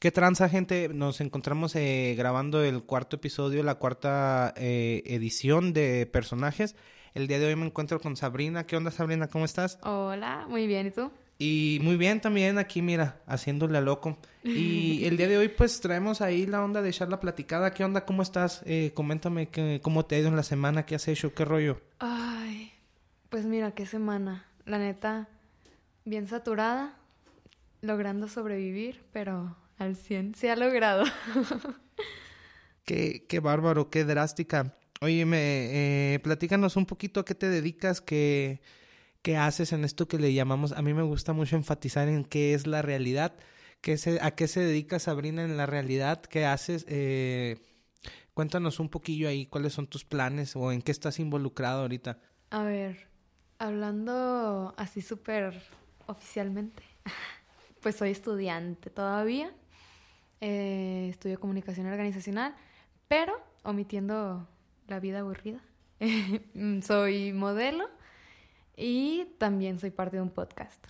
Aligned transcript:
¿Qué 0.00 0.10
tranza, 0.10 0.48
gente? 0.48 0.88
Nos 0.88 1.20
encontramos 1.20 1.76
eh, 1.76 2.14
grabando 2.16 2.64
el 2.64 2.84
cuarto 2.84 3.16
episodio, 3.16 3.62
la 3.62 3.74
cuarta 3.74 4.54
eh, 4.56 5.02
edición 5.04 5.74
de 5.74 6.06
personajes. 6.06 6.74
El 7.12 7.26
día 7.26 7.38
de 7.38 7.44
hoy 7.44 7.54
me 7.54 7.66
encuentro 7.66 8.00
con 8.00 8.16
Sabrina. 8.16 8.66
¿Qué 8.66 8.78
onda, 8.78 8.90
Sabrina? 8.92 9.28
¿Cómo 9.28 9.44
estás? 9.44 9.78
Hola, 9.82 10.46
muy 10.48 10.66
bien. 10.66 10.86
¿Y 10.86 10.90
tú? 10.90 11.10
Y 11.38 11.80
muy 11.82 11.98
bien 11.98 12.22
también 12.22 12.56
aquí, 12.56 12.80
mira, 12.80 13.20
haciéndole 13.26 13.76
a 13.76 13.82
loco. 13.82 14.16
Y 14.42 15.04
el 15.04 15.18
día 15.18 15.28
de 15.28 15.36
hoy, 15.36 15.48
pues 15.48 15.82
traemos 15.82 16.22
ahí 16.22 16.46
la 16.46 16.64
onda 16.64 16.80
de 16.80 16.88
echar 16.88 17.10
la 17.10 17.20
platicada. 17.20 17.74
¿Qué 17.74 17.84
onda? 17.84 18.06
¿Cómo 18.06 18.22
estás? 18.22 18.62
Eh, 18.64 18.92
coméntame 18.94 19.50
que, 19.50 19.82
cómo 19.82 20.06
te 20.06 20.14
ha 20.14 20.20
ido 20.20 20.28
en 20.28 20.36
la 20.36 20.44
semana, 20.44 20.86
qué 20.86 20.94
has 20.94 21.08
hecho, 21.08 21.34
qué 21.34 21.44
rollo. 21.44 21.78
Ay, 21.98 22.72
pues 23.28 23.44
mira, 23.44 23.72
qué 23.72 23.84
semana. 23.84 24.46
La 24.64 24.78
neta, 24.78 25.28
bien 26.06 26.26
saturada, 26.26 26.96
logrando 27.82 28.28
sobrevivir, 28.28 29.02
pero 29.12 29.58
al 29.80 29.96
100. 29.96 30.34
Se 30.34 30.50
ha 30.50 30.56
logrado. 30.56 31.04
qué, 32.84 33.26
qué 33.28 33.40
bárbaro, 33.40 33.90
qué 33.90 34.04
drástica. 34.04 34.76
Oye, 35.00 35.24
me, 35.24 36.14
eh, 36.14 36.18
platícanos 36.20 36.76
un 36.76 36.84
poquito 36.84 37.20
a 37.20 37.24
qué 37.24 37.34
te 37.34 37.48
dedicas, 37.48 38.02
qué, 38.02 38.60
qué 39.22 39.38
haces 39.38 39.72
en 39.72 39.84
esto 39.84 40.06
que 40.06 40.18
le 40.18 40.34
llamamos. 40.34 40.72
A 40.72 40.82
mí 40.82 40.92
me 40.92 41.02
gusta 41.02 41.32
mucho 41.32 41.56
enfatizar 41.56 42.08
en 42.08 42.24
qué 42.24 42.52
es 42.52 42.66
la 42.66 42.82
realidad, 42.82 43.34
qué 43.80 43.96
se, 43.96 44.20
a 44.20 44.32
qué 44.32 44.46
se 44.48 44.60
dedica 44.60 44.98
Sabrina 44.98 45.42
en 45.42 45.56
la 45.56 45.64
realidad, 45.64 46.20
qué 46.20 46.44
haces. 46.44 46.84
Eh, 46.86 47.56
cuéntanos 48.34 48.80
un 48.80 48.90
poquillo 48.90 49.28
ahí 49.28 49.46
cuáles 49.46 49.72
son 49.72 49.86
tus 49.86 50.04
planes 50.04 50.54
o 50.56 50.70
en 50.72 50.82
qué 50.82 50.92
estás 50.92 51.18
involucrado 51.18 51.80
ahorita. 51.80 52.18
A 52.50 52.64
ver, 52.64 53.08
hablando 53.58 54.74
así 54.76 55.00
súper 55.00 55.58
oficialmente, 56.06 56.82
pues 57.80 57.96
soy 57.96 58.10
estudiante 58.10 58.90
todavía 58.90 59.54
eh, 60.40 61.08
estudio 61.10 61.38
comunicación 61.38 61.86
organizacional, 61.86 62.54
pero 63.08 63.34
omitiendo 63.62 64.48
la 64.88 65.00
vida 65.00 65.20
aburrida. 65.20 65.60
soy 66.82 67.32
modelo 67.32 67.88
y 68.76 69.26
también 69.38 69.78
soy 69.78 69.90
parte 69.90 70.16
de 70.16 70.22
un 70.22 70.30
podcast. 70.30 70.84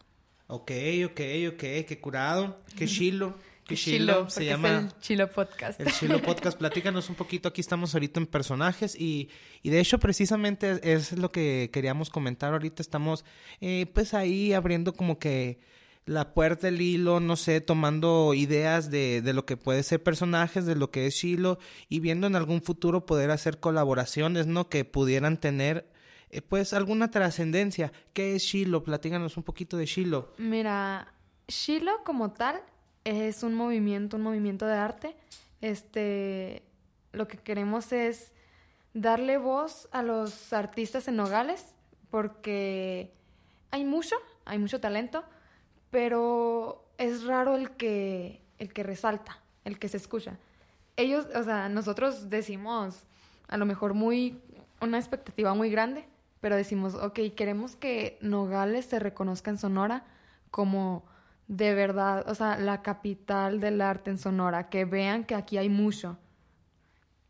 Ok, 0.47 0.71
ok, 1.07 1.21
ok, 1.49 1.61
qué 1.87 1.99
curado, 2.01 2.61
qué 2.77 2.87
chilo. 2.89 3.35
Qué 3.71 3.77
chilo, 3.77 4.29
se 4.29 4.47
llama. 4.47 4.79
el 4.81 4.99
Chilo 4.99 5.31
Podcast. 5.31 5.79
El 5.81 5.93
Chilo 5.93 6.21
Podcast. 6.21 6.59
Platícanos 6.59 7.09
un 7.09 7.15
poquito. 7.15 7.49
Aquí 7.49 7.61
estamos 7.61 7.95
ahorita 7.95 8.19
en 8.19 8.27
personajes 8.27 8.97
y, 8.99 9.29
y 9.63 9.71
de 9.71 9.79
hecho, 9.79 10.01
precisamente 10.01 10.81
es, 10.83 11.13
lo 11.13 11.31
que 11.31 11.71
queríamos 11.73 12.11
comentar 12.11 12.53
ahorita. 12.53 12.83
Estamos, 12.83 13.25
eh, 13.61 13.87
pues 13.95 14.13
ahí 14.13 14.53
abriendo 14.53 14.93
como 14.93 15.21
que 15.21 15.61
la 16.07 16.35
puerta, 16.35 16.69
el 16.69 16.81
hilo, 16.81 17.21
no 17.21 17.37
sé, 17.37 17.61
tomando 17.61 18.35
ideas 18.35 18.91
de, 18.91 19.23
de, 19.23 19.33
lo 19.33 19.47
que 19.47 19.57
puede 19.57 19.83
ser 19.83 20.03
personajes, 20.03 20.67
de 20.67 20.75
lo 20.75 20.91
que 20.91 21.07
es 21.07 21.15
Shiloh 21.15 21.59
y 21.89 22.01
viendo 22.01 22.27
en 22.27 22.37
algún 22.37 22.63
futuro 22.63 23.07
poder 23.07 23.31
hacer 23.31 23.61
colaboraciones, 23.61 24.47
¿no? 24.47 24.69
Que 24.69 24.85
pudieran 24.85 25.39
tener, 25.39 25.89
eh, 26.31 26.43
pues, 26.43 26.73
alguna 26.73 27.11
trascendencia. 27.11 27.93
¿Qué 28.13 28.35
es 28.35 28.43
Shiloh? 28.43 28.83
Platíganos 28.83 29.37
un 29.37 29.43
poquito 29.43 29.77
de 29.77 29.87
Shiloh. 29.87 30.33
Mira, 30.39 31.13
Shiloh 31.49 32.03
como 32.05 32.33
tal 32.33 32.61
es 33.05 33.43
un 33.43 33.55
movimiento, 33.55 34.17
un 34.17 34.23
movimiento 34.23 34.67
de 34.67 34.75
arte. 34.75 35.17
Este, 35.61 36.63
lo 37.13 37.29
que 37.29 37.39
queremos 37.39 37.93
es 37.93 38.33
darle 38.95 39.39
voz 39.39 39.89
a 39.93 40.03
los 40.03 40.53
artistas 40.53 41.09
en 41.09 41.17
Nogales 41.17 41.75
porque 42.11 43.13
hay 43.71 43.85
mucho, 43.85 44.17
hay 44.45 44.59
mucho 44.59 44.81
talento, 44.81 45.25
pero 45.91 46.85
es 46.99 47.25
raro 47.25 47.57
el 47.57 47.71
que, 47.73 48.43
el 48.59 48.73
que 48.73 48.83
resalta, 48.83 49.39
el 49.65 49.79
que 49.79 49.89
se 49.89 49.97
escucha. 49.97 50.39
Ellos, 50.97 51.27
o 51.35 51.43
sea, 51.43 51.69
nosotros 51.69 52.31
decimos 52.31 53.05
a 53.49 53.57
lo 53.57 53.67
mejor 53.67 53.95
muy, 53.95 54.41
una 54.81 54.99
expectativa 54.99 55.55
muy 55.55 55.71
grande, 55.71 56.07
pero 56.41 56.57
decimos, 56.57 56.95
ok, 56.95 57.19
queremos 57.37 57.77
que 57.77 58.19
Nogales 58.21 58.87
se 58.87 58.99
reconozca 58.99 59.51
en 59.51 59.59
Sonora 59.59 60.05
como 60.51 61.05
de 61.49 61.75
verdad, 61.75 62.25
o 62.29 62.35
sea, 62.37 62.57
la 62.57 62.81
capital 62.81 63.59
del 63.59 63.81
arte 63.81 64.11
en 64.11 64.19
Sonora, 64.19 64.69
que 64.69 64.85
vean 64.85 65.25
que 65.25 65.35
aquí 65.35 65.59
hay 65.59 65.69
mucho. 65.69 66.17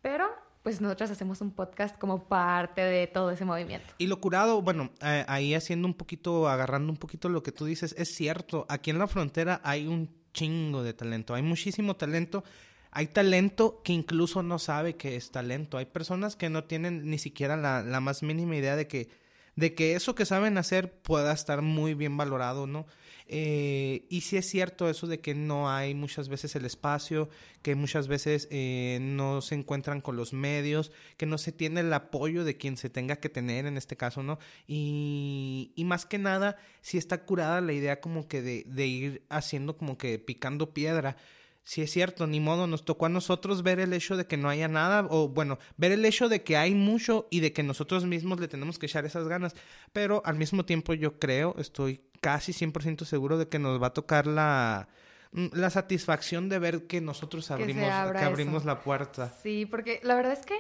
Pero 0.03 0.29
pues 0.63 0.81
nosotros 0.81 1.11
hacemos 1.11 1.41
un 1.41 1.53
podcast 1.53 1.99
como 1.99 2.25
parte 2.25 2.83
de 2.83 3.07
todo 3.07 3.31
ese 3.31 3.45
movimiento. 3.45 3.87
Y 3.99 4.07
lo 4.07 4.21
curado, 4.21 4.61
bueno, 4.63 4.91
eh, 5.03 5.25
ahí 5.27 5.55
haciendo 5.55 5.89
un 5.89 5.95
poquito, 5.95 6.49
agarrando 6.49 6.93
un 6.93 6.99
poquito 6.99 7.29
lo 7.29 7.43
que 7.43 7.53
tú 7.53 7.65
dices, 7.65 7.95
es 7.97 8.15
cierto, 8.15 8.67
aquí 8.69 8.91
en 8.91 8.99
la 8.99 9.07
frontera 9.07 9.61
hay 9.65 9.87
un 9.87 10.11
chingo 10.33 10.83
de 10.83 10.93
talento, 10.93 11.35
hay 11.35 11.43
muchísimo 11.43 11.97
talento. 11.97 12.45
Hay 12.93 13.07
talento 13.07 13.83
que 13.85 13.93
incluso 13.93 14.43
no 14.43 14.59
sabe 14.59 14.97
que 14.97 15.15
es 15.15 15.31
talento. 15.31 15.79
Hay 15.79 15.87
personas 15.87 16.35
que 16.35 16.51
no 16.51 16.65
tienen 16.65 17.09
ni 17.09 17.19
siquiera 17.19 17.57
la, 17.57 17.83
la 17.83 18.01
más 18.01 18.25
mínima 18.25 18.57
idea 18.57 18.75
de 18.75 18.89
que, 18.89 19.09
de 19.55 19.77
que 19.77 19.95
eso 19.95 20.17
que 20.17 20.27
saben 20.27 20.59
hacer 20.59 21.01
pueda 21.01 21.33
estar 21.33 21.63
muy 21.63 21.95
bien 21.95 22.17
valorado, 22.17 22.67
¿no? 22.67 22.87
Eh, 23.33 24.07
y 24.11 24.23
sí 24.23 24.37
es 24.37 24.51
cierto 24.51 24.91
eso 24.91 25.07
de 25.07 25.21
que 25.21 25.37
no 25.37 25.71
hay 25.71 25.95
muchas 25.95 26.29
veces 26.29 26.57
el 26.57 26.65
espacio, 26.65 27.29
que 27.63 27.77
muchas 27.77 28.09
veces 28.09 28.49
eh, 28.51 28.99
no 29.01 29.41
se 29.41 29.55
encuentran 29.55 30.01
con 30.01 30.17
los 30.17 30.33
medios, 30.33 30.91
que 31.17 31.27
no 31.27 31.39
se 31.39 31.53
tiene 31.53 31.81
el 31.81 31.93
apoyo 31.93 32.43
de 32.43 32.57
quien 32.57 32.77
se 32.77 32.91
tenga 32.91 33.17
que 33.17 33.29
tener 33.29 33.67
en 33.67 33.77
este 33.77 33.97
caso, 33.97 34.25
¿no? 34.25 34.41
Y, 34.67 35.71
y 35.77 35.85
más 35.85 36.07
que 36.07 36.19
nada, 36.19 36.57
sí 36.81 36.99
está 36.99 37.25
curada 37.25 37.61
la 37.61 37.73
idea 37.73 38.01
como 38.01 38.27
que 38.27 38.43
de, 38.43 38.65
de 38.67 38.87
ir 38.89 39.23
haciendo 39.29 39.77
como 39.77 39.97
que 39.97 40.19
picando 40.19 40.75
piedra 40.75 41.17
sí 41.63 41.83
es 41.83 41.91
cierto, 41.91 42.27
ni 42.27 42.41
modo, 42.41 42.67
nos 42.67 42.85
tocó 42.85 43.07
a 43.07 43.09
nosotros 43.09 43.63
ver 43.63 43.81
el 43.81 43.93
hecho 43.93 44.17
de 44.17 44.27
que 44.27 44.37
no 44.37 44.49
haya 44.49 44.69
nada, 44.69 45.07
o 45.11 45.29
bueno, 45.29 45.59
ver 45.77 45.93
el 45.93 46.05
hecho 46.05 46.29
de 46.29 46.43
que 46.43 46.57
hay 46.57 46.75
mucho 46.75 47.29
y 47.31 47.41
de 47.41 47.53
que 47.53 47.63
nosotros 47.63 48.05
mismos 48.07 48.41
le 48.41 48.49
tenemos 48.49 48.79
que 48.79 48.87
echar 48.87 49.05
esas 49.05 49.29
ganas, 49.29 49.55
pero 49.93 50.23
al 50.25 50.37
mismo 50.37 50.65
tiempo 50.65 50.95
yo 50.95 51.19
creo, 51.19 51.55
estoy 51.59 52.03
casi 52.21 52.53
100% 52.53 53.05
seguro 53.05 53.39
de 53.39 53.49
que 53.49 53.59
nos 53.59 53.83
va 53.83 53.89
a 53.89 53.95
tocar 53.95 54.27
la 54.27 54.89
mm, 55.33 55.47
la 55.53 55.71
satisfacción 55.71 56.49
de 56.49 56.59
ver 56.59 56.87
que 56.87 57.01
nosotros 57.01 57.51
abrimos, 57.51 57.85
que, 58.13 58.19
abrimos 58.19 58.65
la 58.65 58.81
puerta. 58.81 59.33
Sí, 59.43 59.67
porque 59.67 60.01
la 60.03 60.15
verdad 60.15 60.33
es 60.33 60.45
que 60.45 60.59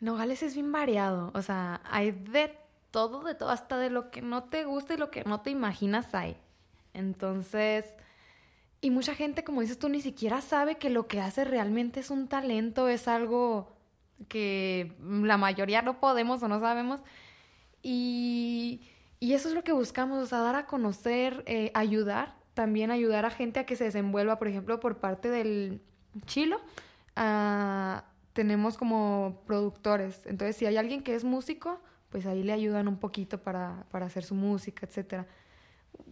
Nogales 0.00 0.42
es 0.42 0.54
bien 0.54 0.72
variado, 0.72 1.30
o 1.34 1.42
sea, 1.42 1.80
hay 1.84 2.10
de 2.10 2.58
todo, 2.90 3.22
de 3.22 3.34
todo, 3.34 3.50
hasta 3.50 3.78
de 3.78 3.90
lo 3.90 4.10
que 4.10 4.20
no 4.20 4.44
te 4.44 4.64
gusta 4.64 4.94
y 4.94 4.96
lo 4.96 5.10
que 5.10 5.24
no 5.24 5.40
te 5.40 5.50
imaginas 5.50 6.14
hay. 6.14 6.36
Entonces, 6.92 7.84
y 8.86 8.90
mucha 8.92 9.16
gente, 9.16 9.42
como 9.42 9.62
dices 9.62 9.80
tú, 9.80 9.88
ni 9.88 10.00
siquiera 10.00 10.40
sabe 10.40 10.76
que 10.76 10.90
lo 10.90 11.08
que 11.08 11.20
hace 11.20 11.42
realmente 11.42 11.98
es 11.98 12.08
un 12.08 12.28
talento, 12.28 12.86
es 12.86 13.08
algo 13.08 13.76
que 14.28 14.92
la 15.02 15.36
mayoría 15.36 15.82
no 15.82 15.98
podemos 15.98 16.40
o 16.44 16.46
no 16.46 16.60
sabemos. 16.60 17.00
Y, 17.82 18.82
y 19.18 19.32
eso 19.32 19.48
es 19.48 19.56
lo 19.56 19.64
que 19.64 19.72
buscamos, 19.72 20.22
o 20.22 20.26
sea, 20.26 20.38
dar 20.38 20.54
a 20.54 20.66
conocer, 20.66 21.42
eh, 21.46 21.72
ayudar, 21.74 22.36
también 22.54 22.92
ayudar 22.92 23.24
a 23.24 23.30
gente 23.30 23.58
a 23.58 23.66
que 23.66 23.74
se 23.74 23.82
desenvuelva, 23.82 24.38
por 24.38 24.46
ejemplo, 24.46 24.78
por 24.78 24.98
parte 24.98 25.30
del 25.30 25.82
Chilo. 26.26 26.60
Uh, 27.16 28.02
tenemos 28.34 28.78
como 28.78 29.42
productores. 29.46 30.24
Entonces, 30.26 30.54
si 30.54 30.64
hay 30.64 30.76
alguien 30.76 31.02
que 31.02 31.16
es 31.16 31.24
músico, 31.24 31.80
pues 32.10 32.24
ahí 32.24 32.44
le 32.44 32.52
ayudan 32.52 32.86
un 32.86 32.98
poquito 32.98 33.42
para, 33.42 33.84
para 33.90 34.06
hacer 34.06 34.22
su 34.22 34.36
música, 34.36 34.86
etcétera 34.86 35.26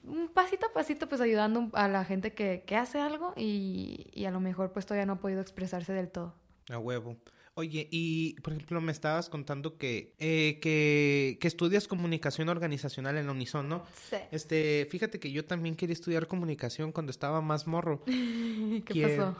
un 0.05 0.29
pasito 0.29 0.67
a 0.67 0.73
pasito 0.73 1.09
pues 1.09 1.21
ayudando 1.21 1.71
a 1.73 1.89
la 1.89 2.05
gente 2.05 2.33
que, 2.33 2.65
que 2.67 2.77
hace 2.77 3.01
algo 3.01 3.33
y, 3.37 4.11
y, 4.13 4.25
a 4.27 4.31
lo 4.31 4.41
mejor 4.41 4.73
pues 4.73 4.87
todavía 4.87 5.07
no 5.07 5.15
ha 5.15 5.19
podido 5.21 5.41
expresarse 5.41 5.93
del 5.93 6.11
todo. 6.11 6.35
A 6.71 6.79
huevo. 6.79 7.17
Oye, 7.57 7.87
y 7.93 8.35
por 8.41 8.53
ejemplo 8.53 8.81
me 8.81 8.91
estabas 8.91 9.29
contando 9.29 9.79
que, 9.79 10.15
eh, 10.19 10.59
que, 10.61 11.39
que, 11.41 11.47
estudias 11.47 11.87
comunicación 11.87 12.49
organizacional 12.49 13.17
en 13.17 13.27
la 13.27 13.33
Unison, 13.33 13.69
¿no? 13.69 13.85
Sí. 14.11 14.17
Este, 14.33 14.89
fíjate 14.91 15.21
que 15.21 15.31
yo 15.31 15.45
también 15.45 15.77
quería 15.77 15.93
estudiar 15.93 16.27
comunicación 16.27 16.91
cuando 16.91 17.11
estaba 17.11 17.41
más 17.41 17.69
morro. 17.69 18.03
¿Qué 18.87 19.07
pasó? 19.07 19.37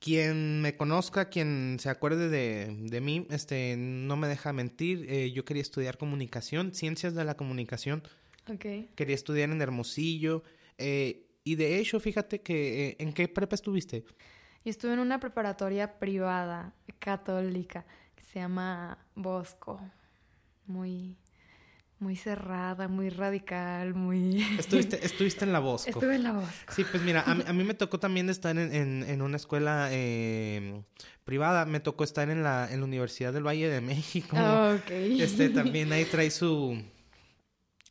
Quien 0.00 0.60
me 0.60 0.76
conozca, 0.76 1.30
quien 1.30 1.78
se 1.78 1.88
acuerde 1.88 2.28
de, 2.28 2.76
de 2.78 3.00
mí, 3.00 3.26
este, 3.30 3.76
no 3.78 4.16
me 4.16 4.28
deja 4.28 4.52
mentir. 4.52 5.06
Eh, 5.08 5.32
yo 5.32 5.46
quería 5.46 5.62
estudiar 5.62 5.96
comunicación, 5.96 6.74
ciencias 6.74 7.14
de 7.14 7.24
la 7.24 7.36
comunicación. 7.36 8.02
Quería 8.58 9.14
estudiar 9.14 9.50
en 9.50 9.60
Hermosillo. 9.60 10.42
Eh, 10.78 11.26
y 11.44 11.54
de 11.54 11.78
hecho, 11.78 12.00
fíjate 12.00 12.42
que, 12.42 12.88
eh, 12.88 12.96
¿en 12.98 13.12
qué 13.12 13.28
prepa 13.28 13.54
estuviste? 13.54 14.04
Yo 14.64 14.70
estuve 14.70 14.92
en 14.92 14.98
una 14.98 15.18
preparatoria 15.20 15.98
privada, 15.98 16.74
católica, 16.98 17.86
que 18.14 18.22
se 18.24 18.40
llama 18.40 18.98
Bosco. 19.14 19.80
Muy, 20.66 21.16
muy 21.98 22.16
cerrada, 22.16 22.88
muy 22.88 23.08
radical, 23.08 23.94
muy... 23.94 24.42
Estuviste, 24.58 25.04
estuviste 25.04 25.44
en 25.44 25.52
la 25.52 25.60
Bosco. 25.60 25.88
Estuve 25.88 26.16
en 26.16 26.22
la 26.22 26.32
Bosco. 26.32 26.72
Sí, 26.74 26.84
pues 26.90 27.02
mira, 27.02 27.22
a 27.22 27.34
mí, 27.34 27.42
a 27.46 27.52
mí 27.52 27.64
me 27.64 27.74
tocó 27.74 27.98
también 27.98 28.28
estar 28.28 28.56
en, 28.56 28.74
en, 28.74 29.04
en 29.08 29.22
una 29.22 29.36
escuela 29.36 29.88
eh, 29.90 30.82
privada. 31.24 31.64
Me 31.64 31.80
tocó 31.80 32.04
estar 32.04 32.28
en 32.28 32.42
la, 32.42 32.68
en 32.70 32.80
la 32.80 32.84
Universidad 32.84 33.32
del 33.32 33.46
Valle 33.46 33.68
de 33.68 33.80
México. 33.80 34.36
Ah, 34.38 34.76
ok. 34.78 34.90
Este, 34.90 35.48
también 35.48 35.92
ahí 35.92 36.04
trae 36.04 36.30
su 36.30 36.82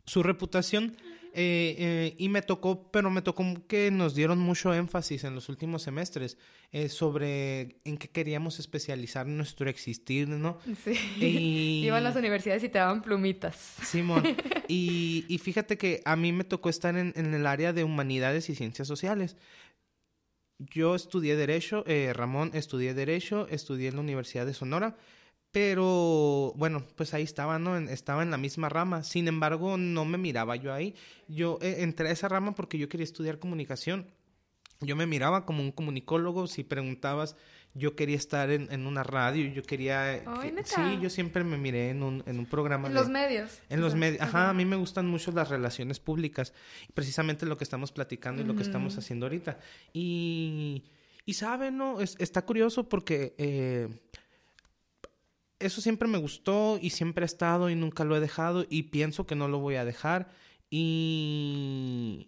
su 0.09 0.23
reputación. 0.23 0.95
Eh, 1.31 1.75
eh, 1.77 2.15
y 2.17 2.27
me 2.27 2.41
tocó, 2.41 2.89
pero 2.91 3.11
me 3.11 3.21
tocó 3.21 3.45
que 3.67 3.91
nos 3.91 4.15
dieron 4.15 4.39
mucho 4.39 4.73
énfasis 4.73 5.23
en 5.25 5.35
los 5.35 5.47
últimos 5.47 5.83
semestres 5.83 6.39
eh, 6.71 6.89
sobre 6.89 7.77
en 7.85 7.97
qué 7.99 8.09
queríamos 8.09 8.57
especializar 8.57 9.27
nuestro 9.27 9.69
existir, 9.69 10.27
¿no? 10.27 10.57
Sí. 10.83 10.93
Y- 11.19 11.81
Iban 11.85 11.99
a 11.99 12.09
las 12.09 12.15
universidades 12.15 12.63
y 12.63 12.69
te 12.69 12.79
daban 12.79 13.03
plumitas. 13.03 13.55
Simón. 13.83 14.23
Y, 14.71 15.25
y 15.27 15.37
fíjate 15.39 15.77
que 15.79 16.01
a 16.05 16.15
mí 16.15 16.31
me 16.31 16.43
tocó 16.43 16.69
estar 16.69 16.95
en, 16.95 17.11
en 17.15 17.33
el 17.33 17.45
área 17.47 17.73
de 17.73 17.83
humanidades 17.83 18.49
y 18.49 18.55
ciencias 18.55 18.87
sociales. 18.87 19.35
Yo 20.59 20.93
estudié 20.95 21.35
Derecho, 21.35 21.83
eh, 21.87 22.11
Ramón 22.13 22.51
estudié 22.53 22.93
Derecho, 22.93 23.47
estudié 23.49 23.87
en 23.89 23.95
la 23.95 24.01
Universidad 24.01 24.45
de 24.45 24.53
Sonora, 24.53 24.97
pero 25.51 26.53
bueno, 26.55 26.83
pues 26.95 27.13
ahí 27.13 27.23
estaba, 27.23 27.57
¿no? 27.59 27.77
Estaba 27.77 28.23
en 28.23 28.31
la 28.31 28.37
misma 28.37 28.69
rama. 28.69 29.03
Sin 29.03 29.27
embargo, 29.27 29.77
no 29.77 30.05
me 30.05 30.17
miraba 30.17 30.55
yo 30.55 30.73
ahí. 30.73 30.95
Yo 31.27 31.57
eh, 31.61 31.77
entré 31.79 32.09
a 32.09 32.11
esa 32.11 32.27
rama 32.27 32.53
porque 32.55 32.77
yo 32.77 32.87
quería 32.89 33.03
estudiar 33.03 33.39
comunicación. 33.39 34.07
Yo 34.81 34.95
me 34.95 35.05
miraba 35.07 35.45
como 35.45 35.61
un 35.61 35.71
comunicólogo. 35.71 36.47
Si 36.47 36.63
preguntabas, 36.63 37.35
yo 37.73 37.95
quería 37.95 38.15
estar 38.15 38.49
en, 38.51 38.71
en 38.71 38.85
una 38.87 39.03
radio, 39.03 39.51
yo 39.51 39.63
quería... 39.63 40.23
que- 40.41 40.51
¿neta? 40.51 40.67
sí, 40.75 40.99
yo 41.01 41.09
siempre 41.09 41.43
me 41.43 41.57
miré 41.57 41.89
en 41.89 42.03
un, 42.03 42.23
en 42.25 42.39
un 42.39 42.45
programa 42.45 42.87
En 42.87 42.93
de- 42.93 42.99
los 42.99 43.09
medios. 43.09 43.59
en 43.69 43.81
los 43.81 43.93
medios, 43.95 44.21
ajá, 44.21 44.49
a 44.49 44.53
mí 44.53 44.65
me 44.65 44.75
gustan 44.75 45.07
mucho 45.07 45.31
las 45.31 45.49
relaciones 45.49 45.99
públicas, 45.99 46.53
precisamente 46.93 47.45
lo 47.45 47.57
que 47.57 47.63
estamos 47.63 47.91
platicando 47.91 48.41
y 48.41 48.45
lo 48.45 48.55
que 48.55 48.63
estamos 48.63 48.97
haciendo 48.97 49.25
ahorita. 49.25 49.59
Y, 49.93 50.83
y 51.25 51.33
saben, 51.33 51.77
¿no? 51.77 51.99
Es- 52.01 52.15
está 52.19 52.43
curioso 52.45 52.87
porque 52.89 53.35
eh, 53.37 53.87
eso 55.59 55.81
siempre 55.81 56.07
me 56.07 56.17
gustó 56.17 56.79
y 56.81 56.91
siempre 56.91 57.23
ha 57.23 57.25
estado 57.25 57.69
y 57.69 57.75
nunca 57.75 58.03
lo 58.05 58.15
he 58.15 58.19
dejado 58.19 58.65
y 58.69 58.83
pienso 58.83 59.25
que 59.25 59.35
no 59.35 59.47
lo 59.47 59.59
voy 59.59 59.75
a 59.75 59.85
dejar. 59.85 60.31
Y, 60.69 62.25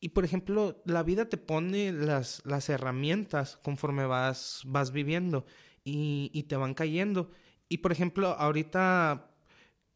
y 0.00 0.10
por 0.10 0.24
ejemplo, 0.24 0.82
la 0.84 1.02
vida 1.02 1.28
te 1.28 1.38
pone 1.38 1.92
las, 1.92 2.42
las 2.44 2.68
herramientas 2.68 3.58
conforme 3.62 4.04
vas, 4.06 4.62
vas 4.66 4.92
viviendo 4.92 5.46
y, 5.84 6.30
y 6.34 6.44
te 6.44 6.56
van 6.56 6.74
cayendo. 6.74 7.30
Y 7.68 7.78
por 7.78 7.92
ejemplo, 7.92 8.28
ahorita, 8.28 9.30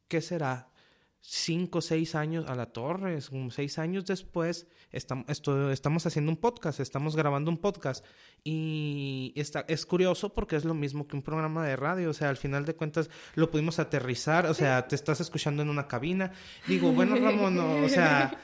¿qué 0.09 0.20
será? 0.20 0.70
Cinco, 1.28 1.81
seis 1.81 2.14
años 2.14 2.49
a 2.49 2.55
la 2.55 2.67
torre, 2.67 3.19
seis 3.50 3.81
años 3.81 4.06
después, 4.06 4.69
estamos, 4.93 5.25
esto- 5.28 5.73
estamos 5.73 6.06
haciendo 6.06 6.31
un 6.31 6.37
podcast, 6.37 6.78
estamos 6.78 7.17
grabando 7.17 7.50
un 7.50 7.58
podcast. 7.58 8.05
Y 8.44 9.32
está, 9.34 9.64
es 9.67 9.87
curioso 9.87 10.32
porque 10.32 10.55
es 10.55 10.64
lo 10.64 10.73
mismo 10.73 11.08
que 11.08 11.17
un 11.17 11.23
programa 11.23 11.67
de 11.67 11.75
radio, 11.75 12.11
o 12.11 12.14
sea, 12.14 12.28
al 12.28 12.37
final 12.37 12.64
de 12.64 12.76
cuentas 12.76 13.11
lo 13.34 13.50
pudimos 13.50 13.81
aterrizar, 13.81 14.46
o 14.46 14.55
sea, 14.55 14.87
te 14.87 14.94
estás 14.94 15.20
escuchando 15.20 15.62
en 15.62 15.69
una 15.69 15.88
cabina, 15.88 16.31
digo, 16.69 16.93
bueno, 16.93 17.17
Ramón, 17.20 17.56
no, 17.56 17.75
o 17.84 17.88
sea, 17.88 18.38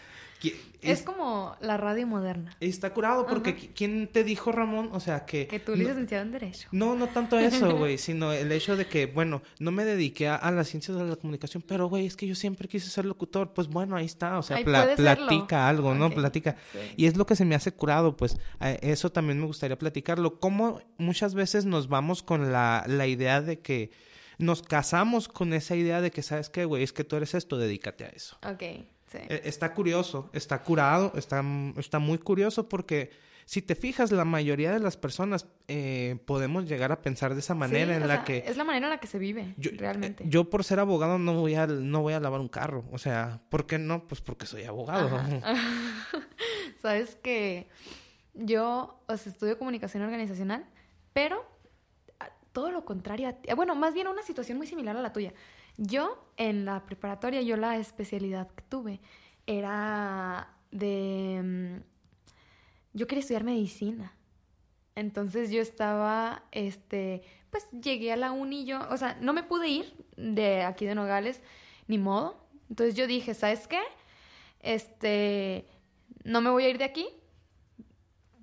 Es 0.51 0.99
es- 0.99 1.03
como 1.03 1.57
la 1.61 1.77
radio 1.77 2.07
moderna. 2.07 2.57
está 2.61 2.93
curado 2.93 3.27
porque 3.27 3.51
Ajá. 3.51 3.59
qui- 3.61 3.71
¿quién 3.75 4.09
te 4.09 4.25
dijo, 4.25 4.51
Ramón? 4.51 4.89
O 4.93 4.99
sea, 5.01 5.25
que... 5.25 5.47
Que 5.47 5.61
tú 5.61 5.73
no- 5.73 5.79
licenciado 5.79 6.25
en 6.25 6.33
Derecho. 6.33 6.69
no, 6.73 6.97
no 6.97 7.07
tanto 7.09 7.39
eso, 7.39 7.77
güey, 7.79 7.99
sino 7.99 8.33
el 8.33 8.51
hecho 8.51 8.77
de 8.77 8.87
que, 8.87 9.07
bueno, 9.07 9.43
no 9.61 9.71
me 9.71 9.85
dediqué 9.85 10.27
a, 10.29 10.35
a 10.35 10.51
las 10.51 10.69
ciencias 10.69 10.97
de 10.99 11.05
la 11.05 11.15
comunicación, 11.17 11.63
pero, 11.67 11.87
güey, 11.89 12.07
es 12.07 12.17
que 12.17 12.27
yo 12.27 12.35
siempre 12.35 12.67
quise 12.69 12.91
ser 12.91 13.05
locutor. 13.05 13.53
Pues 13.55 13.69
bueno, 13.69 13.95
ahí 13.97 14.07
está, 14.07 14.39
o 14.39 14.43
sea, 14.43 14.63
pla- 14.65 14.97
serlo. 14.97 15.27
platica 15.27 15.69
algo, 15.69 15.95
¿no? 15.95 16.11
Platica. 16.11 16.57
sí. 16.73 16.79
Y 16.97 17.07
es 17.07 17.17
lo 17.17 17.27
que 17.27 17.37
se 17.37 17.45
me 17.45 17.55
hace 17.55 17.73
curado, 17.73 18.17
pues 18.17 18.37
a- 18.59 18.71
eso 18.73 19.13
también 19.13 19.39
me 19.39 19.47
gustaría 19.47 19.79
platicarlo. 19.79 20.41
Cómo 20.41 20.81
muchas 20.99 21.35
veces 21.35 21.65
nos 21.65 21.89
vamos 21.89 22.23
con 22.25 22.51
la, 22.51 22.85
la 22.89 23.07
idea 23.07 23.41
de 23.41 23.61
que 23.61 23.91
nos 24.39 24.63
casamos 24.63 25.29
con 25.29 25.53
esa 25.53 25.77
idea 25.77 26.01
de 26.01 26.11
que, 26.11 26.23
¿sabes 26.23 26.51
qué, 26.51 26.65
güey? 26.65 26.83
Es 26.83 26.93
que 26.93 27.05
tú 27.05 27.15
eres 27.15 27.35
esto, 27.35 27.57
dedícate 27.59 28.05
a 28.05 28.09
eso. 28.09 28.37
Ok, 28.45 28.63
sí. 29.13 29.19
Eh, 29.29 29.43
Está 29.45 29.75
curioso, 29.75 30.31
está 30.33 30.63
curado, 30.63 31.13
está, 31.17 31.45
está 31.77 31.99
muy 31.99 32.19
curioso 32.19 32.69
porque 32.69 33.11
si 33.45 33.61
te 33.61 33.75
fijas, 33.75 34.13
la 34.13 34.25
mayoría 34.25 34.73
de 34.73 34.79
las 34.79 34.97
personas 34.97 35.47
eh, 35.69 36.17
podemos 36.27 36.65
llegar 36.69 36.93
a 36.93 37.03
pensar 37.03 37.35
de 37.35 37.41
esa 37.41 37.55
manera 37.55 37.93
Sí, 37.95 38.03
en 38.03 38.09
la 38.09 38.15
sea, 38.17 38.25
que 38.25 38.45
Es 38.47 38.57
la 38.57 38.65
manera 38.65 38.87
en 38.87 38.91
la 38.91 39.01
que 39.01 39.09
se 39.09 39.19
vive, 39.19 39.55
yo, 39.57 39.71
realmente. 39.77 40.25
eh, 40.25 40.27
yo 40.29 40.49
por 40.49 40.65
ser 40.65 40.79
abogado 40.79 41.19
no 41.19 41.35
voy 41.35 41.55
a 41.55 41.67
no 41.67 42.03
voy 42.03 42.15
a 42.15 42.21
lavar 42.21 42.41
un 42.41 42.49
carro, 42.49 42.85
o 42.93 42.99
sea, 42.99 43.41
¿por 43.49 43.67
qué 43.67 43.79
no? 43.79 44.07
Pues 44.07 44.21
porque 44.21 44.47
soy 44.47 44.65
abogado. 44.65 45.11
Sabes 46.81 47.17
que 47.17 47.69
yo, 48.35 49.03
o 49.07 49.17
sea, 49.17 49.33
estudio 49.33 49.59
comunicación 49.59 50.03
organizacional, 50.03 50.65
pero 51.13 51.45
todo 52.53 52.71
lo 52.71 52.85
contrario 52.85 53.29
a 53.29 53.33
ti. 53.33 53.49
Bueno, 53.55 53.75
más 53.75 53.95
bien 53.95 54.07
una 54.09 54.23
situación 54.23 54.59
muy 54.59 54.67
similar 54.67 54.97
a 54.97 55.01
la 55.03 55.13
tuya. 55.13 55.33
Yo, 55.77 56.25
en 56.37 56.65
la 56.65 56.85
preparatoria, 56.85 57.43
yo 57.43 57.57
la 57.57 57.77
especialidad 57.79 58.49
que 58.51 58.63
tuve 58.63 59.01
era 59.47 60.49
de... 60.71 61.41
mm, 61.43 61.83
Yo 62.95 63.07
quería 63.07 63.21
estudiar 63.21 63.45
medicina. 63.45 64.13
Entonces 64.95 65.51
yo 65.51 65.63
estaba, 65.63 66.45
este, 66.53 67.23
pues 67.51 67.67
llegué 67.73 68.13
a 68.13 68.17
la 68.17 68.33
uni 68.33 68.65
yo, 68.67 68.81
o 68.91 68.97
sea, 68.99 69.17
no 69.21 69.33
me 69.33 69.43
pude 69.43 69.69
ir 69.69 69.95
de 70.17 70.63
aquí 70.65 70.85
de 70.87 70.95
Nogales, 70.95 71.41
ni 71.89 71.99
modo. 71.99 72.47
Entonces 72.71 72.95
yo 72.95 73.07
dije, 73.07 73.35
¿sabes 73.35 73.67
qué? 73.69 73.81
Este, 74.61 75.67
no 76.25 76.41
me 76.43 76.51
voy 76.51 76.65
a 76.65 76.69
ir 76.71 76.79
de 76.79 76.85
aquí. 76.85 77.09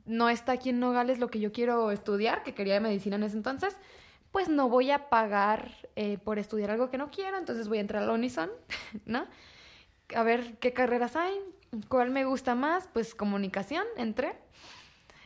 No 0.05 0.29
está 0.29 0.53
aquí 0.53 0.69
en 0.69 0.79
Nogales 0.79 1.19
lo 1.19 1.29
que 1.29 1.39
yo 1.39 1.51
quiero 1.51 1.91
estudiar, 1.91 2.43
que 2.43 2.55
quería 2.55 2.79
medicina 2.79 3.15
en 3.17 3.23
ese 3.23 3.37
entonces. 3.37 3.77
Pues 4.31 4.49
no 4.49 4.69
voy 4.69 4.91
a 4.91 5.09
pagar 5.09 5.71
eh, 5.95 6.17
por 6.17 6.39
estudiar 6.39 6.71
algo 6.71 6.89
que 6.89 6.97
no 6.97 7.09
quiero, 7.09 7.37
entonces 7.37 7.67
voy 7.67 7.79
a 7.79 7.81
entrar 7.81 8.03
a 8.03 8.05
la 8.05 8.13
Unison, 8.13 8.49
¿no? 9.05 9.25
A 10.15 10.23
ver 10.23 10.57
qué 10.59 10.73
carreras 10.73 11.15
hay, 11.15 11.33
cuál 11.87 12.09
me 12.11 12.25
gusta 12.25 12.55
más, 12.55 12.87
pues 12.93 13.15
comunicación, 13.15 13.85
entré. 13.97 14.35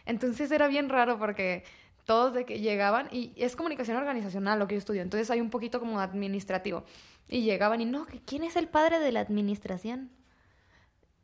Entonces 0.05 0.51
era 0.51 0.67
bien 0.67 0.89
raro 0.89 1.17
porque 1.17 1.63
todos 2.05 2.33
de 2.33 2.45
que 2.45 2.59
llegaban, 2.59 3.07
y 3.11 3.33
es 3.37 3.55
comunicación 3.55 3.97
organizacional 3.97 4.59
lo 4.59 4.67
que 4.67 4.75
yo 4.75 4.79
estudio, 4.79 5.01
entonces 5.01 5.31
hay 5.31 5.41
un 5.41 5.49
poquito 5.49 5.79
como 5.79 5.99
administrativo. 5.99 6.83
Y 7.29 7.43
llegaban 7.43 7.81
y 7.81 7.85
no, 7.85 8.05
¿quién 8.25 8.43
es 8.43 8.55
el 8.55 8.67
padre 8.67 8.99
de 8.99 9.11
la 9.11 9.21
administración? 9.21 10.11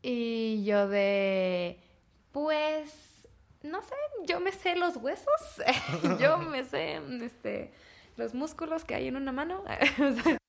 Y 0.01 0.63
yo 0.63 0.87
de, 0.87 1.81
pues, 2.31 3.08
no 3.61 3.81
sé, 3.81 3.95
yo 4.25 4.39
me 4.39 4.51
sé 4.51 4.75
los 4.75 4.97
huesos, 4.97 5.25
yo 6.19 6.37
me 6.37 6.63
sé, 6.63 6.99
este, 7.21 7.71
los 8.15 8.33
músculos 8.33 8.85
que 8.85 8.95
hay 8.95 9.07
en 9.07 9.15
una 9.15 9.31
mano. 9.31 9.63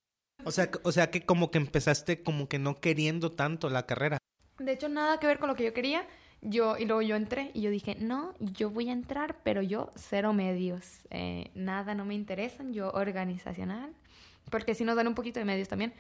O 0.43 0.53
sea, 0.53 0.71
O 0.85 0.91
sea, 0.91 1.11
que 1.11 1.27
como 1.27 1.51
que 1.51 1.59
empezaste 1.59 2.23
como 2.23 2.49
que 2.49 2.59
no 2.59 2.81
queriendo 2.81 3.31
tanto 3.31 3.69
la 3.69 3.85
carrera. 3.85 4.17
De 4.59 4.73
hecho, 4.73 4.89
nada 4.89 5.21
que 5.21 5.27
ver 5.27 5.39
con 5.39 5.49
lo 5.49 5.55
que 5.55 5.65
yo 5.65 5.75
quería. 5.75 6.07
Yo, 6.41 6.79
y 6.79 6.87
luego 6.87 7.03
yo 7.03 7.17
entré 7.17 7.51
y 7.53 7.61
yo 7.61 7.71
dije, 7.71 7.97
no, 8.01 8.35
yo 8.39 8.71
voy 8.71 8.89
a 8.89 8.93
entrar, 8.93 9.37
pero 9.43 9.61
yo 9.61 9.91
cero 9.97 10.33
medios. 10.33 11.07
Eh, 11.11 11.51
nada, 11.55 11.95
no 11.95 12.07
me 12.07 12.15
interesan, 12.15 12.73
yo 12.73 12.91
organizacional. 12.93 13.93
Porque 14.51 14.75
sí 14.75 14.85
nos 14.85 14.97
dan 14.97 15.09
un 15.09 15.15
poquito 15.15 15.39
de 15.39 15.45
medios 15.45 15.69
también. 15.69 15.93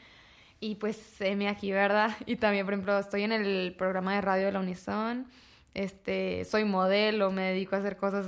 Y 0.58 0.76
pues, 0.76 1.16
me 1.36 1.48
aquí, 1.48 1.72
¿verdad? 1.72 2.16
Y 2.26 2.36
también, 2.36 2.64
por 2.64 2.74
ejemplo, 2.74 2.98
estoy 2.98 3.24
en 3.24 3.32
el 3.32 3.74
programa 3.76 4.14
de 4.14 4.20
radio 4.22 4.46
de 4.46 4.52
la 4.52 4.60
Unison. 4.60 5.26
Este, 5.74 6.44
soy 6.44 6.64
modelo, 6.64 7.30
me 7.30 7.42
dedico 7.52 7.76
a 7.76 7.78
hacer 7.78 7.96
cosas, 7.96 8.26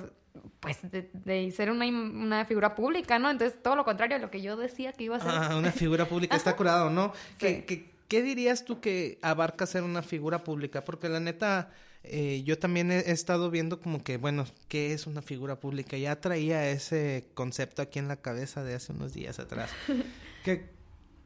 pues, 0.60 0.78
de, 0.90 1.10
de 1.12 1.50
ser 1.50 1.70
una, 1.70 1.86
una 1.86 2.44
figura 2.44 2.74
pública, 2.74 3.18
¿no? 3.18 3.30
Entonces, 3.30 3.60
todo 3.62 3.76
lo 3.76 3.84
contrario 3.84 4.16
a 4.16 4.20
lo 4.20 4.30
que 4.30 4.40
yo 4.42 4.56
decía 4.56 4.92
que 4.92 5.04
iba 5.04 5.16
a 5.16 5.20
ser. 5.20 5.30
Ah, 5.30 5.56
una 5.56 5.72
figura 5.72 6.06
pública 6.06 6.36
está 6.36 6.54
curado, 6.56 6.90
¿no? 6.90 7.12
¿Qué, 7.38 7.48
Sí. 7.56 7.62
qué, 7.62 7.90
qué 8.08 8.22
dirías 8.22 8.64
tú 8.64 8.80
que 8.80 9.18
abarca 9.22 9.66
ser 9.66 9.82
una 9.82 10.02
figura 10.02 10.44
pública? 10.44 10.84
Porque 10.84 11.08
la 11.08 11.18
neta, 11.18 11.70
eh, 12.04 12.42
yo 12.44 12.58
también 12.58 12.92
he, 12.92 12.98
he 13.00 13.10
estado 13.10 13.50
viendo 13.50 13.80
como 13.80 14.04
que, 14.04 14.16
bueno, 14.18 14.44
¿qué 14.68 14.92
es 14.92 15.06
una 15.08 15.20
figura 15.22 15.58
pública? 15.58 15.96
Ya 15.96 16.20
traía 16.20 16.68
ese 16.70 17.26
concepto 17.34 17.82
aquí 17.82 17.98
en 17.98 18.06
la 18.08 18.16
cabeza 18.16 18.62
de 18.62 18.74
hace 18.74 18.92
unos 18.92 19.12
días 19.12 19.38
atrás. 19.40 19.70
¿Qué, 20.44 20.70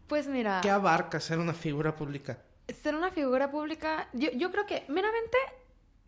Pues 0.06 0.26
mira. 0.28 0.60
qué 0.62 0.70
abarca 0.70 1.20
ser 1.20 1.38
una 1.38 1.52
figura 1.54 1.94
pública? 1.94 2.38
Ser 2.82 2.94
una 2.96 3.10
figura 3.10 3.50
pública, 3.50 4.08
yo, 4.12 4.30
yo 4.32 4.50
creo 4.50 4.66
que 4.66 4.84
meramente 4.88 5.36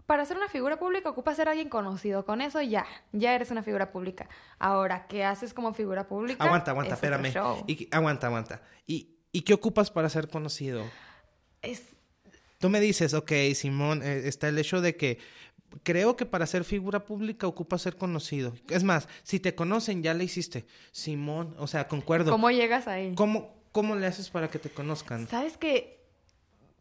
para 0.09 0.25
ser 0.25 0.39
una 0.39 0.49
figura 0.49 0.79
pública 0.79 1.11
ocupa 1.11 1.35
ser 1.35 1.51
alguien 1.51 1.69
conocido. 1.69 2.25
Con 2.25 2.41
eso 2.41 2.63
ya, 2.63 2.87
ya 3.13 3.35
eres 3.35 3.51
una 3.51 3.63
figura 3.63 3.93
pública. 3.93 4.27
Ahora, 4.59 5.07
¿qué 5.07 5.23
haces 5.23 5.53
como 5.53 5.75
figura 5.75 6.09
pública? 6.09 6.43
Aguanta, 6.43 6.71
aguanta, 6.71 6.95
Es 6.95 7.03
espérame. 7.03 7.31
Y, 7.67 7.89
aguanta, 7.91 8.29
aguanta. 8.29 8.63
¿Y, 8.87 9.11
¿Y 9.33 9.43
qué 9.43 9.53
ocupas 9.53 9.91
para 9.91 10.09
ser 10.09 10.29
conocido? 10.29 10.83
Es, 11.61 11.83
Tú 12.59 12.71
me 12.71 12.81
dices, 12.81 13.13
ok, 13.13 13.33
Simón, 13.55 14.03
eh, 14.03 14.23
está 14.25 14.49
el 14.49 14.59
hecho 14.59 14.81
de 14.81 14.97
que 14.97 15.19
creo 15.83 16.17
que 16.17 16.25
para 16.25 16.47
ser 16.47 16.65
figura 16.65 17.05
pública 17.05 17.47
ocupa 17.47 17.77
ser 17.77 17.97
conocido. 17.97 18.55
Es 18.71 18.85
más, 18.85 19.09
si 19.25 19.41
te 19.41 19.55
conocen, 19.55 20.03
ya 20.03 20.15
le 20.15 20.25
hiciste. 20.25 20.65
Simón, 20.91 21.55
o 21.59 21.67
sea, 21.67 21.87
concuerdo. 21.87 22.31
¿Cómo 22.31 22.51
llegas 22.51 22.89
ahí? 22.89 23.15
¿Cómo, 23.15 23.63
cómo 23.73 23.95
le 23.95 24.07
haces 24.07 24.31
para 24.31 24.49
que 24.49 24.59
te 24.59 24.71
conozcan? 24.71 25.29
Sabes 25.29 25.59
que, 25.59 25.98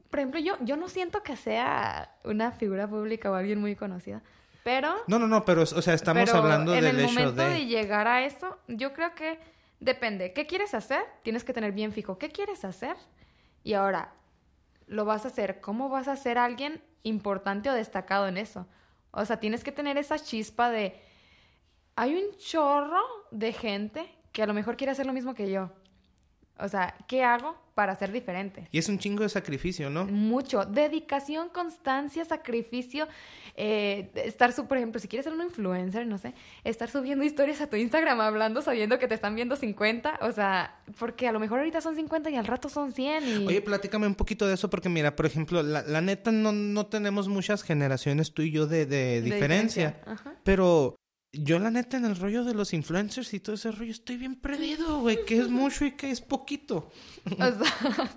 por 0.10 0.20
ejemplo, 0.20 0.40
yo, 0.40 0.56
yo 0.62 0.78
no 0.78 0.88
siento 0.88 1.24
que 1.24 1.36
sea 1.36 2.16
una 2.24 2.52
figura 2.52 2.88
pública 2.88 3.32
o 3.32 3.34
alguien 3.34 3.60
muy 3.60 3.76
conocida, 3.76 4.22
pero... 4.64 4.96
No, 5.08 5.20
no, 5.20 5.28
no, 5.28 5.46
pero, 5.46 5.62
o 5.62 5.66
sea, 5.66 5.94
estamos 5.94 6.26
pero 6.26 6.38
hablando 6.38 6.74
en 6.74 6.84
del 6.84 6.96
el 6.96 7.06
hecho 7.06 7.14
momento 7.14 7.42
de... 7.44 7.50
de 7.50 7.66
llegar 7.66 8.08
a 8.08 8.24
eso, 8.26 8.58
yo 8.68 8.94
creo 8.94 9.16
que 9.16 9.40
depende. 9.80 10.34
¿Qué 10.34 10.46
quieres 10.46 10.74
hacer? 10.74 11.04
Tienes 11.24 11.44
que 11.44 11.54
tener 11.54 11.72
bien 11.72 11.92
fijo. 11.92 12.18
¿Qué 12.18 12.30
quieres 12.30 12.66
hacer? 12.66 12.96
Y 13.64 13.74
ahora, 13.74 14.14
lo 14.88 15.06
vas 15.06 15.26
a 15.26 15.30
hacer? 15.30 15.62
¿Cómo 15.62 15.90
vas 15.90 16.08
a 16.08 16.16
ser 16.16 16.38
alguien 16.38 16.82
importante 17.04 17.70
o 17.70 17.74
destacado 17.74 18.28
en 18.28 18.38
eso? 18.38 18.68
O 19.12 19.26
sea, 19.26 19.40
tienes 19.40 19.64
que 19.64 19.72
tener 19.72 19.98
esa 19.98 20.20
chispa 20.20 20.70
de... 20.70 21.02
Hay 21.96 22.16
un 22.16 22.38
chorro 22.38 23.02
de 23.32 23.54
gente 23.54 24.10
que 24.32 24.44
a 24.44 24.48
lo 24.48 24.54
mejor 24.54 24.78
quiere 24.78 24.92
hacer 24.92 25.06
lo 25.06 25.14
mismo 25.14 25.34
que 25.34 25.52
yo. 25.52 25.72
O 26.60 26.68
sea, 26.68 26.96
¿qué 27.08 27.24
hago 27.24 27.58
para 27.78 27.96
ser 27.96 28.12
diferente? 28.12 28.68
Y 28.72 28.80
es 28.80 28.90
un 28.90 28.98
chingo 28.98 29.22
de 29.22 29.30
sacrificio, 29.30 29.92
¿no? 29.92 30.06
Mucho. 30.06 30.66
Dedicación, 30.66 31.50
constancia, 31.50 32.26
sacrificio. 32.26 33.08
Eh, 33.56 34.10
estar, 34.16 34.52
por 34.68 34.78
ejemplo, 34.78 35.00
si 35.00 35.08
quieres 35.08 35.26
ser 35.26 35.34
un 35.34 35.44
influencer, 35.44 36.08
no 36.08 36.18
sé, 36.18 36.34
estar 36.64 36.90
subiendo 36.90 37.24
historias 37.24 37.62
a 37.62 37.70
tu 37.70 37.76
Instagram 37.76 38.20
hablando 38.20 38.64
sabiendo 38.64 38.98
que 38.98 39.08
te 39.08 39.14
están 39.14 39.36
viendo 39.36 39.56
50. 39.56 40.22
O 40.22 40.32
sea, 40.32 40.80
porque 40.98 41.28
a 41.28 41.32
lo 41.32 41.40
mejor 41.40 41.60
ahorita 41.60 41.80
son 41.80 41.96
50 41.96 42.32
y 42.32 42.36
al 42.36 42.48
rato 42.48 42.68
son 42.68 42.94
100. 42.94 43.28
Y... 43.44 43.46
Oye, 43.46 43.62
platícame 43.62 44.08
un 44.08 44.16
poquito 44.16 44.48
de 44.48 44.56
eso 44.56 44.72
porque 44.72 44.90
mira, 44.90 45.16
por 45.16 45.28
ejemplo, 45.28 45.62
la, 45.62 46.02
neta 46.02 46.32
no, 46.32 46.52
no 46.52 46.88
tenemos 46.88 47.28
muchas 47.28 47.62
generaciones 47.62 48.34
tú 48.34 48.42
y 48.42 48.50
yo 48.50 48.66
de, 48.66 48.88
de, 48.88 49.22
diferencia. 49.22 50.02
Pero 50.44 50.98
yo 51.34 51.60
la 51.60 51.72
neta 51.72 51.98
en 51.98 52.06
el 52.06 52.16
rollo 52.16 52.44
de 52.44 52.54
los 52.54 52.74
influencers 52.74 53.34
y 53.34 53.40
todo 53.40 53.56
ese 53.56 53.72
rollo 53.72 53.92
estoy 53.92 54.18
bien 54.18 54.36
perdido, 54.36 55.00
güey, 55.00 55.26
que 55.26 55.40
es 55.40 55.50
mucho 55.50 55.86
y 55.86 55.92
que 55.92 56.12
es 56.12 56.22
poquito. 56.22 56.92
O 57.32 57.36
sea, 57.36 58.10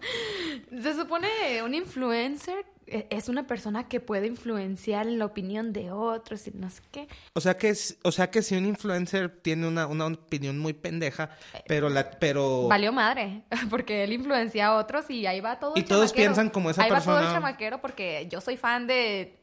se 0.82 0.94
supone 0.94 1.28
un 1.64 1.74
influencer 1.74 2.64
e, 2.90 3.06
es 3.10 3.28
una 3.28 3.46
persona 3.46 3.88
que 3.88 4.00
puede 4.00 4.26
influenciar 4.26 5.06
la 5.06 5.24
opinión 5.24 5.72
de 5.72 5.92
otros 5.92 6.46
y 6.46 6.50
no 6.52 6.68
sé 6.70 6.82
qué. 6.90 7.08
O 7.34 7.40
sea 7.40 7.56
que 7.56 7.70
es, 7.70 7.98
o 8.02 8.12
sea 8.12 8.30
que 8.30 8.42
si 8.42 8.56
un 8.56 8.66
influencer 8.66 9.30
tiene 9.42 9.68
una, 9.68 9.86
una 9.86 10.06
opinión 10.06 10.58
muy 10.58 10.72
pendeja, 10.72 11.30
pero 11.66 11.88
la, 11.88 12.10
pero 12.10 12.68
valió 12.68 12.92
madre, 12.92 13.42
porque 13.70 14.04
él 14.04 14.12
influencia 14.12 14.68
a 14.68 14.76
otros 14.76 15.08
y 15.10 15.26
ahí 15.26 15.40
va 15.40 15.58
todo. 15.58 15.72
Y 15.76 15.82
todos 15.82 16.12
piensan 16.12 16.50
como 16.50 16.70
esa 16.70 16.82
persona. 16.82 17.00
Ahí 17.00 17.06
va 17.06 17.20
todo 17.20 17.28
el 17.28 17.34
chamaquero 17.34 17.80
porque 17.80 18.26
yo 18.30 18.40
soy 18.40 18.56
fan 18.56 18.86
de 18.86 19.39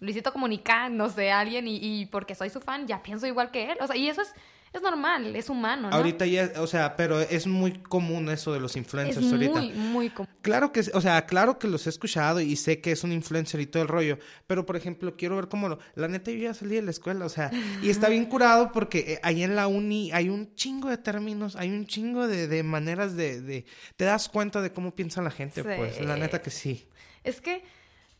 Luisito 0.00 0.32
Comunica, 0.32 0.88
no 0.88 1.08
sé, 1.08 1.30
alguien, 1.30 1.66
y, 1.68 1.78
y, 1.80 2.06
porque 2.06 2.34
soy 2.34 2.50
su 2.50 2.60
fan, 2.60 2.86
ya 2.86 3.02
pienso 3.02 3.26
igual 3.26 3.50
que 3.50 3.72
él. 3.72 3.78
O 3.80 3.86
sea, 3.86 3.96
y 3.96 4.08
eso 4.08 4.22
es, 4.22 4.34
es 4.76 4.82
normal, 4.82 5.34
es 5.34 5.48
humano, 5.48 5.88
¿no? 5.88 5.96
Ahorita 5.96 6.26
ya, 6.26 6.52
o 6.58 6.66
sea, 6.66 6.96
pero 6.96 7.20
es 7.20 7.46
muy 7.46 7.72
común 7.72 8.28
eso 8.28 8.52
de 8.52 8.60
los 8.60 8.76
influencers 8.76 9.24
es 9.24 9.32
ahorita. 9.32 9.60
Muy, 9.60 9.72
muy 9.72 10.10
común. 10.10 10.30
Claro 10.42 10.70
que, 10.70 10.80
o 10.92 11.00
sea, 11.00 11.24
claro 11.24 11.58
que 11.58 11.66
los 11.66 11.86
he 11.86 11.90
escuchado 11.90 12.40
y 12.40 12.56
sé 12.56 12.80
que 12.80 12.92
es 12.92 13.02
un 13.02 13.12
influencer 13.12 13.60
y 13.60 13.66
todo 13.66 13.82
el 13.82 13.88
rollo, 13.88 14.18
pero 14.46 14.66
por 14.66 14.76
ejemplo, 14.76 15.16
quiero 15.16 15.36
ver 15.36 15.48
cómo 15.48 15.68
lo. 15.68 15.78
La 15.94 16.08
neta, 16.08 16.30
yo 16.30 16.38
ya 16.38 16.54
salí 16.54 16.74
de 16.74 16.82
la 16.82 16.90
escuela, 16.90 17.24
o 17.24 17.30
sea, 17.30 17.50
y 17.82 17.88
está 17.88 18.08
bien 18.08 18.26
curado 18.26 18.70
porque 18.72 19.14
eh, 19.14 19.20
ahí 19.22 19.42
en 19.42 19.56
la 19.56 19.66
uni 19.66 20.12
hay 20.12 20.28
un 20.28 20.54
chingo 20.54 20.90
de 20.90 20.98
términos, 20.98 21.56
hay 21.56 21.70
un 21.70 21.86
chingo 21.86 22.28
de, 22.28 22.46
de 22.46 22.62
maneras 22.62 23.16
de, 23.16 23.40
de, 23.40 23.64
Te 23.96 24.04
das 24.04 24.28
cuenta 24.28 24.60
de 24.60 24.72
cómo 24.72 24.94
piensa 24.94 25.22
la 25.22 25.30
gente, 25.30 25.64
pues, 25.64 26.00
la 26.00 26.16
neta 26.16 26.42
que 26.42 26.50
sí. 26.50 26.86
Es 27.24 27.40
que 27.40 27.64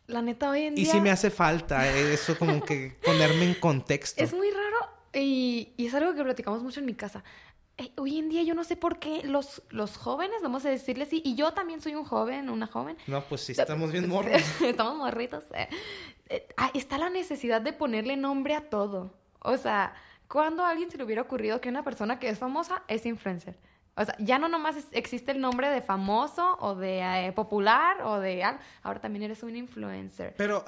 la 0.06 0.22
neta, 0.22 0.50
hoy 0.50 0.62
en 0.62 0.74
día... 0.74 0.84
Y 0.84 0.86
sí 0.86 1.00
me 1.00 1.10
hace 1.10 1.30
falta 1.30 1.88
eso 1.88 2.38
como 2.38 2.62
que 2.64 2.96
ponerme 3.04 3.44
en 3.44 3.54
contexto. 3.54 4.22
Es 4.22 4.32
muy 4.32 4.50
raro 4.50 4.76
y, 5.12 5.72
es 5.78 5.94
algo 5.94 6.14
que 6.14 6.22
platicamos 6.22 6.62
mucho 6.62 6.80
en 6.80 6.86
mi 6.86 6.94
casa. 6.94 7.24
Eh, 7.78 7.92
hoy 7.96 8.18
en 8.18 8.28
día 8.28 8.42
yo 8.42 8.54
no 8.54 8.64
sé 8.64 8.76
por 8.76 8.98
qué 8.98 9.22
los, 9.24 9.62
los 9.70 9.96
jóvenes, 9.96 10.38
vamos 10.42 10.64
a 10.64 10.70
decirle 10.70 11.04
así, 11.04 11.20
y 11.24 11.34
yo 11.34 11.52
también 11.52 11.80
soy 11.80 11.94
un 11.94 12.04
joven, 12.04 12.48
una 12.48 12.66
joven. 12.66 12.96
No, 13.06 13.22
pues 13.24 13.42
sí, 13.42 13.52
estamos 13.52 13.92
bien 13.92 14.08
morros. 14.08 14.42
estamos 14.62 14.96
morritos. 14.96 15.44
Eh, 15.52 15.68
eh, 16.28 16.48
ah, 16.56 16.70
está 16.74 16.98
la 16.98 17.10
necesidad 17.10 17.60
de 17.60 17.72
ponerle 17.72 18.16
nombre 18.16 18.54
a 18.54 18.68
todo. 18.68 19.12
O 19.40 19.56
sea, 19.56 19.94
cuando 20.28 20.64
a 20.64 20.70
alguien 20.70 20.90
se 20.90 20.96
le 20.96 21.04
hubiera 21.04 21.22
ocurrido 21.22 21.60
que 21.60 21.68
una 21.68 21.84
persona 21.84 22.18
que 22.18 22.28
es 22.28 22.38
famosa 22.38 22.82
es 22.88 23.06
influencer? 23.06 23.56
O 23.98 24.04
sea, 24.04 24.14
ya 24.18 24.38
no 24.38 24.48
nomás 24.48 24.76
existe 24.92 25.32
el 25.32 25.40
nombre 25.40 25.70
de 25.70 25.80
famoso 25.80 26.58
o 26.60 26.74
de 26.74 27.00
eh, 27.00 27.32
popular 27.32 28.02
o 28.02 28.20
de 28.20 28.44
ahora 28.82 29.00
también 29.00 29.22
eres 29.22 29.42
un 29.42 29.56
influencer. 29.56 30.34
Pero 30.36 30.62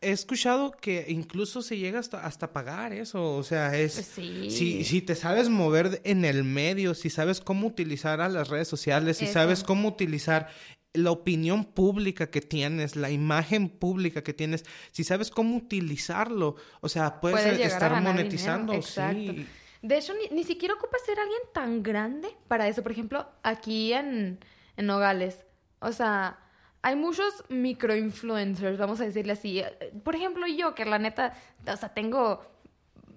he 0.00 0.10
escuchado 0.10 0.72
que 0.72 1.06
incluso 1.08 1.62
se 1.62 1.78
llega 1.78 2.00
hasta, 2.00 2.26
hasta 2.26 2.52
pagar 2.52 2.92
eso, 2.92 3.36
o 3.36 3.44
sea, 3.44 3.76
es 3.78 3.94
pues 3.94 4.06
si, 4.52 4.82
si 4.82 5.00
te 5.00 5.14
sabes 5.14 5.48
mover 5.48 6.00
en 6.02 6.24
el 6.24 6.42
medio, 6.42 6.94
si 6.94 7.08
sabes 7.08 7.40
cómo 7.40 7.68
utilizar 7.68 8.20
a 8.20 8.28
las 8.28 8.48
redes 8.48 8.66
sociales, 8.66 9.18
si 9.18 9.28
sabes 9.28 9.62
cómo 9.62 9.86
utilizar 9.86 10.48
la 10.94 11.12
opinión 11.12 11.64
pública 11.64 12.30
que 12.30 12.40
tienes, 12.40 12.96
la 12.96 13.10
imagen 13.10 13.68
pública 13.68 14.22
que 14.22 14.34
tienes, 14.34 14.64
si 14.90 15.04
sabes 15.04 15.30
cómo 15.30 15.56
utilizarlo, 15.56 16.56
o 16.80 16.88
sea, 16.88 17.20
puedes, 17.20 17.60
estar 17.60 18.00
monetizando, 18.02 18.82
sí. 18.82 19.46
De 19.82 19.98
hecho, 19.98 20.12
ni, 20.30 20.44
siquiera 20.44 20.74
ocupa 20.74 20.96
ser 21.04 21.18
alguien 21.18 21.40
tan 21.52 21.82
grande 21.82 22.34
para 22.46 22.68
eso. 22.68 22.82
Por 22.82 22.92
ejemplo, 22.92 23.26
aquí 23.42 23.92
en, 23.92 24.38
en 24.76 24.86
Nogales. 24.86 25.44
O 25.80 25.90
sea, 25.90 26.38
hay 26.82 26.94
muchos 26.94 27.44
microinfluencers, 27.48 28.78
vamos 28.78 29.00
a 29.00 29.04
decirle 29.04 29.32
así. 29.32 29.62
Por 30.04 30.14
ejemplo, 30.14 30.46
yo, 30.46 30.74
que 30.74 30.84
la 30.84 30.98
neta, 30.98 31.34
o 31.66 31.76
sea, 31.76 31.88
tengo 31.88 32.42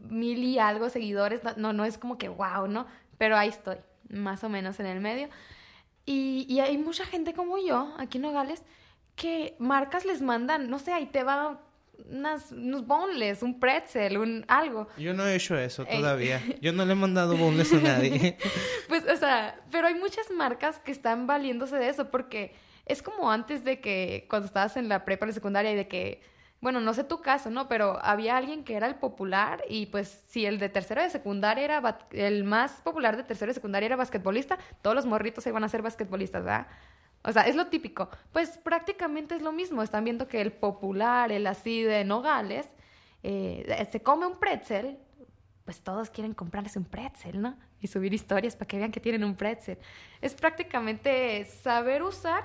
mil 0.10 0.44
y 0.44 0.58
algo 0.58 0.90
seguidores. 0.90 1.42
No, 1.58 1.72
no 1.72 1.86
es 1.86 2.00
como 2.00 2.18
que 2.18 2.30
wow, 2.30 2.68
¿no? 2.68 2.88
Pero 3.20 3.38
ahí 3.38 3.50
estoy, 3.50 3.78
más 4.10 4.44
o 4.44 4.50
menos 4.50 4.80
en 4.80 4.88
el 4.88 5.00
medio. 5.02 5.30
Y, 6.06 6.48
y 6.50 6.60
hay 6.62 6.78
mucha 6.80 7.06
gente 7.06 7.34
como 7.34 7.60
yo, 7.60 7.94
aquí 7.98 8.18
en 8.18 8.24
Nogales, 8.24 8.64
que 9.16 9.56
marcas 9.60 10.04
les 10.06 10.22
mandan, 10.22 10.70
no 10.70 10.80
sé, 10.80 10.94
ahí 10.94 11.06
te 11.06 11.24
va 11.24 11.62
unas, 12.10 12.52
unos 12.52 12.86
boneless, 12.86 13.44
un 13.44 13.60
pretzel, 13.60 14.18
un 14.18 14.46
algo. 14.48 14.88
Yo 14.98 15.14
no 15.14 15.26
he 15.26 15.36
hecho 15.36 15.58
eso 15.58 15.86
todavía. 15.86 16.42
Yo 16.62 16.74
no 16.74 16.86
le 16.86 16.94
he 16.94 16.96
mandado 16.96 17.36
boneless 17.36 17.74
a 17.74 17.80
nadie. 17.80 18.38
pues, 18.88 19.06
o 19.08 19.16
sea, 19.18 19.60
pero 19.72 19.88
hay 19.88 19.96
muchas 19.96 20.30
marcas 20.32 20.80
que 20.80 20.92
están 20.92 21.28
valiéndose 21.28 21.78
de 21.78 21.90
eso 21.90 22.12
porque 22.12 22.54
es 22.86 23.02
como 23.02 23.32
antes 23.32 23.64
de 23.64 23.80
que 23.80 24.28
cuando 24.30 24.48
estabas 24.48 24.78
en 24.78 24.90
la 24.90 25.06
prepa, 25.06 25.26
en 25.26 25.30
la 25.30 25.34
secundaria 25.34 25.72
y 25.72 25.76
de 25.76 25.88
que, 25.88 26.22
bueno, 26.62 26.80
no 26.82 26.94
sé 26.94 27.04
tu 27.04 27.22
caso, 27.22 27.50
¿no? 27.50 27.68
Pero 27.68 28.00
había 28.02 28.38
alguien 28.38 28.64
que 28.64 28.76
era 28.76 28.88
el 28.88 28.96
popular 28.96 29.64
y 29.70 29.88
pues 29.88 30.24
si 30.28 30.46
el 30.46 30.60
de 30.60 30.70
tercero 30.70 31.02
de 31.02 31.10
secundaria 31.10 31.64
era, 31.66 32.00
el 32.12 32.44
más 32.44 32.82
popular 32.82 33.18
de 33.18 33.24
tercero 33.24 33.50
de 33.50 33.56
secundaria 33.56 33.88
era 33.88 33.96
basquetbolista, 33.96 34.58
todos 34.82 34.96
los 34.96 35.06
morritos 35.06 35.46
iban 35.48 35.64
a 35.64 35.70
ser 35.70 35.82
basquetbolistas, 35.82 36.44
¿verdad? 36.44 36.68
O 37.26 37.32
sea, 37.32 37.44
es 37.44 37.56
lo 37.56 37.68
típico. 37.68 38.10
Pues 38.32 38.58
prácticamente 38.58 39.36
es 39.36 39.42
lo 39.42 39.52
mismo. 39.52 39.82
Están 39.82 40.04
viendo 40.04 40.28
que 40.28 40.42
el 40.42 40.52
popular, 40.52 41.32
el 41.32 41.48
así 41.48 41.82
de 41.82 42.06
Nogales, 42.06 42.68
eh, 43.24 43.88
se 43.92 44.02
come 44.02 44.28
un 44.28 44.38
pretzel, 44.38 45.00
pues 45.66 45.82
todos 45.82 46.12
quieren 46.12 46.36
comprarse 46.36 46.78
un 46.78 46.86
pretzel, 46.86 47.42
¿no? 47.42 47.58
Y 47.82 47.88
subir 47.88 48.14
historias 48.14 48.56
para 48.56 48.68
que 48.68 48.78
vean 48.78 48.92
que 48.92 49.00
tienen 49.00 49.24
un 49.24 49.36
pretzel. 49.36 49.80
Es 50.22 50.36
prácticamente 50.36 51.46
saber 51.46 52.04
usar 52.04 52.44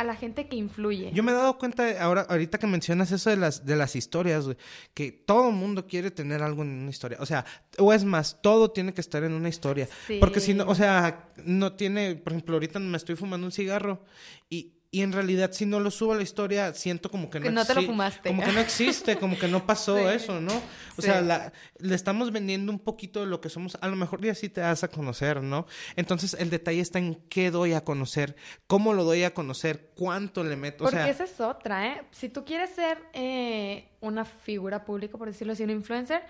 a 0.00 0.04
la 0.04 0.16
gente 0.16 0.48
que 0.48 0.56
influye. 0.56 1.12
Yo 1.12 1.22
me 1.22 1.30
he 1.30 1.34
dado 1.34 1.58
cuenta 1.58 2.02
ahora, 2.02 2.22
ahorita 2.22 2.56
que 2.56 2.66
mencionas 2.66 3.12
eso 3.12 3.28
de 3.28 3.36
las, 3.36 3.66
de 3.66 3.76
las 3.76 3.94
historias, 3.96 4.46
que 4.94 5.12
todo 5.12 5.50
el 5.50 5.54
mundo 5.54 5.86
quiere 5.86 6.10
tener 6.10 6.42
algo 6.42 6.62
en 6.62 6.70
una 6.70 6.88
historia. 6.88 7.18
O 7.20 7.26
sea, 7.26 7.44
o 7.78 7.92
es 7.92 8.02
más, 8.04 8.40
todo 8.40 8.70
tiene 8.70 8.94
que 8.94 9.02
estar 9.02 9.22
en 9.24 9.34
una 9.34 9.50
historia. 9.50 9.86
Porque 10.18 10.40
si 10.40 10.54
no, 10.54 10.64
o 10.66 10.74
sea, 10.74 11.30
no 11.44 11.74
tiene, 11.74 12.16
por 12.16 12.32
ejemplo, 12.32 12.54
ahorita 12.54 12.78
me 12.78 12.96
estoy 12.96 13.14
fumando 13.14 13.46
un 13.46 13.52
cigarro 13.52 14.02
y, 14.48 14.79
y 14.92 15.02
en 15.02 15.12
realidad, 15.12 15.52
si 15.52 15.66
no 15.66 15.78
lo 15.78 15.92
subo 15.92 16.14
a 16.14 16.16
la 16.16 16.22
historia, 16.22 16.74
siento 16.74 17.12
como 17.12 17.30
que 17.30 17.38
no, 17.38 17.44
que 17.44 17.52
no 17.52 17.64
te 17.64 17.74
lo 17.74 17.82
fumaste. 17.82 18.28
Como 18.28 18.42
que 18.42 18.50
no 18.50 18.58
existe, 18.58 19.16
como 19.18 19.38
que 19.38 19.46
no 19.46 19.64
pasó 19.64 19.96
eso, 20.10 20.40
¿no? 20.40 20.52
O 20.96 21.02
sea, 21.02 21.20
la, 21.20 21.52
le 21.78 21.94
estamos 21.94 22.32
vendiendo 22.32 22.72
un 22.72 22.80
poquito 22.80 23.20
de 23.20 23.26
lo 23.26 23.40
que 23.40 23.50
somos. 23.50 23.78
A 23.82 23.86
lo 23.86 23.94
mejor 23.94 24.20
ya 24.20 24.34
sí 24.34 24.48
te 24.48 24.60
das 24.60 24.82
a 24.82 24.88
conocer, 24.88 25.42
¿no? 25.42 25.66
Entonces, 25.94 26.34
el 26.34 26.50
detalle 26.50 26.80
está 26.80 26.98
en 26.98 27.14
qué 27.28 27.52
doy 27.52 27.72
a 27.74 27.84
conocer, 27.84 28.34
cómo 28.66 28.92
lo 28.92 29.04
doy 29.04 29.22
a 29.22 29.32
conocer, 29.32 29.92
cuánto 29.94 30.42
le 30.42 30.56
meto. 30.56 30.82
Porque 30.82 31.08
esa 31.08 31.22
es 31.22 31.40
otra, 31.40 31.86
¿eh? 31.86 32.02
Si 32.10 32.28
tú 32.28 32.44
quieres 32.44 32.70
ser 32.70 32.98
eh, 33.12 33.90
una 34.00 34.24
figura 34.24 34.84
pública, 34.84 35.16
por 35.16 35.28
decirlo 35.28 35.52
así, 35.52 35.62
un 35.62 35.70
influencer, 35.70 36.22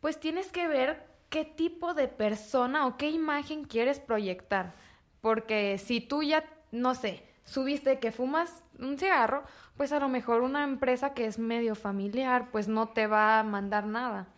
pues 0.00 0.18
tienes 0.18 0.48
que 0.48 0.66
ver 0.66 1.06
qué 1.28 1.44
tipo 1.44 1.94
de 1.94 2.08
persona 2.08 2.88
o 2.88 2.96
qué 2.96 3.08
imagen 3.08 3.62
quieres 3.62 4.00
proyectar. 4.00 4.74
Porque 5.20 5.78
si 5.78 6.00
tú 6.00 6.24
ya, 6.24 6.44
no 6.72 6.96
sé, 6.96 7.27
subiste 7.48 7.98
que 7.98 8.12
fumas 8.12 8.62
un 8.78 8.98
cigarro, 8.98 9.42
pues 9.76 9.92
a 9.92 10.00
lo 10.00 10.08
mejor 10.08 10.42
una 10.42 10.64
empresa 10.64 11.14
que 11.14 11.26
es 11.26 11.38
medio 11.38 11.74
familiar, 11.74 12.48
pues 12.52 12.68
no 12.68 12.88
te 12.88 13.06
va 13.06 13.40
a 13.40 13.42
mandar 13.42 13.86
nada. 13.86 14.28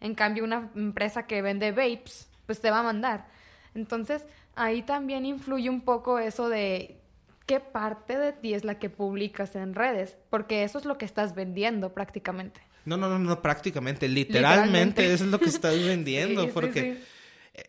En 0.00 0.14
cambio, 0.14 0.44
una 0.44 0.70
empresa 0.74 1.26
que 1.26 1.42
vende 1.42 1.72
vapes, 1.72 2.28
pues 2.46 2.60
te 2.60 2.70
va 2.70 2.80
a 2.80 2.82
mandar. 2.82 3.26
Entonces, 3.74 4.26
ahí 4.54 4.82
también 4.82 5.26
influye 5.26 5.70
un 5.70 5.82
poco 5.82 6.18
eso 6.18 6.48
de 6.48 7.00
qué 7.46 7.60
parte 7.60 8.18
de 8.18 8.32
ti 8.32 8.54
es 8.54 8.64
la 8.64 8.78
que 8.78 8.90
publicas 8.90 9.56
en 9.56 9.74
redes, 9.74 10.16
porque 10.30 10.64
eso 10.64 10.78
es 10.78 10.84
lo 10.84 10.98
que 10.98 11.04
estás 11.04 11.34
vendiendo 11.34 11.92
prácticamente. 11.92 12.60
No, 12.84 12.96
no, 12.96 13.08
no, 13.08 13.18
no, 13.18 13.42
prácticamente, 13.42 14.08
literalmente, 14.08 15.12
eso 15.12 15.24
es 15.24 15.30
lo 15.30 15.38
que 15.38 15.50
estás 15.50 15.74
vendiendo, 15.84 16.48
porque 16.50 17.02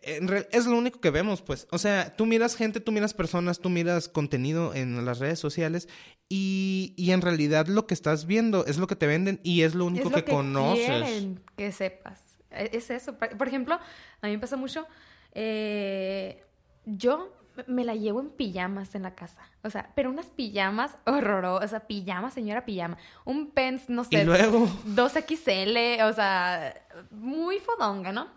es 0.02 0.66
lo 0.66 0.78
único 0.78 1.00
que 1.00 1.10
vemos, 1.10 1.42
pues. 1.42 1.68
O 1.72 1.78
sea, 1.78 2.16
tú 2.16 2.26
miras 2.26 2.56
gente, 2.56 2.80
tú 2.80 2.92
miras 2.92 3.14
personas, 3.14 3.60
tú 3.60 3.70
miras 3.70 4.10
contenido 4.10 4.74
en 4.74 5.06
las 5.06 5.20
redes 5.20 5.40
sociales 5.40 5.88
y, 6.28 6.94
y 6.98 7.12
en 7.12 7.22
realidad 7.22 7.68
lo 7.68 7.88
que 7.88 7.94
estás 7.94 8.26
viendo 8.26 8.66
es 8.66 8.78
lo 8.78 8.88
que 8.88 8.96
te 8.96 9.08
venden 9.08 9.40
y 9.44 9.64
es 9.64 9.76
lo 9.76 9.86
único 9.86 10.12
que, 10.12 10.24
conoces. 10.24 11.26
Que 11.56 11.72
sepas. 11.72 12.38
E, 12.52 12.70
es 12.74 12.90
eso. 12.90 13.18
Por 13.18 13.48
ejemplo, 13.48 13.80
a 14.22 14.28
mí 14.28 14.34
me 14.34 14.40
pasa 14.40 14.58
mucho. 14.58 14.88
Eh, 15.34 16.44
yo 16.86 17.34
me 17.68 17.84
la 17.84 17.96
llevo 17.96 18.20
en 18.20 18.30
pijamas 18.30 18.96
en 18.96 19.04
la 19.04 19.16
casa. 19.16 19.42
O 19.64 19.70
sea, 19.70 19.92
pero 19.96 20.10
unas 20.10 20.28
pijamas 20.28 20.98
horrorosas. 21.06 21.66
O 21.66 21.70
sea, 21.70 21.88
pijama, 21.88 22.32
señora 22.32 22.66
pijama. 22.66 22.98
Un 23.26 23.52
pens, 23.52 23.90
no 23.90 24.04
sé. 24.04 24.22
Y 24.22 24.24
luego. 24.24 24.68
2XL, 24.88 26.10
o 26.10 26.14
sea, 26.14 26.74
muy 27.12 27.60
fodonga, 27.60 28.12
¿no? 28.12 28.28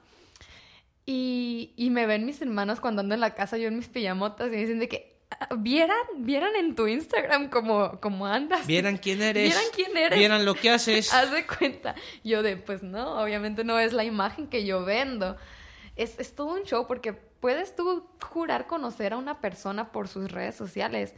Y, 1.05 1.73
y 1.77 1.91
me 1.91 2.07
ven 2.07 2.25
mis 2.25 2.41
hermanos 2.43 2.81
cuando 2.81 3.01
ando 3.01 3.15
en 3.15 3.21
la 3.21 3.35
casa, 3.35 3.59
yo 3.59 3.69
en 3.69 3.77
mis 3.77 3.89
pijamotas, 3.89 4.49
y 4.49 4.51
me 4.51 4.57
dicen 4.59 4.79
de 4.79 4.89
que. 4.89 5.21
"Ah, 5.31 5.49
Vieran, 5.59 5.97
vieran 6.19 6.55
en 6.57 6.75
tu 6.75 6.87
Instagram 6.87 7.49
cómo, 7.51 7.99
cómo 8.01 8.27
andas. 8.27 8.67
Vieran 8.67 8.99
quién 8.99 9.21
eres. 9.23 9.45
Vieran 9.45 9.65
quién 9.75 9.97
eres. 9.97 10.19
Vieran 10.19 10.45
lo 10.45 10.55
que 10.55 10.71
haces. 10.71 11.13
Haz 11.15 11.33
de 11.33 11.47
cuenta. 11.47 11.95
Yo 12.23 12.43
de, 12.43 12.57
pues 12.57 12.83
no, 12.83 13.21
obviamente 13.23 13.65
no 13.65 13.79
es 13.81 13.93
la 13.93 14.05
imagen 14.05 14.47
que 14.47 14.65
yo 14.65 14.85
vendo. 14.85 15.37
Es, 15.97 16.19
es 16.19 16.35
todo 16.35 16.49
un 16.55 16.63
show 16.63 16.87
porque 16.87 17.13
puedes 17.13 17.75
tú 17.75 18.07
jurar 18.23 18.67
conocer 18.69 19.13
a 19.13 19.17
una 19.17 19.41
persona 19.41 19.91
por 19.91 20.07
sus 20.07 20.31
redes 20.31 20.55
sociales, 20.55 21.15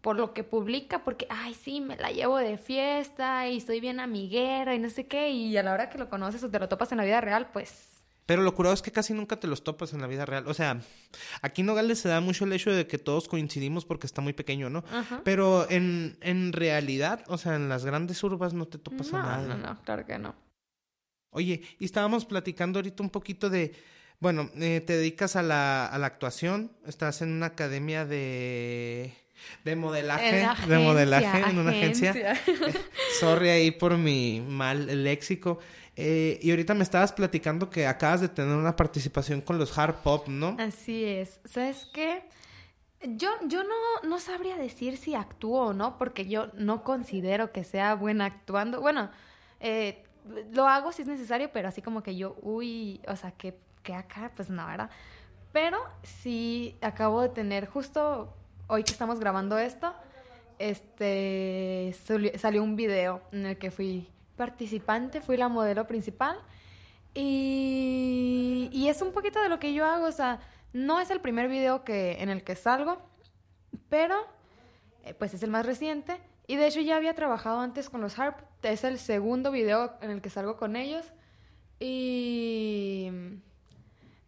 por 0.00 0.16
lo 0.16 0.32
que 0.32 0.42
publica, 0.44 1.04
porque, 1.04 1.26
ay, 1.28 1.52
sí, 1.54 1.80
me 1.82 1.96
la 1.96 2.10
llevo 2.10 2.38
de 2.38 2.56
fiesta 2.56 3.46
y 3.48 3.60
soy 3.60 3.78
bien 3.78 4.00
amiguera 4.00 4.74
y 4.74 4.78
no 4.78 4.88
sé 4.88 5.06
qué, 5.06 5.28
y 5.30 5.54
a 5.58 5.62
la 5.62 5.72
hora 5.74 5.90
que 5.90 5.98
lo 5.98 6.08
conoces 6.08 6.42
o 6.42 6.50
te 6.50 6.58
lo 6.58 6.68
topas 6.68 6.90
en 6.92 6.98
la 6.98 7.04
vida 7.04 7.20
real, 7.20 7.50
pues... 7.52 7.91
Pero 8.24 8.42
lo 8.42 8.54
curado 8.54 8.72
es 8.74 8.82
que 8.82 8.92
casi 8.92 9.14
nunca 9.14 9.40
te 9.40 9.48
los 9.48 9.64
topas 9.64 9.92
en 9.92 10.00
la 10.00 10.06
vida 10.06 10.24
real. 10.24 10.46
O 10.46 10.54
sea, 10.54 10.80
aquí 11.42 11.62
en 11.62 11.66
Nogales 11.66 11.98
se 11.98 12.08
da 12.08 12.20
mucho 12.20 12.44
el 12.44 12.52
hecho 12.52 12.70
de 12.72 12.86
que 12.86 12.98
todos 12.98 13.26
coincidimos 13.28 13.84
porque 13.84 14.06
está 14.06 14.20
muy 14.20 14.32
pequeño, 14.32 14.70
¿no? 14.70 14.84
Ajá. 14.92 15.22
Pero 15.24 15.68
en, 15.70 16.16
en 16.20 16.52
realidad, 16.52 17.24
o 17.26 17.36
sea, 17.36 17.56
en 17.56 17.68
las 17.68 17.84
grandes 17.84 18.22
urbas 18.22 18.54
no 18.54 18.66
te 18.66 18.78
topas 18.78 19.12
a 19.12 19.16
No, 19.18 19.22
nadie. 19.26 19.48
no, 19.48 19.56
no, 19.58 19.82
claro 19.82 20.06
que 20.06 20.18
no. 20.18 20.34
Oye, 21.30 21.62
y 21.78 21.84
estábamos 21.84 22.24
platicando 22.24 22.78
ahorita 22.78 23.02
un 23.02 23.10
poquito 23.10 23.48
de, 23.50 23.74
bueno, 24.20 24.50
eh, 24.56 24.80
te 24.86 24.96
dedicas 24.98 25.34
a 25.34 25.42
la, 25.42 25.86
a 25.86 25.98
la 25.98 26.06
actuación, 26.06 26.70
estás 26.86 27.22
en 27.22 27.30
una 27.32 27.46
academia 27.46 28.04
de, 28.04 29.14
de 29.64 29.74
modelaje, 29.76 30.42
En 30.42 30.68
de 30.68 30.78
modelaje, 30.78 31.38
en 31.50 31.58
una 31.58 31.70
agencia. 31.70 32.10
agencia. 32.10 32.40
Sorry 33.20 33.48
ahí 33.48 33.70
por 33.72 33.96
mi 33.96 34.40
mal 34.46 35.02
léxico. 35.02 35.58
Eh, 35.96 36.38
y 36.42 36.50
ahorita 36.50 36.72
me 36.74 36.82
estabas 36.84 37.12
platicando 37.12 37.68
que 37.68 37.86
acabas 37.86 38.20
de 38.22 38.28
tener 38.28 38.56
una 38.56 38.76
participación 38.76 39.40
con 39.42 39.58
los 39.58 39.76
hard 39.76 39.96
pop, 39.96 40.26
¿no? 40.28 40.56
Así 40.58 41.04
es. 41.04 41.40
¿Sabes 41.44 41.86
qué? 41.92 42.22
Yo, 43.02 43.28
yo 43.46 43.62
no, 43.64 44.08
no 44.08 44.18
sabría 44.20 44.56
decir 44.56 44.96
si 44.96 45.14
actúo 45.14 45.66
o 45.66 45.72
no, 45.74 45.98
porque 45.98 46.26
yo 46.26 46.48
no 46.54 46.82
considero 46.84 47.52
que 47.52 47.64
sea 47.64 47.94
buena 47.94 48.26
actuando. 48.26 48.80
Bueno, 48.80 49.10
eh, 49.60 50.02
lo 50.52 50.66
hago 50.68 50.92
si 50.92 51.02
es 51.02 51.08
necesario, 51.08 51.50
pero 51.52 51.68
así 51.68 51.82
como 51.82 52.02
que 52.02 52.16
yo, 52.16 52.36
uy, 52.42 53.00
o 53.08 53.16
sea, 53.16 53.32
que, 53.32 53.58
que 53.82 53.92
acá, 53.94 54.30
pues 54.36 54.48
no, 54.50 54.64
¿verdad? 54.66 54.88
Pero 55.52 55.78
sí 56.04 56.76
acabo 56.80 57.20
de 57.22 57.28
tener, 57.28 57.66
justo 57.66 58.32
hoy 58.68 58.84
que 58.84 58.92
estamos 58.92 59.18
grabando 59.20 59.58
esto, 59.58 59.92
este, 60.58 61.94
sali- 62.06 62.38
salió 62.38 62.62
un 62.62 62.76
video 62.76 63.20
en 63.32 63.46
el 63.46 63.58
que 63.58 63.70
fui 63.70 64.08
participante, 64.36 65.20
fui 65.20 65.36
la 65.36 65.48
modelo 65.48 65.86
principal. 65.86 66.38
Y, 67.14 68.70
y 68.72 68.88
es 68.88 69.02
un 69.02 69.12
poquito 69.12 69.40
de 69.42 69.48
lo 69.48 69.58
que 69.58 69.74
yo 69.74 69.84
hago, 69.84 70.06
o 70.06 70.12
sea, 70.12 70.40
no 70.72 71.00
es 71.00 71.10
el 71.10 71.20
primer 71.20 71.48
video 71.48 71.84
que, 71.84 72.22
en 72.22 72.30
el 72.30 72.42
que 72.42 72.56
salgo, 72.56 73.02
pero 73.88 74.16
eh, 75.04 75.14
pues 75.14 75.34
es 75.34 75.42
el 75.42 75.50
más 75.50 75.66
reciente. 75.66 76.20
Y 76.46 76.56
de 76.56 76.66
hecho 76.66 76.80
ya 76.80 76.96
había 76.96 77.14
trabajado 77.14 77.60
antes 77.60 77.88
con 77.88 78.00
los 78.00 78.18
Harp, 78.18 78.40
es 78.62 78.84
el 78.84 78.98
segundo 78.98 79.50
video 79.50 79.94
en 80.00 80.10
el 80.10 80.20
que 80.20 80.30
salgo 80.30 80.56
con 80.56 80.76
ellos. 80.76 81.12
Y 81.78 83.10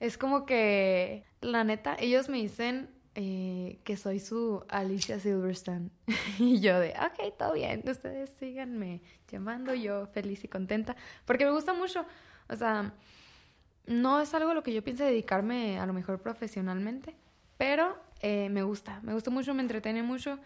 es 0.00 0.18
como 0.18 0.44
que, 0.46 1.24
la 1.40 1.64
neta, 1.64 1.96
ellos 1.98 2.28
me 2.28 2.38
dicen 2.38 2.93
eh, 3.14 3.78
que 3.84 3.96
soy 3.96 4.18
su 4.18 4.64
Alicia 4.68 5.20
Silverstone. 5.20 5.90
y 6.38 6.60
yo 6.60 6.80
de, 6.80 6.90
ok, 6.90 7.36
todo 7.38 7.54
bien, 7.54 7.82
ustedes 7.86 8.30
síganme 8.38 9.02
llamando, 9.28 9.74
yo 9.74 10.06
feliz 10.06 10.42
y 10.44 10.48
contenta, 10.48 10.96
porque 11.24 11.44
me 11.44 11.52
gusta 11.52 11.74
mucho. 11.74 12.04
O 12.48 12.56
sea, 12.56 12.92
no 13.86 14.20
es 14.20 14.34
algo 14.34 14.50
a 14.50 14.54
lo 14.54 14.62
que 14.62 14.72
yo 14.72 14.82
piense 14.82 15.04
dedicarme 15.04 15.78
a 15.78 15.86
lo 15.86 15.92
mejor 15.92 16.20
profesionalmente, 16.20 17.14
pero 17.56 17.96
eh, 18.20 18.48
me 18.50 18.62
gusta, 18.62 19.00
me 19.02 19.12
gusta 19.14 19.30
mucho, 19.30 19.54
me 19.54 19.62
entretiene 19.62 20.02
mucho, 20.02 20.38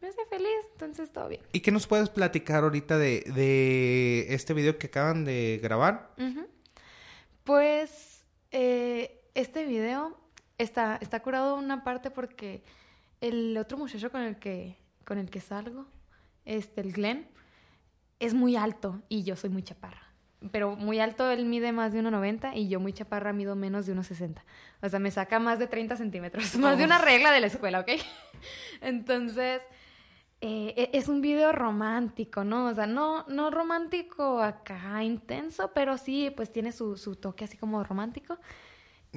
me 0.00 0.08
hace 0.08 0.24
feliz, 0.26 0.48
entonces 0.72 1.12
todo 1.12 1.28
bien. 1.28 1.42
¿Y 1.52 1.60
qué 1.60 1.72
nos 1.72 1.86
puedes 1.86 2.08
platicar 2.08 2.64
ahorita 2.64 2.98
de, 2.98 3.20
de 3.34 4.34
este 4.34 4.54
video 4.54 4.78
que 4.78 4.86
acaban 4.86 5.24
de 5.24 5.60
grabar? 5.62 6.14
Pues 7.44 8.24
eh, 8.50 9.20
este 9.34 9.66
video 9.66 10.16
está, 10.58 10.96
está 11.00 11.20
curado 11.20 11.56
una 11.56 11.84
parte 11.84 12.10
porque 12.10 12.62
el 13.20 13.56
otro 13.56 13.78
muchacho 13.78 14.10
con 14.10 14.22
el 14.22 14.38
que, 14.38 14.76
con 15.04 15.18
el 15.18 15.30
que 15.30 15.40
salgo, 15.40 15.86
este, 16.44 16.80
el 16.80 16.92
Glenn, 16.92 17.26
es 18.20 18.34
muy 18.34 18.56
alto 18.56 19.02
y 19.08 19.22
yo 19.24 19.36
soy 19.36 19.50
muy 19.50 19.62
chaparra. 19.62 20.02
Pero 20.52 20.76
muy 20.76 21.00
alto, 21.00 21.30
él 21.30 21.46
mide 21.46 21.72
más 21.72 21.92
de 21.92 22.02
1,90 22.02 22.52
y 22.54 22.68
yo 22.68 22.78
muy 22.78 22.92
chaparra 22.92 23.32
mido 23.32 23.56
menos 23.56 23.86
de 23.86 23.94
1,60. 23.94 24.42
O 24.82 24.88
sea, 24.88 24.98
me 24.98 25.10
saca 25.10 25.38
más 25.38 25.58
de 25.58 25.66
30 25.66 25.96
centímetros, 25.96 26.54
más 26.58 26.76
de 26.76 26.84
una 26.84 26.98
regla 26.98 27.32
de 27.32 27.40
la 27.40 27.46
escuela, 27.46 27.80
¿ok? 27.80 27.88
Entonces, 28.82 29.62
eh, 30.42 30.74
e- 30.76 30.90
es 30.92 31.08
un 31.08 31.22
video 31.22 31.52
romántico, 31.52 32.44
¿no? 32.44 32.66
O 32.66 32.74
sea, 32.74 32.86
no, 32.86 33.24
no 33.28 33.50
romántico 33.50 34.42
acá 34.42 35.02
intenso, 35.02 35.70
pero 35.74 35.96
sí, 35.96 36.30
pues 36.36 36.52
tiene 36.52 36.72
su, 36.72 36.98
su 36.98 37.16
toque 37.16 37.44
así 37.44 37.56
como 37.56 37.82
romántico. 37.82 38.38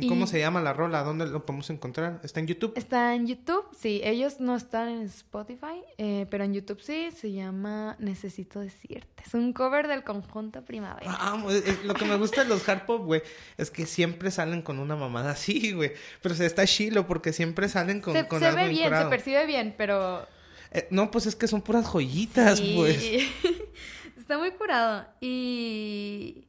¿Cómo 0.08 0.26
Y- 0.26 0.28
se 0.28 0.40
llama 0.40 0.62
la 0.62 0.74
rola? 0.74 1.04
¿Dónde 1.04 1.26
lo 1.26 1.46
podemos 1.46 1.70
encontrar? 1.70 2.20
¿Está 2.24 2.40
en 2.40 2.48
YouTube? 2.48 2.74
Está 2.76 3.16
en 3.16 3.26
YouTube, 3.26 3.66
sí, 3.78 4.00
ellos 4.04 4.40
no 4.40 4.56
están 4.56 4.90
en 4.90 5.02
Spotify, 5.04 5.82
eh, 5.98 6.28
pero 6.30 6.44
en 6.44 6.54
YouTube 6.54 6.80
sí, 6.82 7.10
se 7.16 7.32
llama 7.32 7.96
Necesito 8.00 8.60
Decirte. 8.60 9.24
Es 9.26 9.34
un 9.34 9.54
cover 9.54 9.88
del 9.88 10.04
conjunto 10.04 10.64
Primavera. 10.64 11.10
Ah, 11.10 11.44
es- 11.50 11.66
es- 11.68 11.84
lo 11.84 11.94
que 11.96 12.06
me 12.06 12.16
gusta 12.18 12.44
de 12.44 12.50
los 12.50 12.68
hard 12.70 12.86
pop, 12.86 13.06
güey, 13.06 13.22
es 13.58 13.72
que 13.72 13.86
siempre 13.86 14.30
salen 14.30 14.62
con 14.62 14.78
una 14.80 14.96
mamada 14.96 15.32
así, 15.32 15.72
güey. 15.74 15.94
Pero 16.22 16.36
se 16.36 16.46
está 16.46 16.66
chilo 16.68 17.08
porque 17.08 17.34
siempre 17.34 17.68
salen 17.70 18.00
con, 18.02 18.14
se 18.14 18.28
con 18.28 18.40
se 18.40 18.46
algo 18.48 18.62
ve 18.62 18.70
bien, 18.70 18.94
se 18.96 19.06
percibe 19.06 19.46
bien, 19.48 19.74
pero 19.78 20.28
Eh, 20.72 20.86
no, 20.92 21.10
pues 21.12 21.26
es 21.26 21.36
que 21.36 21.48
son 21.48 21.62
puras 21.62 21.86
joyitas, 21.88 22.60
Sí. 22.60 22.74
pues. 22.76 22.98
está 24.18 24.38
muy 24.38 24.52
curado. 24.52 25.06
Y, 25.22 26.44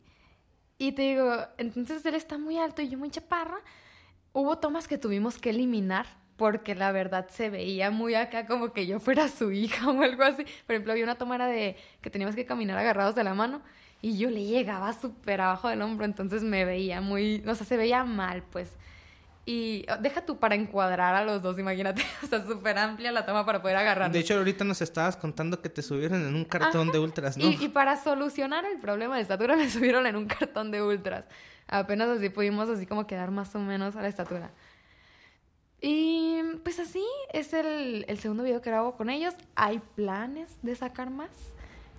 y 0.78 0.92
te 0.92 1.02
digo, 1.02 1.36
entonces 1.58 2.04
él 2.06 2.14
está 2.14 2.38
muy 2.38 2.58
alto 2.58 2.82
y 2.82 2.88
yo 2.88 2.98
muy 2.98 3.10
chaparra. 3.10 3.58
Hubo 4.32 4.58
tomas 4.58 4.86
que 4.86 4.98
tuvimos 4.98 5.38
que 5.38 5.50
eliminar 5.50 6.06
porque 6.36 6.76
la 6.76 6.92
verdad 6.92 7.28
se 7.30 7.50
veía 7.50 7.90
muy 7.90 8.14
acá 8.14 8.46
como 8.46 8.72
que 8.72 8.86
yo 8.86 9.00
fuera 9.00 9.28
su 9.28 9.50
hija 9.50 9.90
o 9.90 10.02
algo 10.02 10.22
así. 10.22 10.44
Por 10.66 10.74
ejemplo, 10.74 10.92
había 10.92 11.04
una 11.04 11.16
toma 11.18 11.36
de 11.46 11.76
que 12.00 12.10
teníamos 12.10 12.36
que 12.36 12.46
caminar 12.46 12.78
agarrados 12.78 13.16
de 13.16 13.24
la 13.24 13.34
mano 13.34 13.60
y 14.00 14.16
yo 14.16 14.30
le 14.30 14.44
llegaba 14.44 14.92
súper 14.92 15.40
abajo 15.40 15.68
del 15.68 15.82
hombro, 15.82 16.04
entonces 16.04 16.44
me 16.44 16.64
veía 16.64 17.00
muy, 17.00 17.42
o 17.46 17.54
sea, 17.56 17.66
se 17.66 17.76
veía 17.76 18.04
mal, 18.04 18.44
pues. 18.44 18.76
Y 19.50 19.86
oh, 19.90 19.96
deja 19.96 20.26
tú 20.26 20.36
para 20.36 20.56
encuadrar 20.56 21.14
a 21.14 21.24
los 21.24 21.40
dos, 21.40 21.58
imagínate, 21.58 22.02
o 22.22 22.26
sea, 22.26 22.46
súper 22.46 22.76
amplia 22.76 23.10
la 23.12 23.24
toma 23.24 23.46
para 23.46 23.62
poder 23.62 23.78
agarrar. 23.78 24.12
De 24.12 24.18
hecho, 24.18 24.36
ahorita 24.36 24.62
nos 24.62 24.82
estabas 24.82 25.16
contando 25.16 25.62
que 25.62 25.70
te 25.70 25.80
subieron 25.80 26.22
en 26.22 26.34
un 26.34 26.44
cartón 26.44 26.92
de 26.92 26.98
ultras, 26.98 27.38
¿no? 27.38 27.46
Y, 27.46 27.64
y 27.64 27.68
para 27.70 27.96
solucionar 27.96 28.66
el 28.66 28.78
problema 28.78 29.16
de 29.16 29.22
estatura 29.22 29.56
me 29.56 29.70
subieron 29.70 30.06
en 30.06 30.16
un 30.16 30.26
cartón 30.26 30.70
de 30.70 30.82
ultras. 30.82 31.24
Apenas 31.66 32.10
así 32.10 32.28
pudimos 32.28 32.68
así 32.68 32.84
como 32.84 33.06
quedar 33.06 33.30
más 33.30 33.54
o 33.54 33.58
menos 33.58 33.96
a 33.96 34.02
la 34.02 34.08
estatura. 34.08 34.50
Y 35.80 36.42
pues 36.62 36.78
así 36.78 37.06
es 37.32 37.54
el, 37.54 38.04
el 38.06 38.18
segundo 38.18 38.42
video 38.42 38.60
que 38.60 38.68
grabo 38.68 38.98
con 38.98 39.08
ellos. 39.08 39.32
Hay 39.54 39.80
planes 39.94 40.58
de 40.60 40.76
sacar 40.76 41.08
más. 41.08 41.30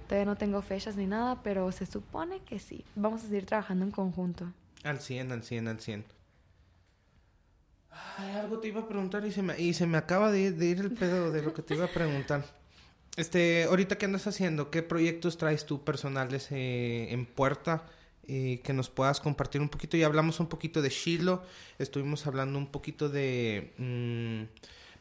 Todavía 0.07 0.25
no 0.25 0.35
tengo 0.35 0.61
fechas 0.61 0.95
ni 0.97 1.07
nada, 1.07 1.41
pero 1.41 1.71
se 1.71 1.87
supone 1.87 2.41
que 2.41 2.59
sí. 2.59 2.85
Vamos 2.93 3.23
a 3.23 3.27
seguir 3.27 3.47
trabajando 3.47 3.85
en 3.85 3.91
conjunto. 3.91 4.53
Al 4.83 4.99
100, 4.99 5.31
al 5.31 5.41
100, 5.41 5.67
al 5.67 5.79
100. 5.79 6.18
Ay, 7.91 8.31
algo 8.35 8.59
te 8.59 8.67
iba 8.67 8.81
a 8.81 8.87
preguntar 8.87 9.25
y 9.25 9.31
se 9.31 9.41
me, 9.41 9.59
y 9.59 9.73
se 9.73 9.87
me 9.87 9.97
acaba 9.97 10.31
de, 10.31 10.51
de 10.51 10.65
ir 10.67 10.79
el 10.79 10.91
pedo 10.91 11.31
de 11.31 11.41
lo 11.41 11.53
que 11.53 11.61
te 11.61 11.73
iba 11.75 11.85
a 11.85 11.89
preguntar. 11.91 12.45
Este, 13.17 13.65
ahorita 13.65 13.97
qué 13.97 14.05
andas 14.05 14.27
haciendo, 14.27 14.69
qué 14.71 14.81
proyectos 14.81 15.37
traes 15.37 15.65
tú 15.65 15.83
personales 15.83 16.47
eh, 16.51 17.07
en 17.11 17.25
puerta 17.25 17.85
Eh, 18.31 18.61
que 18.63 18.73
nos 18.73 18.89
puedas 18.91 19.19
compartir 19.19 19.59
un 19.59 19.69
poquito. 19.69 19.97
Ya 19.97 20.05
hablamos 20.05 20.39
un 20.39 20.47
poquito 20.47 20.81
de 20.83 20.89
Shiloh, 20.89 21.41
estuvimos 21.79 22.27
hablando 22.27 22.59
un 22.59 22.67
poquito 22.67 23.09
de, 23.09 23.73
mm, 23.79 24.43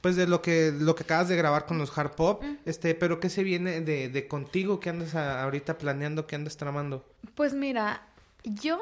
pues 0.01 0.16
de 0.16 0.27
lo 0.27 0.40
que 0.40 0.72
lo 0.72 0.94
que 0.94 1.03
acabas 1.05 1.29
de 1.29 1.37
grabar 1.37 1.66
con 1.66 1.77
los 1.79 1.96
hard 1.96 2.12
pop. 2.16 2.42
Este, 2.64 2.94
pero 2.94 3.20
qué 3.20 3.29
se 3.29 3.44
viene 3.44 3.83
de, 3.83 4.09
de 4.09 4.27
contigo, 4.27 4.81
qué 4.81 4.88
andas 4.88 5.14
a- 5.14 5.42
ahorita 5.44 5.77
planeando, 5.77 6.27
qué 6.27 6.37
andas 6.37 6.57
tramando. 6.57 7.05
Pues 7.35 7.53
mira, 7.53 8.03
yo 8.44 8.79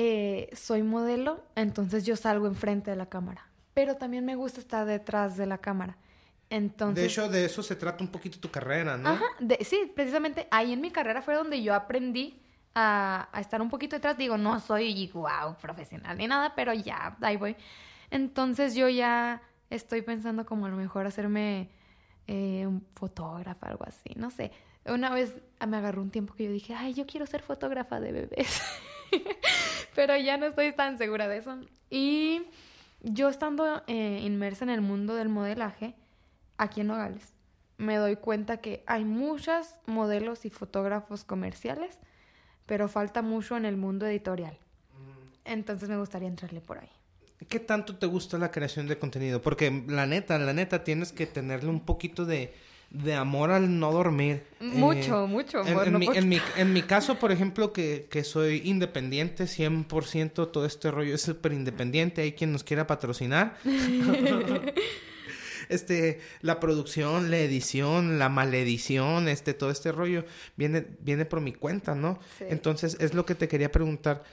eh, 0.00 0.48
soy 0.54 0.84
modelo, 0.84 1.42
entonces 1.56 2.06
yo 2.06 2.14
salgo 2.14 2.46
enfrente 2.46 2.90
de 2.92 2.96
la 2.96 3.06
cámara. 3.06 3.48
Pero 3.74 3.96
también 3.96 4.24
me 4.24 4.36
gusta 4.36 4.60
estar 4.60 4.86
detrás 4.86 5.36
de 5.36 5.46
la 5.46 5.58
cámara. 5.58 5.96
Entonces, 6.50 7.02
de 7.02 7.06
hecho, 7.08 7.28
de 7.28 7.44
eso 7.44 7.64
se 7.64 7.74
trata 7.74 8.04
un 8.04 8.10
poquito 8.10 8.38
tu 8.38 8.48
carrera, 8.48 8.96
¿no? 8.96 9.08
Ajá, 9.08 9.24
de- 9.40 9.58
sí, 9.64 9.90
precisamente 9.94 10.46
ahí 10.52 10.72
en 10.72 10.80
mi 10.80 10.92
carrera 10.92 11.20
fue 11.20 11.34
donde 11.34 11.60
yo 11.64 11.74
aprendí 11.74 12.40
a, 12.76 13.28
a 13.32 13.40
estar 13.40 13.60
un 13.60 13.68
poquito 13.70 13.96
detrás. 13.96 14.16
Digo, 14.16 14.38
no 14.38 14.60
soy 14.60 15.10
wow 15.12 15.56
profesional 15.60 16.16
ni 16.16 16.28
nada, 16.28 16.54
pero 16.54 16.72
ya, 16.72 17.16
ahí 17.20 17.36
voy. 17.36 17.56
Entonces 18.10 18.76
yo 18.76 18.88
ya 18.88 19.42
estoy 19.68 20.02
pensando 20.02 20.46
como 20.46 20.66
a 20.66 20.68
lo 20.68 20.76
mejor 20.76 21.06
hacerme 21.06 21.70
eh, 22.28 22.64
un 22.68 22.86
fotógrafo, 22.94 23.66
algo 23.66 23.84
así, 23.84 24.10
no 24.14 24.30
sé. 24.30 24.52
Una 24.86 25.10
vez 25.10 25.34
me 25.66 25.76
agarró 25.76 26.00
un 26.02 26.10
tiempo 26.10 26.34
que 26.34 26.44
yo 26.44 26.52
dije, 26.52 26.74
ay, 26.74 26.94
yo 26.94 27.04
quiero 27.04 27.26
ser 27.26 27.42
fotógrafa 27.42 27.98
de 28.00 28.12
bebés. 28.12 28.62
Pero 29.94 30.16
ya 30.16 30.36
no 30.36 30.46
estoy 30.46 30.72
tan 30.72 30.98
segura 30.98 31.28
de 31.28 31.38
eso. 31.38 31.58
Y 31.90 32.42
yo 33.00 33.28
estando 33.28 33.82
eh, 33.86 34.20
inmersa 34.22 34.64
en 34.64 34.70
el 34.70 34.80
mundo 34.80 35.14
del 35.14 35.28
modelaje, 35.28 35.94
aquí 36.56 36.80
en 36.80 36.88
Nogales, 36.88 37.34
me 37.76 37.96
doy 37.96 38.16
cuenta 38.16 38.58
que 38.58 38.82
hay 38.86 39.04
muchos 39.04 39.76
modelos 39.86 40.44
y 40.44 40.50
fotógrafos 40.50 41.24
comerciales, 41.24 41.98
pero 42.66 42.88
falta 42.88 43.22
mucho 43.22 43.56
en 43.56 43.64
el 43.64 43.76
mundo 43.76 44.06
editorial. 44.06 44.58
Mm. 44.92 45.28
Entonces 45.44 45.88
me 45.88 45.96
gustaría 45.96 46.28
entrarle 46.28 46.60
por 46.60 46.78
ahí. 46.78 46.90
¿Qué 47.48 47.60
tanto 47.60 47.96
te 47.96 48.06
gusta 48.06 48.36
la 48.36 48.50
creación 48.50 48.88
de 48.88 48.98
contenido? 48.98 49.40
Porque 49.40 49.84
la 49.86 50.06
neta, 50.06 50.38
la 50.38 50.52
neta, 50.52 50.82
tienes 50.82 51.12
que 51.12 51.24
tenerle 51.26 51.70
un 51.70 51.80
poquito 51.80 52.26
de, 52.26 52.52
de 52.90 53.14
amor 53.14 53.50
al 53.50 53.78
no 53.78 53.92
dormir. 53.92 54.44
Mucho, 54.60 55.24
eh, 55.24 55.28
mucho 55.28 55.60
amor. 55.60 55.88
En, 55.88 55.98
mi, 55.98 56.06
en, 56.06 56.28
mi, 56.28 56.40
en, 56.56 56.72
mi, 56.72 56.82
caso, 56.82 57.18
por 57.18 57.32
ejemplo, 57.32 57.72
que, 57.72 58.06
que 58.10 58.24
soy 58.24 58.62
independiente, 58.64 59.44
100%, 59.44 60.50
todo 60.50 60.64
este 60.64 60.90
rollo 60.90 61.14
es 61.14 61.22
súper 61.22 61.52
independiente, 61.52 62.22
hay 62.22 62.32
quien 62.32 62.52
nos 62.52 62.64
quiera 62.64 62.86
patrocinar. 62.86 63.58
este, 65.68 66.20
la 66.40 66.60
producción, 66.60 67.30
la 67.30 67.38
edición, 67.38 68.18
la 68.18 68.28
maledición, 68.28 69.28
este, 69.28 69.54
todo 69.54 69.70
este 69.70 69.92
rollo 69.92 70.24
viene, 70.56 70.86
viene 71.00 71.24
por 71.24 71.40
mi 71.40 71.52
cuenta, 71.52 71.94
¿no? 71.94 72.18
Entonces, 72.40 72.96
es 73.00 73.14
lo 73.14 73.26
que 73.26 73.34
te 73.34 73.48
quería 73.48 73.70
preguntar. 73.70 74.24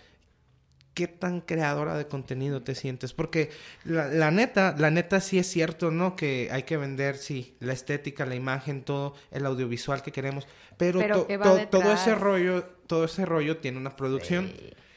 ¿Qué 0.96 1.08
tan 1.08 1.42
creadora 1.42 1.98
de 1.98 2.08
contenido 2.08 2.64
te 2.64 2.74
sientes? 2.74 3.12
Porque 3.12 3.52
la, 3.84 4.32
neta, 4.32 4.74
la 4.78 4.90
neta 4.90 5.20
sí 5.20 5.38
es 5.38 5.46
cierto, 5.46 5.92
¿no? 5.92 6.16
Que 6.16 6.48
hay 6.52 6.64
que 6.64 6.78
vender, 6.78 7.18
sí, 7.18 7.58
la 7.60 7.74
estética, 7.74 8.26
la 8.26 8.36
imagen, 8.36 8.82
todo, 8.82 9.14
el 9.30 9.46
audiovisual 9.46 10.02
que 10.02 10.14
queremos. 10.14 10.48
Pero, 10.78 11.28
todo 11.70 11.92
ese 11.92 12.16
rollo, 12.16 12.64
todo 12.88 13.06
ese 13.06 13.26
rollo 13.26 13.58
tiene 13.58 13.78
una 13.78 13.96
producción. 13.98 14.52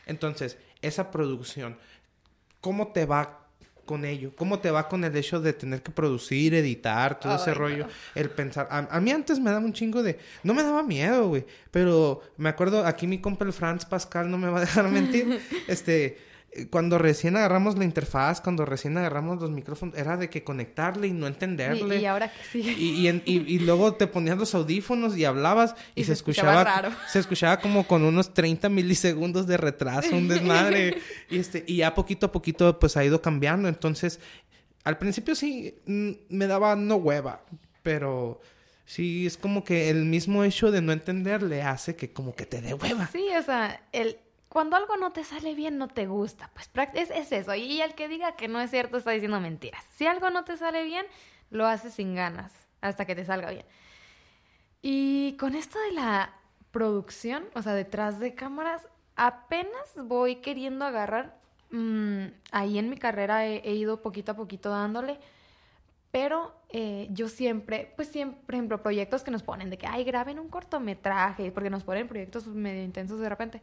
Entonces, 0.07 0.57
esa 0.83 1.11
producción, 1.11 1.77
¿cómo 2.61 2.93
te 2.93 3.05
va 3.05 3.38
con 3.89 4.05
ello? 4.05 4.33
¿Cómo 4.37 4.59
te 4.59 4.71
va 4.71 4.87
con 4.87 5.03
el 5.03 5.17
hecho 5.17 5.41
de 5.41 5.55
tener 5.55 5.83
que 5.83 5.91
producir, 5.91 6.55
editar, 6.55 7.19
todo 7.19 7.35
ese 7.35 7.55
rollo? 7.55 7.87
El 8.15 8.29
pensar. 8.29 8.69
A, 8.71 9.01
mí 9.01 9.11
antes 9.11 9.41
me 9.41 9.51
daba 9.51 9.65
un 9.65 9.73
chingo 9.73 10.03
de. 10.03 10.19
No 10.43 10.53
me 10.53 10.63
daba 10.63 10.83
miedo, 10.83 11.29
güey. 11.29 11.47
Pero 11.71 12.21
me 12.37 12.51
acuerdo, 12.51 12.87
aquí 12.87 13.07
mi 13.07 13.19
compa 13.19 13.47
el 13.47 13.55
Franz 13.55 13.87
Pascal 13.87 14.31
no 14.31 14.37
me 14.37 14.51
va 14.51 14.59
a 14.59 14.61
dejar 14.61 14.89
mentir. 14.91 15.41
este 15.69 16.28
cuando 16.71 16.99
recién 16.99 17.37
agarramos 17.37 17.77
la 17.77 17.85
interfaz, 17.85 18.41
cuando 18.41 18.65
recién 18.65 18.97
agarramos 18.97 19.41
los 19.41 19.51
micrófonos, 19.51 19.97
era 19.97 20.17
de 20.17 20.31
que 20.31 20.45
conectarle 20.45 21.09
y 21.09 21.13
no 21.13 21.27
entenderle. 21.27 21.99
Y, 21.99 22.07
ahora 22.07 22.33
que 22.33 22.39
sí. 22.51 22.61
Y, 22.61 23.09
y, 23.27 23.59
luego 23.61 23.95
te 23.95 24.07
ponías 24.07 24.39
los 24.39 24.55
audífonos 24.55 25.17
y 25.17 25.25
hablabas 25.25 25.75
y, 25.95 26.05
se, 26.05 26.13
escuchaba, 26.13 26.65
raro. 26.65 26.91
se 27.07 27.19
escuchaba 27.19 27.61
como 27.61 27.87
con 27.87 28.03
unos 28.03 28.35
30 28.35 28.69
milisegundos 28.71 29.47
de 29.47 29.57
retraso, 29.57 30.17
un 30.17 30.29
desmadre. 30.29 30.99
y 31.31 31.39
este, 31.39 31.65
y 31.67 31.77
ya 31.77 31.95
poquito 31.95 32.27
a 32.27 32.33
poquito 32.33 32.79
pues 32.79 32.97
ha 32.97 33.05
ido 33.05 33.21
cambiando. 33.21 33.69
Entonces, 33.69 34.19
al 34.85 34.99
principio 34.99 35.35
sí 35.35 35.75
mm, 35.87 36.11
me 36.31 36.47
daba 36.47 36.77
no 36.77 36.97
hueva, 36.97 37.43
pero 37.83 38.41
sí 38.87 39.27
es 39.27 39.37
como 39.37 39.65
que 39.65 39.91
el 39.91 40.07
mismo 40.07 40.45
hecho 40.45 40.71
de 40.71 40.81
no 40.81 40.93
entenderle 40.93 41.63
hace 41.63 41.95
que 41.95 42.13
como 42.13 42.35
que 42.35 42.47
te 42.47 42.63
dé 42.63 42.75
hueva. 42.75 43.07
Sí, 43.13 43.27
o 43.39 43.43
sea, 43.43 43.83
el 43.93 44.17
cuando 44.49 44.77
algo 44.77 44.97
no 44.97 45.13
te 45.13 45.25
sale 45.25 45.55
bien, 45.55 45.79
no 45.79 45.89
te 45.89 46.07
gusta. 46.07 46.51
Pues 46.55 46.71
es, 46.95 47.11
es 47.11 47.33
eso. 47.33 47.55
Y 47.55 47.83
el 47.83 47.95
que 47.95 48.09
diga 48.09 48.33
que 48.33 48.49
no 48.49 48.61
es 48.61 48.71
cierto 48.71 48.97
está 48.97 49.11
diciendo 49.11 49.41
mentiras. 49.41 49.85
Si 49.95 50.07
algo 50.07 50.31
no 50.31 50.45
te 50.45 50.57
sale 50.57 50.85
bien, 50.85 51.07
lo 51.51 51.67
haces 51.67 51.95
sin 51.95 52.15
ganas 52.15 52.53
hasta 52.81 53.05
que 53.05 53.15
te 53.15 53.25
salga 53.25 53.51
bien. 53.51 53.67
Y 54.81 55.37
con 55.39 55.55
esto 55.55 55.79
de 55.81 55.93
la 55.93 56.35
producción, 56.71 57.45
o 57.55 57.63
sea, 57.63 57.75
detrás 57.75 58.21
de 58.21 58.35
cámaras, 58.35 58.89
apenas 59.17 59.95
voy 60.05 60.37
queriendo 60.37 60.85
agarrar. 60.85 61.37
Mm, 61.71 62.27
ahí 62.53 62.79
en 62.79 62.89
mi 62.89 62.97
carrera 62.97 63.45
he, 63.47 63.75
ido 63.75 64.01
poquito 64.01 64.33
a 64.33 64.37
poquito 64.37 64.71
dándole. 64.71 65.19
Pero 66.11 66.55
eh, 66.71 67.09
yo 67.11 67.29
siempre, 67.29 67.93
pues 67.97 68.09
siempre, 68.09 68.41
por 68.47 68.55
ejemplo, 68.55 68.83
proyectos 68.83 69.23
que 69.23 69.31
nos 69.31 69.43
ponen 69.43 69.69
de 69.69 69.77
que, 69.77 69.87
ay, 69.87 70.05
graben 70.05 70.39
un 70.39 70.49
cortometraje, 70.49 71.53
porque 71.53 71.69
nos 71.69 71.85
ponen 71.85 72.09
proyectos 72.09 72.47
medio 72.47 72.83
intensos 72.83 73.21
de 73.21 73.29
repente 73.29 73.61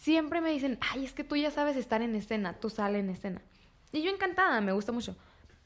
siempre 0.00 0.40
me 0.40 0.50
dicen, 0.50 0.78
ay, 0.80 1.04
es 1.04 1.12
que 1.12 1.24
tú 1.24 1.36
ya 1.36 1.50
sabes 1.50 1.76
estar 1.76 2.00
en 2.00 2.14
escena, 2.14 2.54
tú 2.54 2.70
sales 2.70 3.04
en 3.04 3.10
escena. 3.10 3.42
Y 3.92 4.02
yo 4.02 4.10
encantada, 4.10 4.60
me 4.60 4.72
gusta 4.72 4.92
mucho. 4.92 5.14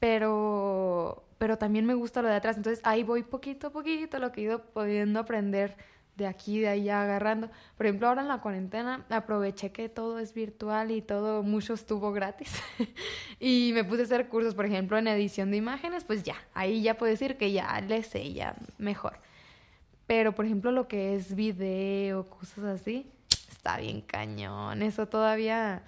Pero, 0.00 1.24
pero 1.38 1.56
también 1.56 1.86
me 1.86 1.94
gusta 1.94 2.20
lo 2.20 2.28
de 2.28 2.34
atrás. 2.34 2.56
Entonces 2.56 2.80
ahí 2.84 3.04
voy 3.04 3.22
poquito 3.22 3.68
a 3.68 3.70
poquito 3.70 4.18
lo 4.18 4.32
que 4.32 4.40
he 4.40 4.44
ido 4.44 4.60
pudiendo 4.60 5.20
aprender 5.20 5.76
de 6.16 6.26
aquí, 6.26 6.58
de 6.58 6.68
allá, 6.68 7.02
agarrando. 7.02 7.48
Por 7.76 7.86
ejemplo, 7.86 8.08
ahora 8.08 8.22
en 8.22 8.28
la 8.28 8.40
cuarentena 8.40 9.04
aproveché 9.08 9.70
que 9.70 9.88
todo 9.88 10.18
es 10.18 10.34
virtual 10.34 10.90
y 10.90 11.00
todo, 11.00 11.44
mucho 11.44 11.74
estuvo 11.74 12.12
gratis. 12.12 12.60
y 13.40 13.70
me 13.72 13.84
puse 13.84 14.02
a 14.02 14.04
hacer 14.04 14.28
cursos, 14.28 14.54
por 14.54 14.66
ejemplo, 14.66 14.98
en 14.98 15.06
edición 15.06 15.52
de 15.52 15.58
imágenes, 15.58 16.02
pues 16.02 16.24
ya, 16.24 16.36
ahí 16.54 16.82
ya 16.82 16.96
puedo 16.96 17.10
decir 17.10 17.36
que 17.36 17.52
ya 17.52 17.80
le 17.80 18.02
sé, 18.02 18.32
ya 18.32 18.56
mejor. 18.78 19.18
Pero, 20.06 20.34
por 20.34 20.44
ejemplo, 20.44 20.72
lo 20.72 20.88
que 20.88 21.14
es 21.14 21.34
video, 21.34 22.24
cosas 22.26 22.64
así, 22.64 23.10
está 23.64 23.78
bien 23.78 24.02
cañón. 24.02 24.82
Eso 24.82 25.08
todavía, 25.08 25.82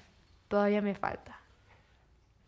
todavía 0.49 0.81
me 0.81 0.95
falta. 0.95 1.39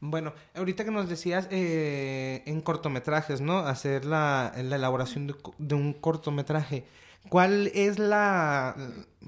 Bueno, 0.00 0.32
ahorita 0.54 0.84
que 0.86 0.90
nos 0.90 1.08
decías 1.08 1.48
eh, 1.50 2.42
en 2.46 2.62
cortometrajes, 2.62 3.42
¿no? 3.42 3.58
Hacer 3.58 4.06
la, 4.06 4.54
elaboración 4.56 5.26
de, 5.58 5.74
un 5.74 5.92
cortometraje. 5.92 6.84
¿Cuál 7.28 7.70
es 7.74 7.98
la, 7.98 8.74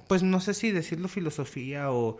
pues 0.06 0.22
no 0.22 0.40
sé 0.40 0.54
si 0.54 0.70
decirlo 0.70 1.08
filosofía 1.08 1.90
o 1.90 2.16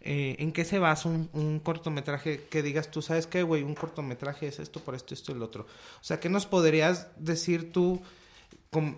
eh, 0.00 0.36
en 0.38 0.52
qué 0.52 0.64
se 0.64 0.78
basa 0.78 1.08
un, 1.08 1.60
cortometraje 1.64 2.44
que 2.44 2.62
digas 2.62 2.90
tú, 2.90 3.02
¿sabes 3.02 3.26
qué, 3.26 3.42
güey? 3.42 3.64
Un 3.64 3.74
cortometraje 3.74 4.46
es 4.46 4.60
esto 4.60 4.78
por 4.78 4.94
esto, 4.94 5.12
esto 5.12 5.32
y 5.32 5.34
el 5.34 5.42
otro. 5.42 5.62
O 5.62 6.04
sea, 6.04 6.20
¿qué 6.20 6.28
nos 6.28 6.46
podrías 6.46 7.08
decir 7.16 7.72
tú 7.72 8.00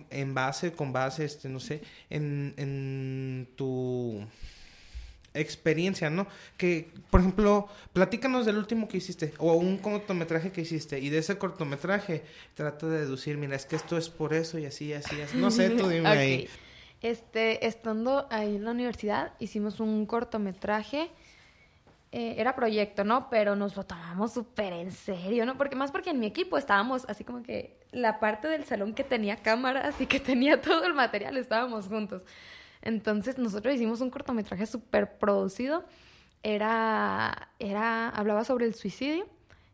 en 0.09 0.33
base, 0.33 0.73
con 0.73 0.93
base, 0.93 1.25
este, 1.25 1.49
no 1.49 1.59
sé, 1.59 1.81
en, 2.09 2.53
en 2.57 3.47
tu 3.55 4.25
experiencia, 5.33 6.09
¿no? 6.09 6.27
Que, 6.57 6.89
por 7.09 7.21
ejemplo, 7.21 7.67
platícanos 7.93 8.45
del 8.45 8.57
último 8.57 8.87
que 8.87 8.97
hiciste 8.97 9.33
o 9.37 9.53
un 9.53 9.77
cortometraje 9.77 10.51
que 10.51 10.61
hiciste 10.61 10.99
y 10.99 11.09
de 11.09 11.19
ese 11.19 11.37
cortometraje 11.37 12.23
trata 12.55 12.87
de 12.87 12.99
deducir, 12.99 13.37
mira, 13.37 13.55
es 13.55 13.65
que 13.65 13.75
esto 13.75 13.97
es 13.97 14.09
por 14.09 14.33
eso 14.33 14.57
y 14.59 14.65
así, 14.65 14.93
así, 14.93 15.19
así. 15.21 15.37
No 15.37 15.51
sé, 15.51 15.69
tú 15.71 15.87
dime 15.89 16.07
ahí. 16.07 16.49
Este, 17.01 17.67
estando 17.67 18.27
ahí 18.31 18.55
en 18.55 18.65
la 18.65 18.71
universidad, 18.71 19.33
hicimos 19.39 19.79
un 19.79 20.05
cortometraje 20.05 21.11
eh, 22.11 22.35
era 22.37 22.55
proyecto, 22.55 23.03
¿no? 23.03 23.29
Pero 23.29 23.55
nos 23.55 23.75
lo 23.75 23.85
tomamos 23.85 24.33
súper 24.33 24.71
en 24.73 24.91
serio, 24.91 25.45
¿no? 25.45 25.57
Porque 25.57 25.75
más 25.75 25.91
porque 25.91 26.11
en 26.11 26.19
mi 26.19 26.27
equipo 26.27 26.57
estábamos 26.57 27.05
así 27.09 27.23
como 27.23 27.43
que 27.43 27.77
la 27.91 28.19
parte 28.19 28.47
del 28.47 28.63
salón 28.63 28.93
que 28.93 29.03
tenía 29.03 29.37
cámaras 29.37 29.99
y 29.99 30.05
que 30.05 30.19
tenía 30.19 30.61
todo 30.61 30.85
el 30.85 30.93
material, 30.93 31.35
estábamos 31.37 31.87
juntos. 31.87 32.23
Entonces 32.81 33.37
nosotros 33.37 33.75
hicimos 33.75 33.99
un 34.01 34.09
cortometraje 34.09 34.65
súper 34.65 35.17
producido. 35.17 35.83
Era, 36.43 37.49
era, 37.59 38.09
hablaba 38.09 38.45
sobre 38.45 38.65
el 38.65 38.75
suicidio 38.75 39.27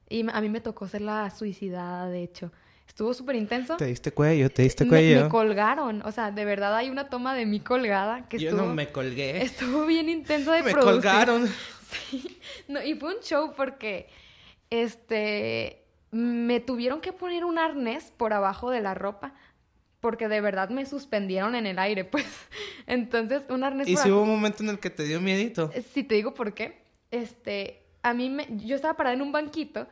y 0.09 0.27
a 0.29 0.41
mí 0.41 0.49
me 0.49 0.61
tocó 0.61 0.87
ser 0.87 1.01
la 1.01 1.29
suicidada, 1.29 2.07
de 2.07 2.23
hecho. 2.23 2.51
Estuvo 2.87 3.13
súper 3.13 3.35
intenso. 3.35 3.77
Te 3.77 3.85
diste 3.85 4.11
cuello, 4.11 4.49
te 4.49 4.63
diste 4.63 4.87
cuello. 4.87 5.23
Me, 5.23 5.29
colgaron. 5.29 6.01
O 6.05 6.11
sea, 6.11 6.31
de 6.31 6.45
verdad 6.45 6.75
hay 6.75 6.89
una 6.89 7.09
toma 7.09 7.33
de 7.33 7.45
mí 7.45 7.59
colgada 7.59 8.27
que 8.27 8.37
Yo 8.37 8.51
no 8.51 8.67
me 8.67 8.91
colgué. 8.91 9.41
Estuvo 9.41 9.85
bien 9.85 10.09
intenso 10.09 10.51
de 10.51 10.63
me 10.63 10.73
colgaron. 10.73 11.49
Sí. 12.09 12.39
No, 12.67 12.81
y 12.81 12.95
fue 12.95 13.15
un 13.15 13.21
show 13.21 13.53
porque 13.55 14.07
este 14.71 15.85
me 16.09 16.59
tuvieron 16.59 17.01
que 17.01 17.13
poner 17.13 17.45
un 17.45 17.59
arnés 17.59 18.11
por 18.17 18.33
abajo 18.33 18.71
de 18.71 18.81
la 18.81 18.95
ropa 18.95 19.35
porque 20.03 20.27
de 20.27 20.41
verdad 20.41 20.69
me 20.69 20.85
suspendieron 20.85 21.55
en 21.55 21.65
el 21.65 21.79
aire, 21.79 22.03
pues. 22.03 22.25
Entonces, 22.87 23.43
un 23.47 23.63
arnés 23.63 23.87
¿Y 23.87 23.95
si 23.95 24.11
hubo 24.11 24.23
un 24.23 24.29
momento 24.29 24.61
en 24.61 24.69
el 24.69 24.79
que 24.79 24.89
te 24.89 25.03
dio 25.03 25.21
miedito? 25.21 25.71
Sí, 25.93 26.03
te 26.03 26.15
digo 26.15 26.33
por 26.33 26.53
qué. 26.53 26.83
Este, 27.09 27.85
a 28.01 28.13
mí 28.13 28.29
me 28.29 28.47
yo 28.57 28.75
estaba 28.75 28.95
parada 28.95 29.15
en 29.15 29.21
un 29.21 29.31
banquito 29.31 29.87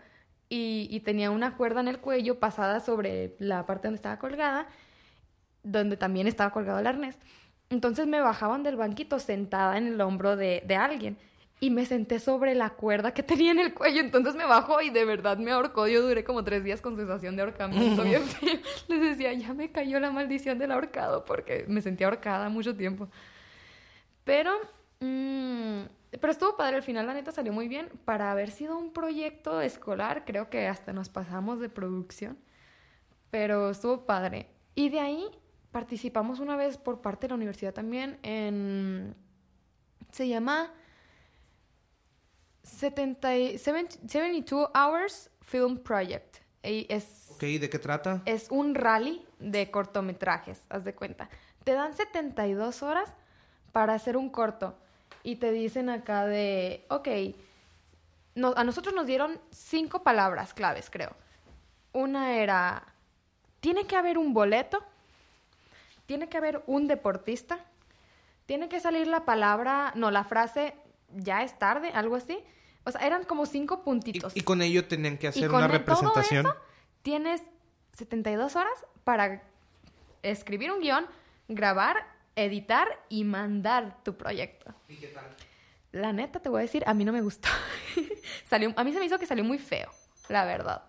y, 0.54 1.00
tenía 1.00 1.32
una 1.32 1.56
cuerda 1.56 1.80
en 1.80 1.88
el 1.88 2.00
cuello 2.00 2.38
pasada 2.38 2.82
sobre 2.82 3.36
la 3.40 3.66
parte 3.66 3.88
donde 3.88 3.96
estaba 3.96 4.20
colgada, 4.20 4.68
donde 5.64 5.96
también 5.96 6.28
estaba 6.28 6.52
colgado 6.52 6.80
el 6.80 6.88
arnés. 6.88 7.18
Entonces 7.70 8.06
me 8.06 8.20
bajaban 8.20 8.62
del 8.62 8.76
banquito 8.76 9.18
sentada 9.20 9.78
en 9.78 9.88
el 9.88 10.02
hombro 10.02 10.36
de, 10.36 10.62
alguien 10.78 11.18
y 11.62 11.70
me 11.70 11.86
senté 11.86 12.20
sobre 12.20 12.54
la 12.54 12.72
cuerda 12.72 13.14
que 13.14 13.24
tenía 13.32 13.52
en 13.52 13.60
el 13.60 13.74
cuello. 13.74 14.02
Entonces 14.02 14.36
me 14.36 14.44
bajó 14.44 14.82
y 14.82 14.90
de 14.90 15.06
verdad 15.06 15.38
me 15.38 15.52
ahorcó. 15.52 15.88
Yo 15.88 16.02
duré 16.02 16.26
como 16.26 16.44
tres 16.44 16.66
días 16.66 16.82
con 16.82 16.98
sensación 16.98 17.38
de 17.38 17.44
ahorcamiento 17.44 18.04
bien 18.04 18.24
Les 18.90 19.02
decía, 19.02 19.32
ya 19.32 19.54
me 19.54 19.72
cayó 19.72 20.02
la 20.02 20.12
maldición 20.12 20.60
del 20.60 20.74
ahorcado 20.74 21.24
porque 21.24 21.64
me 21.70 21.82
sentía 21.82 22.08
ahorcada 22.08 22.50
mucho 22.50 22.76
tiempo. 22.76 23.08
Pero, 24.26 24.52
mm, 25.00 25.84
pero 26.20 26.32
estuvo 26.32 26.58
padre, 26.58 26.76
al 26.76 26.84
final 26.84 27.08
la 27.08 27.14
neta 27.14 27.32
salió 27.32 27.54
muy 27.54 27.68
bien. 27.68 27.90
Para 28.06 28.32
haber 28.32 28.52
sido 28.52 28.78
un 28.78 28.92
proyecto 28.92 29.62
escolar, 29.62 30.26
creo 30.26 30.50
que 30.50 30.68
hasta 30.68 30.92
nos 30.94 31.10
pasamos 31.10 31.60
de 31.60 31.70
producción. 31.70 32.38
Pero 33.30 33.70
estuvo 33.70 34.06
padre. 34.06 34.50
Y 34.76 34.90
de 34.90 35.00
ahí 35.00 35.26
participamos 35.72 36.40
una 36.40 36.56
vez 36.58 36.78
por 36.78 37.02
parte 37.02 37.28
de 37.28 37.30
la 37.30 37.36
universidad 37.36 37.74
también 37.74 38.20
en... 38.24 39.16
Se 40.12 40.28
llama 40.28 40.74
70, 42.64 43.36
y- 43.38 43.58
72 43.58 44.70
Hours 44.76 45.30
Film 45.42 45.78
Project. 45.80 46.38
Y 46.64 46.86
es 46.90 47.28
Ok, 47.32 47.42
¿de 47.42 47.70
qué 47.70 47.80
trata? 47.80 48.22
es 48.26 48.52
un 48.52 48.76
rally 48.76 49.26
de 49.40 49.72
cortometrajes, 49.72 50.62
haz 50.70 50.84
de 50.84 50.94
cuenta. 50.94 51.30
Te 51.64 51.74
dan 51.74 51.94
72 51.96 52.84
horas 52.84 53.14
para 53.72 53.94
hacer 53.94 54.16
un 54.18 54.30
corto 54.30 54.78
y 55.24 55.36
te 55.38 55.52
dicen 55.52 55.90
acá 55.90 56.26
de, 56.26 56.86
ok, 56.90 57.08
no- 58.36 58.54
a 58.56 58.64
nosotros 58.64 58.94
nos 58.96 59.06
dieron 59.06 59.40
cinco 59.52 60.04
palabras 60.04 60.54
claves, 60.54 60.90
creo. 60.90 61.16
Una 61.94 62.36
era, 62.38 62.84
tiene 63.60 63.86
que 63.86 63.96
haber 63.96 64.18
un 64.18 64.34
boleto, 64.34 64.84
tiene 66.06 66.30
que 66.30 66.38
haber 66.38 66.64
un 66.68 66.88
deportista, 66.88 67.60
tiene 68.46 68.70
que 68.70 68.80
salir 68.80 69.08
la 69.08 69.26
palabra, 69.26 69.92
no, 69.96 70.12
la 70.12 70.24
frase, 70.24 70.74
ya 71.14 71.44
es 71.44 71.58
tarde, 71.60 71.92
algo 71.94 72.16
así. 72.16 72.40
O 72.84 72.92
sea, 72.92 73.02
eran 73.06 73.24
como 73.26 73.46
cinco 73.46 73.84
puntitos. 73.84 74.36
y 74.36 74.42
con 74.42 74.62
ello 74.62 74.88
tenían 74.88 75.18
que 75.18 75.28
hacer 75.28 75.44
Y 75.44 75.48
con 75.48 75.58
una 75.58 75.66
el- 75.66 75.72
todo 75.72 75.80
representación. 75.80 76.46
eso, 76.48 76.56
tienes 77.04 77.42
72 77.94 78.56
horas 78.56 78.74
para 79.04 79.44
escribir 80.24 80.72
un 80.72 80.80
guion, 80.82 81.06
grabar, 81.48 82.08
editar 82.36 82.88
y 83.10 83.24
mandar 83.24 84.04
tu 84.04 84.16
proyecto. 84.18 84.74
¿Y 84.88 84.96
qué 84.96 85.08
tal? 85.08 85.26
La 85.92 86.14
neta, 86.14 86.40
te 86.40 86.50
voy 86.50 86.60
a 86.60 86.62
decir, 86.62 86.84
a 86.88 86.94
mí 86.94 87.04
no 87.06 87.12
me 87.12 87.22
gustó. 87.22 87.50
salió, 88.50 88.74
a 88.76 88.84
mí 88.84 88.94
se 88.94 89.00
me 89.00 89.06
hizo 89.06 89.20
que 89.20 89.26
salió 89.26 89.44
muy 89.44 89.58
feo, 89.60 89.92
la 90.30 90.46
verdad. 90.46 90.84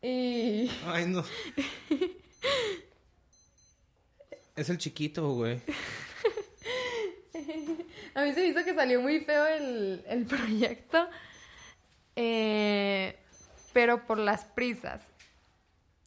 Y... 0.00 0.70
Ay, 0.86 1.06
no. 1.06 1.22
es 4.56 4.70
el 4.70 4.78
chiquito, 4.78 5.32
güey. 5.34 5.60
A 8.14 8.24
mí 8.24 8.34
se 8.34 8.40
me 8.40 8.46
hizo 8.48 8.62
que 8.62 8.74
salió 8.74 9.00
muy 9.00 9.20
feo 9.20 9.46
el, 9.46 10.04
el 10.06 10.26
proyecto. 10.26 11.08
eh, 12.16 13.18
pero 13.72 14.06
por 14.06 14.18
las 14.18 14.44
prisas. 14.44 15.00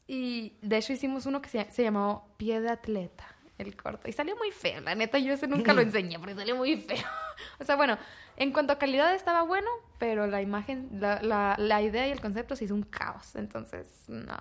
Y 0.07 0.53
de 0.61 0.77
hecho 0.77 0.93
hicimos 0.93 1.25
uno 1.25 1.41
que 1.41 1.49
se, 1.49 1.71
se 1.71 1.81
llamó 1.83 2.33
Pie 2.37 2.61
de 2.61 2.69
Atleta, 2.69 3.34
el 3.57 3.75
corto. 3.75 4.09
Y 4.09 4.13
salió 4.13 4.35
muy 4.35 4.51
feo, 4.51 4.81
la 4.81 4.95
neta, 4.95 5.17
yo 5.19 5.33
ese 5.33 5.47
nunca 5.47 5.73
lo 5.73 5.81
enseñé, 5.81 6.19
porque 6.19 6.35
salió 6.35 6.55
muy 6.55 6.77
feo. 6.77 7.05
o 7.59 7.63
sea, 7.63 7.75
bueno, 7.75 7.97
en 8.37 8.51
cuanto 8.51 8.73
a 8.73 8.77
calidad 8.77 9.13
estaba 9.15 9.43
bueno, 9.43 9.69
pero 9.99 10.27
la 10.27 10.41
imagen, 10.41 10.89
la, 10.93 11.21
la, 11.21 11.55
la 11.57 11.81
idea 11.81 12.07
y 12.07 12.11
el 12.11 12.21
concepto 12.21 12.55
se 12.55 12.65
hizo 12.65 12.73
un 12.75 12.83
caos. 12.83 13.35
Entonces, 13.35 13.87
no. 14.07 14.35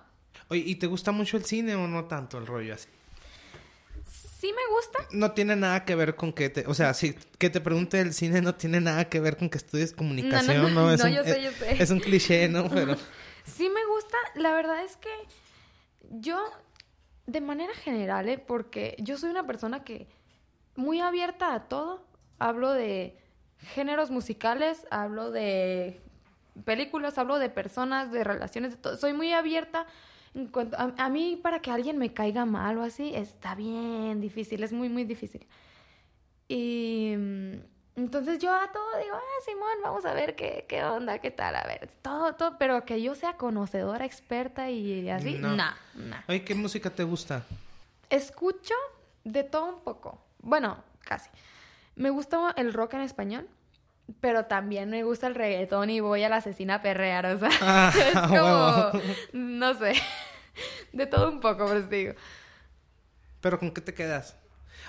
Oye, 0.49 0.63
¿y 0.65 0.75
te 0.75 0.87
gusta 0.87 1.11
mucho 1.11 1.37
el 1.37 1.45
cine 1.45 1.75
o 1.75 1.87
no 1.87 2.05
tanto 2.05 2.37
el 2.37 2.45
rollo 2.45 2.73
así? 2.73 2.89
Sí 4.05 4.51
me 4.53 4.75
gusta, 4.75 4.99
No 5.11 5.31
tiene 5.31 5.55
nada 5.55 5.85
que 5.85 5.95
ver 5.95 6.15
con 6.15 6.31
que 6.31 6.49
te... 6.49 6.67
O 6.67 6.73
sea, 6.75 6.93
si 6.93 7.13
que 7.39 7.49
te 7.49 7.61
pregunte 7.61 7.99
el 7.99 8.13
cine 8.13 8.41
no 8.41 8.53
tiene 8.53 8.79
nada 8.79 9.05
que 9.05 9.19
ver 9.19 9.37
con 9.37 9.49
que 9.49 9.57
estudies 9.57 9.93
comunicación, 9.93 10.61
¿no? 10.61 10.69
no, 10.69 10.91
Es 10.91 10.99
no, 11.01 11.09
un, 11.09 11.15
yo 11.15 11.23
sé, 11.23 11.41
yo 11.41 11.51
sé. 11.51 11.81
Es 11.81 11.89
un 11.89 11.99
cliché, 11.99 12.47
¿no? 12.47 12.69
Pero... 12.73 12.95
Sí 13.45 13.69
me 13.69 13.83
gusta, 13.87 14.17
la 14.35 14.53
verdad 14.53 14.83
es 14.83 14.97
que 14.97 15.09
yo, 16.11 16.37
de 17.27 17.41
manera 17.41 17.73
general, 17.73 18.29
¿eh? 18.29 18.37
porque 18.37 18.95
yo 18.99 19.17
soy 19.17 19.29
una 19.29 19.45
persona 19.45 19.83
que 19.83 20.07
muy 20.75 20.99
abierta 20.99 21.53
a 21.53 21.67
todo, 21.67 22.05
hablo 22.39 22.71
de 22.71 23.17
géneros 23.59 24.11
musicales, 24.11 24.85
hablo 24.91 25.31
de 25.31 26.01
películas, 26.63 27.17
hablo 27.17 27.39
de 27.39 27.49
personas, 27.49 28.11
de 28.11 28.23
relaciones, 28.23 28.71
de 28.71 28.77
todo. 28.77 28.97
Soy 28.97 29.13
muy 29.13 29.33
abierta. 29.33 29.87
En 30.33 30.47
cuanto 30.47 30.77
a, 30.77 30.93
a 30.97 31.09
mí, 31.09 31.39
para 31.41 31.59
que 31.59 31.71
alguien 31.71 31.97
me 31.97 32.13
caiga 32.13 32.45
mal 32.45 32.77
o 32.77 32.83
así, 32.83 33.13
está 33.15 33.55
bien 33.55 34.19
difícil, 34.19 34.63
es 34.63 34.73
muy, 34.73 34.89
muy 34.89 35.05
difícil. 35.05 35.47
Y 36.47 37.15
mm, 37.17 37.53
entonces 37.95 38.39
yo 38.39 38.53
a 38.53 38.71
todo 38.71 38.97
digo, 39.01 39.15
ah, 39.15 39.41
Simón, 39.45 39.77
vamos 39.83 40.05
a 40.05 40.13
ver 40.13 40.35
qué, 40.35 40.65
qué 40.67 40.83
onda, 40.83 41.19
qué 41.19 41.31
tal, 41.31 41.55
a 41.55 41.63
ver, 41.63 41.89
todo, 42.01 42.33
todo, 42.35 42.57
pero 42.57 42.83
que 42.85 43.01
yo 43.01 43.15
sea 43.15 43.33
conocedora, 43.37 44.05
experta 44.05 44.69
y 44.69 45.09
así, 45.09 45.35
No. 45.39 45.55
no. 45.55 45.73
Oye, 46.27 46.43
¿qué 46.43 46.55
música 46.55 46.89
te 46.89 47.03
gusta? 47.03 47.43
Escucho 48.09 48.73
de 49.23 49.43
todo 49.43 49.65
un 49.75 49.79
poco, 49.81 50.21
bueno, 50.39 50.83
casi. 51.01 51.29
Me 51.95 52.09
gusta 52.09 52.53
el 52.57 52.73
rock 52.73 52.95
en 52.95 53.01
español, 53.01 53.47
pero 54.19 54.45
también 54.45 54.89
me 54.89 55.03
gusta 55.03 55.27
el 55.27 55.35
reggaetón 55.35 55.89
y 55.89 55.99
voy 56.01 56.23
a 56.23 56.29
la 56.29 56.35
asesina 56.37 56.75
a 56.75 56.81
perrear, 56.81 57.25
o 57.27 57.39
sea, 57.39 57.49
Ah, 57.61 57.93
es 57.97 58.19
como, 58.93 59.01
no 59.33 59.73
sé, 59.75 59.93
de 60.93 61.05
todo 61.07 61.29
un 61.29 61.39
poco, 61.39 61.65
te 61.67 61.95
digo. 61.95 62.13
¿Pero 63.41 63.59
con 63.59 63.71
qué 63.71 63.81
te 63.81 63.93
quedas? 63.93 64.37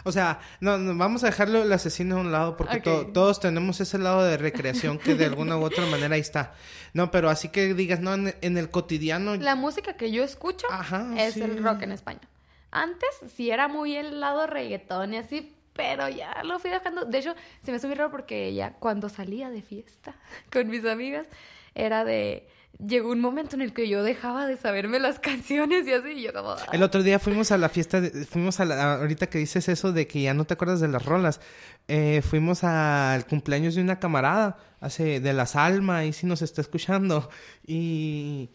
O 0.05 0.13
sea, 0.13 0.41
no, 0.61 0.79
no, 0.79 0.97
vamos 0.97 1.23
a 1.25 1.27
dejarlo 1.27 1.63
el 1.63 1.73
asesino 1.73 2.17
a 2.17 2.21
un 2.21 2.33
lado 2.33 2.57
porque 2.57 2.81
to- 2.81 3.07
todos 3.09 3.41
tenemos 3.41 3.81
ese 3.81 3.99
lado 3.99 4.23
de 4.25 4.37
recreación 4.37 4.99
que 4.99 5.15
de 5.15 5.25
alguna 5.27 5.57
u 5.57 5.63
otra 5.65 5.85
manera 5.87 6.15
ahí 6.15 6.21
está. 6.21 6.55
No, 6.93 7.11
pero 7.11 7.29
así 7.31 7.49
que 7.49 7.75
digas, 7.75 8.01
no, 8.01 8.15
en, 8.15 8.35
en 8.41 8.57
el 8.59 8.71
cotidiano... 8.71 9.35
La 9.37 9.55
música 9.57 9.95
que 9.97 10.11
yo 10.13 10.23
escucho 10.23 10.67
Ajá, 10.71 11.07
es 11.19 11.35
sí. 11.35 11.43
el 11.43 11.63
rock 11.63 11.83
en 11.83 11.93
español. 11.93 12.23
Antes 12.71 13.09
sí 13.35 13.51
era 13.51 13.69
muy 13.69 13.97
el 13.97 14.21
lado 14.21 14.47
reggaetón 14.47 15.15
y 15.15 15.19
así, 15.19 15.53
pero 15.73 16.09
ya 16.09 16.43
lo 16.45 16.59
fui 16.59 16.71
dejando. 16.71 17.05
De 17.05 17.19
hecho, 17.19 17.35
se 17.65 17.71
me 17.71 17.79
hizo 17.79 17.87
muy 17.87 17.97
raro 17.97 18.11
porque 18.11 18.53
ya 18.55 18.73
cuando 18.75 19.09
salía 19.09 19.51
de 19.51 19.63
fiesta 19.63 20.15
con 20.53 20.69
mis 20.69 20.85
amigas, 20.85 21.27
era 21.75 22.05
de... 22.05 22.49
Llegó 22.79 23.11
un 23.11 23.21
momento 23.21 23.57
en 23.57 23.63
el 23.63 23.73
que 23.73 23.89
yo 23.89 24.03
dejaba 24.03 24.47
de 24.47 24.57
saberme 24.57 24.99
las 24.99 25.19
canciones 25.21 25.87
y 25.87 25.93
así, 25.93 26.11
y 26.11 26.23
yo 26.23 26.33
como... 26.33 26.51
"Ah". 26.51 26.67
El 26.73 26.83
otro 26.83 27.03
día 27.03 27.19
fuimos 27.19 27.51
a 27.51 27.59
la 27.59 27.69
fiesta, 27.69 28.01
de- 28.01 28.25
fuimos 28.27 28.61
a 28.61 28.65
la, 28.67 28.95
ahorita 28.97 29.29
que 29.29 29.39
dices 29.39 29.69
eso 29.69 29.93
de 29.93 30.07
que 30.07 30.21
ya 30.23 30.35
no 30.35 30.45
te 30.45 30.55
acuerdas 30.55 30.81
de 30.81 30.89
las 30.89 31.05
rolas, 31.05 31.41
eh, 31.89 32.23
fuimos 32.29 32.65
al 32.65 33.27
cumpleaños 33.27 33.75
de 33.77 33.83
una 33.83 33.99
camarada, 33.99 34.59
hace 34.81 35.21
de 35.21 35.33
la 35.33 35.47
Salma, 35.47 36.05
y 36.05 36.13
sí 36.13 36.27
nos 36.27 36.43
está 36.43 36.61
escuchando, 36.61 37.31
y 37.67 38.51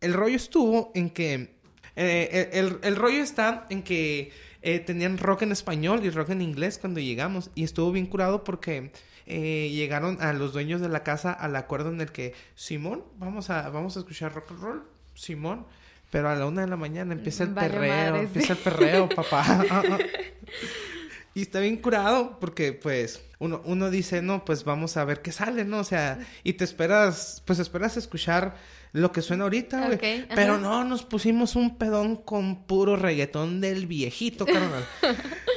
el 0.00 0.12
rollo 0.12 0.36
estuvo 0.36 0.90
en 0.94 1.10
que, 1.10 1.54
eh, 1.96 2.50
el, 2.52 2.66
el- 2.66 2.78
el 2.82 2.96
rollo 2.96 3.22
está 3.22 3.66
en 3.70 3.82
que 3.82 4.32
eh, 4.62 4.80
tenían 4.80 5.18
rock 5.18 5.42
en 5.42 5.52
español 5.52 6.00
y 6.04 6.10
rock 6.10 6.30
en 6.30 6.42
inglés 6.42 6.78
cuando 6.78 6.98
llegamos, 6.98 7.50
y 7.54 7.62
estuvo 7.64 7.92
bien 7.92 8.06
curado 8.06 8.42
porque 8.44 8.90
eh, 9.26 9.70
llegaron 9.72 10.20
a 10.20 10.32
los 10.32 10.52
dueños 10.52 10.80
de 10.80 10.88
la 10.88 11.02
casa 11.02 11.32
al 11.32 11.56
acuerdo 11.56 11.90
en 11.90 12.00
el 12.00 12.12
que, 12.12 12.34
Simón, 12.54 13.04
vamos 13.16 13.50
a, 13.50 13.68
vamos 13.70 13.96
a 13.96 14.00
escuchar 14.00 14.34
rock 14.34 14.50
and 14.50 14.60
roll, 14.60 14.84
Simón. 15.14 15.66
Pero 16.10 16.28
a 16.28 16.36
la 16.36 16.46
una 16.46 16.60
de 16.60 16.68
la 16.68 16.76
mañana 16.76 17.12
empieza 17.12 17.42
el 17.44 17.50
Vale 17.50 17.70
perreo, 17.70 18.16
empieza 18.16 18.52
el 18.52 18.58
perreo, 18.60 19.08
papá. 19.16 19.66
y 21.34 21.42
está 21.42 21.58
bien 21.58 21.78
curado 21.78 22.38
porque, 22.38 22.72
pues, 22.72 23.24
uno, 23.40 23.62
uno 23.64 23.90
dice, 23.90 24.22
no, 24.22 24.44
pues 24.44 24.64
vamos 24.64 24.96
a 24.96 25.04
ver 25.04 25.22
qué 25.22 25.32
sale, 25.32 25.64
¿no? 25.64 25.78
O 25.78 25.84
sea, 25.84 26.18
y 26.44 26.52
te 26.52 26.64
esperas, 26.64 27.42
pues 27.46 27.58
esperas 27.58 27.96
escuchar 27.96 28.54
lo 28.94 29.10
que 29.10 29.22
suena 29.22 29.42
ahorita, 29.42 29.86
güey. 29.86 30.26
Pero 30.36 30.58
no, 30.58 30.84
nos 30.84 31.02
pusimos 31.02 31.56
un 31.56 31.76
pedón 31.78 32.14
con 32.14 32.64
puro 32.64 32.94
reggaetón 32.94 33.60
del 33.60 33.88
viejito, 33.88 34.46
carnal. 34.46 34.86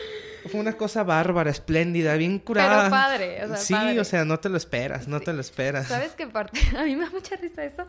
Fue 0.47 0.59
una 0.59 0.73
cosa 0.73 1.03
bárbara, 1.03 1.49
espléndida, 1.51 2.15
bien 2.15 2.39
curada. 2.39 2.79
Pero 2.83 2.89
padre, 2.91 3.43
o 3.43 3.47
sea, 3.47 3.57
Sí, 3.57 3.73
padre. 3.73 3.99
o 3.99 4.03
sea, 4.03 4.25
no 4.25 4.39
te 4.39 4.49
lo 4.49 4.57
esperas, 4.57 5.07
no 5.07 5.19
Sí. 5.19 5.25
te 5.25 5.33
lo 5.33 5.41
esperas. 5.41 5.87
¿Sabes 5.87 6.11
qué 6.13 6.27
parte? 6.27 6.59
A 6.77 6.83
mí 6.83 6.95
me 6.95 7.05
da 7.05 7.11
mucha 7.11 7.35
risa 7.35 7.63
eso. 7.63 7.85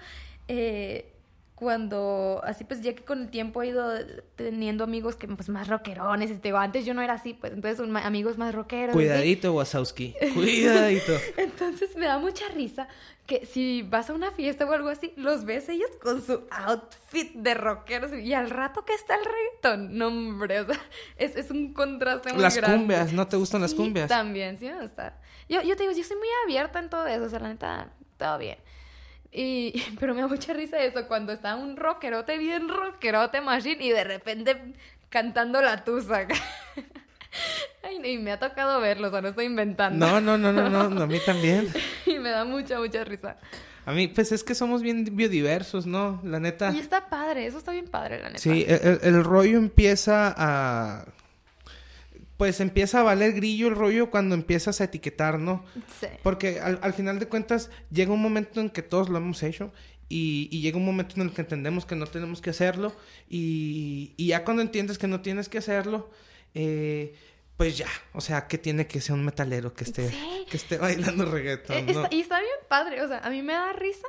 Eh, 0.48 1.12
cuando, 1.58 2.40
así 2.44 2.62
pues, 2.62 2.82
ya 2.82 2.94
que 2.94 3.02
con 3.02 3.22
el 3.22 3.30
tiempo 3.30 3.60
he 3.64 3.66
ido 3.66 3.92
teniendo 4.36 4.84
amigos 4.84 5.16
que, 5.16 5.26
pues, 5.26 5.48
más 5.48 5.66
rockerones. 5.66 6.30
y 6.30 6.34
te 6.34 6.48
digo, 6.48 6.58
antes 6.58 6.86
yo 6.86 6.94
no 6.94 7.02
era 7.02 7.14
así, 7.14 7.34
pues, 7.34 7.52
entonces, 7.52 7.80
un 7.80 7.96
amigos 7.96 8.38
más 8.38 8.54
rockeros. 8.54 8.92
Cuidadito, 8.94 9.52
Wasowski. 9.52 10.14
Cuidadito. 10.34 11.14
Entonces 11.36 11.96
me 11.96 12.06
da 12.06 12.18
mucha 12.18 12.46
risa 12.54 12.86
que 13.26 13.44
si 13.44 13.82
vas 13.82 14.08
a 14.08 14.14
una 14.14 14.30
fiesta 14.30 14.64
o 14.66 14.72
algo 14.72 14.88
así, 14.88 15.12
los 15.16 15.44
ves 15.44 15.68
ellos 15.68 15.90
con 16.00 16.22
su 16.24 16.44
outfit 16.50 17.34
de 17.34 17.54
rockeros 17.54 18.12
y 18.12 18.32
al 18.34 18.50
rato 18.50 18.84
que 18.84 18.94
está 18.94 19.16
el 19.16 19.24
reggaetón, 19.24 19.98
no 19.98 20.06
hombre, 20.06 20.60
o 20.60 20.66
sea, 20.66 20.80
es, 21.16 21.34
es 21.36 21.50
un 21.50 21.74
contraste 21.74 22.32
muy 22.32 22.40
Las 22.40 22.56
grande. 22.56 22.78
cumbias, 22.78 23.12
¿no 23.12 23.26
te 23.26 23.36
gustan 23.36 23.60
las 23.62 23.72
Sí, 23.72 23.76
cumbias? 23.76 24.08
También, 24.08 24.58
sí 24.58 24.66
me 24.66 24.80
gusta. 24.80 25.18
Yo, 25.48 25.60
yo 25.62 25.76
te 25.76 25.82
digo, 25.82 25.92
yo 25.94 26.04
soy 26.04 26.16
muy 26.16 26.28
abierta 26.44 26.78
en 26.78 26.88
todo 26.88 27.06
eso, 27.08 27.24
o 27.24 27.28
sea, 27.28 27.40
la 27.40 27.48
neta, 27.48 27.90
todo 28.16 28.38
bien. 28.38 28.58
Y, 29.32 29.82
pero 30.00 30.14
me 30.14 30.20
da 30.20 30.26
mucha 30.26 30.52
risa 30.52 30.78
eso, 30.82 31.06
cuando 31.06 31.32
está 31.32 31.56
un 31.56 31.76
rockerote 31.76 32.38
bien 32.38 32.68
rockerote 32.68 33.40
machine 33.40 33.84
y 33.84 33.90
de 33.90 34.04
repente 34.04 34.74
cantando 35.08 35.60
la 35.60 35.84
tusa. 35.84 36.26
Ay, 37.82 38.12
y 38.12 38.18
me 38.18 38.32
ha 38.32 38.38
tocado 38.38 38.80
verlo, 38.80 39.08
o 39.08 39.10
sea, 39.10 39.20
no 39.20 39.28
estoy 39.28 39.46
inventando. 39.46 40.06
No, 40.06 40.20
no, 40.20 40.38
no, 40.38 40.52
no, 40.52 40.88
no, 40.88 41.02
a 41.02 41.06
mí 41.06 41.18
también. 41.24 41.68
Y 42.06 42.18
me 42.18 42.30
da 42.30 42.44
mucha, 42.44 42.78
mucha 42.78 43.04
risa. 43.04 43.36
A 43.86 43.92
mí, 43.92 44.08
pues 44.08 44.32
es 44.32 44.44
que 44.44 44.54
somos 44.54 44.82
bien 44.82 45.04
biodiversos, 45.12 45.86
¿no? 45.86 46.20
La 46.22 46.40
neta. 46.40 46.72
Y 46.72 46.78
está 46.78 47.08
padre, 47.08 47.46
eso 47.46 47.56
está 47.56 47.72
bien 47.72 47.86
padre, 47.86 48.18
la 48.18 48.28
neta. 48.28 48.38
Sí, 48.38 48.66
el 48.68 49.24
rollo 49.24 49.56
empieza 49.56 50.34
a... 50.36 51.06
pues 52.38 52.60
empieza 52.60 53.00
a 53.00 53.02
valer 53.02 53.32
grillo 53.34 53.68
el 53.68 53.74
rollo 53.74 54.10
cuando 54.10 54.34
empiezas 54.34 54.80
a 54.80 54.84
etiquetar, 54.84 55.38
¿no? 55.38 55.64
Sí. 56.00 56.06
Porque 56.22 56.60
al, 56.60 56.78
al 56.82 56.94
final 56.94 57.18
de 57.18 57.26
cuentas 57.28 57.70
llega 57.90 58.12
un 58.12 58.22
momento 58.22 58.60
en 58.62 58.70
que 58.70 58.80
todos 58.82 59.10
lo 59.10 59.18
hemos 59.18 59.42
hecho 59.42 59.72
y, 60.08 60.48
y 60.50 60.60
llega 60.62 60.78
un 60.78 60.84
momento 60.86 61.16
en 61.16 61.22
el 61.28 61.32
que 61.34 61.42
entendemos 61.42 61.84
que 61.84 61.94
no 61.96 62.06
tenemos 62.06 62.40
que 62.40 62.48
hacerlo 62.50 62.94
y, 63.28 64.14
y 64.16 64.28
ya 64.28 64.44
cuando 64.44 64.62
entiendes 64.62 64.96
que 64.98 65.06
no 65.08 65.20
tienes 65.20 65.48
que 65.50 65.58
hacerlo, 65.58 66.10
eh, 66.54 67.14
pues 67.56 67.76
ya, 67.76 67.88
o 68.12 68.20
sea, 68.20 68.46
que 68.46 68.56
tiene 68.56 68.86
que 68.86 69.00
ser 69.00 69.14
un 69.16 69.24
metalero 69.24 69.74
que 69.74 69.82
esté, 69.84 70.08
Sí. 70.08 70.46
que 70.48 70.56
esté 70.56 70.78
bailando 70.78 71.24
reggaetón, 71.26 71.76
Eh, 71.88 71.92
¿no? 71.92 72.06
y 72.10 72.20
está 72.20 72.38
bien 72.40 72.52
padre, 72.68 73.02
o 73.02 73.08
sea, 73.08 73.18
a 73.18 73.30
mí 73.30 73.42
me 73.42 73.52
da 73.52 73.72
risa 73.72 74.06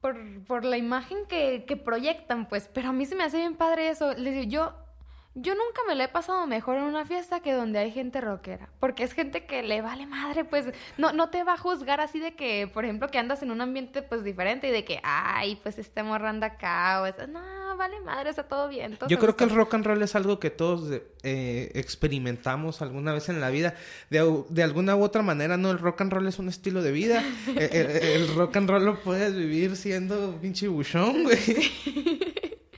por, 0.00 0.16
por 0.46 0.64
la 0.64 0.76
imagen 0.78 1.18
que, 1.28 1.64
que 1.66 1.76
proyectan, 1.76 2.48
pues, 2.48 2.70
pero 2.72 2.90
a 2.90 2.92
mí 2.92 3.04
se 3.04 3.16
me 3.16 3.24
hace 3.24 3.38
bien 3.38 3.56
padre 3.56 3.88
eso. 3.90 4.14
Les 4.14 4.32
digo, 4.34 4.44
yo, 4.48 4.74
yo 5.34 5.54
nunca 5.54 5.80
me 5.88 5.94
lo 5.94 6.02
he 6.04 6.08
pasado 6.08 6.46
mejor 6.46 6.76
en 6.76 6.82
una 6.84 7.06
fiesta 7.06 7.40
que 7.40 7.52
donde 7.52 7.78
hay 7.78 7.90
gente 7.90 8.20
rockera, 8.20 8.68
porque 8.80 9.02
es 9.02 9.12
gente 9.14 9.46
que 9.46 9.62
le 9.62 9.80
vale 9.80 10.06
madre, 10.06 10.44
pues, 10.44 10.66
no, 10.98 11.12
no 11.12 11.30
te 11.30 11.42
va 11.42 11.54
a 11.54 11.58
juzgar 11.58 12.00
así 12.00 12.18
de 12.20 12.34
que, 12.34 12.68
por 12.72 12.84
ejemplo, 12.84 13.08
que 13.08 13.18
andas 13.18 13.42
en 13.42 13.50
un 13.50 13.60
ambiente, 13.60 14.02
pues, 14.02 14.24
diferente 14.24 14.68
y 14.68 14.70
de 14.70 14.84
que, 14.84 15.00
ay, 15.02 15.58
pues, 15.62 15.78
este 15.78 16.02
morrando 16.02 16.44
acá, 16.46 17.00
o 17.02 17.06
eso, 17.06 17.26
no, 17.26 17.76
vale 17.76 18.00
madre, 18.00 18.28
está 18.30 18.42
todo 18.42 18.68
bien. 18.68 18.96
todo 18.96 19.08
Yo 19.08 19.18
creo 19.18 19.34
que 19.36 19.44
el 19.44 19.50
rock 19.50 19.74
and 19.74 19.86
roll 19.86 20.02
es 20.02 20.14
algo 20.14 20.38
que 20.38 20.50
todos 20.50 21.00
eh, 21.22 21.70
experimentamos 21.74 22.82
alguna 22.82 23.12
vez 23.14 23.28
en 23.30 23.40
la 23.40 23.48
vida. 23.48 23.74
De, 24.10 24.44
de 24.50 24.62
alguna 24.62 24.96
u 24.96 25.02
otra 25.02 25.22
manera, 25.22 25.56
¿no? 25.56 25.70
El 25.70 25.78
rock 25.78 26.02
and 26.02 26.12
roll 26.12 26.26
es 26.28 26.38
un 26.38 26.48
estilo 26.50 26.82
de 26.82 26.92
vida. 26.92 27.22
el, 27.46 27.58
el- 27.72 27.90
el 28.22 28.34
rock 28.34 28.56
and 28.56 28.68
roll 28.68 28.84
lo 28.84 29.00
puedes 29.00 29.34
vivir 29.34 29.76
siendo 29.76 30.36
pinche 30.42 30.68
buchón, 30.68 31.22
güey. 31.24 31.38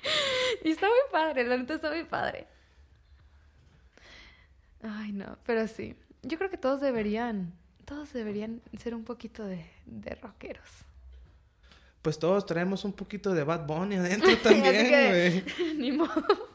Y 0.64 0.71
está 0.71 0.87
muy 0.87 0.97
padre, 1.12 1.45
la 1.45 1.57
neta 1.57 1.75
está 1.75 1.90
muy 1.90 2.05
padre. 2.05 2.47
Ay, 4.83 5.12
no, 5.12 5.38
pero 5.45 5.67
sí. 5.67 5.97
Yo 6.23 6.38
creo 6.38 6.51
que 6.51 6.57
todos 6.57 6.81
deberían, 6.81 7.53
todos 7.85 8.12
deberían 8.12 8.62
ser 8.79 8.95
un 8.95 9.05
poquito 9.05 9.45
de, 9.45 9.67
de 9.87 10.14
rockeros. 10.17 10.69
Pues 12.03 12.19
todos 12.19 12.45
traemos 12.45 12.85
un 12.85 12.93
poquito 12.93 13.33
de 13.33 13.45
Bad 13.45 13.67
Bunny 13.67 13.97
adentro 13.97 14.37
también, 14.43 14.88
güey. 14.88 15.75
ni 15.79 15.93
modo. 15.93 16.54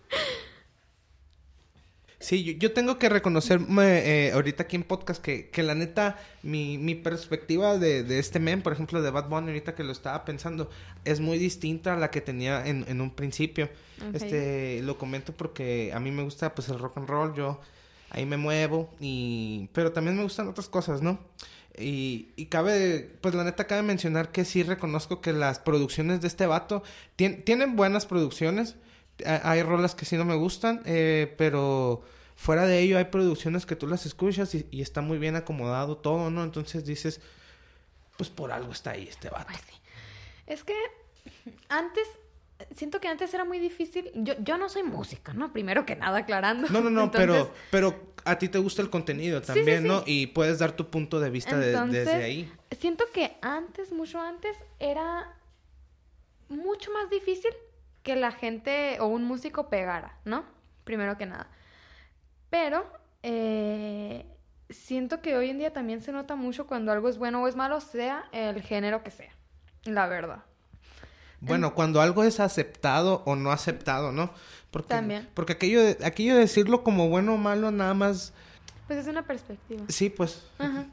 Sí, 2.21 2.43
yo, 2.43 2.51
yo 2.53 2.73
tengo 2.73 2.99
que 2.99 3.07
reconocerme 3.07 4.27
eh, 4.27 4.31
ahorita 4.33 4.63
aquí 4.63 4.75
en 4.75 4.83
podcast 4.83 5.21
que, 5.23 5.49
que 5.49 5.63
la 5.63 5.73
neta, 5.73 6.17
mi, 6.43 6.77
mi 6.77 6.93
perspectiva 6.93 7.77
de, 7.77 8.03
de 8.03 8.19
este 8.19 8.39
men, 8.39 8.61
por 8.61 8.73
ejemplo, 8.73 9.01
de 9.01 9.09
Bad 9.09 9.29
Bunny, 9.29 9.47
ahorita 9.47 9.73
que 9.73 9.85
lo 9.85 9.93
estaba 9.93 10.25
pensando, 10.25 10.69
es 11.05 11.21
muy 11.21 11.37
distinta 11.37 11.93
a 11.93 11.97
la 11.97 12.11
que 12.11 12.19
tenía 12.19 12.67
en, 12.67 12.83
en 12.89 12.99
un 12.99 13.11
principio. 13.11 13.69
Este, 14.13 14.81
lo 14.83 14.97
comento 14.97 15.31
porque 15.33 15.91
a 15.93 15.99
mí 16.01 16.11
me 16.11 16.23
gusta 16.23 16.53
pues 16.55 16.67
el 16.67 16.77
rock 16.79 16.97
and 16.97 17.07
roll, 17.07 17.33
yo 17.35 17.61
ahí 18.09 18.25
me 18.25 18.37
muevo, 18.37 18.93
y 18.99 19.69
pero 19.71 19.91
también 19.93 20.17
me 20.17 20.23
gustan 20.23 20.47
otras 20.49 20.67
cosas, 20.67 21.01
¿no? 21.01 21.19
Y, 21.77 22.29
y 22.35 22.47
cabe, 22.47 23.11
pues 23.21 23.33
la 23.33 23.45
neta 23.45 23.65
cabe 23.65 23.81
mencionar 23.83 24.33
que 24.33 24.43
sí 24.43 24.63
reconozco 24.63 25.21
que 25.21 25.31
las 25.31 25.59
producciones 25.59 26.19
de 26.19 26.27
este 26.27 26.45
vato 26.47 26.83
tien- 27.17 27.45
tienen 27.45 27.77
buenas 27.77 28.05
producciones. 28.05 28.75
Ha- 29.25 29.51
Hay 29.51 29.63
rolas 29.63 29.95
que 29.95 30.05
sí 30.05 30.15
no 30.17 30.25
me 30.25 30.35
gustan, 30.35 30.81
eh, 30.85 31.33
pero 31.37 32.03
fuera 32.35 32.65
de 32.65 32.79
ello 32.79 32.97
hay 32.97 33.05
producciones 33.05 33.65
que 33.65 33.75
tú 33.75 33.87
las 33.87 34.05
escuchas 34.05 34.53
y, 34.55 34.67
y 34.71 34.81
está 34.81 35.01
muy 35.01 35.17
bien 35.17 35.35
acomodado 35.35 35.97
todo, 35.97 36.29
¿no? 36.29 36.43
Entonces 36.43 36.85
dices, 36.85 37.19
pues 38.17 38.29
por 38.29 38.51
algo 38.51 38.71
está 38.71 38.91
ahí 38.91 39.07
este 39.09 39.29
vato. 39.29 39.47
Pues 39.47 39.59
sí. 39.61 39.73
Es 40.47 40.63
que 40.63 40.75
antes, 41.69 42.07
siento 42.75 42.99
que 42.99 43.07
antes 43.07 43.33
era 43.33 43.45
muy 43.45 43.59
difícil. 43.59 44.09
Yo, 44.15 44.33
yo 44.39 44.57
no 44.57 44.69
soy 44.69 44.83
música, 44.83 45.33
¿no? 45.33 45.51
Primero 45.53 45.85
que 45.85 45.95
nada, 45.95 46.19
aclarando. 46.19 46.67
No, 46.69 46.81
no, 46.81 46.89
no, 46.89 47.03
Entonces, 47.13 47.27
pero, 47.71 47.91
pero 47.91 48.09
a 48.25 48.37
ti 48.39 48.49
te 48.49 48.57
gusta 48.57 48.81
el 48.81 48.89
contenido 48.89 49.41
también, 49.41 49.83
sí. 49.83 49.87
¿no? 49.87 50.03
Y 50.05 50.27
puedes 50.27 50.59
dar 50.59 50.71
tu 50.73 50.89
punto 50.89 51.19
de 51.19 51.29
vista 51.29 51.57
de- 51.57 51.79
desde 51.87 52.23
ahí. 52.23 52.51
Siento 52.79 53.03
que 53.13 53.35
antes, 53.41 53.91
mucho 53.91 54.19
antes, 54.19 54.57
era 54.79 55.33
mucho 56.49 56.91
más 56.91 57.09
difícil 57.09 57.51
que 58.09 58.15
la 58.15 58.31
gente 58.31 58.97
o 59.01 59.05
un 59.05 59.23
músico 59.23 59.69
pegara, 59.69 60.17
¿no? 60.25 60.43
Primero 60.83 61.15
que 61.15 61.27
nada. 61.27 61.47
Pero 62.49 62.91
eh, 63.21 64.25
siento 64.67 65.21
que 65.21 65.35
hoy 65.35 65.51
en 65.51 65.59
día 65.59 65.73
también 65.73 66.01
se 66.01 66.11
nota 66.11 66.35
mucho 66.35 66.65
cuando 66.65 66.91
algo 66.91 67.07
es 67.07 67.19
bueno 67.19 67.43
o 67.43 67.47
es 67.47 67.55
malo, 67.55 67.79
sea 67.81 68.27
el 68.31 68.63
género 68.63 69.03
que 69.03 69.11
sea. 69.11 69.31
La 69.83 70.07
verdad. 70.07 70.43
Bueno, 71.39 71.75
cuando 71.75 72.01
algo 72.01 72.23
es 72.23 72.39
aceptado 72.39 73.21
o 73.25 73.35
no 73.35 73.51
aceptado, 73.51 74.11
¿no? 74.11 74.33
Porque, 74.71 74.89
También. 74.89 75.29
Porque 75.35 75.53
aquello 75.53 75.83
de, 75.83 75.97
aquello 76.03 76.33
de 76.33 76.41
decirlo 76.41 76.83
como 76.83 77.09
bueno 77.09 77.35
o 77.35 77.37
malo, 77.37 77.69
nada 77.69 77.93
más. 77.93 78.33
Pues 78.87 78.99
es 78.99 79.07
una 79.07 79.21
perspectiva. 79.21 79.85
Sí, 79.87 80.09
pues. 80.09 80.43
Ajá. 80.57 80.87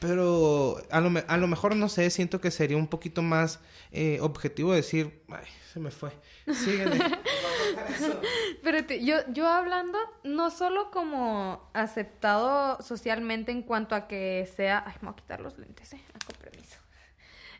Pero 0.00 0.78
a 0.90 1.00
lo, 1.00 1.10
a 1.28 1.36
lo 1.36 1.46
mejor, 1.46 1.76
no 1.76 1.88
sé, 1.88 2.08
siento 2.10 2.40
que 2.40 2.50
sería 2.50 2.76
un 2.76 2.88
poquito 2.88 3.20
más 3.22 3.60
eh, 3.92 4.18
objetivo 4.22 4.72
decir. 4.72 5.22
Ay, 5.28 5.44
se 5.72 5.78
me 5.78 5.90
fue. 5.90 6.10
Síguele. 6.52 6.98
Pero 8.62 8.84
te- 8.86 9.04
yo, 9.04 9.16
yo 9.28 9.46
hablando 9.48 9.98
no 10.24 10.50
solo 10.50 10.90
como 10.90 11.70
aceptado 11.74 12.80
socialmente 12.82 13.52
en 13.52 13.62
cuanto 13.62 13.94
a 13.94 14.08
que 14.08 14.50
sea... 14.56 14.82
Ay, 14.86 14.94
me 15.02 15.08
voy 15.08 15.12
a 15.12 15.16
quitar 15.16 15.40
los 15.40 15.58
lentes, 15.58 15.92
¿eh? 15.92 16.02
Con 16.26 16.36
permiso. 16.36 16.78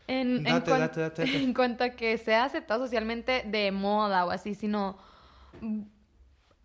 En, 0.07 0.37
en 0.37 0.43
Date, 0.43 0.71
date, 0.71 0.99
date, 0.99 1.23
en 1.43 1.53
cuanto 1.53 1.83
a 1.83 1.89
que 1.91 2.17
sea 2.17 2.45
aceptado 2.45 2.83
socialmente 2.83 3.43
de 3.45 3.71
moda 3.71 4.25
o 4.25 4.31
así, 4.31 4.55
sino... 4.55 4.97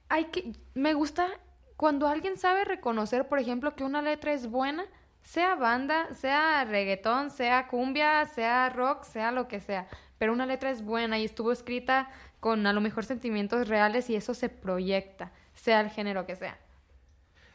Hay 0.09 0.27
que... 0.27 0.53
Me 0.75 0.95
gusta 0.95 1.29
cuando 1.77 2.09
alguien 2.09 2.39
sabe 2.39 2.65
reconocer, 2.65 3.29
por 3.29 3.39
ejemplo, 3.39 3.77
que 3.77 3.85
una 3.85 4.01
letra 4.01 4.33
es 4.33 4.47
buena, 4.49 4.87
sea 5.27 5.57
banda, 5.57 6.07
sea 6.15 6.65
reggaetón, 6.65 7.33
sea 7.33 7.67
cumbia, 7.67 8.25
sea 8.27 8.69
rock, 8.71 9.03
sea 9.03 9.33
lo 9.33 9.49
que 9.49 9.59
sea, 9.59 9.89
pero 10.19 10.33
una 10.33 10.47
letra 10.47 10.71
es 10.71 10.83
buena 10.83 11.19
y 11.19 11.25
estuvo 11.25 11.51
escrita 11.51 12.09
con 12.39 12.65
a 12.65 12.73
lo 12.73 12.81
mejor 12.81 13.05
sentimientos 13.05 13.67
reales 13.67 14.09
y 14.09 14.15
eso 14.15 14.35
se 14.35 14.49
proyecta, 14.49 15.33
sea 15.53 15.81
el 15.81 15.91
género 15.91 16.27
que 16.27 16.37
sea. 16.37 16.57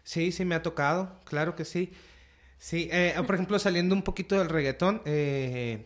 Sí, 0.04 0.34
sí, 0.34 0.44
me 0.44 0.56
ha 0.56 0.62
tocado, 0.62 1.18
claro 1.24 1.56
que 1.56 1.64
sí. 1.64 1.94
Sí, 2.58 2.90
eh, 2.92 3.16
por 3.26 3.36
ejemplo, 3.36 3.58
saliendo 3.58 3.96
un 3.96 4.02
poquito 4.02 4.38
del 4.38 4.50
reggaetón, 4.50 5.02
eh, 5.06 5.86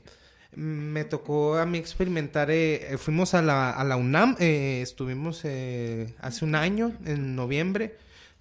me 0.55 1.03
tocó 1.03 1.57
a 1.57 1.67
mí 1.67 1.77
experimentar, 1.77 2.49
eh, 2.49 2.93
eh, 2.93 2.97
fuimos 2.97 3.35
a 3.35 3.43
la, 3.43 3.69
a 3.69 3.83
la 3.83 3.95
UNAM, 3.95 4.37
eh, 4.39 4.79
estuvimos 4.81 5.41
eh, 5.43 6.15
hace 6.19 6.45
un 6.45 6.55
año, 6.55 6.93
en 7.05 7.35
noviembre 7.35 7.95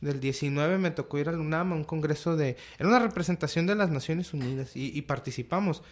del 0.04 0.20
19, 0.20 0.78
me 0.78 0.90
tocó 0.92 1.18
ir 1.18 1.28
a 1.28 1.32
la 1.32 1.38
UNAM 1.38 1.72
a 1.72 1.76
un 1.76 1.84
congreso 1.84 2.36
de, 2.36 2.56
era 2.78 2.88
una 2.88 2.98
representación 3.00 3.66
de 3.66 3.74
las 3.74 3.90
Naciones 3.90 4.32
Unidas 4.32 4.76
y, 4.76 4.96
y 4.96 5.02
participamos. 5.02 5.82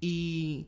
Y, 0.00 0.66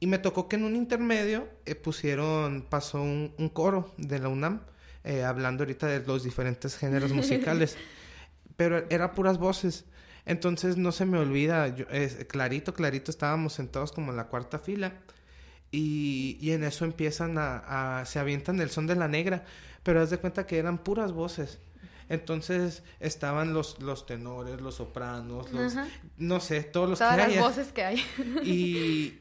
y 0.00 0.06
me 0.06 0.18
tocó 0.18 0.48
que 0.48 0.56
en 0.56 0.64
un 0.64 0.76
intermedio 0.76 1.48
eh, 1.66 1.74
pusieron, 1.74 2.62
pasó 2.68 3.02
un, 3.02 3.34
un 3.38 3.48
coro 3.48 3.92
de 3.98 4.18
la 4.20 4.28
UNAM, 4.28 4.60
eh, 5.04 5.24
hablando 5.24 5.62
ahorita 5.64 5.86
de 5.86 6.04
los 6.06 6.22
diferentes 6.24 6.76
géneros 6.76 7.12
musicales 7.12 7.76
pero 8.56 8.84
era 8.90 9.12
puras 9.12 9.38
voces. 9.38 9.84
Entonces 10.26 10.76
no 10.76 10.92
se 10.92 11.06
me 11.06 11.18
olvida, 11.18 11.68
yo- 11.74 11.86
es, 11.90 12.24
clarito, 12.26 12.74
clarito, 12.74 13.10
estábamos 13.10 13.52
sentados 13.54 13.92
como 13.92 14.10
en 14.10 14.16
la 14.16 14.26
cuarta 14.28 14.58
fila 14.58 14.92
y, 15.70 16.36
y 16.40 16.52
en 16.52 16.64
eso 16.64 16.84
empiezan 16.84 17.38
a, 17.38 18.00
a- 18.00 18.04
se 18.04 18.18
avientan 18.18 18.60
el 18.60 18.70
son 18.70 18.86
de 18.86 18.94
la 18.96 19.08
negra, 19.08 19.44
pero 19.82 20.00
haz 20.00 20.10
de 20.10 20.18
cuenta 20.18 20.46
que 20.46 20.58
eran 20.58 20.78
puras 20.78 21.12
voces. 21.12 21.58
Entonces 22.08 22.82
estaban 23.00 23.52
los, 23.52 23.80
los 23.82 24.06
tenores, 24.06 24.60
los 24.60 24.76
sopranos, 24.76 25.52
los, 25.52 25.76
Ajá. 25.76 25.88
no 26.16 26.40
sé, 26.40 26.62
todos 26.62 26.88
los 26.88 26.98
Todas 26.98 27.14
que 27.16 27.20
las 27.22 27.28
haya. 27.30 27.40
voces 27.42 27.72
que 27.72 27.84
hay. 27.84 28.02
Y, 28.44 29.18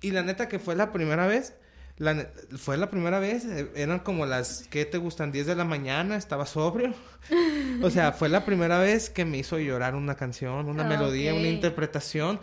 y 0.00 0.10
la 0.10 0.22
neta 0.22 0.48
que 0.48 0.58
fue 0.58 0.74
la 0.74 0.92
primera 0.92 1.26
vez, 1.26 1.54
la, 1.96 2.28
fue 2.56 2.76
la 2.76 2.90
primera 2.90 3.20
vez, 3.20 3.44
eh, 3.44 3.70
eran 3.76 4.00
como 4.00 4.26
las, 4.26 4.66
¿qué 4.70 4.84
te 4.84 4.98
gustan? 4.98 5.30
10 5.32 5.46
de 5.46 5.54
la 5.54 5.64
mañana, 5.64 6.16
estaba 6.16 6.44
sobrio. 6.46 6.92
O 7.82 7.88
sea, 7.90 8.12
fue 8.12 8.28
la 8.28 8.44
primera 8.44 8.78
vez 8.80 9.10
que 9.10 9.24
me 9.24 9.38
hizo 9.38 9.58
llorar 9.58 9.94
una 9.94 10.16
canción, 10.16 10.68
una 10.68 10.84
Ah, 10.84 10.88
melodía, 10.88 11.32
una 11.34 11.48
interpretación. 11.48 12.40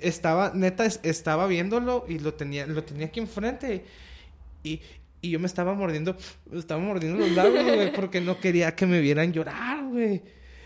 Estaba, 0.00 0.52
neta, 0.54 0.84
es- 0.84 1.00
estaba 1.04 1.46
viéndolo 1.46 2.04
y 2.08 2.18
lo 2.18 2.34
tenía, 2.34 2.66
lo 2.66 2.84
tenía 2.84 3.06
aquí 3.06 3.20
enfrente. 3.20 3.84
Y, 4.62 4.80
y 5.22 5.30
yo 5.30 5.40
me 5.40 5.46
estaba 5.46 5.72
mordiendo, 5.72 6.14
me 6.50 6.58
estaba 6.58 6.80
mordiendo 6.80 7.18
los 7.18 7.30
labios, 7.32 7.64
güey, 7.64 7.92
porque 7.96 8.20
no 8.20 8.38
quería 8.40 8.74
que 8.74 8.84
me 8.86 9.00
vieran 9.00 9.32
llorar, 9.32 9.84
güey. 9.84 10.22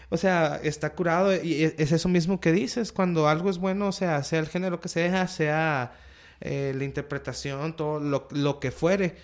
O 0.08 0.16
sea, 0.16 0.58
está 0.62 0.94
curado 0.94 1.34
y 1.34 1.64
e- 1.64 1.74
es 1.78 1.92
eso 1.92 2.08
mismo 2.08 2.40
que 2.40 2.52
dices, 2.52 2.90
cuando 2.92 3.28
algo 3.28 3.50
es 3.50 3.58
bueno, 3.58 3.88
o 3.88 3.92
sea, 3.92 4.22
sea 4.24 4.38
el 4.40 4.48
género 4.48 4.80
que 4.80 4.88
sea, 4.88 5.26
sea 5.28 5.92
eh, 6.40 6.72
la 6.76 6.84
interpretación, 6.84 7.76
todo 7.76 8.00
lo, 8.00 8.28
lo 8.30 8.58
que 8.60 8.70
fuere, 8.70 9.16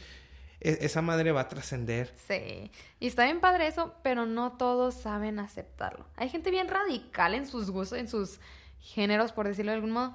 e- 0.61 0.79
esa 0.83 1.01
madre 1.01 1.31
va 1.33 1.43
a 1.43 1.49
trascender. 1.49 2.13
Sí, 2.29 2.71
y 3.01 3.07
está 3.07 3.25
bien 3.25 3.41
padre 3.41 3.69
eso, 3.69 3.95
pero 4.03 4.27
no 4.27 4.53
todos 4.59 4.95
saben 4.95 5.39
aceptarlo. 5.39 6.05
Hay 6.17 6.29
gente 6.29 6.51
bien 6.51 6.69
radical 6.69 7.35
en 7.35 7.47
sus 7.47 7.71
gustos, 7.71 7.99
en 7.99 8.09
sus 8.09 8.41
géneros, 8.81 9.31
por 9.33 9.47
decirlo 9.47 9.71
de 9.71 9.77
algún 9.77 9.93
modo, 9.93 10.15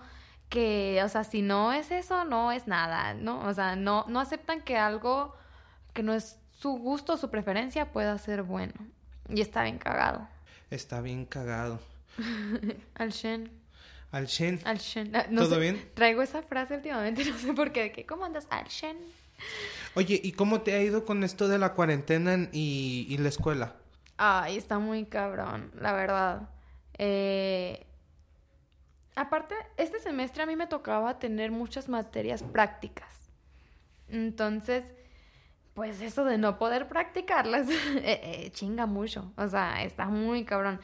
que, 0.49 1.01
o 1.03 1.09
sea, 1.09 1.23
si 1.23 1.41
no 1.41 1.73
es 1.73 1.91
eso, 1.91 2.23
no 2.25 2.51
es 2.51 2.67
nada, 2.67 3.13
¿no? 3.13 3.41
O 3.45 3.53
sea, 3.53 3.75
no, 3.75 4.05
no 4.07 4.19
aceptan 4.19 4.61
que 4.61 4.77
algo 4.77 5.35
que 5.93 6.03
no 6.03 6.13
es 6.13 6.37
su 6.59 6.71
gusto 6.77 7.13
o 7.13 7.17
su 7.17 7.29
preferencia 7.29 7.91
pueda 7.91 8.17
ser 8.17 8.43
bueno. 8.43 8.73
Y 9.29 9.41
está 9.41 9.63
bien 9.63 9.77
cagado. 9.77 10.27
Está 10.69 11.01
bien 11.01 11.25
cagado. 11.25 11.79
Al 12.95 13.09
Shen. 13.11 13.51
Al 14.11 14.27
Shen. 14.27 14.59
Al 14.63 14.77
Shen. 14.77 15.15
Ah, 15.15 15.25
no 15.29 15.41
¿Todo 15.43 15.55
sé, 15.55 15.59
bien? 15.61 15.89
Traigo 15.93 16.21
esa 16.21 16.41
frase 16.43 16.75
últimamente, 16.75 17.25
no 17.31 17.37
sé 17.37 17.53
por 17.53 17.71
qué. 17.71 17.91
¿Qué? 17.91 18.05
¿Cómo 18.05 18.25
andas? 18.25 18.47
Al 18.49 18.65
Shen. 18.67 18.97
Oye, 19.95 20.19
¿y 20.23 20.31
cómo 20.33 20.61
te 20.61 20.73
ha 20.75 20.81
ido 20.81 21.05
con 21.05 21.23
esto 21.23 21.47
de 21.47 21.57
la 21.57 21.73
cuarentena 21.73 22.33
en- 22.33 22.49
y, 22.53 23.05
y 23.09 23.17
la 23.17 23.29
escuela? 23.29 23.75
Ay, 24.17 24.57
está 24.57 24.79
muy 24.79 25.05
cabrón, 25.05 25.71
la 25.79 25.93
verdad. 25.93 26.49
Eh, 26.97 27.85
Aparte, 29.17 29.55
este 29.77 29.99
semestre 29.99 30.43
a 30.43 30.45
mí 30.45 30.55
me 30.55 30.67
tocaba 30.67 31.17
tener 31.17 31.49
muchas 31.49 31.89
materias 31.89 32.43
prácticas. 32.43 33.31
Entonces, 34.09 34.93
pues 35.73 36.01
eso 36.01 36.23
de 36.23 36.37
no 36.37 36.59
poder 36.59 36.87
practicarlas, 36.87 37.67
eh, 37.95 38.21
eh, 38.23 38.51
chinga 38.51 38.85
mucho. 38.85 39.33
O 39.35 39.47
sea, 39.47 39.81
está 39.81 40.05
muy 40.05 40.45
cabrón. 40.45 40.79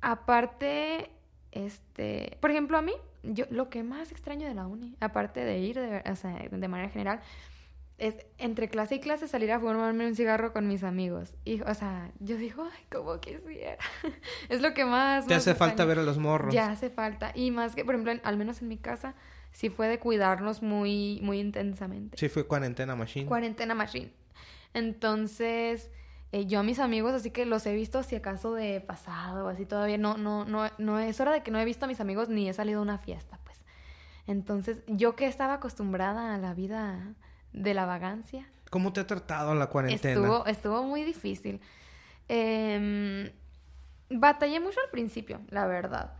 Aparte, 0.00 1.12
este, 1.52 2.36
por 2.40 2.50
ejemplo, 2.50 2.76
a 2.76 2.82
mí, 2.82 2.94
yo 3.22 3.44
lo 3.50 3.70
que 3.70 3.84
más 3.84 4.10
extraño 4.10 4.48
de 4.48 4.54
la 4.54 4.66
uni, 4.66 4.96
aparte 4.98 5.44
de 5.44 5.58
ir 5.60 5.78
de, 5.78 6.48
de 6.50 6.68
manera 6.68 6.90
general, 6.90 7.20
es 7.98 8.14
entre 8.38 8.68
clase 8.68 8.94
y 8.96 9.00
clase 9.00 9.26
salir 9.26 9.50
a 9.52 9.58
fumarme 9.58 10.06
un 10.06 10.14
cigarro 10.14 10.52
con 10.52 10.68
mis 10.68 10.84
amigos. 10.84 11.34
Y, 11.44 11.60
o 11.62 11.74
sea, 11.74 12.10
yo 12.20 12.36
digo, 12.36 12.64
ay, 12.64 12.84
como 12.90 13.18
quisiera. 13.20 13.76
es 14.48 14.60
lo 14.60 14.72
que 14.72 14.84
más. 14.84 15.26
Te 15.26 15.34
más 15.34 15.42
hace 15.46 15.54
falta 15.56 15.84
ver 15.84 15.98
a 15.98 16.02
los 16.04 16.16
morros. 16.18 16.54
Ya 16.54 16.70
hace 16.70 16.90
falta. 16.90 17.32
Y 17.34 17.50
más 17.50 17.74
que, 17.74 17.84
por 17.84 17.94
ejemplo, 17.94 18.12
en- 18.12 18.20
al 18.24 18.36
menos 18.36 18.62
en 18.62 18.68
mi 18.68 18.76
casa, 18.78 19.14
sí 19.50 19.68
fue 19.68 19.88
de 19.88 19.98
cuidarnos 19.98 20.62
muy, 20.62 21.18
muy 21.22 21.40
intensamente. 21.40 22.16
Sí, 22.16 22.28
fue 22.28 22.46
cuarentena 22.46 22.94
machine. 22.94 23.26
Cuarentena 23.26 23.74
machine. 23.74 24.12
Entonces, 24.74 25.90
eh, 26.30 26.46
yo 26.46 26.60
a 26.60 26.62
mis 26.62 26.78
amigos, 26.78 27.12
así 27.14 27.30
que 27.32 27.46
los 27.46 27.66
he 27.66 27.74
visto 27.74 28.02
si 28.04 28.14
acaso 28.14 28.54
de 28.54 28.80
pasado, 28.80 29.48
así 29.48 29.66
todavía 29.66 29.98
no, 29.98 30.16
no, 30.16 30.44
no, 30.44 30.70
no 30.78 30.98
es 31.00 31.20
hora 31.20 31.32
de 31.32 31.42
que 31.42 31.50
no 31.50 31.58
he 31.58 31.64
visto 31.64 31.86
a 31.86 31.88
mis 31.88 32.00
amigos 32.00 32.28
ni 32.28 32.48
he 32.48 32.52
salido 32.52 32.78
a 32.78 32.82
una 32.82 32.98
fiesta, 32.98 33.40
pues. 33.44 33.60
Entonces, 34.28 34.82
yo 34.86 35.16
que 35.16 35.26
estaba 35.26 35.54
acostumbrada 35.54 36.34
a 36.34 36.38
la 36.38 36.54
vida 36.54 37.14
de 37.52 37.74
la 37.74 37.86
vagancia, 37.86 38.46
¿Cómo 38.70 38.92
te 38.92 39.00
ha 39.00 39.06
tratado 39.06 39.54
la 39.54 39.68
cuarentena? 39.68 40.14
estuvo, 40.14 40.46
estuvo 40.46 40.82
muy 40.82 41.02
difícil. 41.04 41.60
Em, 42.28 43.30
batallé 44.10 44.60
mucho 44.60 44.78
al 44.84 44.90
principio, 44.90 45.40
la 45.48 45.66
verdad. 45.66 46.12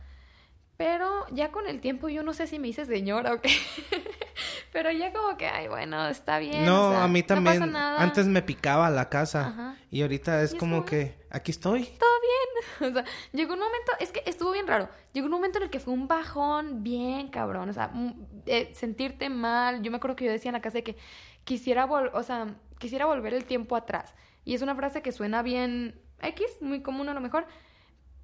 Pero 0.77 1.25
ya 1.31 1.51
con 1.51 1.67
el 1.67 1.81
tiempo 1.81 2.09
yo 2.09 2.23
no 2.23 2.33
sé 2.33 2.47
si 2.47 2.57
me 2.57 2.69
hice 2.69 2.85
señora 2.85 3.33
o 3.33 3.41
qué. 3.41 3.49
Pero 4.71 4.91
ya 4.91 5.11
como 5.11 5.35
que, 5.37 5.47
ay, 5.47 5.67
bueno, 5.67 6.07
está 6.07 6.37
bien. 6.39 6.65
No, 6.65 6.89
o 6.89 6.91
sea, 6.91 7.03
a 7.03 7.07
mí 7.07 7.21
no 7.21 7.27
pasa 7.27 7.35
también. 7.43 7.71
nada. 7.71 8.01
Antes 8.01 8.27
me 8.27 8.41
picaba 8.41 8.89
la 8.89 9.09
casa. 9.09 9.47
Ajá. 9.47 9.75
Y 9.89 10.01
ahorita 10.03 10.41
es 10.43 10.53
Y 10.53 10.57
como 10.57 10.85
que 10.85 11.17
aquí 11.31 11.51
estoy. 11.51 11.85
todo 11.85 12.09
bien. 12.21 12.29
O 12.89 12.93
sea, 12.93 13.03
llegó 13.33 13.53
un 13.53 13.59
momento, 13.59 13.91
es 13.99 14.11
que 14.11 14.21
estuvo 14.25 14.51
bien 14.51 14.67
raro. 14.67 14.89
Llegó 15.13 15.25
un 15.25 15.31
momento 15.31 15.57
en 15.57 15.65
el 15.65 15.69
que 15.69 15.79
fue 15.79 15.93
un 15.93 16.07
bajón 16.07 16.83
bien 16.83 17.29
cabrón. 17.29 17.69
O 17.69 17.73
sea, 17.73 17.87
mm, 17.93 18.13
eh, 18.45 18.71
sentirte 18.73 19.29
mal. 19.29 19.81
Yo 19.81 19.91
me 19.91 19.97
acuerdo 19.97 20.15
que 20.15 20.25
yo 20.25 20.31
decía 20.31 20.49
en 20.49 20.53
la 20.53 20.61
casa 20.61 20.77
de 20.79 20.83
que 20.83 20.97
quisiera, 21.45 21.85
vol 21.85 22.11
o 22.13 22.23
sea, 22.23 22.47
quisiera 22.77 23.05
volver 23.05 23.33
el 23.33 23.45
tiempo 23.45 23.75
atrás. 23.75 24.13
Y 24.45 24.53
es 24.55 24.61
una 24.61 24.75
frase 24.75 25.01
que 25.01 25.11
suena 25.11 25.41
bien 25.41 25.99
X, 26.21 26.61
muy 26.61 26.81
común 26.81 27.09
a 27.09 27.13
lo 27.13 27.21
mejor. 27.21 27.45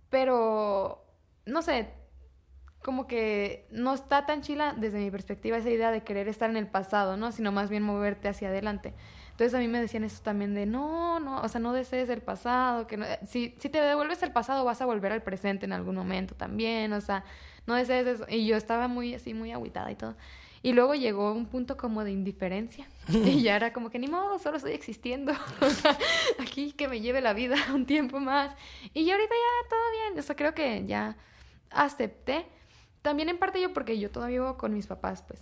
Pero, 0.10 1.04
no 1.46 1.62
sé, 1.62 1.94
como 2.86 3.08
que 3.08 3.66
no 3.72 3.96
está 3.96 4.28
tan 4.28 4.42
chila 4.44 4.76
desde 4.78 5.00
mi 5.00 5.10
perspectiva 5.10 5.58
esa 5.58 5.72
idea 5.72 5.90
de 5.90 6.04
querer 6.04 6.28
estar 6.28 6.52
en 6.52 6.56
el 6.56 6.68
pasado, 6.68 7.18
¿no? 7.18 7.32
Sino 7.32 7.52
más 7.52 7.72
bien 7.72 7.82
moverte 7.82 8.28
hacia 8.28 8.50
adelante. 8.50 8.94
Entonces 9.32 9.56
a 9.56 9.58
mí 9.58 9.68
me 9.68 9.82
decían 9.82 10.04
eso 10.04 10.22
también 10.22 10.54
de 10.54 10.68
no, 10.68 11.20
no, 11.20 11.42
o 11.42 11.48
sea, 11.50 11.60
no 11.60 11.74
desees 11.74 12.10
el 12.10 12.22
pasado, 12.22 12.86
que 12.86 12.96
no- 12.98 13.08
si, 13.28 13.56
si 13.58 13.70
te 13.70 13.82
devuelves 13.82 14.22
al 14.22 14.32
pasado 14.34 14.64
vas 14.64 14.82
a 14.82 14.86
volver 14.86 15.12
al 15.12 15.24
presente 15.24 15.66
en 15.66 15.74
algún 15.74 15.96
momento 15.96 16.36
también, 16.36 16.94
o 16.94 17.02
sea, 17.02 17.24
no 17.66 17.74
desees 17.74 18.06
eso. 18.06 18.26
Y 18.30 18.46
yo 18.46 18.56
estaba 18.56 18.88
muy 18.88 19.16
así, 19.16 19.34
muy 19.34 19.52
agüitada 19.52 19.90
y 19.92 19.96
todo. 19.96 20.16
Y 20.62 20.74
luego 20.74 20.94
llegó 20.96 21.32
un 21.32 21.48
punto 21.48 21.78
como 21.78 22.04
de 22.04 22.12
indiferencia. 22.12 22.88
Y 23.10 23.42
ya 23.42 23.56
era 23.56 23.74
como 23.74 23.90
que 23.90 23.98
ni 23.98 24.08
modo, 24.08 24.38
solo 24.38 24.58
estoy 24.58 24.74
existiendo. 24.74 25.34
O 25.62 25.70
sea, 25.72 25.98
aquí 26.40 26.72
que 26.74 26.88
me 26.88 27.02
lleve 27.02 27.20
la 27.20 27.34
vida 27.34 27.56
un 27.74 27.86
tiempo 27.88 28.20
más. 28.20 28.56
Y 28.94 29.06
ya 29.06 29.16
ahorita 29.16 29.34
ya 29.34 29.70
todo 29.70 29.92
bien. 29.92 30.20
O 30.20 30.22
sea, 30.22 30.36
creo 30.36 30.54
que 30.54 30.86
ya 30.86 31.18
acepté. 31.72 32.46
También 33.06 33.30
en 33.30 33.38
parte 33.38 33.62
yo 33.62 33.72
porque 33.72 34.00
yo 34.00 34.10
todavía 34.10 34.40
vivo 34.40 34.58
con 34.58 34.74
mis 34.74 34.88
papás, 34.88 35.22
pues. 35.22 35.40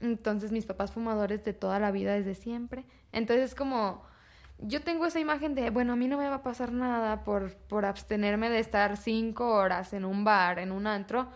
Entonces 0.00 0.50
mis 0.50 0.64
papás 0.64 0.92
fumadores 0.92 1.44
de 1.44 1.52
toda 1.52 1.78
la 1.78 1.90
vida 1.90 2.14
desde 2.14 2.34
siempre. 2.34 2.86
Entonces 3.12 3.50
es 3.50 3.54
como, 3.54 4.02
yo 4.56 4.80
tengo 4.80 5.04
esa 5.04 5.20
imagen 5.20 5.54
de, 5.54 5.68
bueno, 5.68 5.92
a 5.92 5.96
mí 5.96 6.08
no 6.08 6.16
me 6.16 6.26
va 6.26 6.36
a 6.36 6.42
pasar 6.42 6.72
nada 6.72 7.22
por, 7.22 7.54
por 7.68 7.84
abstenerme 7.84 8.48
de 8.48 8.60
estar 8.60 8.96
cinco 8.96 9.52
horas 9.52 9.92
en 9.92 10.06
un 10.06 10.24
bar, 10.24 10.58
en 10.58 10.72
un 10.72 10.86
antro. 10.86 11.28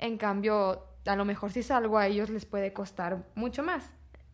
En 0.00 0.18
cambio, 0.18 0.84
a 1.06 1.14
lo 1.14 1.24
mejor 1.24 1.52
si 1.52 1.62
salgo 1.62 1.96
a 1.96 2.08
ellos 2.08 2.28
les 2.28 2.44
puede 2.44 2.72
costar 2.72 3.24
mucho 3.36 3.62
más. 3.62 3.84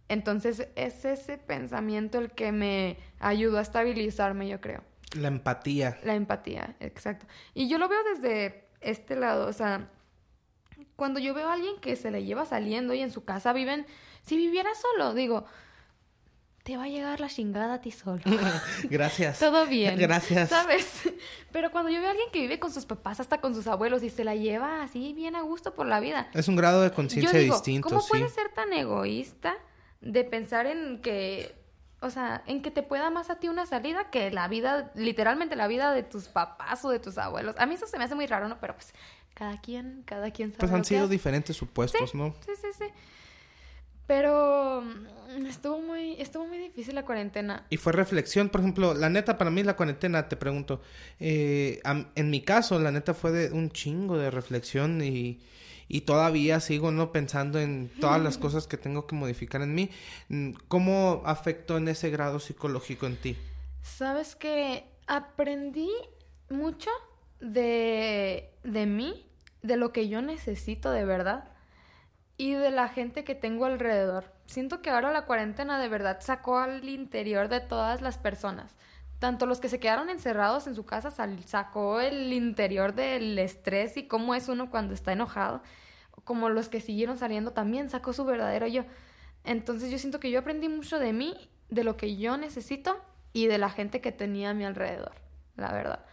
Entonces 0.09 0.67
es 0.77 1.05
ese 1.05 1.37
pensamiento 1.37 2.19
el 2.19 2.31
que 2.31 2.53
me 2.53 2.97
ayudó 3.21 3.59
a 3.59 3.61
estabilizarme, 3.61 4.49
yo 4.49 4.63
creo. 4.63 4.83
La 5.13 5.29
empatía. 5.29 5.99
La 6.05 6.15
empatía, 6.15 6.75
exacto. 6.81 7.27
Y 7.53 7.69
yo 7.69 7.77
lo 7.77 7.87
veo 7.87 8.03
desde 8.15 8.65
este 8.81 9.15
lado, 9.15 9.47
o 9.47 9.53
sea, 9.53 9.91
cuando 10.97 11.21
yo 11.21 11.35
veo 11.35 11.49
a 11.49 11.53
alguien 11.53 11.77
que 11.81 11.95
se 11.95 12.11
le 12.11 12.25
lleva 12.25 12.47
saliendo 12.47 12.95
y 12.95 13.01
en 13.01 13.13
su 13.13 13.25
casa 13.25 13.53
viven, 13.53 13.87
si 14.23 14.37
viviera 14.37 14.71
solo, 14.75 15.15
digo, 15.15 15.45
te 16.67 16.77
va 16.77 16.85
a 16.85 16.89
llegar 16.89 17.21
la 17.21 17.29
chingada 17.29 17.75
a 17.75 17.81
ti 17.81 17.93
solo. 17.93 18.23
Gracias. 18.91 19.39
Todo 19.39 19.67
bien. 19.67 19.97
Gracias. 19.97 20.49
¿Sabes? 20.49 21.03
Pero 21.53 21.71
cuando 21.71 21.91
yo 21.91 22.01
veo 22.01 22.09
a 22.09 22.11
alguien 22.11 22.29
que 22.33 22.41
vive 22.41 22.59
con 22.59 22.73
sus 22.73 22.87
papás, 22.87 23.21
hasta 23.21 23.41
con 23.41 23.55
sus 23.55 23.69
abuelos, 23.69 24.03
y 24.03 24.11
se 24.11 24.25
la 24.25 24.35
lleva 24.35 24.83
así 24.83 25.13
bien 25.13 25.37
a 25.37 25.43
gusto 25.43 25.75
por 25.75 25.87
la 25.87 26.01
vida, 26.01 26.29
Es 26.35 26.49
un 26.49 26.57
grado 26.57 26.83
de 26.83 26.91
conciencia 26.91 27.39
distinto, 27.39 27.89
¿cómo 27.89 28.01
sí. 28.01 28.09
puedes 28.11 28.33
ser 28.33 28.49
tan 28.53 28.73
egoísta 28.73 29.55
de 30.01 30.25
pensar 30.25 30.67
en 30.67 31.01
que, 31.03 31.55
o 32.01 32.11
sea, 32.11 32.43
en 32.47 32.63
que 32.63 32.71
te 32.71 32.83
pueda 32.83 33.11
más 33.11 33.31
a 33.31 33.37
ti 33.37 33.49
una 33.49 33.67
salida 33.67 34.11
que 34.11 34.31
la 34.31 34.49
vida, 34.49 34.93
literalmente 34.95 35.57
la 35.57 35.67
vida 35.67 35.93
de 35.93 36.03
tus 36.03 36.29
papás 36.29 36.85
o 36.85 36.91
de 36.91 36.99
tus 36.99 37.19
abuelos? 37.19 37.57
A 37.59 37.67
mí 37.67 37.75
eso 37.75 37.87
se 37.87 37.99
me 37.99 38.05
hace 38.05 38.15
muy 38.15 38.27
raro, 38.27 38.49
¿no? 38.49 38.59
Pero 38.61 38.75
pues 38.75 38.93
cada 39.35 39.61
quien, 39.61 40.03
cada 40.05 40.31
quien 40.31 40.51
sabe 40.51 40.61
Pues 40.61 40.73
han 40.73 40.85
sido 40.85 41.09
diferentes 41.09 41.57
supuestos, 41.57 42.15
¿no? 42.15 42.35
Sí, 42.45 42.53
sí, 42.61 42.69
sí. 42.79 42.85
Pero 44.07 44.83
mm, 44.83 45.47
estuvo 45.47 45.81
muy, 45.81 46.21
estuvo 46.21 46.47
muy 46.47 46.59
difícil 46.59 46.95
la 46.95 47.05
cuarentena. 47.05 47.67
Y 47.71 47.77
fue 47.77 47.93
reflexión, 47.93 48.49
por 48.51 48.61
ejemplo, 48.61 48.95
la 48.95 49.11
neta 49.11 49.37
para 49.37 49.51
mí 49.51 49.63
la 49.63 49.75
cuarentena, 49.75 50.29
te 50.29 50.37
pregunto, 50.37 50.81
eh, 51.19 51.81
en 52.15 52.31
mi 52.31 52.43
caso 52.43 52.79
la 52.79 52.93
neta 52.93 53.15
fue 53.15 53.33
de 53.33 53.53
un 53.53 53.71
chingo 53.71 54.17
de 54.17 54.31
reflexión 54.31 55.03
y, 55.03 55.41
y 55.89 56.03
todavía 56.03 56.61
sigo 56.61 56.91
no 56.91 57.13
pensando 57.13 57.61
en 57.61 57.91
todas 58.01 58.21
las 58.21 58.39
cosas 58.39 58.67
que 58.67 58.77
tengo 58.77 59.07
que 59.07 59.15
modificar 59.15 59.63
en 59.63 59.75
mí. 59.75 59.91
Mm, 60.29 60.53
¿Cómo 60.69 61.23
afectó 61.25 61.77
en 61.77 61.89
ese 61.89 62.11
grado 62.11 62.41
psicológico 62.41 63.07
en 63.07 63.17
ti? 63.17 63.37
Sabes 63.83 64.35
que 64.35 64.85
aprendí 65.07 65.91
mucho 66.51 66.91
de, 67.41 68.51
de 68.65 68.87
mí, 68.87 69.27
de 69.63 69.77
lo 69.77 69.93
que 69.93 70.09
yo 70.09 70.23
necesito 70.23 70.91
de 70.91 71.05
verdad 71.05 71.53
y 72.37 72.53
de 72.53 72.71
la 72.71 72.89
gente 72.89 73.25
que 73.25 73.35
tengo 73.35 73.65
alrededor. 73.65 74.33
Siento 74.47 74.83
que 74.83 74.91
ahora 74.91 75.13
la 75.13 75.25
cuarentena 75.25 75.81
de 75.81 75.89
verdad 75.89 76.19
sacó 76.21 76.59
al 76.59 76.89
interior 76.89 77.49
de 77.49 77.61
todas 77.61 78.03
las 78.03 78.19
personas. 78.19 78.77
Tanto 79.19 79.47
los 79.47 79.61
que 79.61 79.69
se 79.69 79.81
quedaron 79.81 80.11
encerrados 80.11 80.67
en 80.67 80.75
su 80.75 80.85
casa 80.85 81.11
sacó 81.47 82.01
el 82.01 82.33
interior 82.33 82.95
del 82.95 83.39
estrés 83.39 83.97
y 83.97 84.07
cómo 84.07 84.35
es 84.35 84.49
uno 84.49 84.71
cuando 84.71 84.93
está 84.93 85.13
enojado, 85.13 85.63
como 86.25 86.49
los 86.51 86.69
que 86.69 86.81
siguieron 86.81 87.17
saliendo 87.17 87.53
también 87.53 87.89
sacó 87.89 88.13
su 88.13 88.25
verdadero 88.25 88.67
yo. 88.67 88.85
Entonces 89.45 89.91
yo 89.91 89.99
siento 89.99 90.21
que 90.21 90.31
yo 90.31 90.41
aprendí 90.41 90.69
mucho 90.69 90.99
de 90.99 91.13
mí, 91.13 91.35
de 91.71 91.85
lo 91.85 91.97
que 91.97 92.17
yo 92.17 92.37
necesito 92.37 93.01
y 93.33 93.47
de 93.47 93.59
la 93.59 93.71
gente 93.71 94.01
que 94.01 94.13
tenía 94.13 94.51
a 94.51 94.55
mi 94.55 94.65
alrededor, 94.65 95.13
la 95.57 95.73
verdad. 95.73 96.05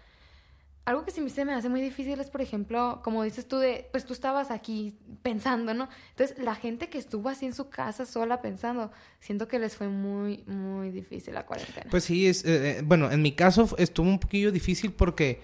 Algo 0.86 1.06
que 1.06 1.12
sí 1.12 1.30
se 1.30 1.46
me 1.46 1.54
hace 1.54 1.70
muy 1.70 1.82
difícil 1.82 2.20
es, 2.20 2.30
por 2.30 2.42
ejemplo, 2.42 3.02
como 3.04 3.24
dices 3.24 3.48
tú, 3.48 3.58
de, 3.58 3.88
pues 3.92 4.06
tú 4.06 4.12
estabas 4.12 4.52
aquí 4.52 4.98
pensando, 5.22 5.74
¿no? 5.74 5.88
Entonces, 6.10 6.38
la 6.40 6.56
gente 6.56 6.90
que 6.90 6.98
estuvo 6.98 7.30
así 7.30 7.46
en 7.46 7.54
su 7.54 7.70
casa 7.70 8.06
sola 8.06 8.42
pensando, 8.42 8.92
siento 9.22 9.48
que 9.48 9.60
les 9.60 9.78
fue 9.78 9.88
muy, 9.88 10.44
muy 10.46 10.92
difícil 10.92 11.36
la 11.36 11.46
cuarentena. 11.46 11.88
Pues 11.90 12.04
sí, 12.04 12.28
es, 12.28 12.44
eh, 12.44 12.80
eh, 12.80 12.82
bueno, 12.84 13.10
en 13.12 13.22
mi 13.22 13.32
caso 13.32 13.70
estuvo 13.78 14.10
un 14.10 14.20
poquillo 14.20 14.52
difícil 14.52 14.92
porque 14.92 15.42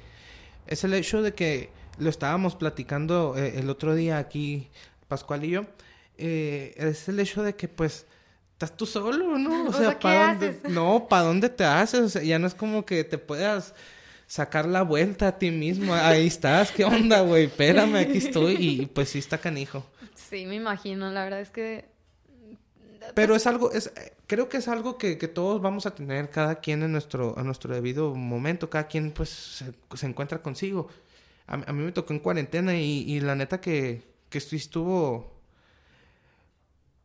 es 0.68 0.84
el 0.84 0.94
hecho 0.94 1.22
de 1.22 1.34
que 1.34 1.70
lo 2.00 2.10
estábamos 2.10 2.56
platicando 2.56 3.36
eh, 3.38 3.60
el 3.60 3.70
otro 3.70 3.96
día 3.96 4.18
aquí, 4.18 4.70
Pascual 5.08 5.44
y 5.44 5.52
yo, 5.52 5.66
eh, 6.18 6.74
es 6.78 7.08
el 7.10 7.20
hecho 7.20 7.44
de 7.44 7.56
que 7.56 7.68
pues 7.68 8.06
estás 8.54 8.76
tú 8.76 8.86
solo, 8.86 9.38
¿no? 9.38 9.66
O 9.66 9.74
sea, 9.74 9.92
¿qué 9.98 10.04
¿para 10.04 10.36
dónde? 10.36 10.60
No, 10.70 11.08
¿para 11.10 11.24
dónde 11.24 11.50
te 11.50 11.64
haces? 11.64 12.00
O 12.00 12.10
sea, 12.10 12.24
ya 12.24 12.40
no 12.40 12.48
es 12.48 12.54
como 12.54 12.86
que 12.86 13.04
te 13.04 13.18
puedas 13.18 13.74
sacar 14.30 14.67
la 14.67 14.84
vuelta 14.84 15.27
a 15.27 15.38
ti 15.39 15.49
mismo. 15.49 15.93
Ahí 15.93 16.27
estás, 16.27 16.71
¿qué 16.71 16.86
onda, 16.86 17.21
güey? 17.21 17.45
Espérame, 17.45 17.95
aquí 17.95 18.19
estoy 18.19 18.55
y, 18.59 18.86
pues 18.86 19.09
sí 19.09 19.19
está 19.19 19.39
canijo. 19.39 19.84
Sí, 20.13 20.45
me 20.45 20.55
imagino, 20.55 21.11
la 21.11 21.23
verdad 21.23 21.41
es 21.41 21.49
que 21.49 21.86
Pero 23.15 23.36
es 23.36 23.47
algo, 23.47 23.71
es, 23.71 23.91
creo 24.27 24.47
que 24.47 24.57
es 24.57 24.67
algo 24.67 24.99
que, 24.99 25.17
que 25.17 25.27
todos 25.27 25.59
vamos 25.61 25.88
a 25.88 25.95
tener, 25.95 26.30
cada 26.30 26.59
quien 26.59 26.84
en 26.84 26.91
nuestro, 26.91 27.36
en 27.39 27.45
nuestro 27.45 27.73
debido 27.73 28.13
momento, 28.13 28.69
cada 28.69 28.88
quien 28.88 29.11
pues 29.11 29.30
se, 29.30 29.73
se 29.97 30.05
encuentra 30.05 30.43
consigo. 30.43 30.89
A, 31.47 31.55
a, 31.55 31.73
mí 31.73 31.84
me 31.84 31.91
tocó 31.91 32.13
en 32.13 32.19
cuarentena 32.19 32.77
y, 32.77 33.11
y 33.11 33.21
la 33.21 33.34
neta 33.34 33.59
que, 33.59 34.03
que 34.30 34.38
estuvo, 34.38 35.34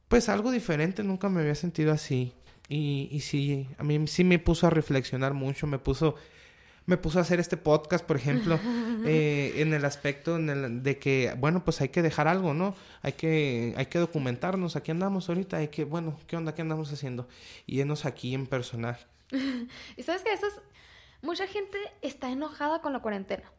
pues 0.08 0.28
algo 0.28 0.50
diferente, 0.50 1.02
nunca 1.02 1.30
me 1.30 1.40
había 1.40 1.54
sentido 1.54 1.90
así. 1.90 2.34
Y, 2.68 3.08
y 3.10 3.20
sí, 3.20 3.66
a 3.78 3.82
mí 3.82 4.06
sí 4.08 4.24
me 4.24 4.38
puso 4.38 4.66
a 4.66 4.70
reflexionar 4.70 5.32
mucho, 5.32 5.66
me 5.66 5.78
puso 5.78 6.16
me 6.87 6.97
puso 6.97 7.18
a 7.18 7.22
hacer 7.22 7.41
este 7.41 7.57
podcast, 7.57 8.05
por 8.05 8.16
ejemplo, 8.16 8.59
eh, 9.07 9.55
en 9.57 9.72
el 9.72 9.85
aspecto 9.85 10.37
en 10.37 10.51
el, 10.51 10.82
de 10.82 10.99
que, 10.99 11.35
bueno, 11.39 11.64
pues 11.64 11.80
hay 11.80 11.89
que 11.89 12.03
dejar 12.03 12.28
algo, 12.28 12.55
¿no? 12.55 12.74
Hay 13.03 13.12
que, 13.12 13.74
hay 13.76 13.87
que 13.87 13.99
documentarnos, 13.99 14.76
aquí 14.76 14.91
andamos 14.91 15.28
ahorita, 15.28 15.59
hay 15.59 15.68
que, 15.68 15.85
bueno, 15.85 16.18
¿qué 16.26 16.37
onda? 16.37 16.55
¿Qué 16.55 16.62
andamos 16.62 16.93
haciendo? 16.93 17.28
Y 17.66 17.80
irnos 17.80 18.05
aquí 18.05 18.35
en 18.35 18.47
personaje. 18.47 19.07
y 19.97 20.03
sabes 20.03 20.22
que 20.22 20.32
eso 20.32 20.47
es, 20.47 20.55
mucha 21.22 21.47
gente 21.47 21.78
está 22.03 22.30
enojada 22.30 22.80
con 22.80 22.93
la 22.93 23.01
cuarentena 23.01 23.51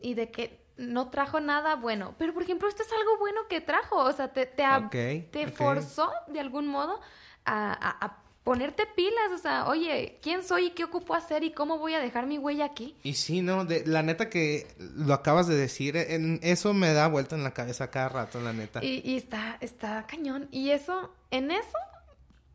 y 0.00 0.14
de 0.14 0.30
que 0.30 0.60
no 0.76 1.10
trajo 1.10 1.38
nada 1.40 1.76
bueno, 1.76 2.14
pero 2.18 2.34
por 2.34 2.42
ejemplo, 2.42 2.68
esto 2.68 2.82
es 2.82 2.92
algo 2.92 3.18
bueno 3.18 3.42
que 3.48 3.60
trajo, 3.60 3.98
o 3.98 4.12
sea, 4.12 4.32
te, 4.32 4.46
te, 4.46 4.66
okay, 4.66 5.28
te 5.30 5.42
okay. 5.42 5.52
forzó 5.52 6.10
de 6.28 6.40
algún 6.40 6.66
modo 6.66 7.00
a, 7.44 7.72
a, 7.72 8.06
a 8.06 8.22
ponerte 8.44 8.86
pilas, 8.86 9.32
o 9.34 9.38
sea, 9.38 9.68
oye, 9.68 10.18
¿quién 10.20 10.42
soy 10.42 10.66
y 10.66 10.70
qué 10.70 10.84
ocupo 10.84 11.14
hacer 11.14 11.44
y 11.44 11.52
cómo 11.52 11.78
voy 11.78 11.94
a 11.94 12.00
dejar 12.00 12.26
mi 12.26 12.38
huella 12.38 12.64
aquí? 12.64 12.96
Y 13.02 13.14
sí, 13.14 13.40
no, 13.40 13.64
de, 13.64 13.86
la 13.86 14.02
neta 14.02 14.28
que 14.28 14.66
lo 14.78 15.14
acabas 15.14 15.46
de 15.46 15.54
decir, 15.54 15.96
en, 15.96 16.40
eso 16.42 16.74
me 16.74 16.92
da 16.92 17.06
vuelta 17.08 17.36
en 17.36 17.44
la 17.44 17.54
cabeza 17.54 17.90
cada 17.90 18.08
rato, 18.08 18.40
la 18.40 18.52
neta. 18.52 18.84
Y, 18.84 19.00
y 19.04 19.16
está, 19.16 19.58
está 19.60 20.06
cañón. 20.06 20.48
Y 20.50 20.70
eso, 20.70 21.14
en 21.30 21.50
eso, 21.50 21.78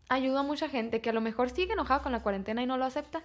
ayuda 0.09 0.41
a 0.41 0.43
mucha 0.43 0.67
gente 0.67 1.01
que 1.01 1.09
a 1.09 1.13
lo 1.13 1.21
mejor 1.21 1.49
sigue 1.49 1.73
enojada 1.73 2.01
con 2.01 2.11
la 2.11 2.21
cuarentena 2.21 2.61
y 2.61 2.65
no 2.65 2.77
lo 2.77 2.85
acepta, 2.85 3.23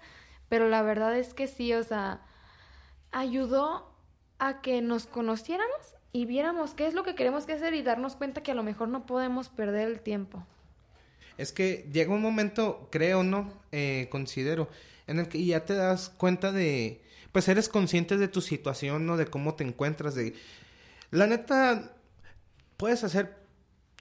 pero 0.48 0.68
la 0.68 0.82
verdad 0.82 1.16
es 1.16 1.34
que 1.34 1.48
sí, 1.48 1.72
o 1.74 1.82
sea, 1.82 2.20
ayudó 3.10 3.92
a 4.38 4.60
que 4.60 4.82
nos 4.82 5.06
conociéramos 5.06 5.94
y 6.12 6.26
viéramos 6.26 6.74
qué 6.74 6.86
es 6.86 6.94
lo 6.94 7.02
que 7.02 7.14
queremos 7.14 7.46
que 7.46 7.54
hacer 7.54 7.74
y 7.74 7.82
darnos 7.82 8.16
cuenta 8.16 8.42
que 8.42 8.52
a 8.52 8.54
lo 8.54 8.62
mejor 8.62 8.88
no 8.88 9.06
podemos 9.06 9.48
perder 9.48 9.88
el 9.88 10.00
tiempo. 10.00 10.44
Es 11.38 11.52
que 11.52 11.88
llega 11.92 12.12
un 12.12 12.22
momento, 12.22 12.88
creo, 12.90 13.22
¿no? 13.22 13.52
Eh, 13.72 14.08
considero, 14.10 14.68
en 15.06 15.18
el 15.18 15.28
que 15.28 15.44
ya 15.44 15.64
te 15.64 15.74
das 15.74 16.10
cuenta 16.10 16.52
de, 16.52 17.00
pues 17.32 17.48
eres 17.48 17.68
consciente 17.68 18.16
de 18.16 18.28
tu 18.28 18.40
situación, 18.40 19.06
¿no? 19.06 19.16
De 19.16 19.26
cómo 19.26 19.54
te 19.54 19.64
encuentras, 19.64 20.14
de... 20.14 20.34
La 21.10 21.26
neta, 21.26 21.92
puedes 22.76 23.04
hacer 23.04 23.42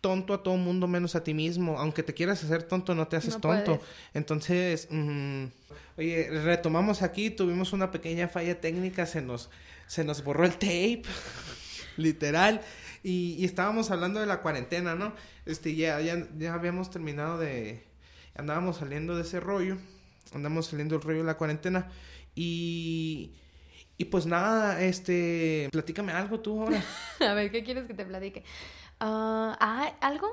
tonto 0.02 0.34
a 0.34 0.44
todo 0.44 0.58
mundo 0.58 0.88
menos 0.88 1.16
a 1.16 1.24
ti 1.24 1.34
mismo. 1.34 1.78
Aunque 1.78 2.04
te 2.04 2.14
quieras 2.14 2.44
hacer 2.44 2.64
tonto, 2.64 2.96
no 2.96 3.08
te 3.08 3.16
haces 3.16 3.36
no 3.36 3.42
tonto. 3.42 3.78
Puedes. 3.78 3.96
Entonces, 4.14 4.88
mmm, 4.90 5.46
oye, 5.98 6.30
retomamos 6.44 7.04
aquí, 7.04 7.30
tuvimos 7.30 7.72
una 7.72 7.92
pequeña 7.92 8.28
falla 8.28 8.60
técnica, 8.60 9.06
se 9.06 9.22
nos, 9.22 9.50
se 9.88 10.04
nos 10.04 10.24
borró 10.24 10.44
el 10.44 10.54
tape, 10.54 11.04
literal. 11.98 12.62
Y, 13.04 13.36
y, 13.40 13.46
estábamos 13.46 13.90
hablando 13.92 14.20
de 14.20 14.26
la 14.26 14.42
cuarentena, 14.42 14.96
¿no? 14.96 15.14
Este, 15.46 15.76
ya, 15.76 16.00
ya, 16.02 16.28
ya 16.38 16.54
habíamos 16.54 16.90
terminado 16.92 17.38
de... 17.40 17.84
Andábamos 18.36 18.78
saliendo 18.78 19.16
de 19.16 19.24
ese 19.24 19.40
rollo. 19.40 19.78
Andamos 20.34 20.68
saliendo 20.68 20.96
del 20.96 21.04
rollo 21.04 21.20
de 21.20 21.26
la 21.26 21.38
cuarentena. 21.38 21.90
Y... 22.36 23.36
Y 23.98 24.06
pues 24.06 24.26
nada, 24.26 24.82
este... 24.82 25.70
Platícame 25.72 26.12
algo 26.12 26.40
tú 26.40 26.62
ahora. 26.62 26.84
A 27.20 27.34
ver, 27.34 27.52
¿qué 27.52 27.64
quieres 27.64 27.86
que 27.86 27.94
te 27.94 28.06
platique? 28.06 28.40
Uh, 29.00 29.54
ah, 29.60 29.94
algo... 30.02 30.28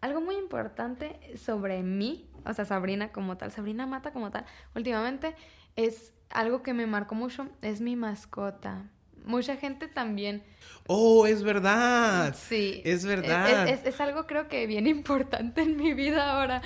Algo 0.00 0.20
muy 0.20 0.34
importante 0.34 1.20
sobre 1.36 1.84
mí, 1.84 2.28
o 2.44 2.52
sea, 2.52 2.64
Sabrina 2.64 3.12
como 3.12 3.36
tal, 3.36 3.52
Sabrina 3.52 3.86
Mata 3.86 4.12
como 4.12 4.32
tal, 4.32 4.44
últimamente 4.74 5.36
es 5.76 6.12
algo 6.30 6.64
que 6.64 6.74
me 6.74 6.88
marcó 6.88 7.14
mucho, 7.14 7.48
es 7.60 7.80
mi 7.80 7.94
mascota 7.94 8.90
mucha 9.24 9.56
gente 9.56 9.88
también. 9.88 10.42
Oh, 10.86 11.26
es 11.26 11.42
verdad. 11.42 12.34
Sí. 12.36 12.82
Es 12.84 13.04
verdad. 13.04 13.68
Es, 13.68 13.80
es, 13.80 13.86
es, 13.94 14.00
algo 14.00 14.26
creo 14.26 14.48
que 14.48 14.66
bien 14.66 14.86
importante 14.88 15.62
en 15.62 15.76
mi 15.76 15.94
vida 15.94 16.32
ahora. 16.32 16.62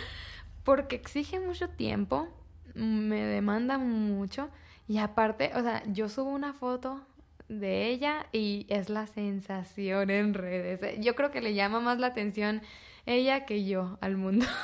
Porque 0.64 0.96
exige 0.96 1.38
mucho 1.38 1.68
tiempo, 1.68 2.28
me 2.74 3.22
demanda 3.24 3.78
mucho. 3.78 4.50
Y 4.88 4.98
aparte, 4.98 5.52
o 5.54 5.62
sea, 5.62 5.82
yo 5.86 6.09
subo 6.09 6.30
una 6.30 6.52
foto 6.52 7.00
de 7.48 7.88
ella 7.88 8.26
y 8.32 8.66
es 8.68 8.88
la 8.88 9.07
sensación 9.07 10.11
en 10.11 10.34
redes. 10.34 10.80
Yo 11.00 11.14
creo 11.14 11.30
que 11.30 11.40
le 11.40 11.54
llama 11.54 11.80
más 11.80 11.98
la 11.98 12.09
atención 12.09 12.62
ella 13.04 13.44
que 13.44 13.64
yo 13.64 13.98
al 14.00 14.16
mundo. 14.16 14.46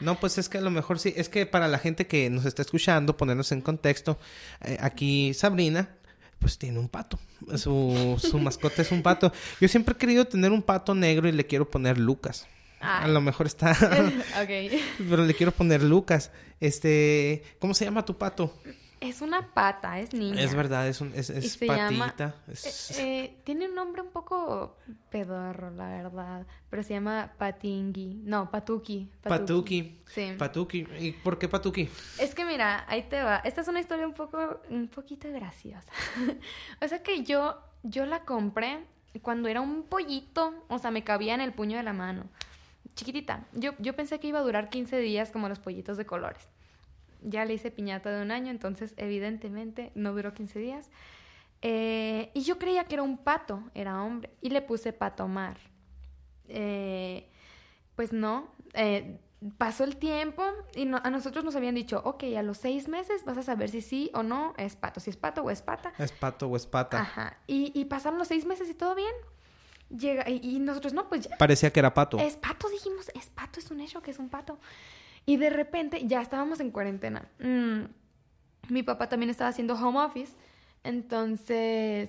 No, 0.00 0.20
pues 0.20 0.38
es 0.38 0.48
que 0.48 0.58
a 0.58 0.60
lo 0.60 0.70
mejor 0.70 1.00
sí, 1.00 1.12
es 1.16 1.28
que 1.28 1.44
para 1.44 1.66
la 1.66 1.76
gente 1.76 2.06
que 2.06 2.30
nos 2.30 2.44
está 2.44 2.62
escuchando, 2.62 3.16
ponernos 3.16 3.50
en 3.50 3.60
contexto, 3.60 4.16
eh, 4.60 4.78
aquí 4.80 5.34
Sabrina 5.34 5.97
pues 6.38 6.58
tiene 6.58 6.78
un 6.78 6.88
pato. 6.88 7.18
Su, 7.56 8.16
su 8.20 8.38
mascota 8.38 8.82
es 8.82 8.92
un 8.92 9.02
pato. 9.02 9.32
Yo 9.60 9.68
siempre 9.68 9.94
he 9.94 9.98
querido 9.98 10.24
tener 10.26 10.52
un 10.52 10.62
pato 10.62 10.94
negro 10.94 11.28
y 11.28 11.32
le 11.32 11.46
quiero 11.46 11.68
poner 11.68 11.98
Lucas. 11.98 12.46
Ay. 12.80 13.04
A 13.04 13.08
lo 13.08 13.20
mejor 13.20 13.46
está. 13.46 13.72
ok. 14.42 14.80
Pero 15.10 15.24
le 15.24 15.34
quiero 15.34 15.52
poner 15.52 15.82
Lucas. 15.82 16.30
Este. 16.60 17.42
¿Cómo 17.58 17.74
se 17.74 17.84
llama 17.84 18.04
tu 18.04 18.16
pato? 18.16 18.54
Es 19.00 19.22
una 19.22 19.54
pata, 19.54 20.00
es 20.00 20.12
niña. 20.12 20.42
Es 20.42 20.54
verdad, 20.54 20.88
es, 20.88 21.00
un, 21.00 21.12
es, 21.14 21.30
es 21.30 21.56
patita. 21.56 21.90
Llama, 21.90 22.14
es... 22.48 22.90
Eh, 22.98 23.24
eh, 23.24 23.40
tiene 23.44 23.68
un 23.68 23.74
nombre 23.74 24.02
un 24.02 24.10
poco 24.10 24.76
pedorro, 25.10 25.70
la 25.70 25.88
verdad. 25.88 26.46
Pero 26.68 26.82
se 26.82 26.94
llama 26.94 27.32
Patingui. 27.38 28.22
No, 28.24 28.50
Patuki. 28.50 29.08
Patuki. 29.22 30.00
Sí. 30.06 30.34
Patuki. 30.36 30.86
¿Y 30.98 31.12
por 31.12 31.38
qué 31.38 31.48
Patuki? 31.48 31.88
Es 32.18 32.34
que 32.34 32.44
mira, 32.44 32.84
ahí 32.88 33.04
te 33.04 33.22
va. 33.22 33.36
Esta 33.38 33.60
es 33.60 33.68
una 33.68 33.80
historia 33.80 34.06
un 34.06 34.14
poco, 34.14 34.60
un 34.68 34.88
poquito 34.88 35.30
graciosa. 35.30 35.92
o 36.82 36.88
sea 36.88 37.02
que 37.02 37.22
yo, 37.22 37.56
yo 37.84 38.04
la 38.04 38.24
compré 38.24 38.84
cuando 39.22 39.48
era 39.48 39.60
un 39.60 39.84
pollito. 39.84 40.64
O 40.68 40.78
sea, 40.78 40.90
me 40.90 41.04
cabía 41.04 41.34
en 41.34 41.40
el 41.40 41.52
puño 41.52 41.76
de 41.76 41.84
la 41.84 41.92
mano. 41.92 42.24
Chiquitita. 42.96 43.46
Yo, 43.52 43.74
yo 43.78 43.94
pensé 43.94 44.18
que 44.18 44.26
iba 44.26 44.40
a 44.40 44.42
durar 44.42 44.70
15 44.70 44.98
días 44.98 45.30
como 45.30 45.48
los 45.48 45.60
pollitos 45.60 45.96
de 45.96 46.04
colores 46.04 46.48
ya 47.22 47.44
le 47.44 47.54
hice 47.54 47.70
piñata 47.70 48.10
de 48.10 48.22
un 48.22 48.30
año, 48.30 48.50
entonces 48.50 48.94
evidentemente 48.96 49.92
no 49.94 50.12
duró 50.12 50.34
15 50.34 50.58
días. 50.58 50.90
Eh, 51.62 52.30
y 52.34 52.42
yo 52.42 52.58
creía 52.58 52.84
que 52.84 52.94
era 52.94 53.02
un 53.02 53.18
pato, 53.18 53.62
era 53.74 54.02
hombre, 54.02 54.30
y 54.40 54.50
le 54.50 54.62
puse 54.62 54.92
pato 54.92 55.26
mar. 55.28 55.58
Eh, 56.48 57.28
pues 57.96 58.12
no, 58.12 58.52
eh, 58.74 59.18
pasó 59.56 59.84
el 59.84 59.96
tiempo 59.96 60.44
y 60.74 60.84
no, 60.84 61.00
a 61.02 61.10
nosotros 61.10 61.44
nos 61.44 61.56
habían 61.56 61.74
dicho, 61.74 62.00
ok, 62.04 62.24
a 62.36 62.42
los 62.42 62.58
seis 62.58 62.88
meses 62.88 63.24
vas 63.24 63.38
a 63.38 63.42
saber 63.42 63.70
si 63.70 63.80
sí 63.80 64.10
o 64.14 64.22
no 64.22 64.54
es 64.56 64.76
pato, 64.76 65.00
si 65.00 65.10
es 65.10 65.16
pato 65.16 65.42
o 65.42 65.50
es 65.50 65.62
pata. 65.62 65.92
Es 65.98 66.12
pato 66.12 66.46
o 66.46 66.56
es 66.56 66.66
pata. 66.66 67.00
Ajá, 67.00 67.38
y, 67.46 67.72
y 67.78 67.84
pasaron 67.86 68.18
los 68.18 68.28
seis 68.28 68.44
meses 68.46 68.68
y 68.70 68.74
todo 68.74 68.94
bien. 68.94 69.12
Llega, 69.90 70.28
y, 70.28 70.40
y 70.42 70.58
nosotros 70.58 70.92
no, 70.92 71.08
pues 71.08 71.28
ya. 71.28 71.36
Parecía 71.38 71.72
que 71.72 71.80
era 71.80 71.94
pato. 71.94 72.18
Es 72.18 72.36
pato, 72.36 72.68
dijimos, 72.68 73.10
es 73.14 73.30
pato, 73.30 73.58
es 73.58 73.70
un 73.70 73.80
hecho 73.80 74.02
que 74.02 74.10
es 74.10 74.18
un 74.18 74.28
pato. 74.28 74.58
Y 75.28 75.36
de 75.36 75.50
repente 75.50 76.06
ya 76.06 76.22
estábamos 76.22 76.58
en 76.58 76.70
cuarentena. 76.70 77.28
Mm, 77.38 78.72
mi 78.72 78.82
papá 78.82 79.10
también 79.10 79.28
estaba 79.28 79.50
haciendo 79.50 79.74
home 79.74 80.00
office. 80.00 80.32
Entonces 80.84 82.08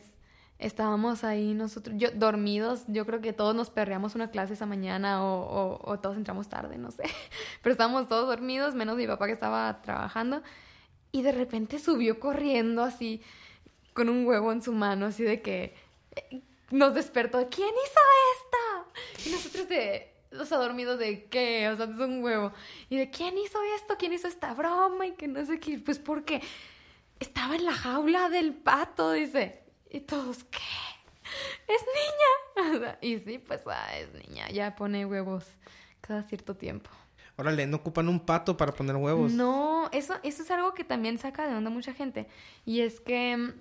estábamos 0.58 1.26
ahí 1.26 1.54
nosotros, 1.54 1.98
yo, 2.00 2.12
dormidos. 2.12 2.86
Yo 2.88 3.06
creo 3.06 3.20
que 3.20 3.34
todos 3.34 3.54
nos 3.54 3.72
perreamos 3.72 4.16
una 4.16 4.32
clase 4.32 4.54
esa 4.54 4.66
mañana 4.66 5.22
o, 5.26 5.82
o, 5.84 6.00
todos 6.00 6.16
entramos 6.16 6.48
tarde, 6.48 6.78
no 6.78 6.92
sé. 6.92 7.04
Pero 7.62 7.74
estábamos 7.74 8.08
todos 8.08 8.26
dormidos, 8.26 8.74
menos 8.74 8.96
mi 8.96 9.06
papá 9.06 9.26
que 9.26 9.34
estaba 9.34 9.82
trabajando. 9.82 10.42
Y 11.12 11.22
de 11.22 11.34
repente 11.34 11.78
subió 11.78 12.22
corriendo 12.22 12.84
así, 12.84 13.22
con 13.92 14.08
un 14.08 14.26
huevo 14.26 14.54
en 14.54 14.62
su 14.62 14.72
mano, 14.72 15.08
así 15.08 15.24
de 15.24 15.42
que 15.42 15.76
eh, 16.16 16.42
nos 16.72 16.94
despertó. 16.94 17.50
¿Quién 17.50 17.68
hizo 17.68 18.00
esto? 18.38 19.30
Y 19.30 19.34
nosotros 19.34 19.68
de 19.68 20.09
o 20.38 20.46
sea, 20.46 20.58
dormido 20.58 20.98
de 20.98 21.26
qué, 21.26 21.70
o 21.70 21.76
sea, 21.76 21.86
es 21.86 21.98
un 21.98 22.24
huevo. 22.24 22.52
Y 22.90 22.98
de 22.98 23.10
quién 23.10 23.38
hizo 23.38 23.58
esto, 23.76 23.96
quién 23.98 24.14
hizo 24.14 24.28
esta 24.28 24.54
broma 24.54 25.08
y 25.08 25.12
que 25.14 25.28
no 25.28 25.44
sé 25.46 25.60
qué. 25.60 25.80
Pues 25.80 26.00
porque 26.00 26.42
estaba 27.20 27.56
en 27.56 27.66
la 27.66 27.74
jaula 27.74 28.30
del 28.30 28.54
pato, 28.54 29.12
dice. 29.12 29.64
Y 29.90 30.02
todos, 30.02 30.44
¿qué? 30.46 30.60
Es 31.68 31.82
niña. 31.82 32.76
O 32.76 32.78
sea, 32.78 33.00
y 33.02 33.18
sí, 33.20 33.38
pues 33.40 33.62
ah, 33.68 33.98
es 33.98 34.14
niña, 34.14 34.50
ya 34.50 34.76
pone 34.76 35.06
huevos 35.06 35.46
cada 36.02 36.24
cierto 36.24 36.58
tiempo. 36.58 36.90
Órale, 37.38 37.66
¿no 37.68 37.78
ocupan 37.78 38.10
un 38.10 38.20
pato 38.20 38.58
para 38.58 38.74
poner 38.74 38.98
huevos? 38.98 39.32
No, 39.32 39.88
eso, 39.94 40.16
eso 40.24 40.44
es 40.44 40.52
algo 40.52 40.74
que 40.74 40.84
también 40.84 41.18
saca 41.18 41.48
de 41.48 41.56
onda 41.56 41.70
mucha 41.70 41.94
gente. 41.94 42.28
Y 42.66 42.82
es 42.82 43.00
que 43.00 43.54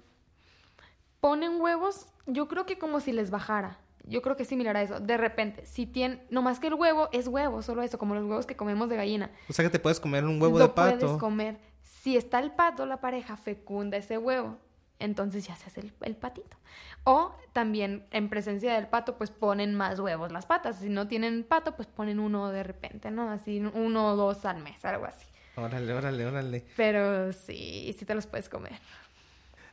ponen 1.20 1.60
huevos, 1.60 2.08
yo 2.26 2.48
creo 2.48 2.66
que 2.66 2.76
como 2.76 2.98
si 2.98 3.12
les 3.12 3.30
bajara 3.30 3.78
yo 4.08 4.22
creo 4.22 4.36
que 4.36 4.42
es 4.42 4.48
similar 4.48 4.76
a 4.76 4.82
eso. 4.82 5.00
De 5.00 5.16
repente, 5.16 5.64
si 5.66 5.86
tiene, 5.86 6.22
no 6.30 6.42
más 6.42 6.60
que 6.60 6.68
el 6.68 6.74
huevo, 6.74 7.08
es 7.12 7.28
huevo, 7.28 7.62
solo 7.62 7.82
eso, 7.82 7.98
como 7.98 8.14
los 8.14 8.24
huevos 8.24 8.46
que 8.46 8.56
comemos 8.56 8.88
de 8.88 8.96
gallina. 8.96 9.30
O 9.48 9.52
sea 9.52 9.64
que 9.64 9.70
te 9.70 9.78
puedes 9.78 10.00
comer 10.00 10.24
un 10.24 10.40
huevo 10.40 10.58
Lo 10.58 10.68
de 10.68 10.72
pato. 10.74 10.98
puedes 10.98 11.16
comer. 11.18 11.58
Si 11.82 12.16
está 12.16 12.38
el 12.38 12.52
pato, 12.52 12.86
la 12.86 13.00
pareja 13.00 13.36
fecunda 13.36 13.96
ese 13.96 14.18
huevo. 14.18 14.56
Entonces 15.00 15.46
ya 15.46 15.54
se 15.54 15.66
hace 15.66 15.80
el, 15.80 15.92
el 16.02 16.16
patito. 16.16 16.56
O 17.04 17.32
también 17.52 18.06
en 18.10 18.28
presencia 18.28 18.74
del 18.74 18.88
pato, 18.88 19.16
pues 19.16 19.30
ponen 19.30 19.74
más 19.74 20.00
huevos 20.00 20.32
las 20.32 20.46
patas. 20.46 20.80
Si 20.80 20.88
no 20.88 21.06
tienen 21.06 21.44
pato, 21.44 21.76
pues 21.76 21.86
ponen 21.86 22.18
uno 22.18 22.50
de 22.50 22.64
repente, 22.64 23.10
¿no? 23.10 23.30
Así 23.30 23.60
uno 23.60 24.12
o 24.12 24.16
dos 24.16 24.44
al 24.44 24.62
mes, 24.62 24.84
algo 24.84 25.06
así. 25.06 25.26
Órale, 25.56 25.92
órale, 25.92 26.26
órale. 26.26 26.64
Pero 26.76 27.32
sí, 27.32 27.94
sí 27.98 28.04
te 28.04 28.14
los 28.14 28.26
puedes 28.26 28.48
comer. 28.48 28.72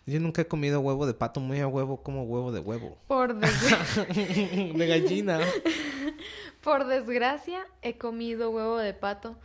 Yo 0.06 0.20
nunca 0.20 0.44
he 0.44 0.48
comido 0.48 0.82
huevo 0.82 1.08
de 1.08 1.16
pato, 1.16 1.40
muy 1.40 1.60
a 1.60 1.68
huevo 1.68 2.04
como 2.04 2.24
huevo 2.24 2.52
de 2.52 2.60
huevo. 2.60 2.98
Por 3.08 3.36
desgracia. 3.36 4.06
de 4.74 4.88
gallina. 4.88 5.40
Por 6.62 6.86
desgracia, 6.86 7.66
he 7.82 7.98
comido 7.98 8.52
huevo 8.52 8.78
de 8.78 8.94
pato. 8.94 9.36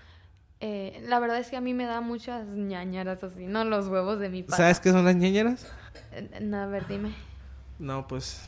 Eh, 0.60 1.02
la 1.06 1.18
verdad 1.18 1.38
es 1.38 1.48
que 1.48 1.56
a 1.56 1.62
mí 1.62 1.72
me 1.72 1.84
da 1.84 2.02
muchas 2.02 2.46
ñañaras 2.46 3.24
así, 3.24 3.46
¿no? 3.46 3.64
Los 3.64 3.88
huevos 3.88 4.18
de 4.18 4.28
mi 4.28 4.42
pata. 4.42 4.58
¿Sabes 4.58 4.80
qué 4.80 4.90
son 4.90 5.06
las 5.06 5.16
ñañaras? 5.16 5.66
Eh, 6.12 6.40
no, 6.42 6.58
a 6.58 6.66
ver, 6.66 6.86
dime. 6.86 7.14
No, 7.78 8.06
pues. 8.06 8.46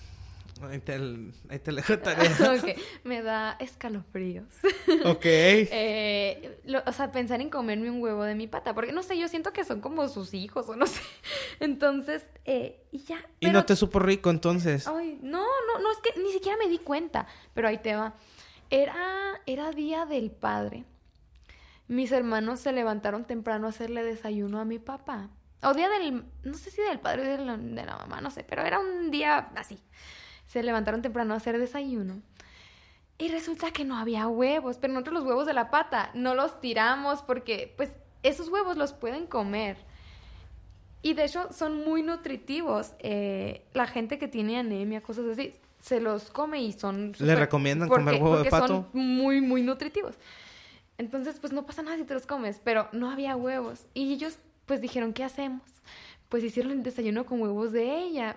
Ahí 0.68 0.78
te, 0.80 0.92
ahí 0.94 1.58
te 1.58 1.72
dejo 1.72 1.98
tarea. 1.98 2.30
ok, 2.56 2.78
me 3.04 3.22
da 3.22 3.56
escalofríos. 3.60 4.46
ok. 5.04 5.24
Eh, 5.24 6.60
lo- 6.64 6.82
o 6.86 6.92
sea, 6.92 7.10
pensar 7.12 7.40
en 7.40 7.50
comerme 7.50 7.90
un 7.90 8.02
huevo 8.02 8.22
de 8.24 8.34
mi 8.34 8.46
pata, 8.46 8.74
porque 8.74 8.92
no 8.92 9.02
sé, 9.02 9.18
yo 9.18 9.28
siento 9.28 9.52
que 9.52 9.64
son 9.64 9.80
como 9.80 10.08
sus 10.08 10.34
hijos 10.34 10.68
o 10.68 10.76
no 10.76 10.86
sé. 10.86 11.00
Entonces, 11.60 12.26
eh, 12.44 12.84
y 12.92 12.98
ya. 13.04 13.18
Y 13.40 13.46
pero- 13.46 13.52
no 13.54 13.64
te 13.64 13.76
supo 13.76 13.98
rico 13.98 14.30
entonces. 14.30 14.86
Ay, 14.88 15.18
no, 15.22 15.42
no, 15.42 15.78
no, 15.80 15.92
es 15.92 15.98
que 15.98 16.20
ni 16.20 16.30
siquiera 16.32 16.56
me 16.58 16.68
di 16.68 16.78
cuenta, 16.78 17.26
pero 17.54 17.68
ahí 17.68 17.78
te 17.78 17.94
va. 17.94 18.14
Era, 18.70 19.40
era 19.46 19.70
día 19.72 20.06
del 20.06 20.30
padre. 20.30 20.84
Mis 21.88 22.10
hermanos 22.12 22.60
se 22.60 22.72
levantaron 22.72 23.24
temprano 23.26 23.66
a 23.66 23.70
hacerle 23.70 24.02
desayuno 24.02 24.60
a 24.60 24.64
mi 24.64 24.78
papá. 24.78 25.28
O 25.62 25.74
día 25.74 25.88
del, 25.90 26.24
no 26.42 26.54
sé 26.54 26.70
si 26.70 26.80
del 26.82 26.98
padre 26.98 27.22
o 27.22 27.38
de 27.38 27.44
la, 27.44 27.56
de 27.56 27.84
la 27.84 27.96
mamá, 27.98 28.20
no 28.20 28.30
sé, 28.30 28.44
pero 28.44 28.62
era 28.62 28.78
un 28.80 29.10
día 29.10 29.50
así. 29.56 29.78
Se 30.52 30.62
levantaron 30.62 31.00
temprano 31.00 31.32
a 31.32 31.38
hacer 31.38 31.58
desayuno. 31.58 32.20
Y 33.16 33.28
resulta 33.28 33.70
que 33.70 33.86
no 33.86 33.96
había 33.96 34.28
huevos, 34.28 34.76
pero 34.78 34.92
nosotros 34.92 35.14
los 35.14 35.24
huevos 35.24 35.46
de 35.46 35.54
la 35.54 35.70
pata 35.70 36.10
no 36.12 36.34
los 36.34 36.60
tiramos 36.60 37.22
porque, 37.22 37.72
pues, 37.78 37.90
esos 38.22 38.50
huevos 38.50 38.76
los 38.76 38.92
pueden 38.92 39.26
comer. 39.26 39.78
Y 41.00 41.14
de 41.14 41.24
hecho 41.24 41.50
son 41.52 41.84
muy 41.84 42.02
nutritivos. 42.02 42.92
Eh, 42.98 43.64
la 43.72 43.86
gente 43.86 44.18
que 44.18 44.28
tiene 44.28 44.58
anemia, 44.58 45.00
cosas 45.02 45.24
así, 45.26 45.54
se 45.80 46.00
los 46.00 46.30
come 46.30 46.60
y 46.60 46.72
son... 46.72 47.14
¿Le 47.18 47.34
recomiendan 47.34 47.88
porque- 47.88 48.04
comer 48.04 48.22
huevo 48.22 48.38
de 48.42 48.50
pato? 48.50 48.66
Son 48.68 48.88
muy, 48.92 49.40
muy 49.40 49.62
nutritivos. 49.62 50.16
Entonces, 50.98 51.38
pues 51.40 51.54
no 51.54 51.64
pasa 51.64 51.82
nada 51.82 51.96
si 51.96 52.04
te 52.04 52.12
los 52.12 52.26
comes, 52.26 52.60
pero 52.62 52.88
no 52.92 53.10
había 53.10 53.36
huevos. 53.36 53.86
Y 53.94 54.12
ellos, 54.12 54.38
pues 54.66 54.82
dijeron, 54.82 55.14
¿qué 55.14 55.24
hacemos? 55.24 55.62
Pues 56.28 56.44
hicieron 56.44 56.72
el 56.72 56.82
desayuno 56.82 57.24
con 57.24 57.40
huevos 57.40 57.72
de 57.72 57.98
ella. 58.02 58.36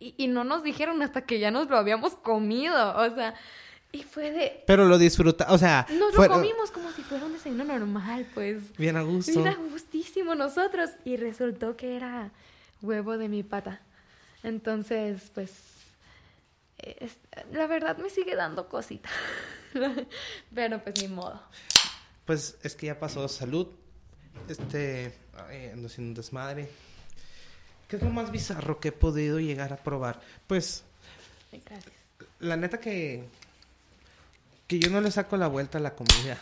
Y, 0.00 0.14
y 0.16 0.26
no 0.28 0.44
nos 0.44 0.62
dijeron 0.62 1.02
hasta 1.02 1.22
que 1.26 1.38
ya 1.38 1.50
nos 1.50 1.68
lo 1.68 1.76
habíamos 1.76 2.14
comido. 2.16 2.96
O 2.96 3.14
sea, 3.14 3.34
y 3.92 4.02
fue 4.02 4.30
de... 4.30 4.64
Pero 4.66 4.86
lo 4.86 4.98
disfruta, 4.98 5.46
o 5.50 5.58
sea, 5.58 5.86
Nos 5.98 6.14
fue- 6.14 6.28
lo 6.28 6.34
comimos 6.34 6.70
como 6.70 6.90
si 6.92 7.02
fuera 7.02 7.24
un 7.26 7.32
desayuno 7.32 7.64
normal, 7.64 8.26
pues. 8.34 8.76
bien 8.76 8.96
a 8.96 9.02
gusto. 9.02 9.32
Mira, 9.38 9.54
gustísimo 9.54 10.34
nosotros. 10.34 10.90
Y 11.04 11.16
resultó 11.16 11.76
que 11.76 11.96
era 11.96 12.30
huevo 12.82 13.16
de 13.18 13.28
mi 13.28 13.42
pata. 13.42 13.80
Entonces, 14.42 15.30
pues, 15.34 15.52
eh, 16.78 16.96
es- 17.00 17.18
la 17.52 17.66
verdad 17.66 17.96
me 17.98 18.10
sigue 18.10 18.34
dando 18.36 18.68
cosita. 18.68 19.08
Pero 20.54 20.82
pues 20.82 21.00
ni 21.02 21.08
modo. 21.08 21.40
Pues 22.24 22.58
es 22.62 22.74
que 22.74 22.86
ya 22.86 22.98
pasó 22.98 23.28
salud. 23.28 23.68
Este, 24.48 25.14
ay, 25.48 25.70
ando 25.72 25.86
haciendo 25.88 26.10
un 26.10 26.14
desmadre. 26.14 26.68
¿Qué 27.88 27.96
es 27.96 28.02
lo 28.02 28.10
más 28.10 28.30
bizarro 28.30 28.80
que 28.80 28.88
he 28.88 28.92
podido 28.92 29.38
llegar 29.38 29.72
a 29.72 29.76
probar? 29.76 30.20
Pues, 30.46 30.84
Gracias. 31.52 31.92
la 32.40 32.56
neta 32.56 32.78
que 32.80 33.24
que 34.66 34.80
yo 34.80 34.90
no 34.90 35.00
le 35.00 35.10
saco 35.12 35.36
la 35.36 35.46
vuelta 35.46 35.78
a 35.78 35.80
la 35.80 35.94
comida. 35.94 36.40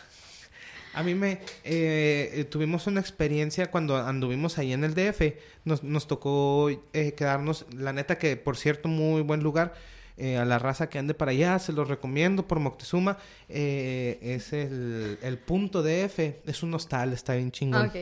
A 0.93 1.03
mí 1.03 1.13
me 1.13 1.33
eh, 1.63 2.31
eh, 2.33 2.45
tuvimos 2.49 2.87
una 2.87 3.01
experiencia 3.01 3.69
cuando 3.69 3.97
anduvimos 3.97 4.57
ahí 4.57 4.73
en 4.73 4.83
el 4.83 4.95
DF. 4.95 5.35
Nos, 5.65 5.83
nos 5.83 6.07
tocó 6.07 6.69
eh, 6.93 7.13
quedarnos, 7.13 7.65
la 7.75 7.93
neta 7.93 8.17
que 8.17 8.35
por 8.37 8.57
cierto 8.57 8.87
muy 8.87 9.21
buen 9.21 9.41
lugar. 9.43 9.75
eh, 10.17 10.37
a 10.37 10.45
la 10.45 10.57
raza 10.57 10.89
que 10.89 10.97
ande 10.97 11.13
para 11.13 11.31
allá, 11.31 11.59
se 11.59 11.73
los 11.73 11.87
recomiendo 11.89 12.47
por 12.47 12.59
Moctezuma. 12.59 13.17
es 13.49 14.53
el, 14.53 15.19
el 15.21 15.37
punto 15.37 15.83
DF, 15.83 16.19
es 16.47 16.63
un 16.63 16.73
hostal, 16.73 17.11
está 17.13 17.35
bien 17.35 17.51
chingón. 17.51 17.87
Ok. 17.87 17.95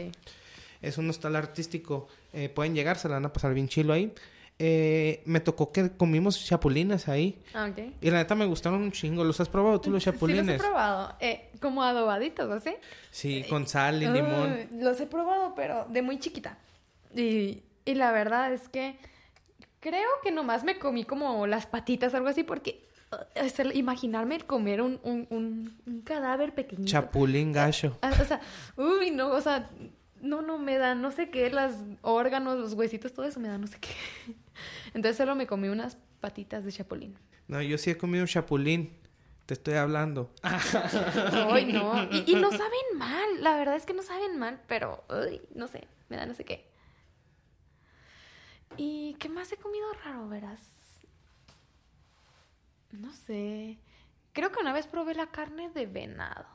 Es 0.82 0.98
un 1.00 1.10
hostal 1.10 1.36
artístico. 1.36 2.08
Eh, 2.34 2.50
pueden 2.50 2.74
llegar, 2.76 2.98
se 2.98 3.08
la 3.08 3.16
van 3.16 3.26
a 3.26 3.34
pasar 3.34 3.54
bien 3.54 3.68
chilo 3.68 3.94
ahí. 3.94 4.14
Eh, 4.60 5.24
me 5.26 5.40
tocó 5.40 5.72
que 5.72 5.92
comimos 5.98 6.44
chapulines 6.46 7.08
ahí. 7.08 7.42
Ah, 7.54 7.70
ok. 7.72 7.96
Y 8.02 8.12
la 8.12 8.18
neta 8.18 8.36
me 8.36 8.46
gustaron 8.46 8.82
un 8.84 8.92
chingo. 8.92 9.24
¿Los 9.24 9.40
has 9.40 9.50
probado 9.50 9.82
tú 9.82 9.90
los 9.90 10.04
Sí, 10.04 10.12
chapulines? 10.12 10.46
los 10.46 10.56
he 10.56 10.60
probado. 10.60 11.16
Eh, 11.20 11.50
como 11.60 11.82
adobaditos, 11.84 12.50
¿así? 12.52 12.76
Sí, 13.10 13.44
con 13.50 13.68
sal 13.68 14.04
y 14.04 14.08
limón. 14.08 14.68
Los 14.80 15.00
he 15.02 15.08
probado, 15.08 15.54
pero 15.56 15.86
de 15.90 16.02
muy 16.04 16.20
chiquita. 16.20 16.58
Y, 17.16 17.64
y 17.84 17.96
la 17.96 18.12
verdad 18.12 18.54
es 18.54 18.70
que 18.70 18.96
creo 19.80 20.10
que 20.24 20.32
nomás 20.32 20.64
me 20.64 20.78
comí 20.78 21.04
como 21.04 21.46
las 21.48 21.66
patitas, 21.66 22.14
algo 22.14 22.28
así, 22.30 22.44
porque 22.44 22.88
imaginarme 23.74 24.40
comer 24.42 24.82
un, 24.82 25.00
un, 25.04 25.28
un, 25.30 25.82
un 25.86 26.02
cadáver 26.02 26.54
pequeñito. 26.54 26.90
Chapulín 26.92 27.52
gacho. 27.52 27.98
Ah, 28.02 28.12
O 28.22 28.26
sea, 28.26 28.40
uy, 28.78 29.12
no, 29.12 29.30
o 29.30 29.42
sea, 29.42 29.70
no, 30.24 30.42
no 30.42 30.58
me 30.58 30.78
da, 30.78 30.96
no 30.96 31.12
sé 31.12 31.30
qué, 31.30 31.50
los 31.50 31.74
órganos, 32.02 32.58
los 32.58 32.74
huesitos, 32.74 33.14
todo 33.14 33.26
eso 33.26 33.40
me 33.40 33.50
da 33.50 33.58
no 33.58 33.68
sé 33.68 33.78
qué. 33.80 33.94
Entonces 34.94 35.18
solo 35.18 35.36
me 35.36 35.46
comí 35.46 35.68
unas 35.68 35.98
patitas 36.22 36.64
de 36.64 36.72
chapulín. 36.72 37.16
No, 37.48 37.62
yo 37.62 37.78
sí 37.78 37.92
he 37.92 37.98
comido 37.98 38.26
chapulín. 38.26 38.98
Te 39.46 39.56
estoy 39.56 39.74
hablando. 39.74 40.34
Ay, 40.42 41.66
no. 41.66 42.02
Y, 42.10 42.24
y 42.26 42.36
no 42.36 42.50
saben 42.50 42.98
mal, 42.98 43.44
la 43.44 43.58
verdad 43.58 43.76
es 43.76 43.86
que 43.86 43.94
no 43.94 44.02
saben 44.02 44.40
mal, 44.40 44.62
pero, 44.68 45.04
uy, 45.10 45.42
no 45.54 45.68
sé, 45.68 45.86
me 46.08 46.16
da 46.16 46.26
no 46.26 46.34
sé 46.34 46.46
qué. 46.46 46.72
¿Y 48.78 49.16
qué 49.16 49.28
más 49.28 49.52
he 49.52 49.58
comido 49.58 49.86
raro, 50.06 50.30
verás? 50.30 50.62
No 52.92 53.12
sé. 53.12 53.78
Creo 54.32 54.52
que 54.54 54.62
una 54.62 54.72
vez 54.72 54.88
probé 54.88 55.14
la 55.16 55.28
carne 55.28 55.70
de 55.72 55.86
venado. 55.86 56.48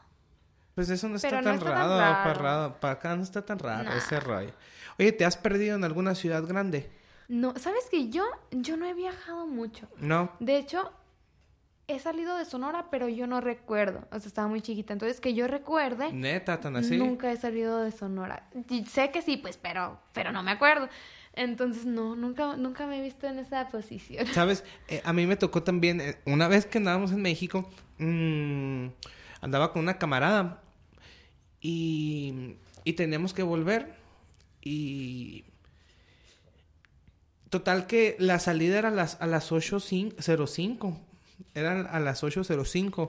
Pues 0.78 0.90
eso 0.90 1.08
no 1.08 1.16
está 1.16 1.28
Pero 1.30 1.42
no 1.42 1.50
tan 1.50 1.58
tan 1.58 1.68
raro. 1.74 1.98
raro. 1.98 2.22
Para, 2.22 2.34
raro. 2.34 2.76
para 2.80 2.92
acá 2.94 3.16
no 3.16 3.24
está 3.24 3.44
tan 3.44 3.58
raro 3.58 3.82
Nah. 3.90 3.96
ese 3.96 4.20
rollo. 4.20 4.52
Oye, 4.96 5.10
¿te 5.10 5.24
has 5.24 5.36
perdido 5.36 5.74
en 5.74 5.82
alguna 5.82 6.14
ciudad 6.14 6.44
grande? 6.46 6.88
No, 7.26 7.52
¿sabes 7.56 7.88
que 7.90 8.10
yo, 8.10 8.22
yo 8.52 8.76
no 8.76 8.86
he 8.86 8.94
viajado 8.94 9.48
mucho? 9.48 9.88
No. 9.96 10.30
De 10.38 10.56
hecho, 10.56 10.92
he 11.88 11.98
salido 11.98 12.36
de 12.36 12.44
Sonora, 12.44 12.86
pero 12.92 13.08
yo 13.08 13.26
no 13.26 13.40
recuerdo. 13.40 14.06
O 14.12 14.20
sea, 14.20 14.28
estaba 14.28 14.46
muy 14.46 14.60
chiquita. 14.62 14.92
Entonces, 14.92 15.20
que 15.20 15.34
yo 15.34 15.48
recuerde, 15.48 16.12
Neta, 16.12 16.60
tan 16.60 16.76
así. 16.76 16.96
nunca 16.96 17.32
he 17.32 17.36
salido 17.36 17.80
de 17.82 17.90
Sonora. 17.90 18.48
Y 18.70 18.86
sé 18.86 19.10
que 19.10 19.20
sí, 19.20 19.36
pues, 19.36 19.56
pero, 19.56 19.98
pero 20.12 20.30
no 20.30 20.44
me 20.44 20.52
acuerdo. 20.52 20.88
Entonces, 21.32 21.86
no, 21.86 22.14
nunca, 22.14 22.56
nunca 22.56 22.86
me 22.86 23.00
he 23.00 23.02
visto 23.02 23.26
en 23.26 23.40
esa 23.40 23.66
posición. 23.66 24.24
¿Sabes? 24.32 24.62
Eh, 24.86 25.02
a 25.04 25.12
mí 25.12 25.26
me 25.26 25.34
tocó 25.34 25.64
también, 25.64 26.00
eh, 26.00 26.18
una 26.24 26.46
vez 26.46 26.66
que 26.66 26.78
andábamos 26.78 27.10
en 27.10 27.20
México, 27.20 27.68
mm, 27.98 28.86
andaba 29.40 29.72
con 29.72 29.82
una 29.82 29.98
camarada 29.98 30.62
y, 31.60 32.56
y 32.84 32.92
teníamos 32.94 33.34
que 33.34 33.42
volver 33.42 33.94
y... 34.62 35.44
Total 37.50 37.86
que 37.86 38.14
la 38.18 38.38
salida 38.38 38.78
era 38.78 38.88
a 38.88 38.92
las, 38.92 39.20
a 39.22 39.26
las 39.26 39.50
8.05, 39.50 40.98
eran 41.54 41.86
a 41.86 41.98
las 41.98 42.22
8.05, 42.22 43.08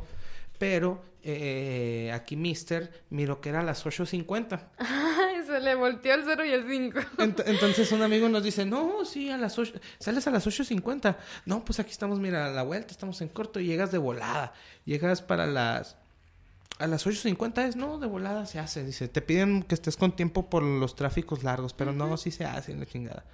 pero 0.58 1.04
eh, 1.24 2.10
aquí 2.14 2.38
Mister 2.38 3.04
miró 3.10 3.42
que 3.42 3.50
era 3.50 3.60
a 3.60 3.64
las 3.64 3.86
8.50. 3.86 4.62
Ay, 4.78 5.44
se 5.46 5.60
le 5.60 5.76
volteó 5.76 6.14
el 6.14 6.22
0 6.26 6.46
y 6.46 6.52
el 6.54 6.66
5. 6.66 7.00
Ent- 7.18 7.44
entonces 7.48 7.92
un 7.92 8.02
amigo 8.02 8.30
nos 8.30 8.42
dice, 8.42 8.66
no, 8.66 9.04
sí, 9.04 9.30
a 9.30 9.38
las 9.38 9.60
8, 9.60 9.74
sales 10.00 10.26
a 10.26 10.32
las 10.32 10.48
8.50. 10.48 11.18
No, 11.46 11.66
pues 11.66 11.82
aquí 11.82 11.92
estamos, 11.92 12.18
mira, 12.22 12.46
a 12.46 12.50
la 12.50 12.64
vuelta, 12.64 12.92
estamos 12.92 13.20
en 13.20 13.28
corto 13.28 13.60
y 13.60 13.66
llegas 13.66 13.92
de 13.92 13.98
volada. 13.98 14.54
Llegas 14.86 15.22
para 15.22 15.48
las... 15.48 15.98
A 16.80 16.88
las 16.88 17.06
8.50 17.06 17.68
es, 17.68 17.76
no, 17.76 18.00
de 18.00 18.08
volada 18.08 18.46
se 18.46 18.58
hace. 18.58 18.86
Dice, 18.86 19.10
te 19.10 19.22
piden 19.22 19.64
que 19.64 19.76
estés 19.76 19.98
con 19.98 20.16
tiempo 20.16 20.50
por 20.50 20.64
los 20.64 20.96
tráficos 20.96 21.44
largos, 21.44 21.74
pero 21.74 21.92
no, 21.92 22.16
sí 22.16 22.32
se 22.32 22.46
hace, 22.46 22.74
la 22.74 22.86
chingada. 22.86 23.26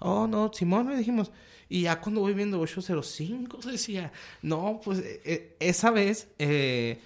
Oh, 0.00 0.26
no, 0.26 0.52
Simón, 0.52 0.90
le 0.90 0.96
dijimos. 0.96 1.30
Y 1.68 1.82
ya 1.82 2.00
cuando 2.00 2.20
voy 2.20 2.34
viendo 2.34 2.60
805, 2.60 3.58
decía, 3.70 4.12
no, 4.42 4.80
pues 4.84 4.98
eh, 4.98 5.22
eh, 5.24 5.56
esa 5.60 5.90
vez, 5.90 6.28
eh, 6.38 7.00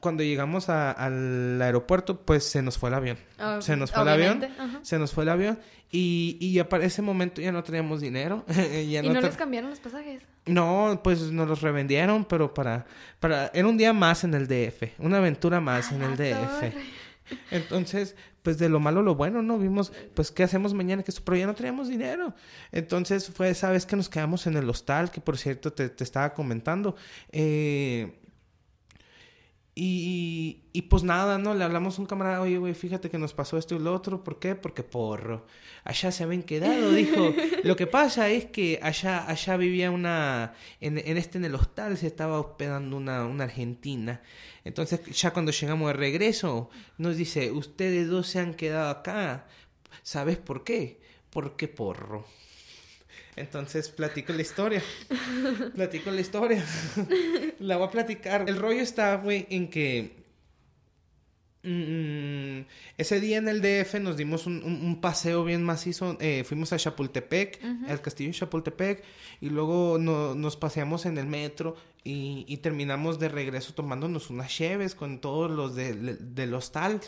cuando 0.00 0.22
llegamos 0.22 0.68
a- 0.68 0.92
al 0.92 1.60
aeropuerto, 1.60 2.20
pues 2.24 2.44
se 2.44 2.62
nos 2.62 2.78
fue 2.78 2.88
el 2.90 2.94
avión. 2.94 3.18
Ah, 3.38 3.58
se 3.60 3.76
nos 3.76 3.90
fue 3.92 4.02
el 4.02 4.08
avión, 4.08 4.44
ajá. 4.44 4.78
se 4.82 4.98
nos 4.98 5.12
fue 5.12 5.24
el 5.24 5.30
avión 5.30 5.58
y, 5.90 6.36
y 6.40 6.52
ya 6.52 6.68
para 6.68 6.84
ese 6.84 7.02
momento 7.02 7.40
ya 7.40 7.50
no 7.52 7.62
teníamos 7.64 8.00
dinero. 8.00 8.44
ya 8.48 9.02
¿Y 9.02 9.08
no 9.08 9.20
les 9.20 9.36
cambiaron 9.36 9.70
los 9.70 9.80
pasajes? 9.80 10.22
no, 10.46 11.00
pues 11.04 11.20
nos 11.32 11.46
los 11.48 11.60
revendieron, 11.60 12.24
pero 12.24 12.54
para, 12.54 12.86
para, 13.20 13.50
era 13.52 13.66
un 13.68 13.76
día 13.76 13.92
más 13.92 14.24
en 14.24 14.34
el 14.34 14.46
DF, 14.48 14.94
una 14.98 15.18
aventura 15.18 15.60
más 15.60 15.92
en 15.92 16.02
el 16.02 16.16
DF. 16.16 16.60
torre. 16.60 16.72
Entonces, 17.50 18.16
pues 18.42 18.56
de 18.58 18.68
lo 18.70 18.80
malo 18.80 19.02
lo 19.02 19.14
bueno, 19.14 19.42
¿no? 19.42 19.58
Vimos, 19.58 19.92
pues, 20.14 20.30
¿qué 20.30 20.42
hacemos 20.44 20.72
mañana? 20.72 21.02
Que 21.02 21.12
pero 21.24 21.36
ya 21.36 21.46
no 21.46 21.54
traíamos 21.54 21.88
dinero. 21.88 22.34
Entonces 22.72 23.28
fue 23.28 23.50
esa 23.50 23.70
vez 23.70 23.84
que 23.84 23.96
nos 23.96 24.08
quedamos 24.08 24.46
en 24.46 24.56
el 24.56 24.70
hostal, 24.70 25.10
que 25.10 25.20
por 25.20 25.36
cierto 25.36 25.72
te, 25.72 25.90
te 25.90 26.04
estaba 26.04 26.32
comentando. 26.32 26.96
Eh, 27.30 28.18
y, 29.80 30.64
y, 30.72 30.82
pues 30.82 31.04
nada, 31.04 31.38
¿no? 31.38 31.54
Le 31.54 31.62
hablamos 31.62 31.96
a 31.96 32.00
un 32.00 32.08
camarada, 32.08 32.40
oye, 32.40 32.58
güey, 32.58 32.74
fíjate 32.74 33.10
que 33.10 33.16
nos 33.18 33.32
pasó 33.32 33.56
esto 33.58 33.76
y 33.76 33.78
lo 33.78 33.94
otro. 33.94 34.24
¿Por 34.24 34.40
qué? 34.40 34.56
Porque 34.56 34.82
porro. 34.82 35.46
Allá 35.84 36.10
se 36.10 36.24
habían 36.24 36.42
quedado, 36.42 36.90
dijo. 36.90 37.32
lo 37.62 37.76
que 37.76 37.86
pasa 37.86 38.28
es 38.28 38.46
que 38.46 38.80
allá, 38.82 39.30
allá 39.30 39.56
vivía 39.56 39.92
una, 39.92 40.54
en, 40.80 40.98
en 40.98 41.16
este, 41.16 41.38
en 41.38 41.44
el 41.44 41.54
hostal, 41.54 41.96
se 41.96 42.08
estaba 42.08 42.40
hospedando 42.40 42.96
una, 42.96 43.24
una 43.24 43.44
argentina. 43.44 44.20
Entonces, 44.64 45.00
ya 45.16 45.32
cuando 45.32 45.52
llegamos 45.52 45.86
de 45.86 45.92
regreso, 45.92 46.70
nos 46.96 47.16
dice, 47.16 47.52
ustedes 47.52 48.08
dos 48.08 48.26
se 48.26 48.40
han 48.40 48.54
quedado 48.54 48.90
acá. 48.90 49.46
¿Sabes 50.02 50.38
por 50.38 50.64
qué? 50.64 51.00
Porque 51.30 51.68
porro. 51.68 52.26
Entonces 53.38 53.88
platico 53.88 54.32
la 54.32 54.42
historia. 54.42 54.82
platico 55.74 56.10
la 56.10 56.20
historia. 56.20 56.64
la 57.60 57.76
voy 57.76 57.86
a 57.86 57.90
platicar. 57.90 58.48
El 58.48 58.56
rollo 58.56 58.80
está, 58.80 59.16
güey, 59.16 59.46
en 59.50 59.68
que 59.68 60.24
mm, 61.62 62.66
ese 62.96 63.20
día 63.20 63.38
en 63.38 63.48
el 63.48 63.62
DF 63.62 64.00
nos 64.00 64.16
dimos 64.16 64.46
un, 64.46 65.00
paseo 65.00 65.44
bien 65.44 65.62
macizo. 65.62 66.16
Eh, 66.20 66.44
fuimos 66.44 66.72
a 66.72 66.78
Chapultepec, 66.78 67.60
al 67.88 68.00
castillo 68.00 68.30
de 68.30 68.38
Chapultepec, 68.38 69.04
y 69.40 69.50
luego 69.50 69.98
nos 69.98 70.56
paseamos 70.56 71.06
en 71.06 71.18
el 71.18 71.26
metro 71.26 71.76
y, 72.04 72.56
terminamos 72.58 73.18
de 73.18 73.28
regreso 73.28 73.74
tomándonos 73.74 74.30
unas 74.30 74.50
cheves 74.50 74.94
con 74.94 75.20
todos 75.20 75.50
los 75.50 75.74
del 75.74 76.54
hostal. 76.54 77.00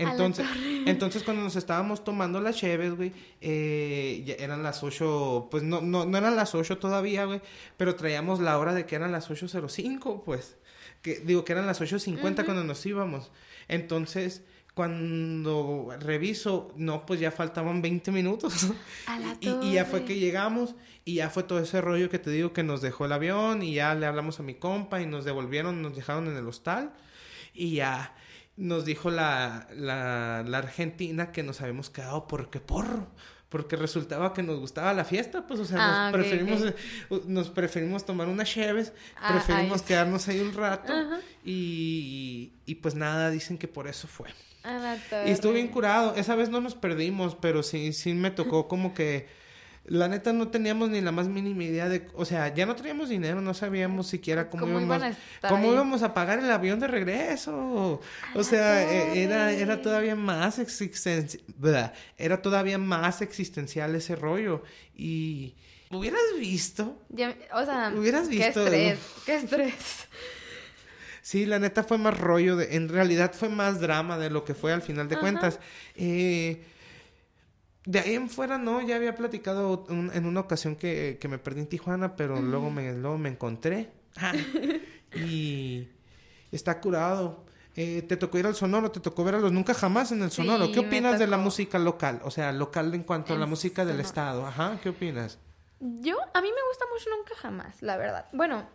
Entonces, 0.00 0.46
entonces 0.86 1.22
cuando 1.22 1.42
nos 1.42 1.56
estábamos 1.56 2.04
tomando 2.04 2.40
las 2.40 2.56
cheves, 2.56 2.96
güey, 2.96 3.12
eh, 3.40 4.22
ya 4.24 4.34
eran 4.34 4.62
las 4.62 4.82
8, 4.82 5.48
pues 5.50 5.62
no, 5.62 5.82
no, 5.82 6.06
no 6.06 6.18
eran 6.18 6.36
las 6.36 6.54
8 6.54 6.78
todavía, 6.78 7.26
güey, 7.26 7.42
pero 7.76 7.94
traíamos 7.94 8.40
la 8.40 8.58
hora 8.58 8.72
de 8.72 8.86
que 8.86 8.96
eran 8.96 9.12
las 9.12 9.30
8.05, 9.30 10.22
pues, 10.24 10.56
que 11.02 11.20
digo 11.20 11.44
que 11.44 11.52
eran 11.52 11.66
las 11.66 11.82
8.50 11.82 12.44
cuando 12.46 12.64
nos 12.64 12.84
íbamos. 12.86 13.30
Entonces, 13.68 14.42
cuando 14.74 15.94
reviso, 16.00 16.72
no, 16.76 17.04
pues 17.04 17.20
ya 17.20 17.30
faltaban 17.30 17.82
20 17.82 18.10
minutos. 18.10 18.68
y, 19.40 19.50
y, 19.50 19.72
ya 19.72 19.84
fue 19.84 20.04
que 20.04 20.18
llegamos 20.18 20.74
y 21.04 21.16
ya 21.16 21.28
fue 21.28 21.42
todo 21.42 21.58
ese 21.58 21.82
rollo 21.82 22.08
que 22.08 22.18
te 22.18 22.30
digo 22.30 22.54
que 22.54 22.62
nos 22.62 22.80
dejó 22.80 23.04
el 23.04 23.12
avión 23.12 23.62
y 23.62 23.74
ya 23.74 23.94
le 23.94 24.06
hablamos 24.06 24.40
a 24.40 24.42
mi 24.42 24.54
compa 24.54 25.02
y 25.02 25.06
nos 25.06 25.26
devolvieron, 25.26 25.82
nos 25.82 25.94
dejaron 25.94 26.28
en 26.28 26.36
el 26.36 26.46
hostal 26.46 26.94
y 27.52 27.74
ya 27.74 28.14
nos 28.60 28.84
dijo 28.84 29.10
la, 29.10 29.66
la, 29.74 30.44
la 30.46 30.58
Argentina 30.58 31.32
que 31.32 31.42
nos 31.42 31.60
habíamos 31.60 31.90
quedado 31.90 32.26
porque 32.26 32.60
porro 32.60 33.08
porque 33.50 33.74
resultaba 33.74 34.32
que 34.32 34.44
nos 34.44 34.60
gustaba 34.60 34.94
la 34.94 35.04
fiesta, 35.04 35.44
pues, 35.46 35.58
o 35.58 35.64
sea, 35.64 35.76
nos, 35.76 35.96
ah, 35.96 36.10
preferimos, 36.12 36.62
nos 37.26 37.50
preferimos 37.50 38.06
tomar 38.06 38.28
unas 38.28 38.48
cheves, 38.48 38.92
ah, 39.20 39.32
preferimos 39.32 39.82
quedarnos 39.82 40.28
ahí 40.28 40.38
un 40.38 40.54
rato 40.54 40.92
y, 41.44 42.52
y, 42.64 42.76
pues 42.76 42.94
nada, 42.94 43.28
dicen 43.28 43.58
que 43.58 43.66
por 43.66 43.88
eso 43.88 44.06
fue. 44.06 44.28
y 45.26 45.30
estuve 45.30 45.54
bien 45.54 45.66
curado, 45.66 46.14
esa 46.14 46.36
vez 46.36 46.48
no 46.48 46.60
nos 46.60 46.76
perdimos, 46.76 47.34
pero 47.34 47.64
sí, 47.64 47.92
sí 47.92 48.14
me 48.14 48.30
tocó 48.30 48.68
como 48.68 48.94
que 48.94 49.26
la 49.84 50.08
neta 50.08 50.32
no 50.32 50.48
teníamos 50.48 50.90
ni 50.90 51.00
la 51.00 51.10
más 51.10 51.28
mínima 51.28 51.64
idea 51.64 51.88
de, 51.88 52.06
o 52.14 52.24
sea, 52.24 52.54
ya 52.54 52.66
no 52.66 52.76
teníamos 52.76 53.08
dinero, 53.08 53.40
no 53.40 53.54
sabíamos 53.54 54.06
siquiera 54.06 54.48
cómo, 54.48 54.66
íbamos, 54.66 55.02
a 55.42 55.48
cómo 55.48 55.72
íbamos 55.72 56.02
a 56.02 56.14
pagar 56.14 56.38
el 56.38 56.50
avión 56.50 56.78
de 56.78 56.86
regreso. 56.86 58.00
O 58.34 58.44
sea, 58.44 58.82
e, 58.82 59.22
era, 59.22 59.52
era 59.52 59.82
todavía 59.82 60.14
más 60.14 60.58
existencial, 60.58 61.42
era 62.18 62.42
todavía 62.42 62.78
más 62.78 63.22
existencial 63.22 63.94
ese 63.94 64.16
rollo. 64.16 64.62
Y 64.94 65.54
hubieras 65.90 66.20
visto. 66.38 67.02
o 67.52 67.64
sea, 67.64 67.92
hubieras 67.96 68.28
visto. 68.28 68.64
Qué 68.64 68.88
estrés, 68.88 68.98
qué 69.26 69.34
estrés. 69.36 70.08
Sí, 71.22 71.46
la 71.46 71.58
neta 71.58 71.84
fue 71.84 71.98
más 71.98 72.18
rollo, 72.18 72.56
de, 72.56 72.76
en 72.76 72.88
realidad 72.88 73.32
fue 73.34 73.48
más 73.48 73.80
drama 73.80 74.18
de 74.18 74.30
lo 74.30 74.44
que 74.44 74.54
fue 74.54 74.72
al 74.72 74.82
final 74.82 75.08
de 75.08 75.18
cuentas. 75.18 75.60
Eh, 75.94 76.64
de 77.84 77.98
ahí 77.98 78.14
en 78.14 78.28
fuera 78.28 78.58
no, 78.58 78.80
ya 78.80 78.96
había 78.96 79.14
platicado 79.14 79.86
en 79.88 80.26
una 80.26 80.40
ocasión 80.40 80.76
que, 80.76 81.18
que, 81.20 81.28
me 81.28 81.38
perdí 81.38 81.60
en 81.60 81.66
Tijuana, 81.66 82.16
pero 82.16 82.40
luego, 82.40 82.70
me, 82.70 82.92
luego 82.92 83.18
me 83.18 83.30
encontré. 83.30 83.90
y 85.14 85.88
está 86.52 86.80
curado. 86.80 87.44
Eh, 87.76 88.02
¿Te 88.02 88.16
tocó 88.16 88.38
ir 88.38 88.46
al 88.46 88.54
Sonoro? 88.54 88.90
¿Te 88.90 89.00
tocó 89.00 89.24
ver 89.24 89.36
a 89.36 89.38
los 89.38 89.52
Nunca 89.52 89.74
Jamás 89.74 90.12
en 90.12 90.22
el 90.22 90.30
Sonoro? 90.30 90.72
¿Qué 90.72 90.80
opinas 90.80 91.18
de 91.18 91.26
la 91.26 91.38
música 91.38 91.78
local? 91.78 92.20
O 92.24 92.30
sea, 92.30 92.52
local 92.52 92.92
en 92.94 93.04
cuanto 93.04 93.34
a 93.34 93.38
la 93.38 93.46
música 93.46 93.84
del 93.84 94.00
Estado. 94.00 94.44
Ajá, 94.46 94.78
¿qué 94.82 94.90
opinas? 94.90 95.38
Yo, 95.78 96.16
a 96.34 96.42
mí 96.42 96.48
me 96.48 96.68
gusta 96.68 96.84
mucho 96.92 97.10
Nunca 97.16 97.34
Jamás, 97.36 97.80
la 97.80 97.96
verdad. 97.96 98.26
Bueno, 98.32 98.68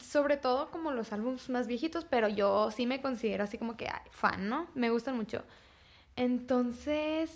sobre 0.00 0.36
todo 0.36 0.70
como 0.70 0.92
los 0.92 1.12
álbumes 1.12 1.48
más 1.48 1.66
viejitos, 1.66 2.04
pero 2.04 2.28
yo 2.28 2.70
sí 2.70 2.86
me 2.86 3.00
considero 3.00 3.44
así 3.44 3.58
como 3.58 3.76
que 3.76 3.88
fan, 4.10 4.48
¿no? 4.48 4.68
Me 4.74 4.90
gustan 4.90 5.16
mucho. 5.16 5.42
Entonces, 6.14 7.30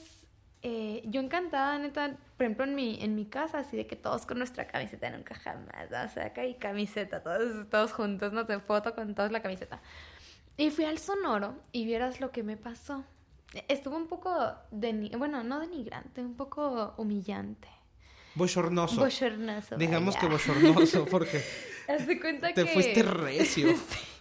eh, 0.69 1.03
yo 1.05 1.21
encantada, 1.21 1.79
neta, 1.79 2.17
por 2.37 2.45
ejemplo, 2.45 2.65
en 2.65 2.75
mi, 2.75 2.99
en 3.01 3.15
mi 3.15 3.27
casa, 3.27 3.61
así 3.61 3.77
de 3.77 3.87
que 3.87 3.95
todos 3.95 4.27
con 4.27 4.39
nuestra 4.39 4.67
camiseta 4.67 5.09
nunca 5.11 5.37
jamás, 5.37 6.11
o 6.11 6.13
sea, 6.13 6.27
acá 6.27 6.41
hay 6.41 6.55
camiseta, 6.55 7.23
todos, 7.23 7.71
todos 7.71 7.93
juntos, 7.93 8.33
no 8.33 8.47
te 8.47 8.59
foto 8.59 8.93
con 8.93 9.15
todos 9.15 9.31
la 9.31 9.41
camiseta. 9.43 9.81
Y 10.57 10.71
fui 10.71 10.85
al 10.85 10.99
sonoro 10.99 11.55
y 11.71 11.85
vieras 11.85 12.21
lo 12.21 12.33
que 12.33 12.43
me 12.43 12.57
pasó. 12.57 13.05
Estuvo 13.69 13.97
un 13.97 14.09
poco, 14.09 14.35
de, 14.73 15.13
bueno, 15.17 15.45
no 15.45 15.61
denigrante, 15.61 16.21
un 16.21 16.35
poco 16.35 16.95
humillante. 16.97 17.69
Bochornoso. 18.35 19.01
Bochornoso. 19.01 19.77
Digamos 19.77 20.17
que 20.17 20.27
bochornoso, 20.27 21.05
porque 21.07 21.45
cuenta 22.21 22.53
te 22.53 22.67
fuiste 22.67 23.05
recio. 23.05 23.73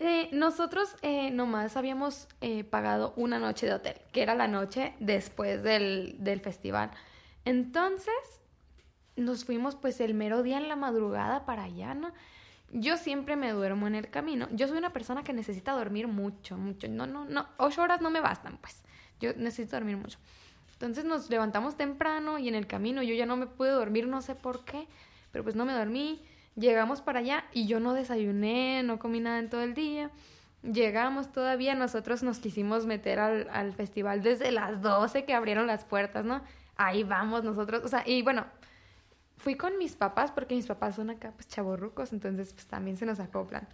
Eh, 0.00 0.28
nosotros 0.32 0.94
eh, 1.02 1.30
nomás 1.30 1.76
habíamos 1.76 2.28
eh, 2.40 2.62
pagado 2.62 3.12
una 3.16 3.38
noche 3.38 3.66
de 3.66 3.74
hotel, 3.74 4.00
que 4.12 4.22
era 4.22 4.34
la 4.34 4.46
noche 4.46 4.94
después 5.00 5.62
del, 5.62 6.16
del 6.20 6.40
festival. 6.40 6.90
Entonces, 7.44 8.14
nos 9.16 9.44
fuimos 9.44 9.74
pues 9.74 10.00
el 10.00 10.14
mero 10.14 10.42
día 10.42 10.58
en 10.58 10.68
la 10.68 10.76
madrugada 10.76 11.44
para 11.44 11.64
allá, 11.64 11.94
¿no? 11.94 12.12
Yo 12.70 12.96
siempre 12.96 13.34
me 13.34 13.50
duermo 13.50 13.86
en 13.86 13.94
el 13.94 14.10
camino. 14.10 14.46
Yo 14.52 14.68
soy 14.68 14.78
una 14.78 14.92
persona 14.92 15.24
que 15.24 15.32
necesita 15.32 15.72
dormir 15.72 16.06
mucho, 16.06 16.56
mucho. 16.56 16.86
No, 16.88 17.06
no, 17.06 17.24
no, 17.24 17.48
ocho 17.56 17.82
horas 17.82 18.00
no 18.00 18.10
me 18.10 18.20
bastan, 18.20 18.58
pues. 18.58 18.82
Yo 19.20 19.32
necesito 19.34 19.76
dormir 19.76 19.96
mucho. 19.96 20.18
Entonces 20.74 21.04
nos 21.04 21.28
levantamos 21.28 21.76
temprano 21.76 22.38
y 22.38 22.46
en 22.46 22.54
el 22.54 22.66
camino 22.68 23.02
yo 23.02 23.14
ya 23.14 23.26
no 23.26 23.36
me 23.36 23.46
pude 23.46 23.70
dormir, 23.70 24.06
no 24.06 24.22
sé 24.22 24.36
por 24.36 24.64
qué, 24.64 24.86
pero 25.32 25.42
pues 25.42 25.56
no 25.56 25.64
me 25.64 25.72
dormí. 25.72 26.22
Llegamos 26.58 27.02
para 27.02 27.20
allá 27.20 27.44
y 27.52 27.66
yo 27.66 27.78
no 27.78 27.94
desayuné, 27.94 28.82
no 28.82 28.98
comí 28.98 29.20
nada 29.20 29.38
en 29.38 29.48
todo 29.48 29.62
el 29.62 29.74
día. 29.74 30.10
Llegamos 30.62 31.30
todavía, 31.30 31.76
nosotros 31.76 32.24
nos 32.24 32.40
quisimos 32.40 32.84
meter 32.84 33.20
al, 33.20 33.48
al 33.50 33.72
festival 33.74 34.22
desde 34.22 34.50
las 34.50 34.82
12 34.82 35.24
que 35.24 35.34
abrieron 35.34 35.68
las 35.68 35.84
puertas, 35.84 36.24
¿no? 36.24 36.42
Ahí 36.76 37.04
vamos 37.04 37.44
nosotros, 37.44 37.84
o 37.84 37.88
sea, 37.88 38.02
y 38.04 38.22
bueno, 38.22 38.46
fui 39.36 39.54
con 39.54 39.78
mis 39.78 39.94
papás 39.94 40.32
porque 40.32 40.56
mis 40.56 40.66
papás 40.66 40.96
son 40.96 41.10
acá 41.10 41.32
pues 41.34 41.46
chavorrucos, 41.46 42.12
entonces 42.12 42.52
pues 42.52 42.66
también 42.66 42.96
se 42.96 43.06
nos 43.06 43.20
acoplan. 43.20 43.68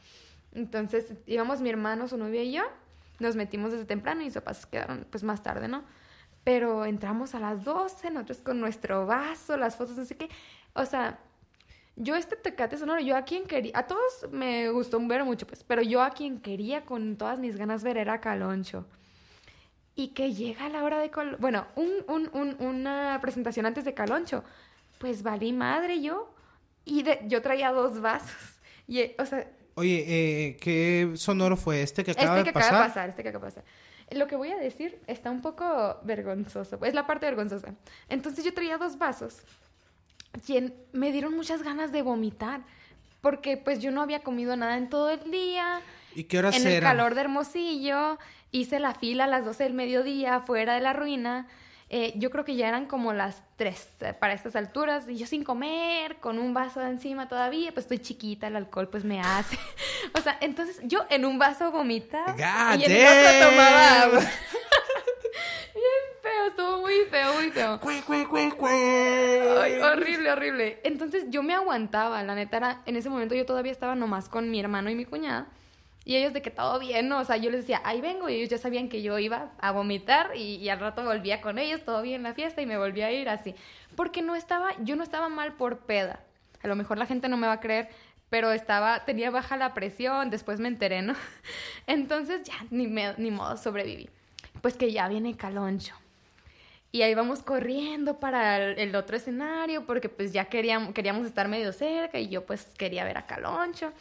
Entonces 0.52 1.14
íbamos 1.26 1.62
mi 1.62 1.70
hermano, 1.70 2.06
su 2.06 2.18
novia 2.18 2.42
y 2.42 2.52
yo, 2.52 2.64
nos 3.18 3.34
metimos 3.34 3.72
desde 3.72 3.86
temprano 3.86 4.20
y 4.20 4.26
mis 4.26 4.34
papás 4.34 4.66
quedaron 4.66 5.06
pues 5.10 5.24
más 5.24 5.42
tarde, 5.42 5.68
¿no? 5.68 5.84
Pero 6.44 6.84
entramos 6.84 7.34
a 7.34 7.40
las 7.40 7.64
12, 7.64 8.10
nosotros 8.10 8.42
con 8.42 8.60
nuestro 8.60 9.06
vaso, 9.06 9.56
las 9.56 9.76
fotos, 9.76 9.96
así 9.96 10.14
que, 10.14 10.28
o 10.74 10.84
sea, 10.84 11.18
yo 11.96 12.16
este 12.16 12.36
Tecate 12.36 12.76
Sonoro, 12.76 13.00
yo 13.00 13.16
a 13.16 13.22
quien 13.22 13.44
quería, 13.46 13.72
a 13.78 13.86
todos 13.86 14.28
me 14.30 14.68
gustó 14.70 14.98
ver 15.06 15.24
mucho, 15.24 15.46
pues, 15.46 15.62
pero 15.62 15.82
yo 15.82 16.02
a 16.02 16.10
quien 16.10 16.40
quería 16.40 16.84
con 16.84 17.16
todas 17.16 17.38
mis 17.38 17.56
ganas 17.56 17.84
ver 17.84 17.96
era 17.96 18.20
Caloncho. 18.20 18.86
Y 19.96 20.08
que 20.08 20.34
llega 20.34 20.68
la 20.68 20.82
hora 20.82 20.98
de, 20.98 21.10
bueno, 21.38 21.68
un, 21.76 21.90
un, 22.08 22.28
un, 22.32 22.56
una 22.58 23.18
presentación 23.22 23.64
antes 23.64 23.84
de 23.84 23.94
Caloncho, 23.94 24.42
pues 24.98 25.22
valí 25.22 25.52
madre 25.52 26.02
yo, 26.02 26.34
y 26.84 27.04
de, 27.04 27.20
yo 27.26 27.40
traía 27.42 27.70
dos 27.70 28.00
vasos, 28.00 28.60
y, 28.88 29.12
o 29.18 29.26
sea... 29.26 29.48
Oye, 29.76 30.04
eh, 30.06 30.56
¿qué 30.60 31.12
sonoro 31.16 31.56
fue 31.56 31.82
este 31.82 32.04
que 32.04 32.12
acaba 32.12 32.38
este 32.38 32.52
que 32.52 32.58
Acaba 32.58 32.82
de 32.82 32.88
pasar, 32.88 33.08
este 33.08 33.22
que 33.22 33.28
acaba 33.28 33.46
de 33.46 33.52
pasar. 33.52 33.64
Lo 34.10 34.26
que 34.26 34.36
voy 34.36 34.50
a 34.50 34.56
decir 34.56 35.00
está 35.06 35.30
un 35.30 35.42
poco 35.42 35.98
vergonzoso, 36.04 36.78
es 36.84 36.94
la 36.94 37.06
parte 37.06 37.26
vergonzosa. 37.26 37.74
Entonces 38.08 38.44
yo 38.44 38.52
traía 38.52 38.78
dos 38.78 38.98
vasos 38.98 39.42
quien 40.44 40.74
me 40.92 41.12
dieron 41.12 41.34
muchas 41.34 41.62
ganas 41.62 41.92
de 41.92 42.02
vomitar, 42.02 42.62
porque 43.20 43.56
pues 43.56 43.80
yo 43.80 43.90
no 43.90 44.02
había 44.02 44.20
comido 44.20 44.56
nada 44.56 44.76
en 44.76 44.88
todo 44.88 45.10
el 45.10 45.30
día. 45.30 45.80
¿Y 46.14 46.24
qué 46.24 46.38
horas 46.38 46.56
En 46.56 46.66
el 46.66 46.80
calor 46.80 47.14
de 47.14 47.22
Hermosillo, 47.22 48.18
hice 48.50 48.78
la 48.78 48.94
fila 48.94 49.24
a 49.24 49.26
las 49.26 49.44
12 49.44 49.64
del 49.64 49.74
mediodía 49.74 50.40
fuera 50.40 50.74
de 50.74 50.80
la 50.80 50.92
ruina. 50.92 51.48
Eh, 51.90 52.14
yo 52.16 52.30
creo 52.30 52.44
que 52.44 52.56
ya 52.56 52.68
eran 52.68 52.86
como 52.86 53.12
las 53.12 53.42
3 53.56 53.88
eh, 54.00 54.12
para 54.14 54.32
estas 54.32 54.56
alturas, 54.56 55.08
y 55.08 55.16
yo 55.16 55.26
sin 55.26 55.44
comer, 55.44 56.16
con 56.16 56.38
un 56.38 56.54
vaso 56.54 56.80
encima 56.82 57.28
todavía, 57.28 57.72
pues 57.72 57.84
estoy 57.84 57.98
chiquita, 57.98 58.46
el 58.46 58.56
alcohol 58.56 58.88
pues 58.88 59.04
me 59.04 59.20
hace. 59.20 59.58
o 60.14 60.20
sea, 60.20 60.36
entonces 60.40 60.80
yo 60.84 61.04
en 61.10 61.24
un 61.24 61.38
vaso 61.38 61.70
vomitaba 61.70 62.34
y 62.76 62.84
en 62.84 62.92
el 62.92 63.06
otro 63.06 63.50
tomaba 63.50 64.02
agua. 64.02 64.22
Muy 65.74 67.04
feo, 67.10 67.34
muy 67.34 67.50
feo. 67.50 67.80
Cue, 67.80 68.02
cue, 68.06 68.26
cue, 68.26 68.52
cue. 68.56 69.58
Ay, 69.62 69.74
horrible, 69.80 70.30
horrible. 70.30 70.80
Entonces 70.84 71.24
yo 71.28 71.42
me 71.42 71.54
aguantaba, 71.54 72.22
la 72.22 72.34
neta 72.34 72.56
era, 72.56 72.82
en 72.86 72.96
ese 72.96 73.08
momento 73.10 73.34
yo 73.34 73.46
todavía 73.46 73.72
estaba 73.72 73.94
nomás 73.94 74.28
con 74.28 74.50
mi 74.50 74.60
hermano 74.60 74.90
y 74.90 74.94
mi 74.94 75.04
cuñada. 75.04 75.46
Y 76.06 76.16
ellos 76.16 76.34
de 76.34 76.42
que 76.42 76.50
todo 76.50 76.78
bien, 76.78 77.08
¿no? 77.08 77.18
O 77.20 77.24
sea, 77.24 77.38
yo 77.38 77.50
les 77.50 77.60
decía, 77.62 77.80
ahí 77.82 78.00
vengo, 78.02 78.28
y 78.28 78.34
ellos 78.34 78.50
ya 78.50 78.58
sabían 78.58 78.90
que 78.90 79.00
yo 79.02 79.18
iba 79.18 79.52
a 79.58 79.72
vomitar 79.72 80.32
y, 80.36 80.56
y 80.56 80.68
al 80.68 80.78
rato 80.78 81.02
volvía 81.02 81.40
con 81.40 81.58
ellos, 81.58 81.82
todo 81.82 82.02
bien 82.02 82.22
la 82.22 82.34
fiesta 82.34 82.60
y 82.60 82.66
me 82.66 82.76
volvía 82.76 83.06
a 83.06 83.12
ir 83.12 83.28
así. 83.28 83.54
Porque 83.96 84.20
no 84.20 84.36
estaba, 84.36 84.70
yo 84.80 84.96
no 84.96 85.02
estaba 85.02 85.30
mal 85.30 85.54
por 85.54 85.78
peda. 85.78 86.20
A 86.62 86.68
lo 86.68 86.76
mejor 86.76 86.98
la 86.98 87.06
gente 87.06 87.28
no 87.28 87.38
me 87.38 87.46
va 87.46 87.54
a 87.54 87.60
creer, 87.60 87.88
pero 88.28 88.52
estaba, 88.52 89.04
tenía 89.06 89.30
baja 89.30 89.56
la 89.56 89.72
presión, 89.72 90.28
después 90.28 90.60
me 90.60 90.68
enteré, 90.68 91.00
¿no? 91.00 91.14
Entonces 91.86 92.42
ya, 92.44 92.54
ni, 92.70 92.86
me- 92.86 93.14
ni 93.16 93.30
modo, 93.30 93.56
sobreviví. 93.56 94.10
Pues 94.64 94.78
que 94.78 94.90
ya 94.90 95.08
viene 95.08 95.36
Caloncho. 95.36 95.94
Y 96.90 97.02
ahí 97.02 97.14
vamos 97.14 97.42
corriendo 97.42 98.18
para 98.18 98.56
el, 98.72 98.96
otro 98.96 99.14
escenario 99.14 99.84
porque 99.84 100.08
pues 100.08 100.32
ya 100.32 100.46
queríamos, 100.46 100.94
queríamos 100.94 101.26
estar 101.26 101.48
medio 101.48 101.70
cerca 101.74 102.18
y 102.18 102.30
yo 102.30 102.46
pues 102.46 102.68
quería 102.78 103.04
ver 103.04 103.18
a 103.18 103.26
Caloncho. 103.26 103.92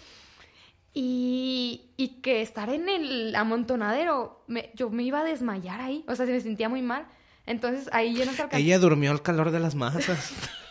Y, 0.94 1.82
y 1.98 2.22
que 2.22 2.42
estar 2.42 2.70
en 2.70 2.88
el 2.88 3.36
amontonadero, 3.36 4.42
me- 4.48 4.72
yo 4.74 4.90
me 4.90 5.04
iba 5.04 5.20
a 5.20 5.26
desmayar 5.26 5.82
ahí, 5.82 6.06
o 6.08 6.16
sea, 6.16 6.26
se 6.26 6.32
me 6.32 6.40
sentía 6.40 6.70
muy 6.70 6.82
mal. 6.82 7.08
Entonces 7.46 7.90
ahí 7.92 8.14
nos 8.14 8.40
alcanzó. 8.40 8.56
Ella 8.56 8.80
durmió 8.80 9.12
al 9.12 9.22
calor 9.22 9.52
de 9.52 9.60
las 9.60 9.76
masas. 9.76 10.32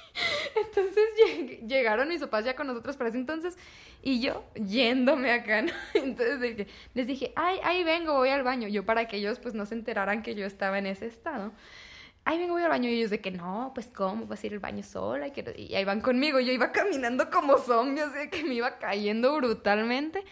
Entonces 0.67 1.05
lleg- 1.27 1.67
llegaron 1.67 2.09
mis 2.09 2.21
papás 2.21 2.45
ya 2.45 2.55
con 2.57 2.67
nosotros 2.67 2.97
para 2.97 3.09
ese 3.11 3.19
entonces 3.19 3.57
y 4.03 4.21
yo 4.21 4.45
yéndome 4.55 5.31
acá, 5.33 5.63
¿no? 5.63 5.73
Entonces 5.95 6.57
que 6.57 6.67
les 6.95 7.07
dije, 7.07 7.33
ay, 7.37 7.59
ahí 7.63 7.85
vengo, 7.85 8.15
voy 8.15 8.31
al 8.31 8.43
baño. 8.43 8.69
Yo 8.69 8.85
para 8.85 9.07
que 9.07 9.17
ellos 9.17 9.39
pues 9.39 9.55
no 9.55 9.67
se 9.67 9.75
enteraran 9.75 10.23
que 10.23 10.35
yo 10.35 10.45
estaba 10.47 10.79
en 10.79 10.87
ese 10.87 11.07
estado. 11.07 11.53
Ahí 12.25 12.39
vengo, 12.39 12.53
voy 12.55 12.63
al 12.63 12.69
baño. 12.69 12.89
Y 12.89 12.95
ellos 12.99 13.11
de 13.11 13.21
que 13.21 13.31
no, 13.33 13.73
pues 13.75 13.89
cómo, 13.89 14.27
vas 14.27 14.43
a 14.43 14.47
ir 14.47 14.53
al 14.53 14.59
baño 14.61 14.83
sola. 14.83 15.29
Y, 15.29 15.31
que- 15.33 15.55
y 15.57 15.75
ahí 15.75 15.85
van 15.85 16.01
conmigo. 16.01 16.39
Yo 16.41 16.53
iba 16.53 16.71
caminando 16.73 17.31
como 17.31 17.59
zombie, 17.59 18.01
así 18.03 18.17
de 18.19 18.31
que 18.31 18.45
me 18.45 18.55
iba 18.55 18.79
cayendo 18.79 19.35
brutalmente. 19.37 20.23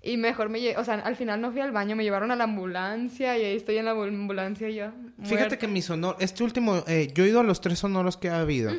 Y 0.00 0.16
mejor 0.16 0.48
me 0.48 0.76
o 0.76 0.84
sea, 0.84 0.94
al 0.94 1.16
final 1.16 1.40
no 1.40 1.50
fui 1.50 1.60
al 1.60 1.72
baño, 1.72 1.96
me 1.96 2.04
llevaron 2.04 2.30
a 2.30 2.36
la 2.36 2.44
ambulancia 2.44 3.36
y 3.36 3.44
ahí 3.44 3.56
estoy 3.56 3.78
en 3.78 3.84
la 3.86 3.90
ambulancia 3.90 4.70
yo. 4.70 4.92
Fíjate 5.24 5.58
que 5.58 5.66
mi 5.66 5.82
sonoro, 5.82 6.16
este 6.20 6.44
último, 6.44 6.84
eh, 6.86 7.08
yo 7.12 7.24
he 7.24 7.28
ido 7.28 7.40
a 7.40 7.42
los 7.42 7.60
tres 7.60 7.80
sonoros 7.80 8.16
que 8.16 8.28
ha 8.28 8.38
habido. 8.40 8.70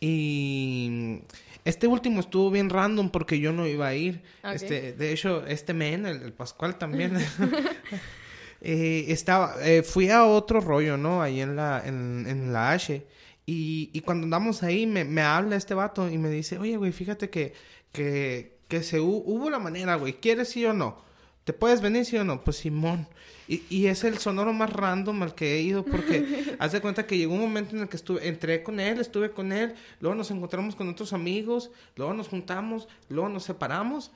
Y 0.00 1.20
este 1.64 1.86
último 1.86 2.20
estuvo 2.20 2.50
bien 2.50 2.70
random 2.70 3.10
porque 3.10 3.38
yo 3.38 3.52
no 3.52 3.66
iba 3.66 3.86
a 3.88 3.94
ir. 3.94 4.22
Este, 4.54 4.92
de 4.94 5.12
hecho, 5.12 5.46
este 5.46 5.74
men, 5.74 6.06
el, 6.06 6.22
el 6.22 6.32
Pascual 6.32 6.78
también. 6.78 7.16
eh, 8.60 9.06
estaba, 9.08 9.54
eh, 9.62 9.82
fui 9.82 10.10
a 10.10 10.24
otro 10.24 10.60
rollo, 10.60 10.96
¿no? 10.96 11.22
Ahí 11.22 11.40
en 11.40 11.56
la, 11.56 11.82
en, 11.84 12.26
en 12.28 12.52
la 12.52 12.72
H. 12.72 13.06
Y, 13.46 13.90
y 13.92 14.00
cuando 14.00 14.24
andamos 14.24 14.62
ahí, 14.62 14.86
me, 14.86 15.04
me 15.04 15.22
habla 15.22 15.56
este 15.56 15.74
vato 15.74 16.08
y 16.10 16.18
me 16.18 16.28
dice, 16.30 16.58
oye, 16.58 16.76
güey, 16.76 16.92
fíjate 16.92 17.30
que, 17.30 17.52
que, 17.92 18.58
que 18.68 18.82
se 18.82 18.98
hu- 19.00 19.22
hubo 19.24 19.50
la 19.50 19.58
manera, 19.58 19.96
güey, 19.96 20.14
¿quieres 20.14 20.50
sí 20.50 20.64
o 20.64 20.72
no? 20.72 21.02
¿Te 21.44 21.52
puedes 21.52 21.80
venir 21.80 22.04
sí 22.04 22.16
o 22.16 22.24
no? 22.24 22.42
Pues 22.44 22.58
Simón. 22.58 23.08
Y, 23.50 23.64
y 23.68 23.88
es 23.88 24.04
el 24.04 24.16
sonoro 24.18 24.52
más 24.52 24.72
random 24.72 25.24
al 25.24 25.34
que 25.34 25.56
he 25.56 25.60
ido 25.60 25.84
porque 25.84 26.54
haz 26.60 26.70
de 26.70 26.80
cuenta 26.80 27.04
que 27.04 27.18
llegó 27.18 27.34
un 27.34 27.40
momento 27.40 27.74
en 27.74 27.82
el 27.82 27.88
que 27.88 27.96
estuve, 27.96 28.28
entré 28.28 28.62
con 28.62 28.78
él, 28.78 29.00
estuve 29.00 29.32
con 29.32 29.50
él, 29.50 29.74
luego 29.98 30.14
nos 30.14 30.30
encontramos 30.30 30.76
con 30.76 30.88
otros 30.88 31.12
amigos, 31.12 31.72
luego 31.96 32.14
nos 32.14 32.28
juntamos, 32.28 32.86
luego 33.08 33.28
nos 33.28 33.42
separamos. 33.42 34.12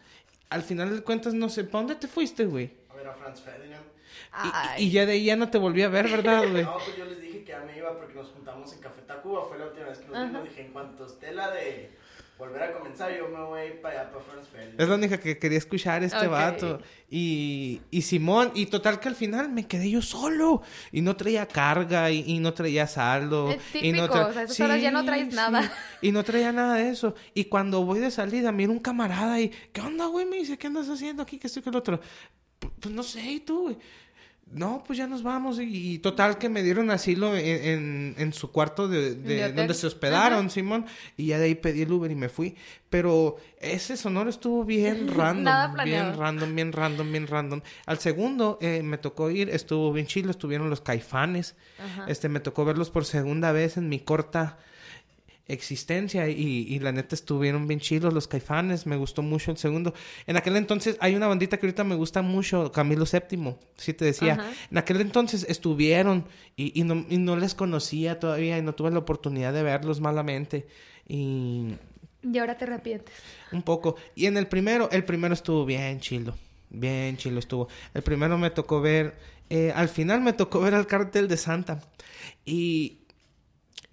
Al 0.50 0.62
final 0.62 0.94
de 0.94 1.02
cuentas, 1.02 1.34
no 1.34 1.48
sé, 1.48 1.64
¿para 1.64 1.80
dónde 1.80 1.96
te 1.96 2.06
fuiste, 2.06 2.44
güey? 2.46 2.70
A 2.90 2.94
ver 2.94 3.08
a 3.08 3.14
Franz 3.14 3.40
Ferdinand. 3.40 3.84
Y-. 4.78 4.84
Y, 4.84 4.90
ya 4.92 5.04
de 5.04 5.14
ahí 5.14 5.24
ya 5.24 5.34
no 5.34 5.50
te 5.50 5.58
volví 5.58 5.82
a 5.82 5.88
ver, 5.88 6.08
¿verdad, 6.08 6.48
güey? 6.52 6.62
No, 6.62 6.74
pues 6.74 6.96
yo 6.96 7.04
les 7.04 7.20
dije 7.20 7.42
que 7.42 7.50
ya 7.50 7.64
me 7.66 7.76
iba 7.76 7.92
porque 7.98 8.14
nos 8.14 8.28
juntamos 8.28 8.72
en 8.72 8.78
Café 8.78 9.02
Tacuba. 9.02 9.46
Fue 9.48 9.58
la 9.58 9.66
última 9.66 9.86
vez 9.86 9.98
que 9.98 10.06
nos 10.12 10.28
vimos. 10.28 10.44
Dije, 10.44 10.60
en 10.60 10.72
cuanto 10.72 11.06
esté 11.06 11.32
la 11.32 11.50
de 11.50 11.90
volver 12.38 12.62
a 12.64 12.72
comenzar, 12.72 13.16
yo 13.16 13.28
me 13.28 13.40
voy 13.44 13.70
para 13.80 14.00
allá, 14.02 14.10
para 14.10 14.24
Franz 14.24 14.48
Ferdinand. 14.48 14.80
Es 14.80 14.88
la 14.88 14.94
única 14.96 15.18
que 15.20 15.38
quería 15.38 15.58
escuchar 15.58 16.02
este 16.02 16.26
Ok. 16.26 16.30
vato. 16.32 16.80
Y, 17.08 17.80
y 17.92 18.02
Simón, 18.02 18.50
y 18.54 18.66
total 18.66 18.98
que 18.98 19.08
al 19.08 19.14
final 19.14 19.48
me 19.50 19.66
quedé 19.68 19.88
yo 19.90 20.02
solo. 20.02 20.62
Y 20.90 21.00
no 21.00 21.14
traía 21.16 21.46
carga, 21.46 22.10
y, 22.10 22.24
y 22.26 22.40
no 22.40 22.52
traía 22.52 22.86
saldo. 22.88 23.50
Es 23.50 23.58
y 23.82 23.92
no 23.92 24.02
típico, 24.08 24.26
o 24.26 24.32
sea, 24.32 24.42
esas 24.42 24.60
horas 24.60 24.82
ya 24.82 24.90
no 24.90 25.04
traes 25.04 25.32
nada. 25.32 25.72
Y 26.00 26.10
no 26.12 26.24
traía 26.24 26.50
nada 26.52 26.74
de 26.76 26.90
eso. 26.90 27.14
Y 27.34 27.44
cuando 27.44 27.84
voy 27.84 28.00
de 28.00 28.10
salida, 28.10 28.50
miro 28.52 28.72
un 28.72 28.80
camarada 28.80 29.40
y, 29.40 29.50
¿qué 29.72 29.80
onda, 29.80 30.06
güey? 30.06 30.26
Me 30.26 30.36
dice, 30.38 30.58
¿qué 30.58 30.66
andas 30.66 30.88
haciendo 30.88 31.22
aquí? 31.22 31.38
Que 31.38 31.46
estoy 31.46 31.62
con 31.62 31.72
el 31.74 31.78
otro. 31.78 32.00
"Pu- 32.60 32.70
Pues 32.80 32.94
no 32.94 33.02
sé, 33.04 33.22
¿y 33.22 33.40
tú, 33.40 33.62
güey? 33.62 33.76
No, 34.54 34.82
pues 34.86 34.96
ya 34.98 35.06
nos 35.06 35.22
vamos. 35.22 35.58
Y, 35.58 35.94
y 35.94 35.98
total 35.98 36.38
que 36.38 36.48
me 36.48 36.62
dieron 36.62 36.90
asilo 36.90 37.36
en, 37.36 37.44
en, 37.44 38.14
en 38.18 38.32
su 38.32 38.50
cuarto 38.52 38.86
de, 38.88 39.14
de- 39.16 39.52
donde 39.52 39.74
se 39.74 39.86
hospedaron, 39.86 40.38
Ajá. 40.46 40.48
Simón. 40.48 40.86
Y 41.16 41.26
ya 41.26 41.38
de 41.38 41.46
ahí 41.46 41.54
pedí 41.56 41.82
el 41.82 41.92
Uber 41.92 42.10
y 42.10 42.14
me 42.14 42.28
fui. 42.28 42.54
Pero 42.88 43.36
ese 43.60 43.96
sonoro 43.96 44.30
estuvo 44.30 44.64
bien 44.64 45.08
random. 45.14 45.42
Nada 45.44 45.84
bien 45.84 46.16
random, 46.16 46.54
bien 46.54 46.72
random, 46.72 47.10
bien 47.12 47.26
random. 47.26 47.60
Al 47.86 47.98
segundo 47.98 48.58
eh, 48.60 48.82
me 48.82 48.98
tocó 48.98 49.28
ir, 49.30 49.50
estuvo 49.50 49.92
bien 49.92 50.06
chido, 50.06 50.30
estuvieron 50.30 50.70
los 50.70 50.80
caifanes. 50.80 51.56
Ajá. 51.84 52.04
Este, 52.08 52.28
me 52.28 52.40
tocó 52.40 52.64
verlos 52.64 52.90
por 52.90 53.04
segunda 53.04 53.50
vez 53.52 53.76
en 53.76 53.88
mi 53.88 53.98
corta 54.00 54.58
existencia 55.46 56.28
y, 56.28 56.66
y 56.68 56.78
la 56.78 56.92
neta 56.92 57.14
estuvieron 57.14 57.66
bien 57.66 57.80
chilos 57.80 58.14
los 58.14 58.26
caifanes, 58.28 58.86
me 58.86 58.96
gustó 58.96 59.22
mucho 59.22 59.50
el 59.50 59.58
segundo. 59.58 59.92
En 60.26 60.36
aquel 60.36 60.56
entonces 60.56 60.96
hay 61.00 61.14
una 61.14 61.26
bandita 61.26 61.58
que 61.58 61.66
ahorita 61.66 61.84
me 61.84 61.94
gusta 61.94 62.22
mucho, 62.22 62.72
Camilo 62.72 63.04
VII, 63.04 63.56
sí 63.76 63.92
te 63.92 64.04
decía. 64.06 64.34
Ajá. 64.34 64.50
En 64.70 64.78
aquel 64.78 65.00
entonces 65.00 65.46
estuvieron 65.48 66.26
y, 66.56 66.78
y, 66.78 66.84
no, 66.84 67.04
y 67.08 67.18
no 67.18 67.36
les 67.36 67.54
conocía 67.54 68.18
todavía 68.18 68.56
y 68.58 68.62
no 68.62 68.74
tuve 68.74 68.90
la 68.90 68.98
oportunidad 69.00 69.52
de 69.52 69.62
verlos 69.62 70.00
malamente 70.00 70.66
y 71.06 71.74
Y 72.22 72.38
ahora 72.38 72.56
te 72.56 72.64
arrepientes. 72.64 73.14
un 73.52 73.62
poco. 73.62 73.96
Y 74.14 74.26
en 74.26 74.36
el 74.36 74.46
primero, 74.46 74.88
el 74.90 75.04
primero 75.04 75.34
estuvo 75.34 75.64
bien 75.64 76.00
chilo. 76.00 76.34
Bien 76.70 77.16
chilo 77.16 77.38
estuvo. 77.38 77.68
El 77.92 78.02
primero 78.02 78.38
me 78.38 78.50
tocó 78.50 78.80
ver, 78.80 79.16
eh, 79.50 79.72
al 79.74 79.88
final 79.88 80.22
me 80.22 80.32
tocó 80.32 80.60
ver 80.60 80.74
al 80.74 80.86
cartel 80.86 81.28
de 81.28 81.36
Santa. 81.36 81.80
Y, 82.44 83.03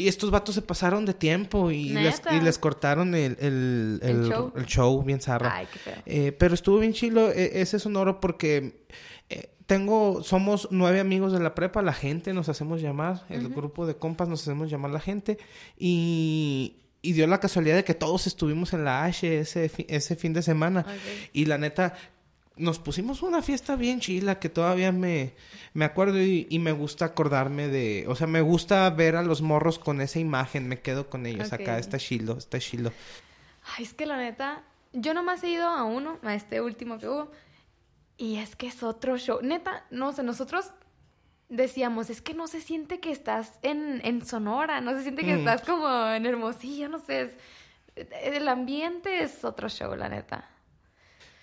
y 0.02 0.08
estos 0.08 0.32
vatos 0.32 0.56
se 0.56 0.62
pasaron 0.62 1.06
de 1.06 1.14
tiempo 1.14 1.72
y, 1.72 1.90
les, 1.90 2.18
¿Neta? 2.18 2.36
y 2.36 2.42
les 2.42 2.58
cortaron 2.58 3.14
el, 3.16 3.38
el, 3.40 4.00
El 4.02 4.32
el- 4.56 4.66
show. 4.66 5.04
bien 5.04 5.22
zarra. 5.22 5.56
Ay, 5.56 5.68
qué 5.72 5.80
feo. 5.80 5.96
Eh, 6.06 6.32
pero 6.34 6.54
estuvo 6.54 6.80
bien 6.80 6.94
chilo 6.94 7.30
eh, 7.32 7.62
ese 7.62 7.80
sonoro 7.80 8.20
porque 8.20 8.86
eh, 9.30 9.50
tengo, 9.66 10.22
somos 10.24 10.68
nueve 10.72 11.00
amigos 11.00 11.32
de 11.34 11.40
la 11.40 11.56
prepa, 11.56 11.82
la 11.82 11.94
gente 11.94 12.34
nos 12.34 12.50
hacemos 12.50 12.82
llamar, 12.82 13.26
el 13.30 13.48
grupo 13.50 13.86
de 13.88 13.96
compas 13.96 14.28
nos 14.28 14.42
hacemos 14.42 14.70
llamar 14.70 14.92
la 14.92 15.00
gente 15.00 15.38
y, 15.78 16.78
y 17.02 17.14
dio 17.14 17.26
la 17.28 17.40
casualidad 17.40 17.76
de 17.76 17.84
que 17.84 17.94
todos 17.94 18.28
estuvimos 18.28 18.74
en 18.74 18.84
la 18.86 19.04
H 19.06 19.40
ese, 19.40 19.72
ese 19.88 20.16
fin 20.16 20.34
de 20.34 20.42
semana 20.42 20.86
y 21.34 21.46
la 21.46 21.58
neta 21.58 21.94
nos 22.58 22.80
pusimos 22.80 23.22
una 23.24 23.42
fiesta 23.42 23.76
bien 23.76 24.00
chila 24.02 24.40
que 24.40 24.50
todavía 24.50 24.92
me, 24.92 25.34
me 25.74 25.86
acuerdo 25.86 26.22
y, 26.22 26.48
y 26.50 26.60
me 26.60 26.72
gusta 26.74 27.06
acordarme 27.06 27.68
de, 27.70 28.06
o 28.08 28.16
sea, 28.16 28.28
me 28.28 28.42
gusta 28.42 28.90
ver 28.90 29.16
a 29.16 29.24
los 29.24 29.42
morros 29.42 29.80
con 29.80 30.02
esa 30.02 30.20
imagen, 30.20 30.68
me 30.68 30.80
quedo 30.82 31.10
con 31.10 31.26
ellos 31.26 31.54
acá, 31.54 31.80
está 31.80 31.98
chilo, 31.98 32.38
está 32.38 32.60
chilo. 32.60 32.92
Ay, 33.78 33.86
es 33.86 33.94
que 33.94 34.06
la 34.06 34.18
neta, 34.18 34.64
yo 34.94 35.14
nomás 35.14 35.44
he 35.44 35.50
ido 35.50 35.68
a 35.68 35.84
uno, 35.84 36.20
a 36.24 36.36
este 36.36 36.62
último 36.62 36.98
que 37.00 37.08
hubo, 37.08 37.32
y 38.18 38.38
es 38.38 38.56
que 38.56 38.68
es 38.68 38.84
otro 38.84 39.18
show. 39.18 39.40
Neta, 39.42 39.86
no 39.90 40.12
sé, 40.14 40.22
nosotros 40.22 40.72
decíamos, 41.50 42.10
es 42.10 42.22
que 42.22 42.34
no 42.34 42.48
se 42.48 42.62
siente 42.62 43.00
que 43.00 43.12
estás 43.12 43.60
en, 43.62 44.02
en 44.06 44.26
Sonora, 44.26 44.82
no 44.82 44.92
se 44.96 45.04
siente 45.04 45.24
que 45.24 45.36
Mm. 45.36 45.40
estás 45.40 45.62
como 45.64 45.88
en 46.10 46.26
Hermosillo, 46.26 46.90
no 46.90 47.00
sé, 47.00 47.22
es- 47.96 48.08
el 48.24 48.48
ambiente 48.48 49.22
es 49.24 49.44
otro 49.44 49.68
show, 49.70 49.96
la 49.96 50.08
neta. 50.10 50.48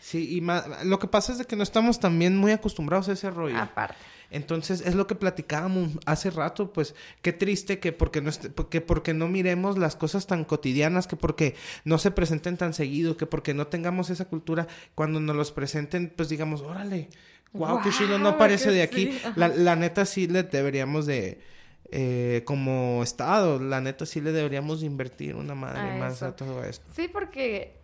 Sí, 0.09 0.37
y 0.37 0.41
ma- 0.41 0.65
lo 0.85 0.99
que 0.99 1.07
pasa 1.07 1.33
es 1.33 1.39
de 1.39 1.45
que 1.45 1.55
no 1.55 1.63
estamos 1.63 2.01
también 2.01 2.37
muy 2.37 2.53
acostumbrados 2.53 3.09
a 3.09 3.13
ese 3.13 3.31
rollo. 3.31 3.59
Aparte. 3.59 3.95
Entonces, 4.31 4.83
es 4.83 4.95
lo 4.95 5.07
que 5.07 5.15
platicábamos 5.15 5.93
hace 6.07 6.31
rato, 6.31 6.73
pues, 6.73 6.95
qué 7.23 7.33
triste 7.33 7.79
que 7.79 7.93
porque 7.93 8.21
no, 8.23 8.31
que 8.71 8.81
porque 8.81 9.13
no 9.15 9.29
miremos 9.29 9.77
las 9.79 9.97
cosas 9.97 10.27
tan 10.27 10.45
cotidianas, 10.45 11.07
que 11.07 11.17
porque 11.17 11.55
no 11.85 11.99
se 11.99 12.11
presenten 12.11 12.57
tan 12.57 12.73
seguido, 12.75 13.17
que 13.17 13.27
porque 13.27 13.53
no 13.55 13.67
tengamos 13.67 14.09
esa 14.11 14.27
cultura, 14.27 14.67
cuando 14.95 15.21
nos 15.21 15.37
los 15.37 15.53
presenten, 15.53 16.13
pues 16.15 16.29
digamos, 16.29 16.61
órale, 16.63 17.09
wow, 17.53 17.81
qué 17.83 17.91
chido, 17.91 18.19
no 18.19 18.37
parece 18.39 18.71
de 18.71 18.83
aquí. 18.83 19.13
sí. 19.13 19.21
La, 19.37 19.49
la 19.49 19.77
neta 19.77 20.05
sí 20.07 20.27
le 20.27 20.43
deberíamos 20.43 21.07
de, 21.07 21.41
eh, 21.91 22.43
como 22.45 23.03
Estado, 23.03 23.59
la 23.61 23.81
neta 23.81 24.05
sí 24.07 24.21
le 24.21 24.33
deberíamos 24.33 24.81
de 24.81 24.87
invertir 24.87 25.35
una 25.37 25.55
madre 25.55 25.93
A 25.93 25.97
más 25.99 26.23
a 26.23 26.37
todo 26.37 26.65
esto. 26.65 26.85
Sí, 26.95 27.09
porque, 27.09 27.77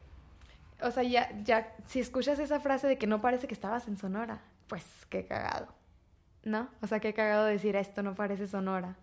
o 0.84 0.90
sea, 0.90 1.02
ya, 1.02 1.30
ya, 1.42 1.74
si 1.86 2.00
escuchas 2.00 2.38
esa 2.38 2.60
frase 2.60 2.86
de 2.86 2.98
que 2.98 3.06
no 3.06 3.20
parece 3.20 3.46
que 3.46 3.54
estabas 3.54 3.88
en 3.88 3.96
Sonora, 3.96 4.42
pues 4.66 4.84
qué 5.08 5.26
cagado, 5.26 5.68
¿no? 6.44 6.68
O 6.82 6.86
sea, 6.86 7.00
qué 7.00 7.14
cagado 7.14 7.46
decir 7.46 7.76
esto 7.76 8.02
no 8.02 8.14
parece 8.14 8.46
Sonora. 8.46 8.96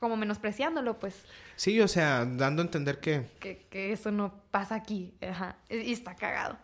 Como 0.00 0.16
menospreciándolo, 0.16 0.98
pues, 0.98 1.24
Sí, 1.56 1.80
o 1.80 1.88
sea, 1.88 2.24
dando 2.24 2.62
a 2.62 2.64
entender 2.64 3.00
que... 3.00 3.30
que, 3.40 3.66
que 3.70 3.92
eso 3.92 4.10
no 4.10 4.34
pasa 4.50 4.74
aquí, 4.74 5.14
ajá, 5.20 5.56
y 5.68 5.78
y 5.78 5.92
está 5.92 6.14
cagado. 6.14 6.56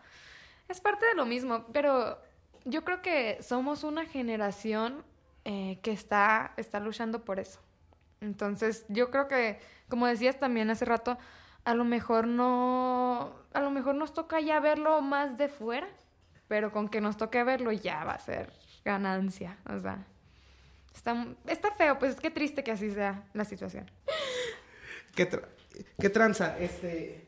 Es 0.69 0.79
parte 0.79 1.05
de 1.05 1.15
lo 1.15 1.25
mismo, 1.25 1.65
pero 1.73 2.17
yo 2.65 2.83
creo 2.83 3.01
que 3.01 3.41
somos 3.41 3.83
una 3.83 4.05
generación 4.05 5.03
eh, 5.43 5.79
que 5.81 5.91
está, 5.91 6.53
está 6.57 6.79
luchando 6.79 7.25
por 7.25 7.39
eso. 7.39 7.59
Entonces, 8.21 8.85
yo 8.87 9.09
creo 9.09 9.27
que, 9.27 9.59
como 9.89 10.05
decías 10.05 10.39
también 10.39 10.69
hace 10.69 10.85
rato, 10.85 11.17
a 11.63 11.75
lo 11.75 11.83
mejor 11.83 12.27
no, 12.27 13.33
a 13.53 13.61
lo 13.61 13.71
mejor 13.71 13.95
nos 13.95 14.13
toca 14.13 14.39
ya 14.39 14.59
verlo 14.59 15.01
más 15.01 15.37
de 15.37 15.47
fuera, 15.47 15.87
pero 16.47 16.71
con 16.71 16.89
que 16.89 17.01
nos 17.01 17.17
toque 17.17 17.43
verlo 17.43 17.71
ya 17.71 18.03
va 18.03 18.13
a 18.13 18.19
ser 18.19 18.51
ganancia, 18.83 19.57
o 19.69 19.79
sea, 19.79 20.05
está, 20.93 21.27
está 21.47 21.71
feo, 21.71 21.99
pues 21.99 22.15
es 22.15 22.19
que 22.19 22.31
triste 22.31 22.63
que 22.63 22.71
así 22.71 22.91
sea 22.91 23.23
la 23.33 23.45
situación. 23.45 23.89
¿Qué, 25.15 25.29
qué 25.99 26.09
tranza? 26.09 26.57
Este, 26.57 27.27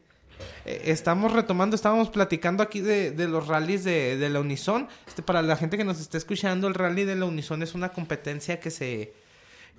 eh, 0.66 0.82
estamos 0.86 1.34
retomando, 1.34 1.76
estábamos 1.76 2.10
platicando 2.10 2.64
aquí 2.64 2.80
de, 2.80 3.12
de 3.12 3.28
los 3.28 3.48
rallies 3.48 3.84
de, 3.84 4.18
de 4.18 4.30
la 4.30 4.40
Unison. 4.40 4.88
Este, 5.08 5.22
para 5.22 5.42
la 5.42 5.56
gente 5.56 5.78
que 5.78 5.84
nos 5.84 6.00
está 6.00 6.18
escuchando, 6.18 6.68
el 6.68 6.74
rally 6.74 7.04
de 7.04 7.16
la 7.16 7.26
Unison 7.26 7.62
es 7.62 7.76
una 7.76 7.90
competencia 7.90 8.60
que 8.60 8.72
se, 8.72 9.14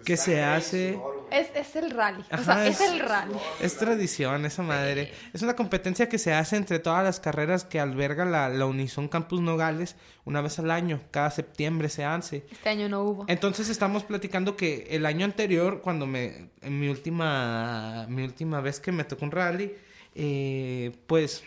que 0.04 0.16
se 0.16 0.42
hace... 0.42 0.98
Es, 1.30 1.48
es 1.56 1.74
el 1.76 1.90
rally, 1.90 2.22
o 2.30 2.38
sea, 2.44 2.66
es, 2.66 2.80
es- 2.80 2.90
el 2.92 3.00
rally. 3.00 3.34
Es 3.60 3.76
tradición 3.76 4.44
esa 4.44 4.62
madre. 4.62 5.12
Es 5.32 5.42
una 5.42 5.56
competencia 5.56 6.08
que 6.08 6.18
se 6.18 6.32
hace 6.32 6.56
entre 6.56 6.78
todas 6.78 7.02
las 7.02 7.18
carreras 7.18 7.64
que 7.64 7.80
alberga 7.80 8.24
la, 8.24 8.48
la 8.48 8.66
Unison 8.66 9.08
Campus 9.08 9.40
Nogales 9.40 9.96
una 10.24 10.40
vez 10.42 10.58
al 10.60 10.70
año. 10.70 11.00
Cada 11.10 11.30
septiembre 11.30 11.88
se 11.88 12.04
hace. 12.04 12.46
Este 12.52 12.68
año 12.68 12.88
no 12.88 13.02
hubo. 13.02 13.24
Entonces 13.28 13.68
estamos 13.68 14.04
platicando 14.04 14.56
que 14.56 14.86
el 14.90 15.06
año 15.06 15.24
anterior, 15.24 15.80
cuando 15.80 16.06
me, 16.06 16.50
en 16.60 16.78
mi 16.78 16.88
última, 16.88 18.06
mi 18.08 18.22
última 18.22 18.60
vez 18.60 18.78
que 18.78 18.92
me 18.92 19.02
tocó 19.04 19.24
un 19.24 19.32
rally, 19.32 19.72
eh, 20.14 20.92
pues 21.06 21.42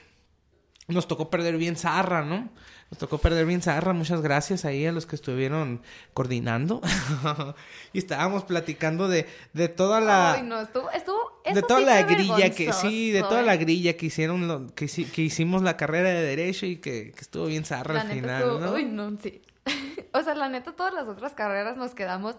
nos 0.88 1.08
tocó 1.08 1.30
perder 1.30 1.56
bien 1.58 1.76
zarra, 1.78 2.24
¿no? 2.26 2.50
Nos 2.90 3.00
tocó 3.00 3.18
perder 3.18 3.46
bien 3.46 3.62
zarra. 3.62 3.92
Muchas 3.92 4.22
gracias 4.22 4.64
ahí 4.64 4.86
a 4.86 4.94
los 4.94 5.06
que 5.06 5.18
estuvieron 5.18 5.82
coordinando. 6.14 6.82
y 7.94 7.98
estábamos 7.98 8.44
platicando 8.46 9.10
de, 9.10 9.28
de 9.54 9.68
toda 9.68 10.00
la... 10.00 10.34
Ay, 10.34 10.44
no, 10.44 10.62
estuvo, 10.62 10.90
estuvo, 10.92 11.42
de 11.54 11.62
toda 11.64 11.80
sí 11.82 11.86
la 11.86 12.04
grilla 12.04 12.50
que 12.50 12.72
sí, 12.72 13.12
de 13.12 13.22
toda 13.24 13.42
la 13.42 13.56
¿eh? 13.56 13.58
grilla 13.58 13.98
que 13.98 14.06
hicieron 14.06 14.48
lo- 14.48 14.68
que, 14.74 14.86
hici- 14.86 15.12
que 15.12 15.22
hicimos 15.22 15.64
la 15.64 15.76
carrera 15.76 16.10
de 16.10 16.22
derecho 16.22 16.66
y 16.66 16.78
que, 16.78 17.12
que 17.12 17.20
estuvo 17.22 17.46
bien 17.48 17.66
zarra 17.66 17.94
La 17.96 18.02
al 18.02 18.08
neta 18.08 18.22
final, 18.22 18.42
estuvo, 18.42 18.60
¿no? 18.60 18.72
uy, 18.74 18.86
no, 18.86 19.18
sí. 19.22 19.42
o 20.14 20.22
sea, 20.24 20.34
la 20.36 20.48
neta, 20.48 20.72
todas 20.72 20.94
las 20.94 21.10
otras 21.10 21.34
carreras 21.34 21.76
nos 21.76 21.94
quedamos 21.94 22.36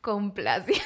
complacidos. 0.00 0.80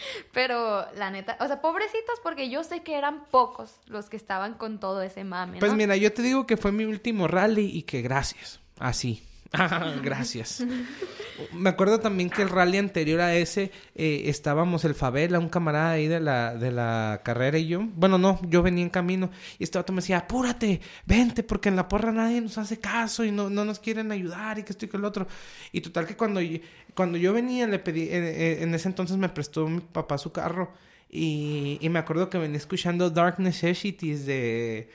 Pero 0.32 0.86
la 0.94 1.10
neta, 1.10 1.36
o 1.40 1.46
sea, 1.46 1.60
pobrecitos 1.60 2.20
porque 2.22 2.50
yo 2.50 2.64
sé 2.64 2.82
que 2.82 2.96
eran 2.96 3.24
pocos 3.26 3.80
los 3.86 4.08
que 4.08 4.16
estaban 4.16 4.54
con 4.54 4.80
todo 4.80 5.02
ese 5.02 5.24
mame, 5.24 5.58
Pues 5.58 5.74
mira, 5.74 5.96
yo 5.96 6.12
te 6.12 6.22
digo 6.22 6.46
que 6.46 6.56
fue 6.56 6.72
mi 6.72 6.84
último 6.84 7.28
rally 7.28 7.66
y 7.66 7.82
que 7.82 8.02
gracias. 8.02 8.60
Así. 8.78 9.27
gracias. 10.02 10.64
Me 11.52 11.70
acuerdo 11.70 12.00
también 12.00 12.28
que 12.30 12.42
el 12.42 12.50
rally 12.50 12.78
anterior 12.78 13.20
a 13.20 13.34
ese 13.34 13.70
eh, 13.94 14.22
estábamos 14.26 14.84
el 14.84 14.94
Favela, 14.94 15.38
un 15.38 15.48
camarada 15.48 15.92
ahí 15.92 16.06
de 16.06 16.20
la, 16.20 16.54
de 16.54 16.70
la 16.70 17.22
carrera 17.24 17.58
y 17.58 17.68
yo. 17.68 17.80
Bueno, 17.94 18.18
no, 18.18 18.40
yo 18.48 18.62
venía 18.62 18.82
en 18.82 18.90
camino 18.90 19.30
y 19.58 19.64
este 19.64 19.78
vato 19.78 19.92
me 19.92 20.02
decía, 20.02 20.18
apúrate, 20.18 20.80
vente, 21.06 21.42
porque 21.42 21.68
en 21.68 21.76
la 21.76 21.88
porra 21.88 22.12
nadie 22.12 22.40
nos 22.40 22.58
hace 22.58 22.78
caso 22.78 23.24
y 23.24 23.30
no, 23.30 23.48
no 23.48 23.64
nos 23.64 23.78
quieren 23.78 24.12
ayudar 24.12 24.58
y 24.58 24.64
que 24.64 24.72
esto 24.72 24.84
y 24.84 24.88
que 24.88 24.96
el 24.96 25.04
otro. 25.04 25.26
Y 25.72 25.80
total 25.80 26.06
que 26.06 26.16
cuando, 26.16 26.40
cuando 26.94 27.16
yo 27.16 27.32
venía 27.32 27.66
le 27.66 27.78
pedí, 27.78 28.02
eh, 28.02 28.08
eh, 28.12 28.58
en 28.62 28.74
ese 28.74 28.88
entonces 28.88 29.16
me 29.16 29.28
prestó 29.28 29.66
mi 29.68 29.80
papá 29.80 30.18
su 30.18 30.32
carro 30.32 30.72
y, 31.08 31.78
y 31.80 31.88
me 31.88 32.00
acuerdo 32.00 32.28
que 32.28 32.38
venía 32.38 32.58
escuchando 32.58 33.08
Dark 33.10 33.38
Necessities 33.38 34.26
de 34.26 34.90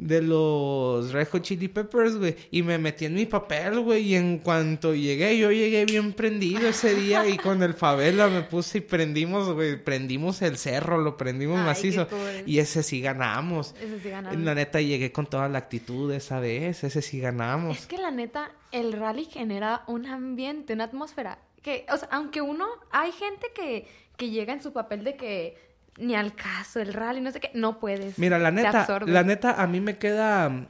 de 0.00 0.22
los 0.22 1.12
Red 1.12 1.28
Hot 1.28 1.42
Chili 1.42 1.68
Peppers, 1.68 2.16
güey. 2.16 2.34
Y 2.50 2.62
me 2.62 2.78
metí 2.78 3.04
en 3.04 3.12
mi 3.14 3.26
papel, 3.26 3.80
güey. 3.80 4.02
Y 4.08 4.14
en 4.16 4.38
cuanto 4.38 4.94
llegué, 4.94 5.36
yo 5.38 5.52
llegué 5.52 5.84
bien 5.84 6.14
prendido 6.14 6.68
ese 6.68 6.94
día. 6.94 7.28
y 7.28 7.36
con 7.36 7.62
el 7.62 7.74
favela 7.74 8.28
me 8.28 8.40
puse 8.42 8.78
y 8.78 8.80
prendimos, 8.80 9.52
güey. 9.52 9.82
Prendimos 9.82 10.40
el 10.40 10.56
cerro, 10.56 10.96
lo 10.98 11.18
prendimos 11.18 11.58
Ay, 11.58 11.66
macizo. 11.66 12.08
cool. 12.08 12.18
Y 12.46 12.60
ese 12.60 12.82
sí 12.82 13.02
ganamos. 13.02 13.74
Ese 13.80 14.00
sí 14.00 14.08
ganamos. 14.08 14.40
La 14.40 14.54
neta 14.54 14.80
llegué 14.80 15.12
con 15.12 15.26
toda 15.26 15.48
la 15.50 15.58
actitud 15.58 16.10
esa 16.12 16.40
vez. 16.40 16.82
Ese 16.82 17.02
sí 17.02 17.20
ganamos. 17.20 17.76
Es 17.78 17.86
que 17.86 17.98
la 17.98 18.10
neta, 18.10 18.52
el 18.72 18.94
rally 18.94 19.26
genera 19.26 19.84
un 19.86 20.06
ambiente, 20.06 20.72
una 20.72 20.84
atmósfera. 20.84 21.40
Que, 21.60 21.84
o 21.92 21.96
sea, 21.98 22.08
aunque 22.10 22.40
uno, 22.40 22.66
hay 22.90 23.12
gente 23.12 23.48
que, 23.54 23.86
que 24.16 24.30
llega 24.30 24.54
en 24.54 24.62
su 24.62 24.72
papel 24.72 25.04
de 25.04 25.16
que 25.16 25.69
ni 25.98 26.14
al 26.14 26.34
caso, 26.34 26.80
el 26.80 26.92
rally, 26.94 27.20
no 27.20 27.30
sé 27.30 27.40
qué, 27.40 27.50
no 27.54 27.78
puedes. 27.80 28.18
Mira, 28.18 28.38
la 28.38 28.50
neta, 28.50 28.86
la 29.06 29.22
neta, 29.22 29.60
a 29.62 29.66
mí 29.66 29.80
me 29.80 29.98
queda. 29.98 30.66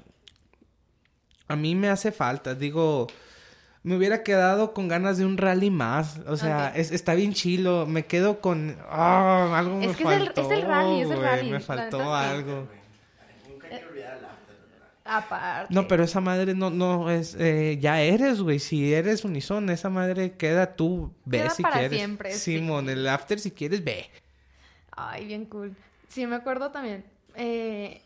A 1.48 1.56
mí 1.56 1.74
me 1.74 1.88
hace 1.88 2.12
falta. 2.12 2.54
Digo, 2.54 3.06
me 3.82 3.96
hubiera 3.96 4.22
quedado 4.22 4.72
con 4.72 4.88
ganas 4.88 5.18
de 5.18 5.24
un 5.24 5.36
rally 5.36 5.70
más. 5.70 6.20
O 6.26 6.36
sea, 6.36 6.72
es- 6.76 6.92
está 6.92 7.14
bien 7.14 7.32
chilo. 7.32 7.86
Me 7.86 8.06
quedo 8.06 8.40
con. 8.40 8.76
ah, 8.88 9.52
algo 9.58 9.78
me 9.78 9.86
Es 9.86 9.96
que 9.96 10.02
es 10.04 10.08
el- 10.10 10.24
faltó. 10.26 10.40
es 10.42 10.50
el 10.58 10.62
rally, 10.62 11.00
es 11.02 11.10
el 11.10 11.20
rally, 11.20 11.50
Me 11.50 11.60
faltó 11.60 11.98
neta, 11.98 12.30
algo. 12.30 12.68
Nunca 13.48 13.66
hay 13.68 13.80
que 13.80 13.86
olvidar 13.86 14.18
el 14.18 14.24
after. 14.24 14.56
Aparte. 15.04 15.74
No, 15.74 15.88
pero 15.88 16.04
esa 16.04 16.20
madre 16.20 16.54
no, 16.54 16.70
no 16.70 17.10
es. 17.10 17.34
eh, 17.38 17.78
ya 17.80 18.00
eres, 18.00 18.40
güey. 18.40 18.58
Si 18.60 18.94
eres 18.94 19.24
unison, 19.24 19.70
esa 19.70 19.90
madre 19.90 20.32
queda 20.36 20.76
tú. 20.76 21.12
Ve 21.24 21.38
Queda 21.38 21.50
si 21.50 21.62
para 21.62 21.78
quieres. 21.80 21.98
siempre, 21.98 22.32
sí. 22.32 22.58
Simón, 22.58 22.88
el 22.88 23.08
after, 23.08 23.38
si 23.40 23.50
quieres, 23.50 23.82
ve. 23.82 24.08
Ay, 25.08 25.26
bien 25.26 25.44
cool. 25.46 25.74
Sí, 26.08 26.26
me 26.26 26.36
acuerdo 26.36 26.70
también. 26.70 27.04
eh, 27.34 28.02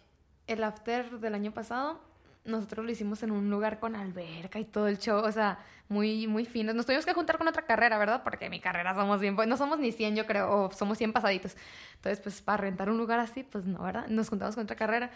el 0.46 0.62
after 0.62 1.18
del 1.20 1.34
año 1.34 1.52
pasado, 1.52 1.98
nosotros 2.44 2.84
lo 2.84 2.92
hicimos 2.92 3.22
en 3.22 3.30
un 3.30 3.48
lugar 3.48 3.80
con 3.80 3.96
alberca 3.96 4.58
y 4.58 4.64
todo 4.64 4.88
el 4.88 4.98
show. 4.98 5.24
O 5.24 5.32
sea, 5.32 5.58
muy, 5.88 6.26
muy 6.26 6.44
fino. 6.44 6.74
Nos 6.74 6.84
tuvimos 6.84 7.06
que 7.06 7.14
juntar 7.14 7.38
con 7.38 7.48
otra 7.48 7.62
carrera, 7.62 7.96
¿verdad? 7.96 8.22
Porque 8.22 8.50
mi 8.50 8.60
carrera 8.60 8.94
somos 8.94 9.20
bien... 9.20 9.36
No 9.46 9.56
somos 9.56 9.78
ni 9.78 9.92
100, 9.92 10.16
yo 10.16 10.26
creo, 10.26 10.66
o 10.66 10.70
somos 10.72 10.98
100 10.98 11.12
pasaditos. 11.14 11.56
Entonces, 11.96 12.20
pues, 12.20 12.42
para 12.42 12.58
rentar 12.58 12.90
un 12.90 12.98
lugar 12.98 13.20
así, 13.20 13.42
pues 13.42 13.64
no, 13.64 13.82
¿verdad? 13.82 14.06
Nos 14.08 14.28
juntamos 14.28 14.54
con 14.54 14.64
otra 14.64 14.76
carrera. 14.76 15.10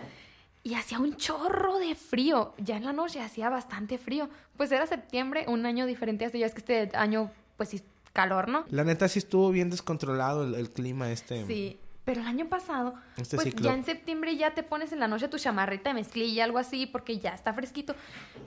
Y 0.64 0.74
hacía 0.74 0.98
un 0.98 1.16
chorro 1.16 1.78
de 1.78 1.94
frío. 1.94 2.54
Ya 2.56 2.78
en 2.78 2.84
la 2.86 2.92
noche 2.94 3.20
hacía 3.20 3.50
bastante 3.50 3.98
frío. 3.98 4.28
Pues 4.56 4.72
era 4.72 4.86
septiembre, 4.86 5.44
un 5.48 5.66
año 5.66 5.84
diferente 5.84 6.24
a 6.24 6.26
este. 6.28 6.38
Ya 6.38 6.46
es 6.46 6.54
que 6.54 6.60
este 6.60 6.96
año, 6.96 7.30
pues 7.58 7.68
sí, 7.68 7.82
calor, 8.18 8.48
¿no? 8.48 8.64
La 8.70 8.82
neta 8.84 9.06
sí 9.08 9.18
estuvo 9.20 9.50
bien 9.50 9.70
descontrolado 9.70 10.42
el, 10.44 10.54
el 10.54 10.70
clima 10.70 11.10
este. 11.10 11.46
Sí, 11.46 11.78
pero 12.04 12.20
el 12.22 12.26
año 12.26 12.48
pasado, 12.48 12.94
Este 13.16 13.36
pues 13.36 13.48
ciclo. 13.48 13.66
ya 13.68 13.74
en 13.74 13.84
septiembre 13.84 14.34
ya 14.36 14.54
te 14.54 14.62
pones 14.62 14.92
en 14.92 14.98
la 14.98 15.06
noche 15.08 15.28
tu 15.28 15.38
chamarrita 15.38 15.90
de 15.90 15.94
mezclilla, 15.94 16.44
algo 16.44 16.58
así, 16.58 16.86
porque 16.86 17.18
ya 17.18 17.30
está 17.34 17.52
fresquito. 17.52 17.94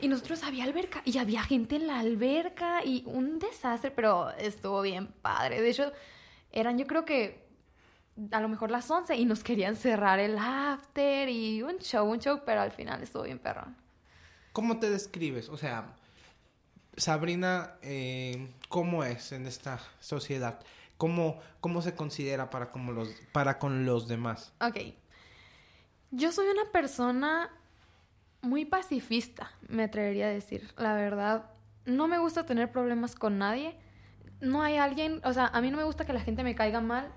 Y 0.02 0.08
nosotros 0.08 0.44
había 0.44 0.64
alberca 0.64 1.02
y 1.06 1.18
había 1.20 1.44
gente 1.44 1.76
en 1.78 1.86
la 1.88 2.00
alberca 2.00 2.84
y 2.84 3.04
un 3.06 3.40
desastre, 3.40 3.92
pero 3.92 4.32
estuvo 4.32 4.82
bien 4.82 5.08
padre. 5.22 5.62
De 5.62 5.70
hecho, 5.70 5.92
eran 6.52 6.78
yo 6.80 6.86
creo 6.88 7.06
que 7.06 7.48
a 8.32 8.42
lo 8.42 8.50
mejor 8.50 8.72
las 8.72 8.92
11 8.92 9.16
y 9.16 9.26
nos 9.26 9.44
querían 9.44 9.76
cerrar 9.76 10.20
el 10.20 10.38
after 10.38 11.30
y 11.30 11.62
un 11.62 11.78
show, 11.78 12.06
un 12.12 12.20
show, 12.20 12.42
pero 12.46 12.62
al 12.62 12.72
final 12.72 13.02
estuvo 13.04 13.24
bien 13.24 13.40
perrón. 13.40 13.76
¿Cómo 14.54 14.80
te 14.80 14.90
describes? 14.90 15.48
O 15.50 15.56
sea, 15.58 15.96
Sabrina, 16.98 17.76
eh, 17.82 18.50
¿cómo 18.72 19.04
es 19.04 19.34
en 19.34 19.46
esta 19.46 19.80
sociedad? 20.00 20.60
¿Cómo, 20.98 21.40
cómo 21.60 21.82
se 21.82 21.94
considera 21.94 22.50
para, 22.50 22.72
como 22.72 22.94
los, 22.94 23.10
para 23.32 23.60
con 23.60 23.86
los 23.86 24.08
demás? 24.08 24.54
Ok. 24.62 24.78
Yo 26.10 26.32
soy 26.32 26.48
una 26.48 26.72
persona 26.72 27.50
muy 28.42 28.66
pacifista, 28.66 29.52
me 29.68 29.84
atrevería 29.84 30.28
a 30.28 30.30
decir. 30.30 30.74
La 30.78 30.94
verdad, 30.94 31.52
no 31.86 32.08
me 32.08 32.18
gusta 32.18 32.46
tener 32.46 32.72
problemas 32.72 33.14
con 33.14 33.38
nadie. 33.38 33.76
No 34.40 34.64
hay 34.64 34.78
alguien, 34.78 35.22
o 35.24 35.34
sea, 35.34 35.48
a 35.48 35.62
mí 35.62 35.70
no 35.70 35.78
me 35.78 35.84
gusta 35.84 36.06
que 36.06 36.14
la 36.14 36.22
gente 36.22 36.44
me 36.44 36.56
caiga 36.56 36.82
mal. 36.82 37.12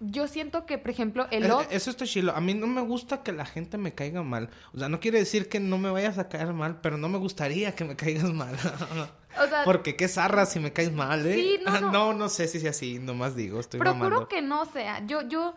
Yo 0.00 0.28
siento 0.28 0.66
que, 0.66 0.78
por 0.78 0.90
ejemplo, 0.90 1.26
el 1.30 1.44
Eh, 1.44 1.52
otro... 1.52 1.70
Eso 1.70 1.90
está 1.90 2.06
chilo. 2.06 2.32
A 2.34 2.40
mí 2.40 2.54
no 2.54 2.66
me 2.66 2.82
gusta 2.82 3.22
que 3.22 3.32
la 3.32 3.46
gente 3.46 3.78
me 3.78 3.94
caiga 3.94 4.22
mal. 4.22 4.50
O 4.72 4.78
sea, 4.78 4.88
no 4.88 5.00
quiere 5.00 5.18
decir 5.18 5.48
que 5.48 5.60
no 5.60 5.78
me 5.78 5.90
vayas 5.90 6.18
a 6.18 6.28
caer 6.28 6.52
mal, 6.52 6.80
pero 6.80 6.96
no 6.98 7.08
me 7.08 7.18
gustaría 7.18 7.74
que 7.74 7.84
me 7.84 7.96
caigas 7.96 8.32
mal. 8.32 8.56
O 9.42 9.46
sea, 9.46 9.64
Porque 9.64 9.96
qué 9.96 10.08
zarra 10.08 10.46
si 10.46 10.60
me 10.60 10.72
caes 10.72 10.92
mal, 10.92 11.26
¿eh? 11.26 11.34
Sí, 11.34 11.58
no, 11.64 11.80
no. 11.80 11.90
no, 11.92 12.14
no 12.14 12.28
sé 12.28 12.48
si 12.48 12.60
sea 12.60 12.70
así, 12.70 12.98
nomás 12.98 13.36
digo, 13.36 13.60
estoy 13.60 13.80
procuro 13.80 14.04
mamando. 14.04 14.28
que 14.28 14.42
no 14.42 14.64
sea. 14.66 15.04
Yo, 15.06 15.22
yo 15.22 15.54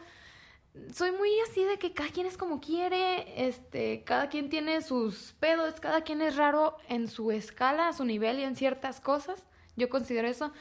soy 0.94 1.12
muy 1.12 1.30
así 1.50 1.64
de 1.64 1.78
que 1.78 1.94
cada 1.94 2.10
quien 2.10 2.28
es 2.28 2.38
como 2.38 2.60
quiere, 2.60 3.48
este, 3.48 4.04
cada 4.04 4.30
quien 4.30 4.50
tiene 4.50 4.82
sus 4.82 5.34
pedos, 5.40 5.80
cada 5.80 6.02
quien 6.02 6.22
es 6.22 6.36
raro 6.36 6.78
en 6.88 7.08
su 7.08 7.32
escala, 7.32 7.90
a 7.90 7.94
su 7.94 8.06
nivel 8.06 8.40
y 8.40 8.44
en 8.44 8.56
ciertas 8.56 9.02
cosas. 9.02 9.44
Yo 9.76 9.90
considero 9.90 10.28
eso. 10.28 10.52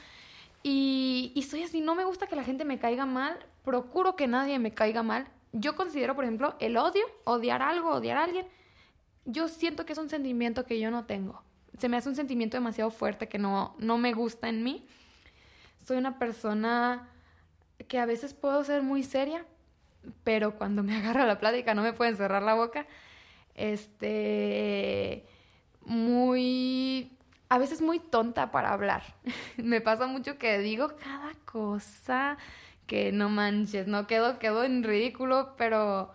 Y, 0.63 1.31
y 1.35 1.43
soy 1.43 1.63
así, 1.63 1.81
no 1.81 1.95
me 1.95 2.03
gusta 2.03 2.27
que 2.27 2.35
la 2.35 2.43
gente 2.43 2.65
me 2.65 2.79
caiga 2.79 3.05
mal, 3.05 3.37
procuro 3.63 4.15
que 4.15 4.27
nadie 4.27 4.59
me 4.59 4.73
caiga 4.73 5.03
mal. 5.03 5.27
Yo 5.51 5.75
considero, 5.75 6.15
por 6.15 6.25
ejemplo, 6.25 6.55
el 6.59 6.77
odio, 6.77 7.05
odiar 7.23 7.61
algo, 7.61 7.91
odiar 7.91 8.17
a 8.17 8.23
alguien. 8.25 8.47
Yo 9.25 9.47
siento 9.47 9.85
que 9.85 9.93
es 9.93 9.99
un 9.99 10.09
sentimiento 10.09 10.65
que 10.65 10.79
yo 10.79 10.91
no 10.91 11.05
tengo. 11.05 11.41
Se 11.79 11.89
me 11.89 11.97
hace 11.97 12.09
un 12.09 12.15
sentimiento 12.15 12.57
demasiado 12.57 12.91
fuerte 12.91 13.27
que 13.27 13.39
no, 13.39 13.75
no 13.79 13.97
me 13.97 14.13
gusta 14.13 14.49
en 14.49 14.63
mí. 14.63 14.85
Soy 15.85 15.97
una 15.97 16.19
persona 16.19 17.09
que 17.87 17.99
a 17.99 18.05
veces 18.05 18.33
puedo 18.33 18.63
ser 18.63 18.83
muy 18.83 19.03
seria, 19.03 19.45
pero 20.23 20.55
cuando 20.55 20.83
me 20.83 20.95
agarra 20.97 21.25
la 21.25 21.39
plática 21.39 21.73
no 21.73 21.81
me 21.81 21.93
pueden 21.93 22.17
cerrar 22.17 22.43
la 22.43 22.53
boca. 22.53 22.85
Este, 23.55 25.25
muy 25.85 27.17
a 27.49 27.57
veces 27.57 27.81
muy 27.81 27.99
tonta 27.99 28.51
para 28.51 28.71
hablar. 28.71 29.03
Me 29.57 29.81
pasa 29.81 30.07
mucho 30.07 30.37
que 30.37 30.59
digo 30.59 30.95
cada 30.97 31.33
cosa 31.45 32.37
que 32.87 33.11
no 33.11 33.29
manches, 33.29 33.87
no 33.87 34.07
quedo, 34.07 34.39
quedo 34.39 34.63
en 34.63 34.83
ridículo, 34.83 35.55
pero 35.57 36.11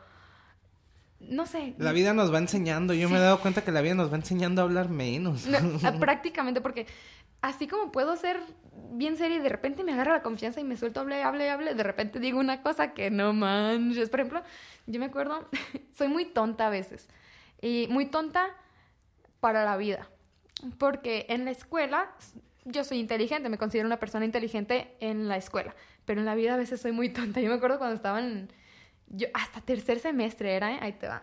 no 1.29 1.47
sé. 1.47 1.75
La 1.79 1.93
vida 1.93 2.15
nos 2.15 2.33
va 2.33 2.39
enseñando. 2.39 2.95
Yo 2.95 3.09
me 3.09 3.17
he 3.17 3.21
dado 3.21 3.41
cuenta 3.41 3.63
que 3.63 3.73
la 3.73 3.81
vida 3.81 3.95
nos 3.95 4.13
va 4.13 4.17
enseñando 4.17 4.63
a 4.63 4.65
hablar 4.65 4.89
menos. 4.89 5.47
prácticamente, 6.01 6.61
porque 6.61 6.87
así 7.41 7.67
como 7.67 7.93
puedo 7.93 8.17
ser 8.17 8.41
bien 8.93 9.17
seria 9.17 9.37
y 9.37 9.41
de 9.41 9.49
repente 9.49 9.85
me 9.85 9.93
agarra 9.93 10.15
la 10.15 10.23
confianza 10.23 10.61
y 10.61 10.65
me 10.65 10.77
suelto, 10.77 11.01
hable, 11.01 11.23
hable, 11.23 11.51
hable, 11.51 11.75
de 11.75 11.83
repente 11.83 12.21
digo 12.21 12.39
una 12.39 12.63
cosa 12.63 12.93
que 12.93 13.11
no 13.11 13.33
manches. 13.33 14.09
Por 14.09 14.21
ejemplo, 14.21 14.43
yo 14.87 15.01
me 15.01 15.07
acuerdo, 15.07 15.49
soy 15.97 16.09
muy 16.09 16.25
tonta 16.25 16.69
a 16.69 16.71
veces. 16.71 17.09
Y 17.61 17.87
muy 17.91 18.07
tonta 18.07 18.49
para 19.41 19.65
la 19.65 19.77
vida. 19.77 20.09
Porque 20.79 21.27
en 21.29 21.45
la 21.45 21.51
escuela, 21.51 22.11
yo 22.65 22.85
soy 22.85 22.99
inteligente, 22.99 23.49
me 23.49 23.59
considero 23.59 23.87
una 23.87 23.99
persona 23.99 24.25
inteligente 24.25 24.97
en 25.01 25.29
la 25.29 25.37
escuela. 25.37 25.75
Pero 26.05 26.21
en 26.21 26.27
la 26.27 26.35
vida 26.35 26.55
a 26.55 26.57
veces 26.57 26.81
soy 26.81 26.93
muy 26.93 27.11
tonta. 27.11 27.41
Yo 27.41 27.49
me 27.49 27.57
acuerdo 27.57 27.79
cuando 27.79 27.97
estaba 27.97 28.21
en 28.21 28.49
yo 29.09 29.29
hasta 29.35 29.61
tercer 29.61 30.01
semestre 30.01 30.55
era, 30.55 30.73
¿eh? 30.73 30.79
ahí 30.81 30.93
te 30.93 31.09
va. 31.09 31.23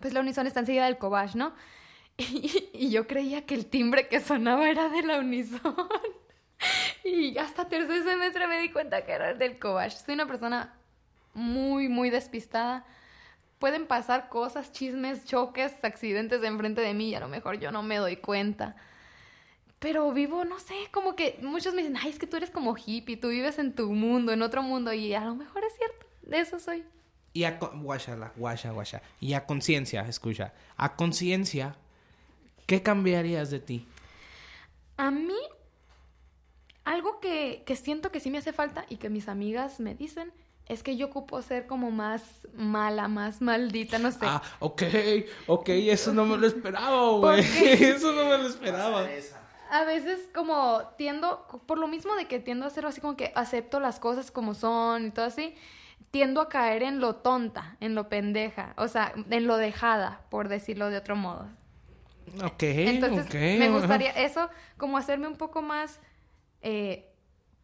Pues 0.00 0.12
la 0.12 0.20
Unison 0.20 0.46
está 0.46 0.60
enseguida 0.60 0.86
del 0.86 0.98
Cobach, 0.98 1.34
¿no? 1.34 1.54
Y, 2.18 2.90
yo 2.90 3.06
creía 3.06 3.46
que 3.46 3.54
el 3.54 3.66
timbre 3.66 4.08
que 4.08 4.20
sonaba 4.20 4.68
era 4.68 4.88
de 4.88 5.02
la 5.02 5.18
Unison. 5.18 5.60
Y 7.04 7.38
hasta 7.38 7.68
tercer 7.68 8.02
semestre 8.02 8.48
me 8.48 8.60
di 8.60 8.70
cuenta 8.70 9.04
que 9.04 9.12
era 9.12 9.32
del 9.32 9.60
Cobach. 9.60 9.92
Soy 9.92 10.14
una 10.14 10.26
persona 10.26 10.74
muy, 11.32 11.88
muy 11.88 12.10
despistada. 12.10 12.84
Pueden 13.60 13.86
pasar 13.86 14.28
cosas, 14.28 14.72
chismes, 14.72 15.24
choques, 15.24 15.72
accidentes 15.82 16.42
enfrente 16.42 16.80
de 16.80 16.94
mí 16.94 17.10
y 17.10 17.14
a 17.14 17.20
lo 17.20 17.28
mejor 17.28 17.60
yo 17.60 17.70
no 17.70 17.84
me 17.84 17.96
doy 17.96 18.16
cuenta. 18.16 18.74
Pero 19.78 20.12
vivo, 20.12 20.44
no 20.44 20.58
sé, 20.58 20.74
como 20.90 21.14
que 21.14 21.38
muchos 21.42 21.74
me 21.74 21.82
dicen, 21.82 21.96
ay, 21.96 22.10
es 22.10 22.18
que 22.18 22.26
tú 22.26 22.36
eres 22.36 22.50
como 22.50 22.76
hippie, 22.76 23.16
tú 23.16 23.28
vives 23.28 23.60
en 23.60 23.72
tu 23.72 23.92
mundo, 23.92 24.32
en 24.32 24.42
otro 24.42 24.62
mundo, 24.62 24.92
y 24.92 25.14
a 25.14 25.24
lo 25.24 25.36
mejor 25.36 25.62
es 25.64 25.76
cierto 25.76 26.07
de 26.28 26.40
eso 26.40 26.58
soy. 26.60 26.84
Y 27.32 27.44
a, 27.44 27.58
guasha, 27.58 28.16
guasha, 28.36 28.70
guasha. 28.70 29.02
Y 29.20 29.34
a 29.34 29.44
conciencia, 29.46 30.02
escucha, 30.02 30.52
a 30.76 30.96
conciencia, 30.96 31.76
¿qué 32.66 32.82
cambiarías 32.82 33.50
de 33.50 33.60
ti? 33.60 33.86
A 34.96 35.10
mí, 35.10 35.38
algo 36.84 37.20
que, 37.20 37.62
que 37.66 37.76
siento 37.76 38.12
que 38.12 38.20
sí 38.20 38.30
me 38.30 38.38
hace 38.38 38.52
falta 38.52 38.86
y 38.88 38.96
que 38.96 39.10
mis 39.10 39.28
amigas 39.28 39.80
me 39.80 39.94
dicen 39.94 40.32
es 40.68 40.82
que 40.82 40.96
yo 40.96 41.06
ocupo 41.06 41.40
ser 41.42 41.66
como 41.66 41.90
más 41.90 42.22
mala, 42.54 43.08
más 43.08 43.40
maldita, 43.40 43.98
no 43.98 44.10
sé. 44.10 44.18
Ah, 44.22 44.42
ok, 44.60 44.82
ok, 45.46 45.68
eso 45.70 46.12
no 46.12 46.26
me 46.26 46.36
lo 46.36 46.46
esperaba, 46.46 47.10
güey. 47.12 47.40
Eso 47.80 48.12
no 48.12 48.24
me 48.26 48.38
lo 48.38 48.48
esperaba. 48.48 49.06
A 49.70 49.84
veces 49.84 50.20
como 50.34 50.82
tiendo, 50.96 51.46
por 51.66 51.78
lo 51.78 51.88
mismo 51.88 52.14
de 52.16 52.26
que 52.26 52.38
tiendo 52.38 52.66
a 52.66 52.70
ser 52.70 52.84
así 52.86 53.00
como 53.00 53.16
que 53.16 53.32
acepto 53.34 53.80
las 53.80 53.98
cosas 53.98 54.30
como 54.30 54.54
son 54.54 55.06
y 55.06 55.10
todo 55.10 55.24
así, 55.24 55.54
tiendo 56.10 56.40
a 56.40 56.48
caer 56.48 56.82
en 56.82 57.00
lo 57.00 57.16
tonta, 57.16 57.76
en 57.80 57.94
lo 57.94 58.08
pendeja, 58.08 58.74
o 58.76 58.88
sea, 58.88 59.12
en 59.30 59.46
lo 59.46 59.56
dejada, 59.56 60.22
por 60.30 60.48
decirlo 60.48 60.90
de 60.90 60.96
otro 60.96 61.16
modo. 61.16 61.48
Ok, 62.44 62.62
Entonces, 62.62 63.32
me 63.58 63.70
gustaría 63.70 64.10
eso, 64.10 64.50
como 64.76 64.98
hacerme 64.98 65.28
un 65.28 65.36
poco 65.36 65.62
más 65.62 66.00
eh, 66.62 67.10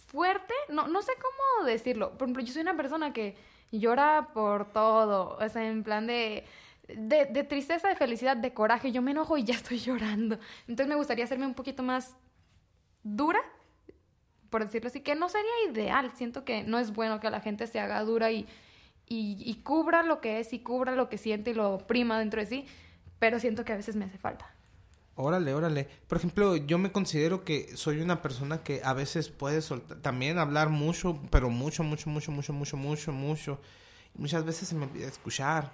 fuerte, 0.07 0.55
no, 0.68 0.89
no 0.89 1.03
sé 1.03 1.12
cómo 1.20 1.66
decirlo. 1.66 2.12
Por 2.12 2.26
ejemplo, 2.26 2.43
yo 2.43 2.53
soy 2.53 2.62
una 2.62 2.76
persona 2.76 3.12
que 3.12 3.37
llora 3.72 4.30
por 4.32 4.72
todo, 4.72 5.37
o 5.39 5.49
sea, 5.49 5.66
en 5.66 5.82
plan 5.82 6.07
de, 6.07 6.45
de, 6.89 7.26
de 7.26 7.45
tristeza, 7.45 7.89
de 7.89 7.97
felicidad, 7.97 8.37
de 8.37 8.55
coraje, 8.55 8.93
yo 8.93 9.03
me 9.03 9.11
enojo 9.11 9.37
y 9.37 9.45
ya 9.45 9.55
estoy 9.55 9.78
llorando. 9.80 10.39
Entonces 10.68 10.89
me 10.89 10.95
gustaría 10.95 11.24
hacerme 11.24 11.47
un 11.47 11.55
poquito 11.55 11.82
más 11.82 12.16
dura 13.03 13.41
por 14.55 14.65
decirlo 14.65 14.87
así, 14.87 15.01
que 15.01 15.17
no 15.17 15.29
sería 15.29 15.51
ideal. 15.69 16.13
Siento 16.15 16.45
que 16.45 16.63
no 16.63 16.79
es 16.79 16.93
bueno 16.93 17.19
que 17.19 17.29
la 17.29 17.41
gente 17.41 17.67
se 17.67 17.81
haga 17.81 18.01
dura 18.05 18.31
y, 18.31 18.47
y, 19.09 19.53
cubra 19.65 20.05
lo 20.05 20.21
que 20.21 20.39
es 20.39 20.53
y 20.53 20.61
cubra 20.61 20.95
lo 20.95 21.09
que 21.09 21.19
siente 21.19 21.51
y 21.51 21.55
lo 21.55 21.79
prima 21.89 22.21
dentro 22.21 22.41
de 22.41 22.47
sí, 22.47 22.67
pero 23.19 23.41
siento 23.41 23.65
que 23.65 23.73
a 23.73 23.77
veces 23.77 23.97
me 23.97 24.05
hace 24.05 24.17
falta. 24.17 24.55
Órale, 25.17 25.55
órale. 25.55 25.89
Por 26.07 26.19
ejemplo, 26.19 26.55
yo 26.55 26.79
me 26.79 26.93
considero 26.93 27.43
que 27.43 27.77
soy 27.77 28.01
una 28.01 28.23
persona 28.23 28.63
que 28.63 28.81
a 28.85 28.93
veces 28.93 29.29
puede 29.29 29.61
soltar, 29.61 29.99
también 30.03 30.39
hablar 30.39 30.69
mucho, 30.69 31.21
pero 31.33 31.51
mucho, 31.51 31.83
mucho, 31.83 32.09
mucho, 32.09 32.31
mucho, 32.31 32.53
mucho, 32.53 32.77
mucho, 32.77 33.11
mucho. 33.11 33.61
Muchas 34.15 34.45
veces 34.45 34.69
se 34.69 34.77
me 34.77 34.85
olvida 34.85 35.09
escuchar. 35.09 35.73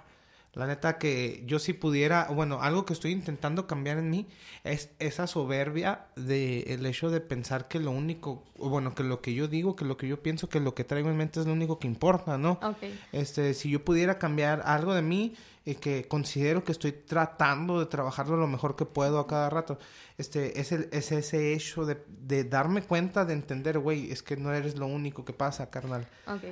La 0.53 0.67
neta 0.67 0.97
que 0.97 1.43
yo 1.45 1.59
si 1.59 1.71
pudiera, 1.71 2.27
bueno, 2.29 2.61
algo 2.61 2.85
que 2.85 2.91
estoy 2.91 3.11
intentando 3.11 3.67
cambiar 3.67 3.97
en 3.97 4.09
mí 4.09 4.27
es 4.65 4.89
esa 4.99 5.25
soberbia 5.25 6.07
de 6.17 6.63
el 6.73 6.85
hecho 6.85 7.09
de 7.09 7.21
pensar 7.21 7.69
que 7.69 7.79
lo 7.79 7.91
único, 7.91 8.43
bueno, 8.57 8.93
que 8.93 9.03
lo 9.03 9.21
que 9.21 9.33
yo 9.33 9.47
digo, 9.47 9.77
que 9.77 9.85
lo 9.85 9.95
que 9.95 10.09
yo 10.09 10.21
pienso, 10.21 10.49
que 10.49 10.59
lo 10.59 10.75
que 10.75 10.83
traigo 10.83 11.09
en 11.09 11.15
mente 11.15 11.39
es 11.39 11.45
lo 11.45 11.53
único 11.53 11.79
que 11.79 11.87
importa, 11.87 12.37
¿no? 12.37 12.59
Okay. 12.61 12.99
Este, 13.13 13.53
si 13.53 13.69
yo 13.69 13.85
pudiera 13.85 14.19
cambiar 14.19 14.61
algo 14.65 14.93
de 14.93 15.01
mí, 15.01 15.35
y 15.63 15.75
que 15.75 16.07
considero 16.07 16.63
que 16.63 16.71
estoy 16.71 16.91
tratando 16.91 17.79
de 17.79 17.85
trabajarlo 17.85 18.35
lo 18.35 18.47
mejor 18.47 18.75
que 18.75 18.85
puedo 18.85 19.19
a 19.19 19.27
cada 19.27 19.49
rato. 19.49 19.77
Este, 20.17 20.59
es, 20.59 20.71
el, 20.71 20.89
es 20.91 21.11
ese 21.11 21.53
hecho 21.53 21.85
de, 21.85 22.03
de 22.07 22.43
darme 22.43 22.81
cuenta, 22.81 23.25
de 23.25 23.33
entender, 23.33 23.77
güey, 23.77 24.11
es 24.11 24.23
que 24.23 24.37
no 24.37 24.53
eres 24.53 24.77
lo 24.77 24.87
único 24.87 25.23
que 25.23 25.33
pasa, 25.33 25.69
carnal. 25.69 26.07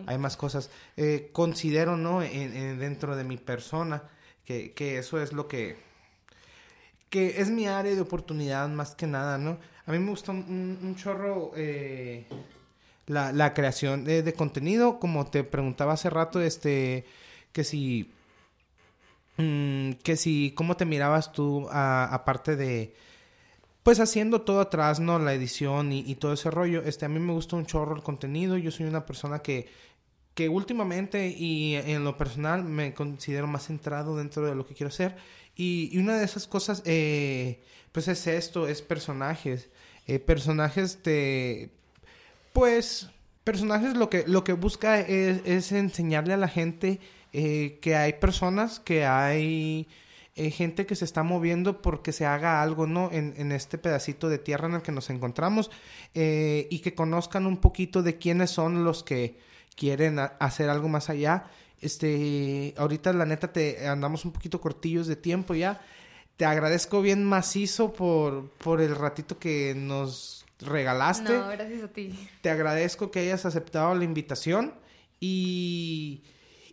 Hay 0.05 0.17
más 0.19 0.37
cosas. 0.37 0.69
Eh, 0.95 1.29
considero, 1.33 1.97
¿no? 1.97 2.21
En, 2.21 2.77
dentro 2.79 3.15
de 3.15 3.23
mi 3.23 3.37
persona, 3.37 4.03
que, 4.45 4.73
que 4.73 4.99
eso 4.99 5.19
es 5.19 5.33
lo 5.33 5.47
que, 5.47 5.77
que 7.09 7.41
es 7.41 7.49
mi 7.49 7.67
área 7.67 7.95
de 7.95 8.01
oportunidad 8.01 8.69
más 8.69 8.93
que 8.93 9.07
nada, 9.07 9.39
¿no? 9.39 9.57
A 9.87 9.91
mí 9.91 9.97
me 9.97 10.11
gusta 10.11 10.31
un, 10.31 10.79
un 10.83 10.95
chorro 10.95 11.51
eh, 11.55 12.27
la, 13.07 13.31
la, 13.31 13.55
creación 13.55 14.05
de, 14.05 14.21
de, 14.21 14.33
contenido, 14.33 14.99
como 14.99 15.25
te 15.25 15.43
preguntaba 15.43 15.93
hace 15.93 16.11
rato, 16.11 16.39
este, 16.41 17.05
que 17.51 17.63
si 17.63 18.11
Mm, 19.39 19.93
que 20.03 20.17
si, 20.17 20.51
¿cómo 20.53 20.75
te 20.75 20.83
mirabas 20.83 21.31
tú 21.31 21.69
aparte 21.71 22.57
de, 22.57 22.93
pues 23.83 24.01
haciendo 24.01 24.41
todo 24.41 24.59
atrás, 24.59 24.99
¿no? 24.99 25.17
La 25.17 25.33
edición 25.33 25.93
y, 25.93 26.15
todo 26.15 26.33
ese 26.33 26.51
rollo. 26.51 26.83
Este, 26.83 27.05
a 27.05 27.09
mí 27.09 27.19
me 27.19 27.31
gusta 27.31 27.55
un 27.55 27.65
chorro 27.65 27.95
el 27.95 28.03
contenido. 28.03 28.57
Yo 28.57 28.69
soy 28.69 28.85
una 28.85 29.05
persona 29.05 29.39
que, 29.39 29.69
que 30.33 30.49
últimamente 30.49 31.29
y 31.29 31.75
en 31.75 32.03
lo 32.03 32.17
personal 32.17 32.65
me 32.65 32.93
considero 32.93 33.47
más 33.47 33.67
centrado 33.67 34.17
dentro 34.17 34.45
de 34.45 34.55
lo 34.55 34.65
que 34.65 34.73
quiero 34.73 34.89
hacer. 34.89 35.15
Y, 35.55 35.97
una 35.97 36.17
de 36.17 36.25
esas 36.25 36.45
cosas, 36.45 36.81
eh, 36.85 37.61
pues 37.93 38.09
es 38.09 38.27
esto, 38.27 38.67
es 38.67 38.81
personajes. 38.81 39.69
Eh, 40.05 40.19
personajes 40.19 41.01
de, 41.03 41.71
pues, 42.51 43.09
personajes 43.45 43.95
lo 43.95 44.09
que, 44.09 44.25
lo 44.27 44.43
que 44.43 44.53
busca 44.53 44.99
es, 44.99 45.41
es 45.45 45.71
enseñarle 45.71 46.33
a 46.33 46.37
la 46.37 46.49
gente 46.49 46.99
eh, 47.33 47.79
que 47.81 47.95
hay 47.95 48.13
personas, 48.13 48.79
que 48.79 49.05
hay 49.05 49.87
eh, 50.35 50.51
gente 50.51 50.85
que 50.85 50.95
se 50.95 51.05
está 51.05 51.21
moviendo 51.21 51.81
porque 51.81 52.13
se 52.13 52.25
haga 52.25 52.61
algo, 52.61 52.87
¿no? 52.87 53.11
En, 53.11 53.33
en 53.37 53.51
este 53.51 53.77
pedacito 53.77 54.29
de 54.29 54.37
tierra 54.37 54.67
en 54.67 54.75
el 54.75 54.81
que 54.81 54.91
nos 54.91 55.09
encontramos 55.09 55.69
eh, 56.13 56.67
y 56.71 56.79
que 56.79 56.95
conozcan 56.95 57.45
un 57.45 57.57
poquito 57.57 58.03
de 58.03 58.17
quiénes 58.17 58.49
son 58.49 58.83
los 58.83 59.03
que 59.03 59.37
quieren 59.75 60.17
hacer 60.17 60.69
algo 60.69 60.87
más 60.87 61.09
allá. 61.09 61.45
Este, 61.81 62.73
ahorita 62.77 63.13
la 63.13 63.25
neta 63.25 63.51
te 63.51 63.87
andamos 63.87 64.25
un 64.25 64.31
poquito 64.31 64.61
cortillos 64.61 65.07
de 65.07 65.15
tiempo 65.15 65.55
ya. 65.55 65.81
Te 66.37 66.45
agradezco 66.45 67.01
bien 67.01 67.23
macizo 67.23 67.91
por, 67.91 68.49
por 68.51 68.81
el 68.81 68.95
ratito 68.95 69.39
que 69.39 69.73
nos 69.75 70.45
regalaste. 70.59 71.33
No, 71.33 71.49
gracias 71.49 71.83
a 71.83 71.87
ti. 71.89 72.29
Te 72.41 72.49
agradezco 72.49 73.11
que 73.11 73.19
hayas 73.19 73.45
aceptado 73.45 73.93
la 73.93 74.03
invitación 74.03 74.73
y 75.19 76.23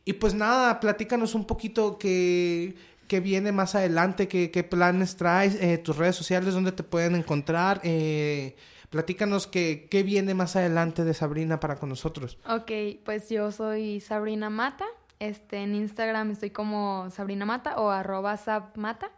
y 0.09 0.13
pues 0.13 0.35
nada, 0.35 0.79
platícanos 0.79 1.35
un 1.35 1.47
poquito 1.47 1.99
qué, 1.99 2.77
qué 3.09 3.19
viene 3.19 3.51
más 3.51 3.75
adelante, 3.75 4.29
qué, 4.29 4.53
qué 4.53 4.63
planes 4.63 5.17
traes, 5.17 5.57
eh, 5.61 5.79
tus 5.79 5.97
redes 5.97 6.15
sociales, 6.15 6.55
dónde 6.55 6.71
te 6.71 6.85
pueden 6.85 7.17
encontrar. 7.17 7.81
Eh, 7.83 8.55
platícanos 8.89 9.49
qué, 9.49 9.89
qué 9.91 10.05
viene 10.05 10.33
más 10.33 10.55
adelante 10.55 11.03
de 11.03 11.13
Sabrina 11.13 11.59
para 11.59 11.75
con 11.75 11.89
nosotros. 11.89 12.39
Ok, 12.49 12.71
pues 13.05 13.29
yo 13.31 13.51
soy 13.51 13.99
Sabrina 13.99 14.49
Mata. 14.49 14.87
Este, 15.19 15.57
en 15.57 15.75
Instagram 15.75 16.31
estoy 16.31 16.51
como 16.51 17.11
Sabrina 17.11 17.45
Mata 17.45 17.75
o 17.77 17.91
arroba 17.91 18.37
sabmata. 18.37 19.11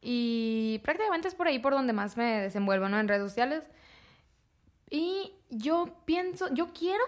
Y 0.00 0.80
prácticamente 0.82 1.28
es 1.28 1.36
por 1.36 1.46
ahí 1.46 1.60
por 1.60 1.74
donde 1.74 1.92
más 1.92 2.16
me 2.16 2.40
desenvuelvo, 2.40 2.88
¿no? 2.88 2.98
En 2.98 3.06
redes 3.06 3.22
sociales. 3.22 3.62
Y 4.90 5.32
yo 5.48 5.94
pienso, 6.06 6.52
yo 6.52 6.72
quiero 6.72 7.04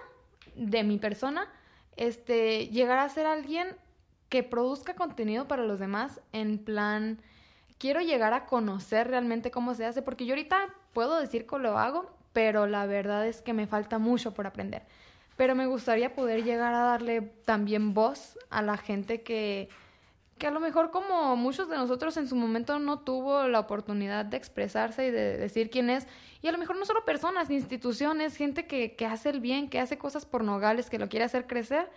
de 0.54 0.84
mi 0.84 0.98
persona 0.98 1.48
este, 1.96 2.68
llegar 2.68 2.98
a 2.98 3.08
ser 3.08 3.26
alguien 3.26 3.68
que 4.28 4.42
produzca 4.42 4.94
contenido 4.94 5.46
para 5.46 5.64
los 5.64 5.78
demás 5.78 6.20
en 6.32 6.58
plan, 6.58 7.20
quiero 7.78 8.00
llegar 8.00 8.32
a 8.32 8.46
conocer 8.46 9.08
realmente 9.08 9.50
cómo 9.50 9.74
se 9.74 9.84
hace, 9.84 10.02
porque 10.02 10.26
yo 10.26 10.34
ahorita 10.34 10.68
puedo 10.92 11.20
decir 11.20 11.46
que 11.46 11.58
lo 11.58 11.78
hago, 11.78 12.10
pero 12.32 12.66
la 12.66 12.86
verdad 12.86 13.26
es 13.26 13.42
que 13.42 13.52
me 13.52 13.66
falta 13.66 13.98
mucho 13.98 14.34
por 14.34 14.46
aprender. 14.46 14.82
Pero 15.36 15.54
me 15.54 15.66
gustaría 15.66 16.14
poder 16.14 16.44
llegar 16.44 16.74
a 16.74 16.80
darle 16.80 17.20
también 17.44 17.94
voz 17.94 18.38
a 18.50 18.62
la 18.62 18.76
gente 18.76 19.22
que, 19.22 19.68
que 20.38 20.46
a 20.46 20.50
lo 20.50 20.60
mejor 20.60 20.90
como 20.90 21.36
muchos 21.36 21.68
de 21.68 21.76
nosotros 21.76 22.16
en 22.16 22.28
su 22.28 22.36
momento 22.36 22.78
no 22.78 23.00
tuvo 23.00 23.46
la 23.46 23.60
oportunidad 23.60 24.24
de 24.24 24.36
expresarse 24.36 25.06
y 25.06 25.10
de 25.10 25.36
decir 25.36 25.70
quién 25.70 25.90
es, 25.90 26.06
y 26.42 26.48
a 26.48 26.52
lo 26.52 26.58
mejor 26.58 26.76
no 26.76 26.84
solo 26.84 27.04
personas, 27.04 27.50
instituciones, 27.50 28.36
gente 28.36 28.66
que, 28.66 28.96
que 28.96 29.06
hace 29.06 29.30
el 29.30 29.40
bien, 29.40 29.68
que 29.68 29.80
hace 29.80 29.96
cosas 29.96 30.26
por 30.26 30.42
Nogales, 30.44 30.90
que 30.90 30.98
lo 30.98 31.08
quiere 31.08 31.24
hacer 31.24 31.46
crecer, 31.46 31.90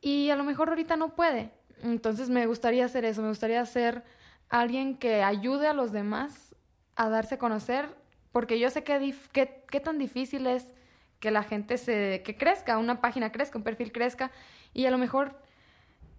y 0.00 0.30
a 0.30 0.36
lo 0.36 0.44
mejor 0.44 0.68
ahorita 0.68 0.96
no 0.96 1.14
puede. 1.14 1.50
Entonces 1.82 2.30
me 2.30 2.46
gustaría 2.46 2.84
hacer 2.84 3.04
eso, 3.04 3.22
me 3.22 3.28
gustaría 3.28 3.64
ser 3.66 4.02
alguien 4.48 4.96
que 4.96 5.22
ayude 5.22 5.66
a 5.66 5.72
los 5.72 5.92
demás 5.92 6.54
a 6.94 7.08
darse 7.08 7.34
a 7.34 7.38
conocer, 7.38 7.94
porque 8.32 8.58
yo 8.58 8.70
sé 8.70 8.82
que 8.82 9.14
qué 9.32 9.80
tan 9.80 9.98
difícil 9.98 10.46
es 10.46 10.72
que 11.20 11.30
la 11.30 11.42
gente 11.42 11.78
se, 11.78 12.22
que 12.24 12.36
crezca, 12.36 12.78
una 12.78 13.00
página 13.00 13.32
crezca, 13.32 13.58
un 13.58 13.64
perfil 13.64 13.92
crezca, 13.92 14.30
y 14.72 14.86
a 14.86 14.90
lo 14.90 14.98
mejor 14.98 15.40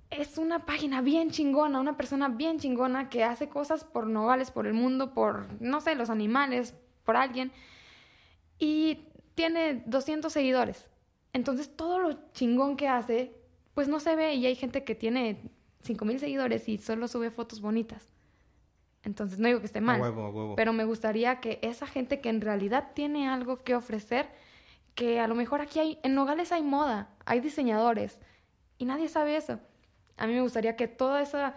es 0.10 0.38
una 0.38 0.66
página 0.66 1.02
bien 1.02 1.32
chingona, 1.32 1.80
una 1.80 1.98
persona 1.98 2.30
bien 2.30 2.60
chingona 2.60 3.10
que 3.10 3.24
hace 3.24 3.50
cosas 3.50 3.84
por 3.84 4.08
Nogales, 4.08 4.52
por 4.52 4.68
el 4.68 4.74
mundo, 4.74 5.14
por, 5.14 5.48
no 5.62 5.82
sé, 5.82 5.96
los 5.96 6.10
animales, 6.10 6.76
por 7.04 7.18
alguien, 7.18 7.52
y 8.58 9.06
tiene 9.36 9.84
200 9.86 10.32
seguidores. 10.32 10.88
Entonces 11.34 11.76
todo 11.76 12.00
lo 12.00 12.32
chingón 12.32 12.78
que 12.78 12.88
hace, 12.88 13.34
pues 13.74 13.88
no 13.88 14.00
se 14.00 14.16
ve 14.16 14.36
y 14.36 14.46
hay 14.46 14.56
gente 14.56 14.84
que 14.84 14.96
tiene 14.96 15.42
5000 15.82 16.20
seguidores 16.20 16.68
y 16.70 16.78
solo 16.78 17.08
sube 17.08 17.30
fotos 17.30 17.62
bonitas. 17.62 18.14
Entonces 19.04 19.40
no 19.40 19.48
digo 19.48 19.60
que 19.60 19.68
esté 19.68 19.82
mal, 19.82 20.02
pero 20.56 20.74
me 20.74 20.86
gustaría 20.86 21.40
que 21.40 21.60
esa 21.62 21.86
gente 21.86 22.20
que 22.20 22.30
en 22.30 22.42
realidad 22.42 22.92
tiene 22.94 23.30
algo 23.30 23.64
que 23.64 23.76
ofrecer, 23.76 24.28
que 24.96 25.20
a 25.20 25.28
lo 25.28 25.36
mejor 25.36 25.62
aquí 25.62 25.80
hay, 25.80 26.00
en 26.04 26.16
Nogales 26.16 26.52
hay 26.52 26.64
moda, 26.64 27.10
hay 27.26 27.40
diseñadores 27.40 28.20
y 28.78 28.86
nadie 28.86 29.08
sabe 29.08 29.38
eso 29.38 29.60
a 30.18 30.28
mí 30.28 30.34
me 30.34 30.42
gustaría 30.42 30.76
que 30.76 30.88
toda 30.88 31.22
esa 31.22 31.56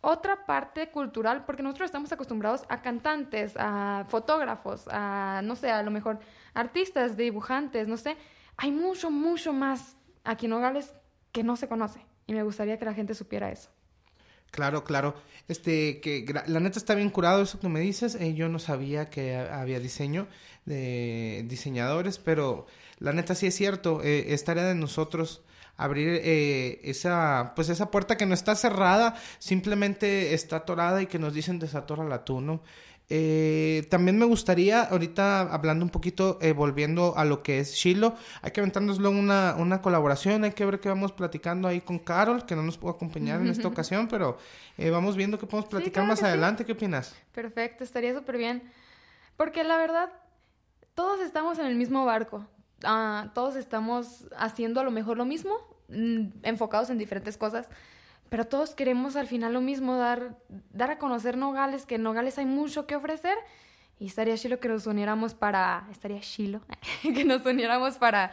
otra 0.00 0.46
parte 0.46 0.88
cultural, 0.90 1.44
porque 1.44 1.62
nosotros 1.62 1.86
estamos 1.86 2.10
acostumbrados 2.10 2.62
a 2.68 2.80
cantantes, 2.80 3.52
a 3.56 4.06
fotógrafos, 4.08 4.88
a, 4.90 5.42
no 5.44 5.56
sé, 5.56 5.70
a 5.70 5.82
lo 5.82 5.90
mejor 5.90 6.18
artistas, 6.54 7.16
dibujantes, 7.16 7.86
no 7.86 7.96
sé. 7.96 8.16
Hay 8.56 8.72
mucho, 8.72 9.10
mucho 9.10 9.52
más 9.52 9.96
aquí 10.24 10.46
en 10.46 10.50
Nogales 10.50 10.94
que 11.32 11.42
no 11.42 11.56
se 11.56 11.68
conoce. 11.68 12.00
Y 12.26 12.32
me 12.32 12.42
gustaría 12.42 12.78
que 12.78 12.84
la 12.84 12.94
gente 12.94 13.14
supiera 13.14 13.50
eso. 13.50 13.70
Claro, 14.50 14.84
claro. 14.84 15.14
Este, 15.48 16.00
que 16.00 16.24
la 16.46 16.60
neta 16.60 16.78
está 16.78 16.94
bien 16.94 17.10
curado 17.10 17.42
eso 17.42 17.60
que 17.60 17.68
me 17.68 17.80
dices. 17.80 18.14
Eh, 18.16 18.34
yo 18.34 18.48
no 18.48 18.58
sabía 18.58 19.10
que 19.10 19.36
había 19.36 19.80
diseño 19.80 20.26
de 20.64 21.44
diseñadores, 21.46 22.18
pero 22.18 22.66
la 22.98 23.12
neta 23.12 23.34
sí 23.34 23.46
es 23.46 23.54
cierto. 23.54 24.02
Eh, 24.02 24.32
es 24.32 24.44
de 24.44 24.74
nosotros 24.74 25.42
abrir 25.80 26.20
eh, 26.22 26.80
esa, 26.84 27.52
pues 27.56 27.68
esa 27.70 27.90
puerta 27.90 28.16
que 28.16 28.26
no 28.26 28.34
está 28.34 28.54
cerrada, 28.54 29.16
simplemente 29.38 30.34
está 30.34 30.56
atorada 30.56 31.00
y 31.00 31.06
que 31.06 31.18
nos 31.18 31.32
dicen 31.32 31.60
la 32.08 32.24
tú, 32.24 32.40
¿no? 32.40 32.62
Eh, 33.12 33.88
también 33.90 34.16
me 34.18 34.24
gustaría, 34.24 34.82
ahorita 34.82 35.40
hablando 35.40 35.84
un 35.84 35.90
poquito, 35.90 36.38
eh, 36.40 36.52
volviendo 36.52 37.16
a 37.16 37.24
lo 37.24 37.42
que 37.42 37.58
es 37.58 37.74
Shiloh, 37.74 38.14
hay 38.40 38.52
que 38.52 38.60
aventárnoslo 38.60 39.10
una, 39.10 39.56
una 39.58 39.82
colaboración, 39.82 40.44
hay 40.44 40.52
que 40.52 40.64
ver 40.64 40.78
qué 40.78 40.88
vamos 40.88 41.10
platicando 41.12 41.66
ahí 41.66 41.80
con 41.80 41.98
Carol, 41.98 42.46
que 42.46 42.54
no 42.54 42.62
nos 42.62 42.78
pudo 42.78 42.92
acompañar 42.92 43.40
en 43.40 43.48
esta 43.48 43.66
ocasión, 43.66 44.06
pero 44.06 44.38
vamos 44.92 45.16
viendo 45.16 45.38
qué 45.38 45.46
podemos 45.46 45.68
platicar 45.68 46.06
más 46.06 46.22
adelante. 46.22 46.64
¿Qué 46.64 46.72
opinas? 46.72 47.16
Perfecto, 47.32 47.82
estaría 47.82 48.14
súper 48.14 48.36
bien. 48.36 48.62
Porque 49.36 49.64
la 49.64 49.76
verdad, 49.76 50.10
todos 50.94 51.20
estamos 51.20 51.58
en 51.58 51.66
el 51.66 51.74
mismo 51.74 52.04
barco. 52.04 52.46
Ah, 52.84 53.30
todos 53.34 53.56
estamos 53.56 54.26
haciendo 54.36 54.80
a 54.80 54.84
lo 54.84 54.90
mejor 54.90 55.16
lo 55.16 55.24
mismo, 55.24 55.58
enfocados 56.42 56.90
en 56.90 56.98
diferentes 56.98 57.36
cosas, 57.36 57.68
pero 58.28 58.46
todos 58.46 58.74
queremos 58.74 59.16
al 59.16 59.26
final 59.26 59.52
lo 59.52 59.60
mismo, 59.60 59.96
dar, 59.96 60.36
dar 60.72 60.90
a 60.90 60.98
conocer 60.98 61.36
Nogales, 61.36 61.84
que 61.84 61.96
en 61.96 62.04
Nogales 62.04 62.38
hay 62.38 62.46
mucho 62.46 62.86
que 62.86 62.96
ofrecer. 62.96 63.36
Y 63.98 64.06
estaría 64.06 64.36
chilo 64.38 64.60
que 64.60 64.68
nos 64.68 64.86
uniéramos 64.86 65.34
para. 65.34 65.86
Estaría 65.90 66.20
chilo 66.20 66.62
que 67.02 67.24
nos 67.24 67.44
uniéramos 67.44 67.98
para 67.98 68.30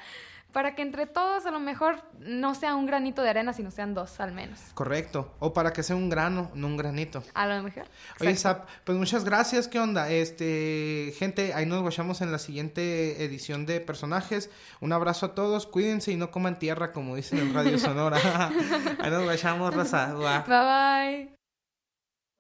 para 0.58 0.74
que 0.74 0.82
entre 0.82 1.06
todos 1.06 1.46
a 1.46 1.52
lo 1.52 1.60
mejor 1.60 2.02
no 2.18 2.56
sea 2.56 2.76
un 2.76 2.88
granito 2.88 3.22
de 3.22 3.30
arena, 3.30 3.54
sino 3.54 3.70
sean 3.70 3.94
dos 3.94 4.20
al 4.20 4.32
menos. 4.32 4.60
Correcto. 4.74 5.36
O 5.38 5.54
para 5.54 5.72
que 5.72 5.84
sea 5.84 5.96
un 5.96 6.10
grano, 6.10 6.50
no 6.56 6.66
un 6.66 6.78
granito. 6.78 7.24
A 7.36 7.46
lo 7.46 7.62
mejor. 7.62 7.84
Oye, 8.20 8.36
Zap, 8.36 8.68
pues 8.84 8.98
muchas 8.98 9.24
gracias. 9.24 9.68
¿Qué 9.68 9.80
onda? 9.80 10.10
Este, 10.10 11.14
gente, 11.20 11.54
ahí 11.54 11.68
nos 11.68 11.84
guachamos 11.84 12.22
en 12.22 12.32
la 12.32 12.40
siguiente 12.40 13.24
edición 13.24 13.68
de 13.68 13.82
personajes. 13.82 14.50
Un 14.82 14.94
abrazo 14.94 15.28
a 15.28 15.36
todos. 15.36 15.68
Cuídense 15.68 16.12
y 16.12 16.16
no 16.16 16.32
coman 16.32 16.58
tierra, 16.58 16.92
como 16.92 17.16
dicen 17.16 17.38
en 17.38 17.54
Radio 17.54 17.78
Sonora. 17.88 18.18
ahí 19.00 19.12
nos 19.12 19.26
guachamos, 19.26 19.76
raza. 19.76 20.16
Bye 20.16 20.42
bye. 20.48 21.38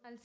Al 0.03 0.17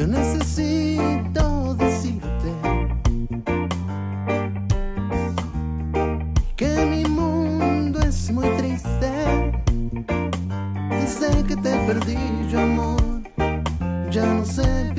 Yo 0.00 0.06
necesito 0.06 1.74
decirte 1.74 2.50
que 6.56 6.86
mi 6.86 7.04
mundo 7.04 8.00
es 8.00 8.30
muy 8.30 8.48
triste. 8.56 9.10
Desde 10.88 11.44
que 11.44 11.54
te 11.54 11.72
perdí, 11.86 12.16
yo 12.50 12.60
amor, 12.60 13.02
ya 14.10 14.24
no 14.24 14.46
sé 14.46 14.89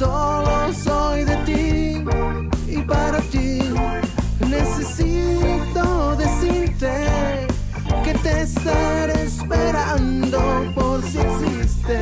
solo 0.00 0.72
soy 0.72 1.24
de 1.24 1.36
ti 1.48 2.04
y 2.66 2.78
para 2.82 3.20
ti 3.32 3.60
necesito 4.48 6.16
decirte 6.16 6.90
te 8.22 8.42
estaré 8.42 9.22
esperando 9.22 10.70
por 10.74 11.02
si 11.02 11.18
existe 11.18 11.98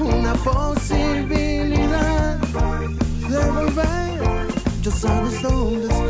una 0.00 0.32
posibilidad 0.34 2.38
de 3.28 3.50
volver. 3.50 4.48
Yo 4.82 4.90
sabes 4.90 5.42
dónde 5.42 5.86
estoy. 5.86 6.03